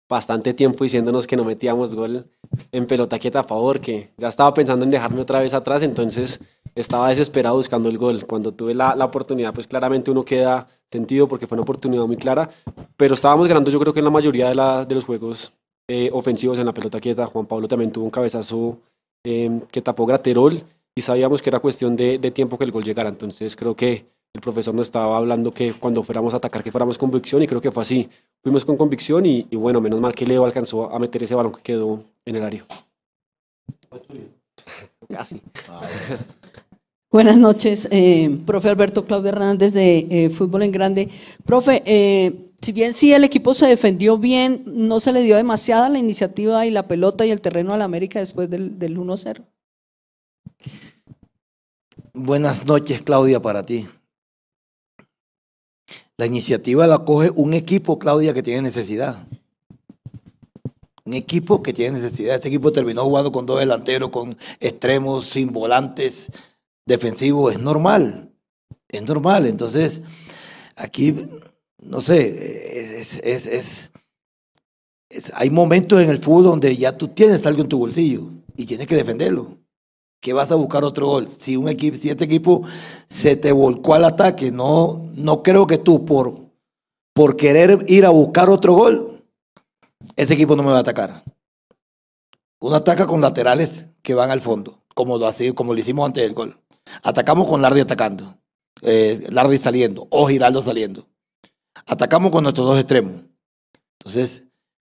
bastante 0.10 0.53
tiempo 0.55 0.84
diciéndonos 0.84 1.28
que 1.28 1.38
no 1.38 1.45
metíamos 1.45 1.93
gol 1.93 2.26
en 2.72 2.88
pelota 2.88 3.20
quieta 3.20 3.41
a 3.41 3.43
favor, 3.43 3.80
que 3.80 4.10
ya 4.18 4.28
estaba 4.28 4.53
pensando 4.53 4.84
en 4.84 4.91
dejarme 4.91 5.22
otra 5.22 5.39
vez 5.39 5.53
atrás, 5.53 5.84
entonces 5.84 6.39
estaba 6.76 7.10
desesperado 7.10 7.55
buscando 7.55 7.89
el 7.89 7.97
gol. 7.97 8.26
Cuando 8.26 8.51
tuve 8.51 8.74
la, 8.74 8.95
la 8.95 9.05
oportunidad, 9.05 9.53
pues 9.53 9.68
claramente 9.68 10.10
uno 10.10 10.24
queda 10.24 10.68
sentido 10.91 11.28
porque 11.28 11.45
fue 11.45 11.55
una 11.55 11.64
oportunidad 11.64 12.05
muy 12.05 12.18
clara, 12.18 12.49
pero 12.97 13.14
estábamos 13.14 13.47
ganando 13.47 13.70
yo 13.70 13.80
creo 13.80 13.93
que 13.93 13.99
en 13.99 14.05
la 14.05 14.12
mayoría 14.12 14.49
de, 14.49 14.55
la, 14.55 14.84
de 14.86 14.95
los 14.95 15.05
juegos 15.05 15.53
eh, 15.88 16.10
ofensivos 16.14 16.60
en 16.60 16.66
la 16.66 16.74
pelota 16.74 16.99
quieta. 16.99 17.28
Juan 17.28 17.45
Pablo 17.45 17.68
también 17.68 17.91
tuvo 17.91 18.05
un 18.05 18.12
cabezazo 18.12 18.80
em, 19.24 19.62
que 19.62 19.82
tapó 19.82 20.05
Graterol 20.05 20.64
y 20.95 21.01
sabíamos 21.01 21.41
que 21.41 21.49
era 21.49 21.60
cuestión 21.60 21.95
de, 21.95 22.18
de, 22.18 22.32
tiempo 22.32 22.57
que 22.57 22.64
el 22.64 22.72
gol 22.72 22.84
llegara. 22.84 23.10
Entonces 23.10 23.55
creo 23.55 23.76
que 23.76 24.05
el 24.34 24.42
profesor 24.42 24.76
nos 24.76 24.88
estaba 24.88 25.18
hablando 25.18 25.54
que 25.54 25.74
cuando 25.74 26.04
fuéramos 26.04 26.34
a 26.34 26.38
atacar 26.38 26.64
que 26.64 26.72
fuéramos 26.72 26.98
con 26.98 27.10
convicción 27.10 27.42
y 27.42 27.48
creo 27.48 27.62
que 27.62 27.72
fue 27.72 27.82
así. 27.84 28.10
Fuimos 28.44 28.64
con 28.64 28.78
convicción 28.78 29.26
y, 29.26 29.48
y 29.50 29.56
bueno, 29.56 29.82
menos 29.82 30.00
mal 30.00 30.14
que 30.14 30.26
Leo 30.26 30.46
alcanzó 30.46 30.94
a 30.94 31.00
meter 31.00 31.24
ese 31.24 31.36
balón 31.36 31.54
que 31.54 31.62
quedó 31.62 32.04
en 32.26 32.36
el 32.36 32.44
área. 32.44 32.66
Casi. 35.10 35.42
Buenas 37.12 37.38
noches, 37.38 37.88
eh, 37.90 38.40
profe 38.46 38.70
Alberto 38.70 39.06
Claudio 39.06 39.30
Hernández 39.30 39.74
de 39.74 40.08
eh, 40.12 40.30
Fútbol 40.30 40.62
en 40.62 40.72
Grande. 40.72 41.10
Profe, 41.44 41.82
eh, 41.84 42.52
si 42.62 42.72
bien 42.72 42.94
sí 42.94 43.12
el 43.12 43.24
equipo 43.24 43.56
se 43.56 43.66
defendió 43.66 44.20
bien, 44.20 44.62
¿no 44.68 45.00
se 45.00 45.12
le 45.12 45.24
dio 45.24 45.36
demasiada 45.36 45.90
la 45.90 45.98
iniciativa 45.98 46.68
y 46.68 46.72
la 46.72 46.88
pelota 46.88 47.26
y 47.26 47.32
el 47.32 47.42
terreno 47.42 47.74
a 47.74 47.78
la 47.78 47.86
América 47.86 48.20
después 48.20 48.48
del, 48.48 48.78
del 48.78 49.00
1-0? 49.00 49.44
Buenas 52.14 52.68
noches, 52.68 53.02
Claudia, 53.02 53.42
para 53.42 53.66
ti. 53.66 53.88
La 56.20 56.26
iniciativa 56.26 56.86
la 56.86 57.05
coge 57.05 57.32
un 57.34 57.53
equipo, 57.53 57.97
Claudia, 57.97 58.34
que 58.34 58.43
tiene 58.43 58.63
necesidad. 58.63 59.26
Un 61.05 61.13
equipo 61.13 61.63
que 61.63 61.72
tiene 61.72 62.01
necesidad. 62.01 62.36
Este 62.36 62.49
equipo 62.49 62.74
terminó 62.74 63.05
jugando 63.05 63.32
con 63.32 63.45
dos 63.45 63.57
delanteros, 63.57 64.09
con 64.09 64.38
extremos, 64.59 65.28
sin 65.28 65.53
volantes 65.53 66.28
defensivo 66.86 67.49
es 67.49 67.57
normal, 67.57 68.34
es 68.89 69.01
normal. 69.03 69.45
Entonces, 69.45 70.01
aquí, 70.76 71.15
no 71.82 72.01
sé, 72.01 72.99
es, 72.99 73.22
es, 73.24 73.91
hay 75.34 75.49
momentos 75.49 76.01
en 76.01 76.09
el 76.09 76.17
fútbol 76.17 76.43
donde 76.43 76.76
ya 76.76 76.97
tú 76.97 77.07
tienes 77.07 77.45
algo 77.45 77.61
en 77.61 77.70
tu 77.70 77.80
bolsillo 77.80 78.28
y 78.57 78.65
tienes 78.65 78.88
que 78.88 78.97
defenderlo. 78.97 79.59
Que 80.20 80.34
vas 80.34 80.51
a 80.51 80.55
buscar 80.55 80.84
otro 80.84 81.07
gol. 81.07 81.30
Si 81.38 81.55
un 81.55 81.70
equipo, 81.70 81.97
si 81.97 82.09
este 82.09 82.26
equipo 82.26 82.63
se 83.07 83.36
te 83.36 83.51
volcó 83.51 83.95
al 83.95 84.05
ataque, 84.05 84.51
no, 84.51 85.09
no 85.13 85.43
creo 85.43 85.65
que 85.65 85.78
tú 85.78 86.05
por, 86.05 86.36
por 87.13 87.36
querer 87.36 87.86
ir 87.88 88.05
a 88.05 88.09
buscar 88.09 88.49
otro 88.49 88.74
gol, 88.74 89.24
ese 90.15 90.34
equipo 90.34 90.55
no 90.55 90.63
me 90.63 90.72
va 90.72 90.78
a 90.78 90.82
atacar. 90.82 91.24
Uno 92.59 92.76
ataca 92.76 93.07
con 93.07 93.22
laterales 93.22 93.88
que 94.01 94.13
van 94.13 94.32
al 94.32 94.41
fondo, 94.41 94.84
como 94.93 95.17
lo, 95.17 95.32
como 95.55 95.74
lo 95.74 95.80
hicimos 95.80 96.05
antes 96.05 96.24
del 96.24 96.34
gol. 96.34 96.59
Atacamos 97.03 97.47
con 97.47 97.61
Lardi 97.61 97.80
atacando, 97.82 98.38
eh, 98.82 99.28
Lardi 99.30 99.57
saliendo 99.57 100.07
o 100.09 100.28
Giraldo 100.28 100.61
saliendo. 100.61 101.07
Atacamos 101.86 102.32
con 102.32 102.43
nuestros 102.43 102.67
dos 102.67 102.78
extremos. 102.78 103.22
Entonces, 103.99 104.43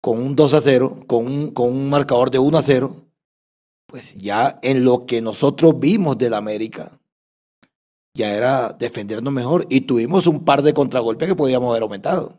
con 0.01 0.19
un 0.19 0.35
2 0.35 0.55
a 0.55 0.61
0, 0.61 1.05
con 1.07 1.27
un, 1.27 1.51
con 1.51 1.69
un 1.69 1.91
marcador 1.91 2.31
de 2.31 2.39
1 2.39 2.59
a 2.59 2.63
0, 2.63 2.97
pues 3.91 4.15
ya 4.15 4.59
en 4.63 4.85
lo 4.85 5.05
que 5.07 5.21
nosotros 5.21 5.79
vimos 5.79 6.17
del 6.17 6.35
América, 6.35 7.01
ya 8.15 8.35
era 8.35 8.71
defendernos 8.71 9.33
mejor 9.33 9.67
y 9.69 9.83
tuvimos 9.83 10.27
un 10.27 10.45
par 10.45 10.63
de 10.63 10.73
contragolpes 10.75 11.29
que 11.29 11.35
podíamos 11.35 11.71
haber 11.71 11.83
aumentado. 11.83 12.39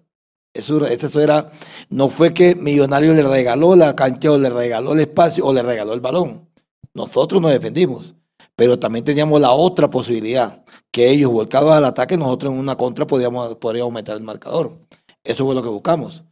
Eso, 0.54 0.86
eso 0.86 1.22
era, 1.22 1.52
no 1.90 2.10
fue 2.10 2.34
que 2.34 2.56
Millonario 2.56 3.14
le 3.14 3.24
regaló 3.24 3.76
la 3.76 3.96
cancha 3.96 4.32
o 4.32 4.38
le 4.38 4.50
regaló 4.50 4.94
el 4.94 5.02
espacio 5.02 5.46
o 5.46 5.54
le 5.54 5.64
regaló 5.64 5.94
el 5.94 6.02
balón. 6.02 6.50
Nosotros 6.94 7.42
nos 7.42 7.52
defendimos 7.52 8.16
pero 8.62 8.78
también 8.78 9.04
teníamos 9.04 9.42
la 9.42 9.54
otra 9.54 9.90
posibilidad, 9.90 10.64
que 10.92 11.10
ellos 11.10 11.32
volcados 11.32 11.72
al 11.74 11.84
ataque, 11.84 12.16
nosotros 12.16 12.54
en 12.54 12.60
una 12.60 12.76
contra 12.76 13.08
podíamos, 13.08 13.56
podríamos 13.56 13.88
aumentar 13.88 14.16
el 14.16 14.22
marcador. 14.22 14.78
Eso 15.24 15.46
fue 15.46 15.56
lo 15.56 15.64
que 15.64 15.70
buscamos. 15.70 16.24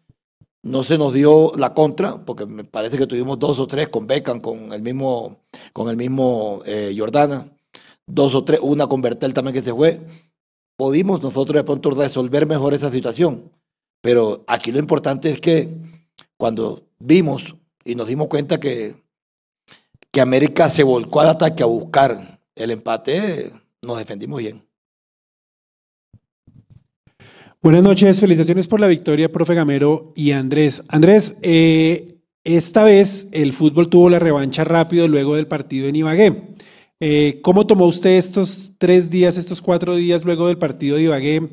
No 0.62 0.84
se 0.84 0.97
nos 0.97 1.14
dio 1.14 1.53
la 1.55 1.74
contra, 1.74 2.18
porque 2.18 2.45
me 2.45 2.64
parece 2.64 2.97
que 2.97 3.07
tuvimos 3.07 3.39
dos 3.39 3.60
o 3.60 3.68
tres 3.68 3.88
con 3.88 4.07
Beckham, 4.07 4.41
con 4.41 4.74
el 4.74 4.82
mismo, 4.82 5.39
con 5.74 5.89
el 5.89 5.95
mismo 5.95 6.62
eh, 6.66 6.93
Jordana, 6.97 7.47
dos 8.05 8.36
o 8.36 8.43
tres, 8.43 8.60
una 8.62 8.88
con 8.88 9.01
Bertel 9.01 9.34
también 9.34 9.53
que 9.53 9.62
se 9.62 9.74
fue. 9.74 10.01
Pudimos 10.76 11.22
nosotros 11.22 11.55
de 11.55 11.64
pronto 11.64 11.91
resolver 11.91 12.45
mejor 12.45 12.74
esa 12.74 12.91
situación. 12.91 13.51
Pero 14.01 14.43
aquí 14.47 14.72
lo 14.72 14.80
importante 14.80 15.30
es 15.30 15.41
que 15.41 15.70
cuando 16.38 16.84
vimos 16.99 17.55
y 17.84 17.95
nos 17.95 18.07
dimos 18.07 18.28
cuenta 18.28 18.60
que 18.60 18.95
que 20.12 20.22
América 20.22 20.70
se 20.70 20.84
volcó 20.84 21.22
al 21.22 21.30
ataque 21.30 21.64
a 21.64 21.68
buscar 21.68 22.39
el 22.55 22.72
empate, 22.72 23.51
nos 23.82 23.97
defendimos 23.97 24.39
bien. 24.39 24.68
Buenas 27.61 27.84
noches, 27.84 28.22
felicitaciones 28.22 28.68
por 28.68 28.80
la 28.80 28.88
victoria, 28.88 29.30
profe 29.30 29.53
Gamero 29.53 30.14
y 30.15 30.31
Andrés. 30.31 30.81
Andrés, 30.88 31.36
eh, 31.41 32.15
esta 32.45 32.86
vez 32.86 33.27
el 33.34 33.52
fútbol 33.52 33.90
tuvo 33.90 34.10
la 34.10 34.18
revancha 34.18 34.64
rápido 34.64 35.10
luego 35.10 35.36
del 35.36 35.45
partido 35.45 35.90
en 35.90 35.98
Ibagué. 35.98 36.56
Eh, 37.02 37.40
¿Cómo 37.41 37.68
tomó 37.68 37.86
usted 37.86 38.11
estos 38.11 38.72
tres 38.77 39.10
días, 39.10 39.36
estos 39.36 39.61
cuatro 39.61 39.98
días 39.98 40.23
luego 40.23 40.48
del 40.48 40.57
partido 40.57 40.95
de 40.95 41.03
Ibagué? 41.03 41.49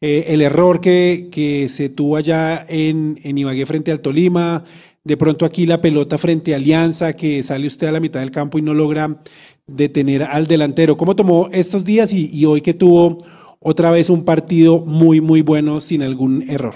Eh, 0.00 0.24
el 0.28 0.40
error 0.40 0.80
que, 0.80 1.28
que, 1.30 1.68
se 1.68 1.90
tuvo 1.90 2.16
allá 2.16 2.64
en, 2.66 3.20
en 3.22 3.36
Ibagué 3.36 3.66
frente 3.66 3.92
al 3.92 4.00
Tolima, 4.00 4.64
de 5.04 5.16
pronto 5.18 5.44
aquí 5.44 5.66
la 5.66 5.82
pelota 5.82 6.16
frente 6.16 6.54
a 6.54 6.56
Alianza, 6.56 7.12
que 7.12 7.42
sale 7.42 7.66
usted 7.66 7.86
a 7.88 7.92
la 7.92 8.00
mitad 8.00 8.20
del 8.20 8.30
campo 8.30 8.58
y 8.58 8.62
no 8.62 8.72
logra 8.72 9.22
detener 9.66 10.22
al 10.22 10.46
delantero. 10.46 10.96
¿Cómo 10.96 11.16
tomó 11.16 11.48
estos 11.52 11.84
días 11.84 12.12
y, 12.12 12.44
hoy 12.46 12.60
que 12.60 12.74
tuvo 12.74 13.24
otra 13.60 13.90
vez 13.90 14.10
un 14.10 14.24
partido 14.24 14.80
muy, 14.80 15.20
muy 15.20 15.42
bueno 15.42 15.80
sin 15.80 16.02
algún 16.02 16.48
error? 16.48 16.74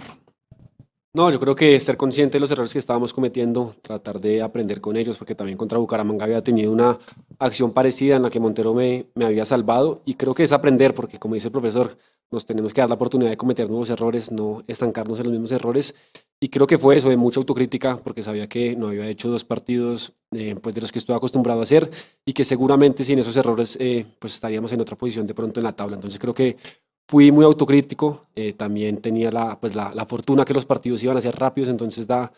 No, 1.17 1.31
yo 1.31 1.39
creo 1.39 1.55
que 1.55 1.79
ser 1.79 1.97
consciente 1.97 2.33
de 2.33 2.41
los 2.41 2.51
errores 2.51 2.73
que 2.73 2.81
estábamos 2.81 3.13
cometiendo, 3.13 3.77
tratar 3.83 4.21
de 4.21 4.43
aprender 4.43 4.81
con 4.81 4.97
ellos, 4.97 5.17
porque 5.17 5.37
también 5.37 5.57
contra 5.57 5.79
Bucaramanga 5.79 6.25
había 6.25 6.43
tenido 6.43 6.73
una 6.73 6.99
acción 7.39 7.73
parecida 7.73 8.17
en 8.17 8.23
la 8.23 8.31
que 8.31 8.41
Montero 8.41 8.75
me, 8.75 9.07
me 9.15 9.25
había 9.25 9.45
salvado, 9.45 10.03
y 10.05 10.15
creo 10.15 10.35
que 10.35 10.43
es 10.43 10.51
aprender, 10.51 10.93
porque 10.93 11.21
como 11.21 11.35
dice 11.35 11.47
el 11.47 11.53
profesor, 11.53 11.97
nos 12.33 12.45
tenemos 12.47 12.73
que 12.73 12.81
dar 12.81 12.89
la 12.89 12.97
oportunidad 12.97 13.31
de 13.31 13.37
cometer 13.37 13.69
nuevos 13.69 13.91
errores, 13.91 14.33
no 14.33 14.65
estancarnos 14.67 15.21
en 15.21 15.27
los 15.27 15.33
mismos 15.35 15.53
errores, 15.53 15.95
y 16.41 16.49
creo 16.49 16.67
que 16.67 16.79
fue 16.79 16.97
eso, 16.97 17.09
de 17.11 17.17
mucha 17.17 17.39
autocrítica, 17.39 17.97
porque 17.97 18.25
sabía 18.25 18.49
que 18.49 18.75
no 18.75 18.89
había 18.89 19.07
hecho 19.07 19.29
dos 19.29 19.45
partidos 19.45 20.15
eh, 20.33 20.57
pues 20.61 20.75
de 20.75 20.81
los 20.81 20.91
que 20.91 20.99
estoy 20.99 21.15
acostumbrado 21.15 21.61
a 21.61 21.63
hacer 21.63 21.93
y 22.27 22.33
que 22.33 22.45
seguramente 22.45 23.05
sin 23.05 23.21
esos 23.21 23.37
errores 23.37 23.77
eh, 23.81 24.05
pues 24.19 24.35
estaríamos 24.35 24.73
en 24.73 24.81
otra 24.81 24.97
posición 24.97 25.29
de 25.29 25.35
pronto 25.35 25.61
en 25.61 25.65
la 25.65 25.77
tabla. 25.77 25.95
Entonces 25.95 26.19
creo 26.19 26.35
que 26.35 26.57
fui 27.07 27.31
muy 27.31 27.45
autocrítico, 27.45 28.27
eh, 28.35 28.53
también 28.55 28.99
tenía 29.01 29.31
la, 29.31 29.59
pues 29.61 29.75
la, 29.75 29.93
la, 29.95 30.05
fortuna 30.05 30.45
que 30.45 30.55
los 30.55 30.67
partidos 30.67 31.03
iban 31.03 31.17
a 31.17 31.21
ser 31.21 31.37
rápidos, 31.37 31.69
entonces 31.69 32.07
da, 32.07 32.33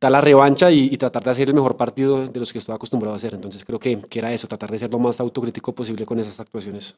da 0.00 0.10
la 0.10 0.20
revancha 0.20 0.70
y, 0.70 0.96
tratar 0.96 1.24
de 1.24 1.30
hacer 1.30 1.48
el 1.48 1.54
mejor 1.54 1.76
partido 1.76 2.26
de 2.26 2.40
los 2.40 2.52
que 2.52 2.58
estoy 2.58 2.74
acostumbrado 2.74 3.14
a 3.14 3.16
hacer. 3.16 3.34
Entonces 3.34 3.64
creo 3.64 3.78
que, 3.78 4.00
que 4.00 4.18
era 4.18 4.32
eso, 4.32 4.46
tratar 4.46 4.70
de 4.70 4.78
ser 4.78 4.92
lo 4.92 4.98
más 4.98 5.20
autocrítico 5.20 5.74
posible 5.74 6.04
con 6.04 6.18
esas 6.18 6.38
actuaciones. 6.40 6.96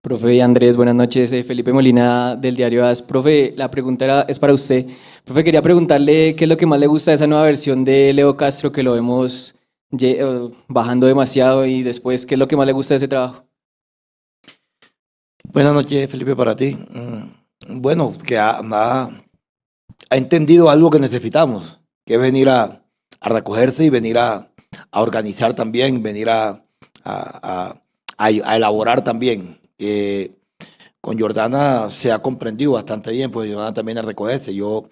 Profe 0.00 0.40
Andrés, 0.40 0.76
buenas 0.76 0.94
noches. 0.94 1.32
Eh, 1.32 1.42
Felipe 1.42 1.72
Molina 1.72 2.36
del 2.36 2.56
diario 2.56 2.86
AS. 2.86 3.02
Profe, 3.02 3.52
la 3.56 3.70
pregunta 3.70 4.04
era- 4.04 4.22
es 4.22 4.38
para 4.38 4.54
usted. 4.54 4.86
Profe, 5.24 5.44
quería 5.44 5.60
preguntarle 5.60 6.34
qué 6.36 6.44
es 6.44 6.48
lo 6.48 6.56
que 6.56 6.66
más 6.66 6.78
le 6.80 6.86
gusta 6.86 7.10
de 7.10 7.16
esa 7.16 7.26
nueva 7.26 7.44
versión 7.44 7.84
de 7.84 8.12
Leo 8.14 8.36
Castro 8.36 8.72
que 8.72 8.82
lo 8.82 8.92
vemos 8.92 9.54
eh, 10.00 10.50
bajando 10.68 11.06
demasiado 11.06 11.66
y 11.66 11.82
después, 11.82 12.24
¿qué 12.26 12.36
es 12.36 12.38
lo 12.38 12.48
que 12.48 12.56
más 12.56 12.66
le 12.66 12.72
gusta 12.72 12.94
de 12.94 12.98
ese 12.98 13.08
trabajo? 13.08 13.44
Buenas 15.52 15.72
noches, 15.72 16.10
Felipe, 16.10 16.36
para 16.36 16.54
ti. 16.54 16.76
Mm, 16.76 17.80
Bueno, 17.80 18.12
que 18.24 18.38
ha, 18.38 18.60
entendido 20.10 20.70
algo 20.70 20.90
que 20.90 21.00
necesitamos, 21.00 21.80
que 22.06 22.14
es 22.14 22.20
venir 22.20 22.48
a, 22.48 22.82
a 23.20 23.28
recogerse 23.28 23.84
y 23.84 23.90
venir 23.90 24.18
a, 24.18 24.50
organizar 24.92 25.54
también, 25.54 26.02
venir 26.02 26.28
a 26.30 26.62
elaborar 28.18 29.02
también. 29.02 29.58
Eh, 29.78 30.32
con 31.00 31.18
Jordana 31.18 31.90
se 31.90 32.12
ha 32.12 32.20
comprendido 32.20 32.72
bastante 32.72 33.10
bien, 33.10 33.30
pues 33.30 33.50
Jordana 33.50 33.72
también 33.74 33.98
a 33.98 34.02
recogerse. 34.02 34.54
Yo, 34.54 34.88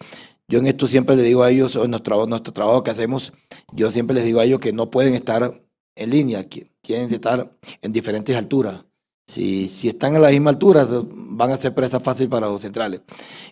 yo 0.48 0.58
en 0.58 0.66
esto 0.66 0.86
siempre 0.86 1.16
le 1.16 1.22
digo 1.22 1.42
a 1.42 1.50
ellos, 1.50 1.76
en 1.76 1.90
nuestro, 1.90 2.26
nuestro 2.26 2.52
trabajo 2.52 2.82
que 2.82 2.90
hacemos, 2.90 3.32
yo 3.72 3.90
siempre 3.90 4.14
les 4.14 4.24
digo 4.24 4.40
a 4.40 4.44
ellos 4.44 4.60
que 4.60 4.72
no 4.72 4.90
pueden 4.90 5.14
estar 5.14 5.60
en 5.96 6.10
línea, 6.10 6.48
que 6.48 6.72
tienen 6.80 7.08
que 7.08 7.16
estar 7.16 7.50
en 7.82 7.92
diferentes 7.92 8.36
alturas. 8.36 8.84
Si, 9.26 9.68
si 9.68 9.88
están 9.88 10.14
a 10.16 10.20
la 10.20 10.30
misma 10.30 10.50
altura, 10.50 10.86
van 11.04 11.50
a 11.50 11.56
ser 11.56 11.74
presa 11.74 11.98
fácil 11.98 12.28
para 12.28 12.46
los 12.46 12.60
centrales. 12.60 13.00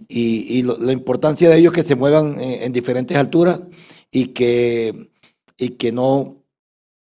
Y, 0.06 0.58
y 0.58 0.62
la 0.62 0.92
importancia 0.92 1.50
de 1.50 1.58
ellos 1.58 1.72
es 1.72 1.82
que 1.82 1.88
se 1.88 1.96
muevan 1.96 2.40
en, 2.40 2.62
en 2.62 2.72
diferentes 2.72 3.16
alturas 3.16 3.60
y 4.10 4.26
que, 4.28 5.10
y 5.58 5.70
que 5.70 5.90
no, 5.90 6.44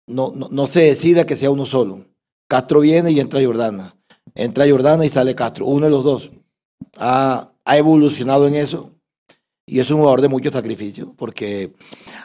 no, 0.09 0.33
no, 0.35 0.49
no 0.51 0.67
se 0.67 0.81
decida 0.81 1.27
que 1.27 1.37
sea 1.37 1.51
uno 1.51 1.65
solo. 1.65 2.07
Castro 2.49 2.81
viene 2.81 3.13
y 3.13 3.21
entra 3.21 3.45
Jordana. 3.45 3.97
Entra 4.35 4.69
Jordana 4.69 5.07
y 5.07 5.11
sale 5.11 5.35
Castro. 5.37 5.67
Uno 5.67 5.87
de 5.87 5.91
los 5.91 6.05
dos. 6.05 6.31
Ha, 6.99 7.53
ha 7.65 7.77
evolucionado 7.77 8.49
en 8.49 8.57
eso 8.57 8.96
y 9.67 9.81
es 9.81 9.91
un 9.91 9.99
jugador 9.99 10.21
de 10.23 10.29
mucho 10.29 10.51
sacrificio 10.51 11.13
porque 11.17 11.75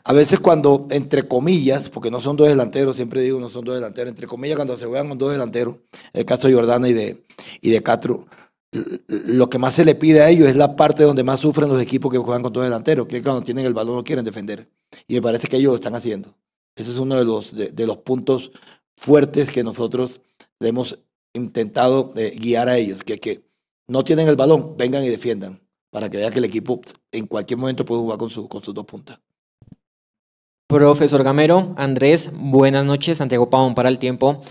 a 0.04 0.14
veces 0.14 0.40
cuando, 0.40 0.88
entre 0.92 1.28
comillas, 1.28 1.90
porque 1.90 2.12
no 2.12 2.22
son 2.22 2.38
dos 2.38 2.48
delanteros, 2.48 2.96
siempre 2.96 3.22
digo 3.22 3.40
no 3.40 3.50
son 3.50 3.66
dos 3.66 3.76
delanteros, 3.76 4.12
entre 4.12 4.28
comillas 4.28 4.56
cuando 4.58 4.78
se 4.78 4.86
juegan 4.86 5.10
con 5.10 5.18
dos 5.18 5.32
delanteros, 5.32 5.76
el 6.14 6.26
caso 6.26 6.48
de 6.48 6.54
Jordana 6.54 6.88
y 6.88 6.94
de, 6.94 7.26
y 7.62 7.72
de 7.72 7.84
Castro, 7.84 8.28
lo 8.72 9.50
que 9.50 9.58
más 9.58 9.74
se 9.76 9.84
le 9.84 9.96
pide 9.96 10.22
a 10.22 10.30
ellos 10.30 10.48
es 10.48 10.56
la 10.56 10.76
parte 10.76 11.04
donde 11.04 11.24
más 11.24 11.40
sufren 11.40 11.68
los 11.68 11.82
equipos 11.82 12.12
que 12.12 12.18
juegan 12.18 12.42
con 12.42 12.54
dos 12.54 12.64
delanteros, 12.64 13.08
que 13.08 13.22
cuando 13.22 13.42
tienen 13.42 13.66
el 13.66 13.74
balón 13.74 13.96
no 13.96 14.04
quieren 14.04 14.24
defender. 14.24 14.70
Y 15.08 15.16
me 15.16 15.22
parece 15.22 15.48
que 15.48 15.58
ellos 15.58 15.72
lo 15.72 15.76
están 15.76 15.96
haciendo. 15.96 16.36
Ese 16.76 16.92
es 16.92 16.98
uno 16.98 17.18
de 17.18 17.26
los, 17.26 17.54
de, 17.54 17.86
los 17.86 17.98
puntos 17.98 18.52
fuertes 18.96 19.52
que 19.52 19.64
nosotros 19.64 20.22
hemos 20.60 21.00
intentado 21.34 22.14
eh, 22.16 22.34
guiar 22.40 22.70
a 22.70 22.78
ellos, 22.78 23.04
que, 23.04 23.20
que 23.20 23.44
no 23.88 24.04
tienen 24.06 24.28
el 24.30 24.38
balón, 24.38 24.78
vengan 24.78 25.04
y 25.04 25.10
defiendan, 25.10 25.60
para 25.92 26.10
que 26.10 26.18
vean 26.18 26.32
que 26.34 26.40
el 26.40 26.46
equipo 26.46 26.82
en 27.12 27.28
cualquier 27.28 27.60
momento 27.60 27.86
puede 27.86 28.02
jugar 28.02 28.18
con, 28.18 28.30
su, 28.30 28.48
con 28.48 28.64
sus 28.64 28.74
dos 28.74 28.86
puntas. 28.86 29.20
Profesor 30.68 31.22
Gamero, 31.22 31.74
Andrés, 31.78 32.32
buenas 32.34 32.86
noches. 32.86 33.18
Santiago 33.18 33.50
Pavón 33.50 33.76
para 33.76 33.90
el 33.90 34.00
tiempo. 34.00 34.42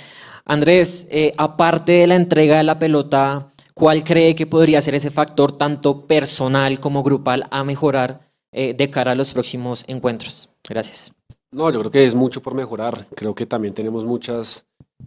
Andrés, 0.45 1.07
eh, 1.11 1.33
aparte 1.39 1.93
de 1.93 2.07
la 2.07 2.17
entrega 2.17 2.59
de 2.59 2.65
la 2.65 2.79
pelota, 2.79 3.49
¿cuál 3.73 4.05
cree 4.05 4.35
que 4.35 4.47
podría 4.47 4.83
ser 4.83 4.95
ese 4.95 5.11
factor 5.11 5.57
tanto 5.57 6.07
personal 6.07 6.79
como 6.79 7.03
grupal 7.03 7.47
a 7.51 7.65
mejorar 7.65 8.31
eh, 8.53 8.75
de 8.75 8.91
cara 8.91 9.13
a 9.13 9.15
los 9.15 9.33
próximos 9.33 9.83
encuentros? 9.87 10.51
Gracias. 10.69 11.11
No, 11.53 11.71
yo 11.71 11.81
creo 11.81 11.91
que 11.91 12.05
es 12.05 12.15
mucho 12.15 12.43
por 12.43 12.55
mejorar. 12.55 13.07
Creo 13.17 13.35
que 13.35 13.47
también 13.47 13.73
tenemos 13.73 14.05
muchas, 14.05 14.67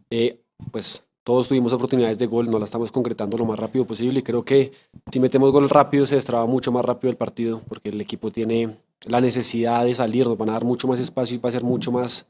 eh, 0.10 0.41
pues 0.72 1.07
todos 1.24 1.48
tuvimos 1.48 1.72
oportunidades 1.72 2.18
de 2.18 2.28
gol, 2.28 2.52
no 2.52 2.60
la 2.60 2.66
estamos 2.66 2.91
concretando 2.91 3.38
lo 3.38 3.45
más 3.45 3.58
rápido 3.58 3.86
posible 3.86 4.20
y 4.20 4.24
creo 4.24 4.44
que 4.44 4.72
si 5.12 5.20
metemos 5.20 5.52
gol 5.52 5.70
rápido 5.70 6.06
se 6.06 6.16
destraba 6.16 6.45
mucho 6.45 6.72
más 6.72 6.84
rápido 6.84 7.12
el 7.12 7.18
partido 7.18 7.62
porque 7.68 7.90
el 7.90 8.02
equipo 8.02 8.30
tiene 8.30 8.78
la 9.06 9.22
necesidad 9.22 9.86
de 9.86 9.94
salir, 9.94 10.28
nos 10.28 10.38
van 10.38 10.50
a 10.50 10.54
dar 10.54 10.66
mucho 10.66 10.88
más 10.88 11.00
espacio 11.00 11.36
y 11.36 11.40
va 11.40 11.50
a 11.50 11.52
ser 11.54 11.64
mucho 11.64 11.91
más, 11.91 12.28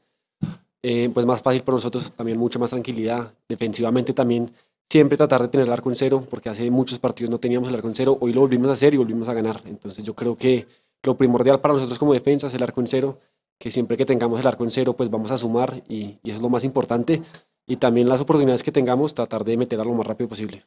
eh, 0.82 1.10
pues 1.12 1.26
más 1.26 1.42
fácil 1.42 1.62
para 1.62 1.76
nosotros, 1.76 2.12
también 2.12 2.38
mucha 2.38 2.58
más 2.58 2.70
tranquilidad. 2.70 3.32
Defensivamente 3.48 4.12
también 4.12 4.50
siempre 4.88 5.16
tratar 5.16 5.42
de 5.42 5.48
tener 5.48 5.66
el 5.66 5.72
arco 5.72 5.88
en 5.88 5.96
cero 5.96 6.24
porque 6.30 6.48
hace 6.48 6.70
muchos 6.70 6.98
partidos 6.98 7.30
no 7.30 7.38
teníamos 7.38 7.68
el 7.68 7.74
arco 7.74 7.88
en 7.88 7.94
cero, 7.96 8.16
hoy 8.20 8.32
lo 8.32 8.42
volvimos 8.42 8.70
a 8.70 8.74
hacer 8.74 8.94
y 8.94 8.96
volvimos 8.96 9.28
a 9.28 9.34
ganar. 9.34 9.60
Entonces 9.66 10.04
yo 10.04 10.14
creo 10.14 10.36
que 10.36 10.66
lo 11.02 11.16
primordial 11.16 11.60
para 11.60 11.74
nosotros 11.74 11.98
como 11.98 12.12
defensa 12.12 12.46
es 12.46 12.54
el 12.54 12.62
arco 12.62 12.80
en 12.80 12.86
cero 12.86 13.18
que 13.58 13.70
siempre 13.70 13.96
que 13.96 14.04
tengamos 14.04 14.40
el 14.40 14.46
arco 14.46 14.64
en 14.64 14.70
cero, 14.70 14.94
pues 14.94 15.10
vamos 15.10 15.30
a 15.30 15.38
sumar 15.38 15.82
y, 15.88 16.18
y 16.22 16.30
eso 16.30 16.36
es 16.36 16.42
lo 16.42 16.48
más 16.48 16.64
importante. 16.64 17.22
Y 17.66 17.76
también 17.76 18.08
las 18.08 18.20
oportunidades 18.20 18.62
que 18.62 18.72
tengamos, 18.72 19.14
tratar 19.14 19.44
de 19.44 19.56
meterla 19.56 19.84
lo 19.84 19.94
más 19.94 20.06
rápido 20.06 20.28
posible. 20.28 20.64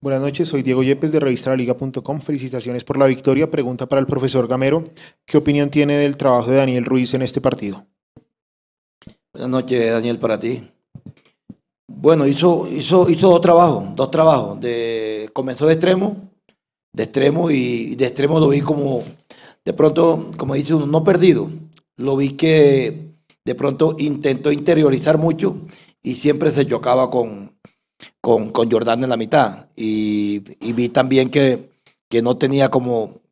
Buenas 0.00 0.22
noches, 0.22 0.48
soy 0.48 0.62
Diego 0.62 0.84
Yepes 0.84 1.10
de 1.10 1.18
revistalaliga.com. 1.18 2.20
Felicitaciones 2.20 2.84
por 2.84 2.98
la 2.98 3.06
victoria. 3.06 3.50
Pregunta 3.50 3.86
para 3.86 4.00
el 4.00 4.06
profesor 4.06 4.46
Gamero. 4.46 4.84
¿Qué 5.26 5.36
opinión 5.36 5.70
tiene 5.70 5.96
del 5.96 6.16
trabajo 6.16 6.52
de 6.52 6.58
Daniel 6.58 6.84
Ruiz 6.84 7.14
en 7.14 7.22
este 7.22 7.40
partido? 7.40 7.84
Buenas 9.32 9.50
noches, 9.50 9.90
Daniel, 9.90 10.18
para 10.18 10.38
ti. 10.38 10.70
Bueno, 11.88 12.28
hizo, 12.28 12.68
hizo, 12.68 13.10
hizo 13.10 13.28
dos 13.28 13.40
trabajos, 13.40 13.96
dos 13.96 14.10
trabajos. 14.12 14.60
De, 14.60 15.30
comenzó 15.32 15.66
de 15.66 15.72
extremo, 15.72 16.30
de 16.92 17.02
extremo 17.02 17.50
y 17.50 17.96
de 17.96 18.06
extremo 18.06 18.38
lo 18.38 18.50
vi 18.50 18.60
como, 18.60 19.02
de 19.64 19.72
pronto, 19.72 20.30
como 20.36 20.54
dice 20.54 20.74
uno, 20.74 20.86
no 20.86 21.02
perdido. 21.02 21.50
Lo 21.96 22.16
vi 22.16 22.36
que 22.36 23.07
de 23.48 23.54
pronto 23.54 23.96
intentó 23.98 24.52
interiorizar 24.52 25.16
mucho 25.16 25.56
y 26.02 26.16
siempre 26.16 26.50
se 26.50 26.66
chocaba 26.66 27.10
con, 27.10 27.58
con, 28.20 28.52
en 28.54 29.08
la 29.08 29.16
mitad. 29.16 29.70
Y, 29.74 30.40
vi 30.74 30.90
también 30.90 31.30
que, 31.30 31.70
que 32.10 32.20
no 32.20 32.36
tenía 32.36 32.68
como, 32.68 33.22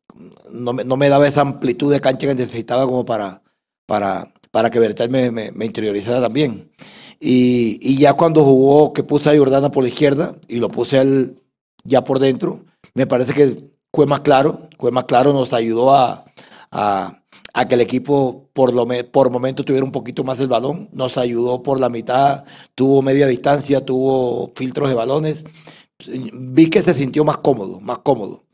no 0.51 0.73
me, 0.73 0.85
no 0.85 0.97
me 0.97 1.11
daba 1.11 1.29
esa 1.29 1.43
amplitud 1.43 1.93
de 1.93 2.01
cancha 2.01 2.27
que 2.29 2.35
necesitaba 2.35 2.87
como 2.87 3.05
para, 3.05 3.43
para, 3.85 4.33
para 4.51 4.71
que 4.71 4.79
Bertel 4.79 5.11
me, 5.11 5.31
me, 5.31 5.65
interiorizara 5.67 6.23
también. 6.23 6.73
Y, 7.21 7.79
y 7.83 7.99
ya 7.99 8.15
cuando 8.15 8.43
jugó, 8.43 8.95
que 8.95 9.03
puse 9.03 9.29
a 9.29 9.37
Jordana 9.37 9.71
por 9.71 9.83
la 9.83 9.91
izquierda 9.91 10.35
y 10.49 10.61
lo 10.61 10.71
puse 10.71 10.99
él 10.99 11.43
ya 11.85 12.05
por 12.05 12.21
dentro, 12.21 12.65
me 12.95 13.07
parece 13.07 13.35
que 13.35 13.69
fue 13.93 14.07
más 14.07 14.21
claro, 14.21 14.71
fue 14.79 14.91
más 14.93 15.05
claro, 15.05 15.35
nos 15.35 15.53
ayudó 15.53 15.95
a, 15.95 16.25
a 17.57 17.67
que 17.67 17.75
el 17.75 17.81
equipo 17.81 18.51
por, 18.53 18.75
lo 18.75 18.87
por 19.11 19.31
momento 19.31 19.65
tuviera 19.65 19.83
un 19.83 19.91
poquito 19.91 20.23
más 20.25 20.39
el 20.41 20.47
balón, 20.47 20.91
nos 20.93 21.17
ayudó 21.17 21.63
por 21.63 21.81
la 21.81 21.89
mitad, 21.89 22.45
tuvo 22.75 23.01
media 23.01 23.27
distancia, 23.27 23.83
tuvo 23.83 24.53
filtros 24.55 24.91
de 24.91 24.95
balones, 24.95 25.43
vi 26.35 26.69
que 26.69 26.83
se 26.83 26.93
sintió 26.93 27.25
más 27.25 27.39
cómodo, 27.39 27.81
más 27.81 28.01
cómodo. 28.01 28.45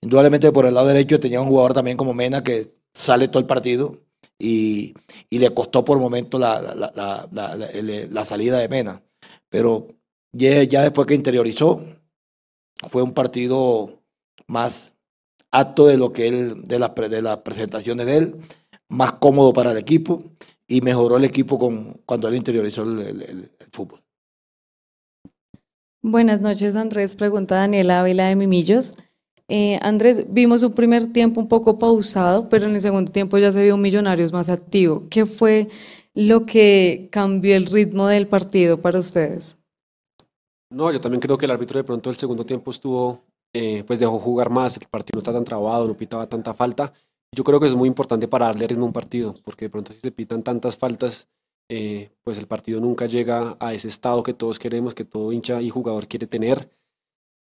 Indudablemente 0.00 0.50
por 0.50 0.66
el 0.66 0.74
lado 0.74 0.88
derecho 0.88 1.20
tenía 1.20 1.40
un 1.40 1.46
jugador 1.46 1.74
también 1.74 1.96
como 1.96 2.12
Mena 2.12 2.42
que 2.42 2.74
sale 2.92 3.28
todo 3.28 3.38
el 3.38 3.46
partido 3.46 4.00
y, 4.36 4.94
y 5.30 5.38
le 5.38 5.54
costó 5.54 5.84
por 5.84 6.00
momento 6.00 6.36
la, 6.36 6.60
la, 6.60 7.28
la, 7.30 8.08
la 8.10 8.24
salida 8.24 8.58
de 8.58 8.68
Mena. 8.68 9.00
Pero 9.48 9.86
ya, 10.32 10.64
ya, 10.64 10.82
después 10.82 11.06
que 11.06 11.14
interiorizó, 11.14 11.84
fue 12.88 13.02
un 13.02 13.14
partido 13.14 14.02
más 14.48 14.96
apto 15.52 15.86
de 15.86 15.96
lo 15.96 16.12
que 16.12 16.28
él, 16.28 16.62
de, 16.66 16.78
la, 16.78 16.88
de 16.88 17.22
las 17.22 17.38
presentaciones 17.38 18.06
de 18.06 18.16
él, 18.16 18.36
más 18.88 19.12
cómodo 19.14 19.52
para 19.52 19.72
el 19.72 19.78
equipo 19.78 20.24
y 20.66 20.80
mejoró 20.80 21.16
el 21.16 21.24
equipo 21.24 21.58
con, 21.58 22.00
cuando 22.06 22.28
él 22.28 22.36
interiorizó 22.36 22.82
el, 22.82 23.00
el, 23.00 23.22
el, 23.22 23.50
el 23.58 23.66
fútbol. 23.72 24.02
Buenas 26.02 26.40
noches, 26.40 26.76
Andrés. 26.76 27.14
Pregunta 27.14 27.56
Daniela 27.56 28.00
Ávila 28.00 28.28
de 28.28 28.36
Mimillos. 28.36 28.94
Eh, 29.48 29.78
Andrés, 29.82 30.24
vimos 30.28 30.62
un 30.62 30.72
primer 30.72 31.12
tiempo 31.12 31.40
un 31.40 31.48
poco 31.48 31.78
pausado, 31.78 32.48
pero 32.48 32.66
en 32.66 32.74
el 32.76 32.80
segundo 32.80 33.10
tiempo 33.10 33.36
ya 33.36 33.50
se 33.50 33.62
vio 33.64 33.74
un 33.74 33.80
Millonarios 33.80 34.32
más 34.32 34.48
activo. 34.48 35.08
¿Qué 35.10 35.26
fue 35.26 35.68
lo 36.14 36.46
que 36.46 37.08
cambió 37.10 37.56
el 37.56 37.66
ritmo 37.66 38.06
del 38.06 38.28
partido 38.28 38.80
para 38.80 39.00
ustedes? 39.00 39.56
No, 40.70 40.92
yo 40.92 41.00
también 41.00 41.20
creo 41.20 41.36
que 41.36 41.46
el 41.46 41.50
árbitro 41.50 41.78
de 41.78 41.84
pronto 41.84 42.10
el 42.10 42.16
segundo 42.16 42.46
tiempo 42.46 42.70
estuvo, 42.70 43.24
eh, 43.52 43.84
pues 43.86 43.98
dejó 43.98 44.18
jugar 44.18 44.50
más, 44.50 44.76
el 44.76 44.86
partido 44.88 45.16
no 45.16 45.20
está 45.20 45.32
tan 45.32 45.44
trabado, 45.44 45.86
no 45.86 45.96
pitaba 45.96 46.28
tanta 46.28 46.54
falta. 46.54 46.92
Yo 47.32 47.44
creo 47.44 47.60
que 47.60 47.66
es 47.66 47.74
muy 47.74 47.88
importante 47.88 48.28
para 48.28 48.46
darle 48.46 48.66
ritmo 48.66 48.84
a 48.84 48.86
un 48.88 48.92
partido, 48.92 49.34
porque 49.44 49.66
de 49.66 49.70
pronto 49.70 49.92
si 49.92 50.00
se 50.00 50.10
pitan 50.10 50.42
tantas 50.42 50.76
faltas, 50.76 51.28
eh, 51.68 52.10
pues 52.24 52.38
el 52.38 52.46
partido 52.46 52.80
nunca 52.80 53.06
llega 53.06 53.56
a 53.60 53.72
ese 53.72 53.88
estado 53.88 54.22
que 54.22 54.34
todos 54.34 54.58
queremos, 54.58 54.94
que 54.94 55.04
todo 55.04 55.32
hincha 55.32 55.62
y 55.62 55.70
jugador 55.70 56.08
quiere 56.08 56.26
tener. 56.26 56.70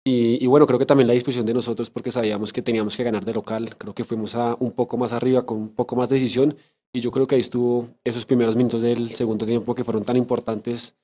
Y, 0.04 0.42
y, 0.42 0.46
bueno, 0.46 0.66
creo 0.66 0.78
que 0.78 0.86
también 0.86 1.08
la 1.08 1.14
disposición 1.14 1.44
de 1.46 1.54
nosotros, 1.54 1.90
porque 1.90 2.10
sabíamos 2.10 2.52
que 2.52 2.62
teníamos 2.62 2.96
que 2.96 3.04
ganar 3.04 3.24
de 3.24 3.34
local, 3.34 3.76
creo 3.76 3.94
que 3.94 4.04
fuimos 4.04 4.34
a 4.34 4.56
un 4.58 4.72
poco 4.72 4.96
más 4.96 5.12
arriba, 5.12 5.44
con 5.44 5.58
un 5.58 5.68
poco 5.74 5.96
más 5.96 6.08
de 6.08 6.16
decisión, 6.16 6.56
y 6.92 7.00
yo 7.00 7.10
creo 7.10 7.26
que 7.26 7.34
ahí 7.34 7.40
estuvo 7.40 7.88
esos 8.04 8.24
primeros 8.24 8.56
minutos 8.56 8.82
del 8.82 9.14
segundo 9.14 9.44
tiempo 9.44 9.74
que 9.74 9.84
fueron 9.84 10.04
tan 10.04 10.16
importantes 10.16 10.96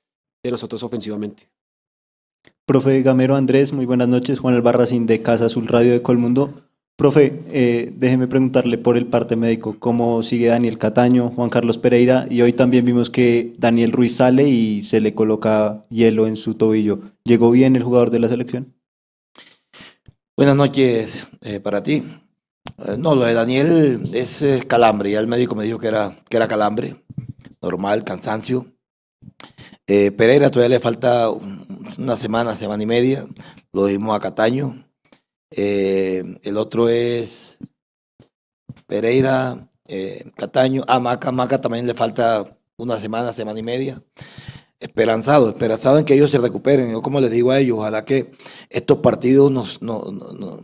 de 0.43 0.51
nosotros 0.51 0.83
ofensivamente. 0.83 1.51
Profe 2.67 3.03
Gamero 3.03 3.37
Andrés, 3.37 3.73
muy 3.73 3.85
buenas 3.87 4.09
noches. 4.09 4.41
Juan 4.41 4.55
Albarracín 4.55 5.07
de 5.07 5.21
Casa 5.21 5.47
Azul 5.47 5.67
Radio 5.67 5.93
de 5.93 6.03
Colmundo. 6.03 6.63
Profe, 6.97 7.41
eh, 7.51 7.93
déjeme 7.97 8.29
preguntarle 8.29 8.79
por 8.79 8.97
el 8.97 9.07
parte 9.07 9.35
médico, 9.37 9.77
¿cómo 9.81 10.23
sigue 10.23 10.47
Daniel 10.47 10.79
Cataño, 10.79 11.31
Juan 11.31 11.51
Carlos 11.51 11.77
Pereira? 11.77 12.27
Y 12.31 12.41
hoy 12.43 12.53
también 12.53 12.85
vimos 12.85 13.11
que 13.11 13.53
Daniel 13.59 13.91
Ruiz 13.93 14.17
sale 14.17 14.49
y 14.49 14.83
se 14.85 15.01
le 15.01 15.13
coloca 15.13 15.85
hielo 15.91 16.27
en 16.29 16.37
su 16.37 16.55
tobillo. 16.55 17.01
¿Llegó 17.25 17.51
bien 17.51 17.75
el 17.75 17.83
jugador 17.83 18.11
de 18.11 18.21
la 18.21 18.29
selección? 18.29 18.75
Buenas 20.37 20.55
noches 20.57 21.27
eh, 21.43 21.59
para 21.61 21.83
ti. 21.83 22.05
Eh, 22.87 22.97
no, 22.97 23.15
lo 23.17 23.25
de 23.27 23.35
Daniel 23.35 24.09
es 24.15 24.41
eh, 24.43 24.63
calambre, 24.67 25.11
ya 25.11 25.19
el 25.21 25.27
médico 25.27 25.57
me 25.57 25.65
dijo 25.65 25.79
que 25.79 25.89
era, 25.89 26.17
que 26.31 26.37
era 26.37 26.49
calambre, 26.49 27.03
normal, 27.61 28.05
cansancio. 28.05 28.67
Eh, 29.87 30.13
Pereira 30.13 30.51
todavía 30.51 30.77
le 30.77 30.81
falta 30.81 31.29
un- 31.29 31.65
una 31.99 32.17
semana, 32.17 32.57
semana 32.57 32.83
y 32.83 32.87
media, 32.87 33.27
lo 33.73 33.87
dimos 33.87 34.17
a 34.17 34.21
Cataño. 34.21 34.87
Eh, 35.51 36.23
el 36.43 36.57
otro 36.59 36.89
es 36.89 37.59
Pereira, 38.87 39.71
eh, 39.87 40.31
Cataño, 40.37 40.85
a 40.89 40.99
Maca, 41.01 41.33
Maca 41.33 41.61
también 41.61 41.87
le 41.87 41.95
falta 41.95 42.45
una 42.77 42.99
semana, 43.01 43.33
semana 43.33 43.59
y 43.61 43.63
media. 43.63 44.03
Esperanzado, 44.81 45.49
esperanzado 45.51 45.99
en 45.99 46.05
que 46.05 46.15
ellos 46.15 46.31
se 46.31 46.39
recuperen. 46.39 46.91
Yo 46.93 47.03
como 47.03 47.21
les 47.21 47.31
digo 47.31 47.51
a 47.51 47.59
ellos, 47.61 47.79
ojalá 47.79 48.05
que 48.05 48.33
estos 48.71 48.99
partidos 48.99 49.51
nos, 49.51 49.81
no- 49.83 50.05
no- 50.13 50.33
no- 50.33 50.61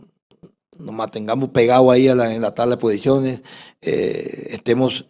nos 0.77 0.95
mantengamos 0.95 1.49
pegados 1.49 1.91
ahí 1.91 2.07
a 2.07 2.33
en 2.33 2.41
la 2.41 2.53
tabla 2.53 2.75
de 2.75 2.81
posiciones, 2.81 3.41
eh, 3.81 4.47
estemos 4.51 5.09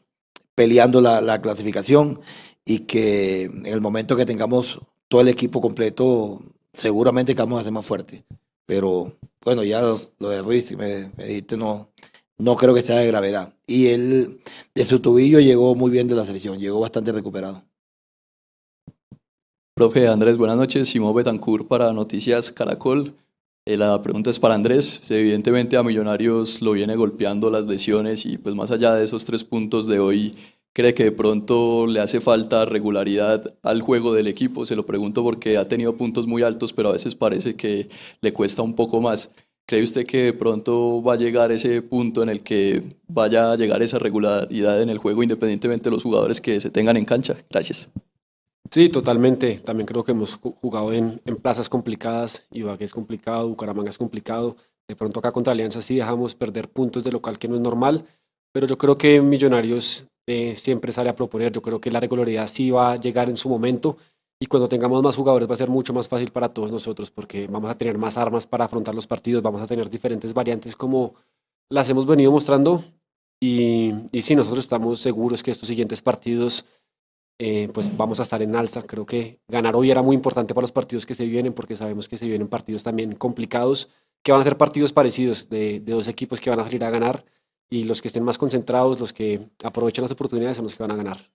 peleando 0.55 1.01
la 1.01 1.41
clasificación 1.41 2.19
y 2.65 2.79
que 2.79 3.43
en 3.43 3.65
el 3.65 3.81
momento 3.81 4.15
que 4.15 4.25
tengamos 4.25 4.79
todo 5.11 5.19
el 5.19 5.27
equipo 5.27 5.59
completo, 5.59 6.41
seguramente 6.71 7.35
que 7.35 7.41
vamos 7.41 7.59
a 7.59 7.63
ser 7.65 7.73
más 7.73 7.85
fuertes. 7.85 8.23
Pero 8.65 9.11
bueno, 9.43 9.61
ya 9.61 9.81
lo, 9.81 9.99
lo 10.19 10.29
de 10.29 10.41
Ruiz, 10.41 10.71
me, 10.71 11.11
me 11.17 11.25
dijiste, 11.25 11.57
no, 11.57 11.89
no 12.37 12.55
creo 12.55 12.73
que 12.73 12.81
sea 12.81 12.95
de 12.95 13.07
gravedad. 13.07 13.53
Y 13.67 13.87
él, 13.87 14.39
de 14.73 14.85
su 14.85 15.01
tobillo, 15.01 15.41
llegó 15.41 15.75
muy 15.75 15.91
bien 15.91 16.07
de 16.07 16.15
la 16.15 16.25
selección, 16.25 16.59
llegó 16.59 16.79
bastante 16.79 17.11
recuperado. 17.11 17.61
Profe 19.75 20.07
Andrés, 20.07 20.37
buenas 20.37 20.55
noches. 20.55 20.87
Simón 20.87 21.13
Betancourt 21.13 21.67
para 21.67 21.91
Noticias 21.91 22.49
Caracol. 22.49 23.13
Eh, 23.65 23.75
la 23.75 24.01
pregunta 24.01 24.29
es 24.29 24.39
para 24.39 24.55
Andrés. 24.55 25.01
Evidentemente 25.11 25.75
a 25.75 25.83
Millonarios 25.83 26.61
lo 26.61 26.71
viene 26.71 26.95
golpeando 26.95 27.49
las 27.49 27.65
lesiones 27.65 28.25
y 28.25 28.37
pues 28.37 28.55
más 28.55 28.71
allá 28.71 28.93
de 28.93 29.03
esos 29.03 29.25
tres 29.25 29.43
puntos 29.43 29.87
de 29.87 29.99
hoy, 29.99 30.37
¿cree 30.73 30.93
que 30.93 31.05
de 31.05 31.11
pronto 31.11 31.85
le 31.87 31.99
hace 31.99 32.21
falta 32.21 32.65
regularidad 32.65 33.55
al 33.63 33.81
juego 33.81 34.13
del 34.13 34.27
equipo? 34.27 34.65
Se 34.65 34.75
lo 34.75 34.85
pregunto 34.85 35.23
porque 35.23 35.57
ha 35.57 35.67
tenido 35.67 35.97
puntos 35.97 36.27
muy 36.27 36.43
altos, 36.43 36.73
pero 36.73 36.89
a 36.89 36.93
veces 36.93 37.15
parece 37.15 37.55
que 37.55 37.89
le 38.21 38.33
cuesta 38.33 38.61
un 38.61 38.75
poco 38.75 39.01
más. 39.01 39.31
¿Cree 39.67 39.83
usted 39.83 40.05
que 40.05 40.23
de 40.23 40.33
pronto 40.33 41.01
va 41.03 41.13
a 41.13 41.17
llegar 41.17 41.51
ese 41.51 41.81
punto 41.81 42.23
en 42.23 42.29
el 42.29 42.41
que 42.41 42.97
vaya 43.07 43.51
a 43.51 43.55
llegar 43.55 43.81
esa 43.81 43.99
regularidad 43.99 44.81
en 44.81 44.89
el 44.89 44.97
juego 44.97 45.23
independientemente 45.23 45.85
de 45.89 45.95
los 45.95 46.03
jugadores 46.03 46.41
que 46.41 46.59
se 46.59 46.69
tengan 46.69 46.97
en 46.97 47.05
cancha? 47.05 47.35
Gracias. 47.49 47.89
Sí, 48.69 48.89
totalmente. 48.89 49.59
También 49.59 49.85
creo 49.85 50.03
que 50.03 50.11
hemos 50.13 50.39
ju- 50.39 50.55
jugado 50.61 50.93
en, 50.93 51.21
en 51.25 51.35
plazas 51.37 51.69
complicadas. 51.69 52.47
Ibagué 52.51 52.85
es 52.85 52.93
complicado, 52.93 53.47
Bucaramanga 53.49 53.89
es 53.89 53.97
complicado. 53.97 54.55
De 54.87 54.95
pronto 54.95 55.19
acá 55.19 55.31
contra 55.31 55.53
Alianza 55.53 55.81
sí 55.81 55.95
dejamos 55.95 56.35
perder 56.35 56.69
puntos 56.69 57.03
de 57.03 57.11
local 57.11 57.37
que 57.37 57.47
no 57.47 57.55
es 57.55 57.61
normal. 57.61 58.05
Pero 58.53 58.67
yo 58.67 58.77
creo 58.77 58.97
que 58.97 59.21
Millonarios 59.21 60.07
eh, 60.27 60.55
siempre 60.55 60.91
sale 60.91 61.09
a 61.09 61.15
proponer. 61.15 61.51
Yo 61.51 61.61
creo 61.61 61.79
que 61.79 61.91
la 61.91 61.99
regularidad 61.99 62.47
sí 62.47 62.71
va 62.71 62.93
a 62.93 62.95
llegar 62.95 63.29
en 63.29 63.37
su 63.37 63.49
momento. 63.49 63.97
Y 64.39 64.47
cuando 64.47 64.67
tengamos 64.67 65.03
más 65.03 65.15
jugadores 65.15 65.49
va 65.49 65.53
a 65.53 65.57
ser 65.57 65.69
mucho 65.69 65.93
más 65.93 66.07
fácil 66.07 66.31
para 66.31 66.49
todos 66.49 66.71
nosotros 66.71 67.11
porque 67.11 67.47
vamos 67.47 67.69
a 67.69 67.77
tener 67.77 67.97
más 67.97 68.17
armas 68.17 68.47
para 68.47 68.65
afrontar 68.65 68.95
los 68.95 69.07
partidos. 69.07 69.41
Vamos 69.41 69.61
a 69.61 69.67
tener 69.67 69.89
diferentes 69.89 70.33
variantes 70.33 70.75
como 70.75 71.13
las 71.69 71.89
hemos 71.89 72.05
venido 72.05 72.31
mostrando. 72.31 72.83
Y, 73.39 73.93
y 74.11 74.21
sí, 74.21 74.35
nosotros 74.35 74.65
estamos 74.65 74.99
seguros 74.99 75.43
que 75.43 75.51
estos 75.51 75.67
siguientes 75.67 76.01
partidos 76.01 76.65
eh, 77.43 77.69
pues 77.73 77.97
vamos 77.97 78.19
a 78.19 78.23
estar 78.23 78.39
en 78.43 78.55
alza. 78.55 78.83
Creo 78.83 79.03
que 79.03 79.39
ganar 79.47 79.75
hoy 79.75 79.89
era 79.89 80.03
muy 80.03 80.15
importante 80.15 80.53
para 80.53 80.61
los 80.61 80.71
partidos 80.71 81.07
que 81.07 81.15
se 81.15 81.25
vienen, 81.25 81.53
porque 81.53 81.75
sabemos 81.75 82.07
que 82.07 82.15
se 82.15 82.27
vienen 82.27 82.47
partidos 82.47 82.83
también 82.83 83.15
complicados, 83.15 83.89
que 84.21 84.31
van 84.31 84.41
a 84.41 84.43
ser 84.43 84.57
partidos 84.57 84.93
parecidos 84.93 85.49
de, 85.49 85.79
de 85.79 85.91
dos 85.91 86.07
equipos 86.07 86.39
que 86.39 86.51
van 86.51 86.59
a 86.59 86.65
salir 86.65 86.83
a 86.83 86.91
ganar, 86.91 87.25
y 87.71 87.85
los 87.85 88.01
que 88.01 88.09
estén 88.09 88.25
más 88.25 88.37
concentrados, 88.37 88.99
los 88.99 89.13
que 89.13 89.39
aprovechen 89.63 90.03
las 90.03 90.11
oportunidades, 90.11 90.57
son 90.57 90.65
los 90.65 90.75
que 90.75 90.83
van 90.83 90.91
a 90.91 90.95
ganar. 90.97 91.31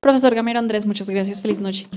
Profesor 0.00 0.34
Gamero 0.34 0.60
Andrés, 0.60 0.86
muchas 0.86 1.10
gracias. 1.10 1.42
Feliz 1.42 1.60
noche. 1.60 1.88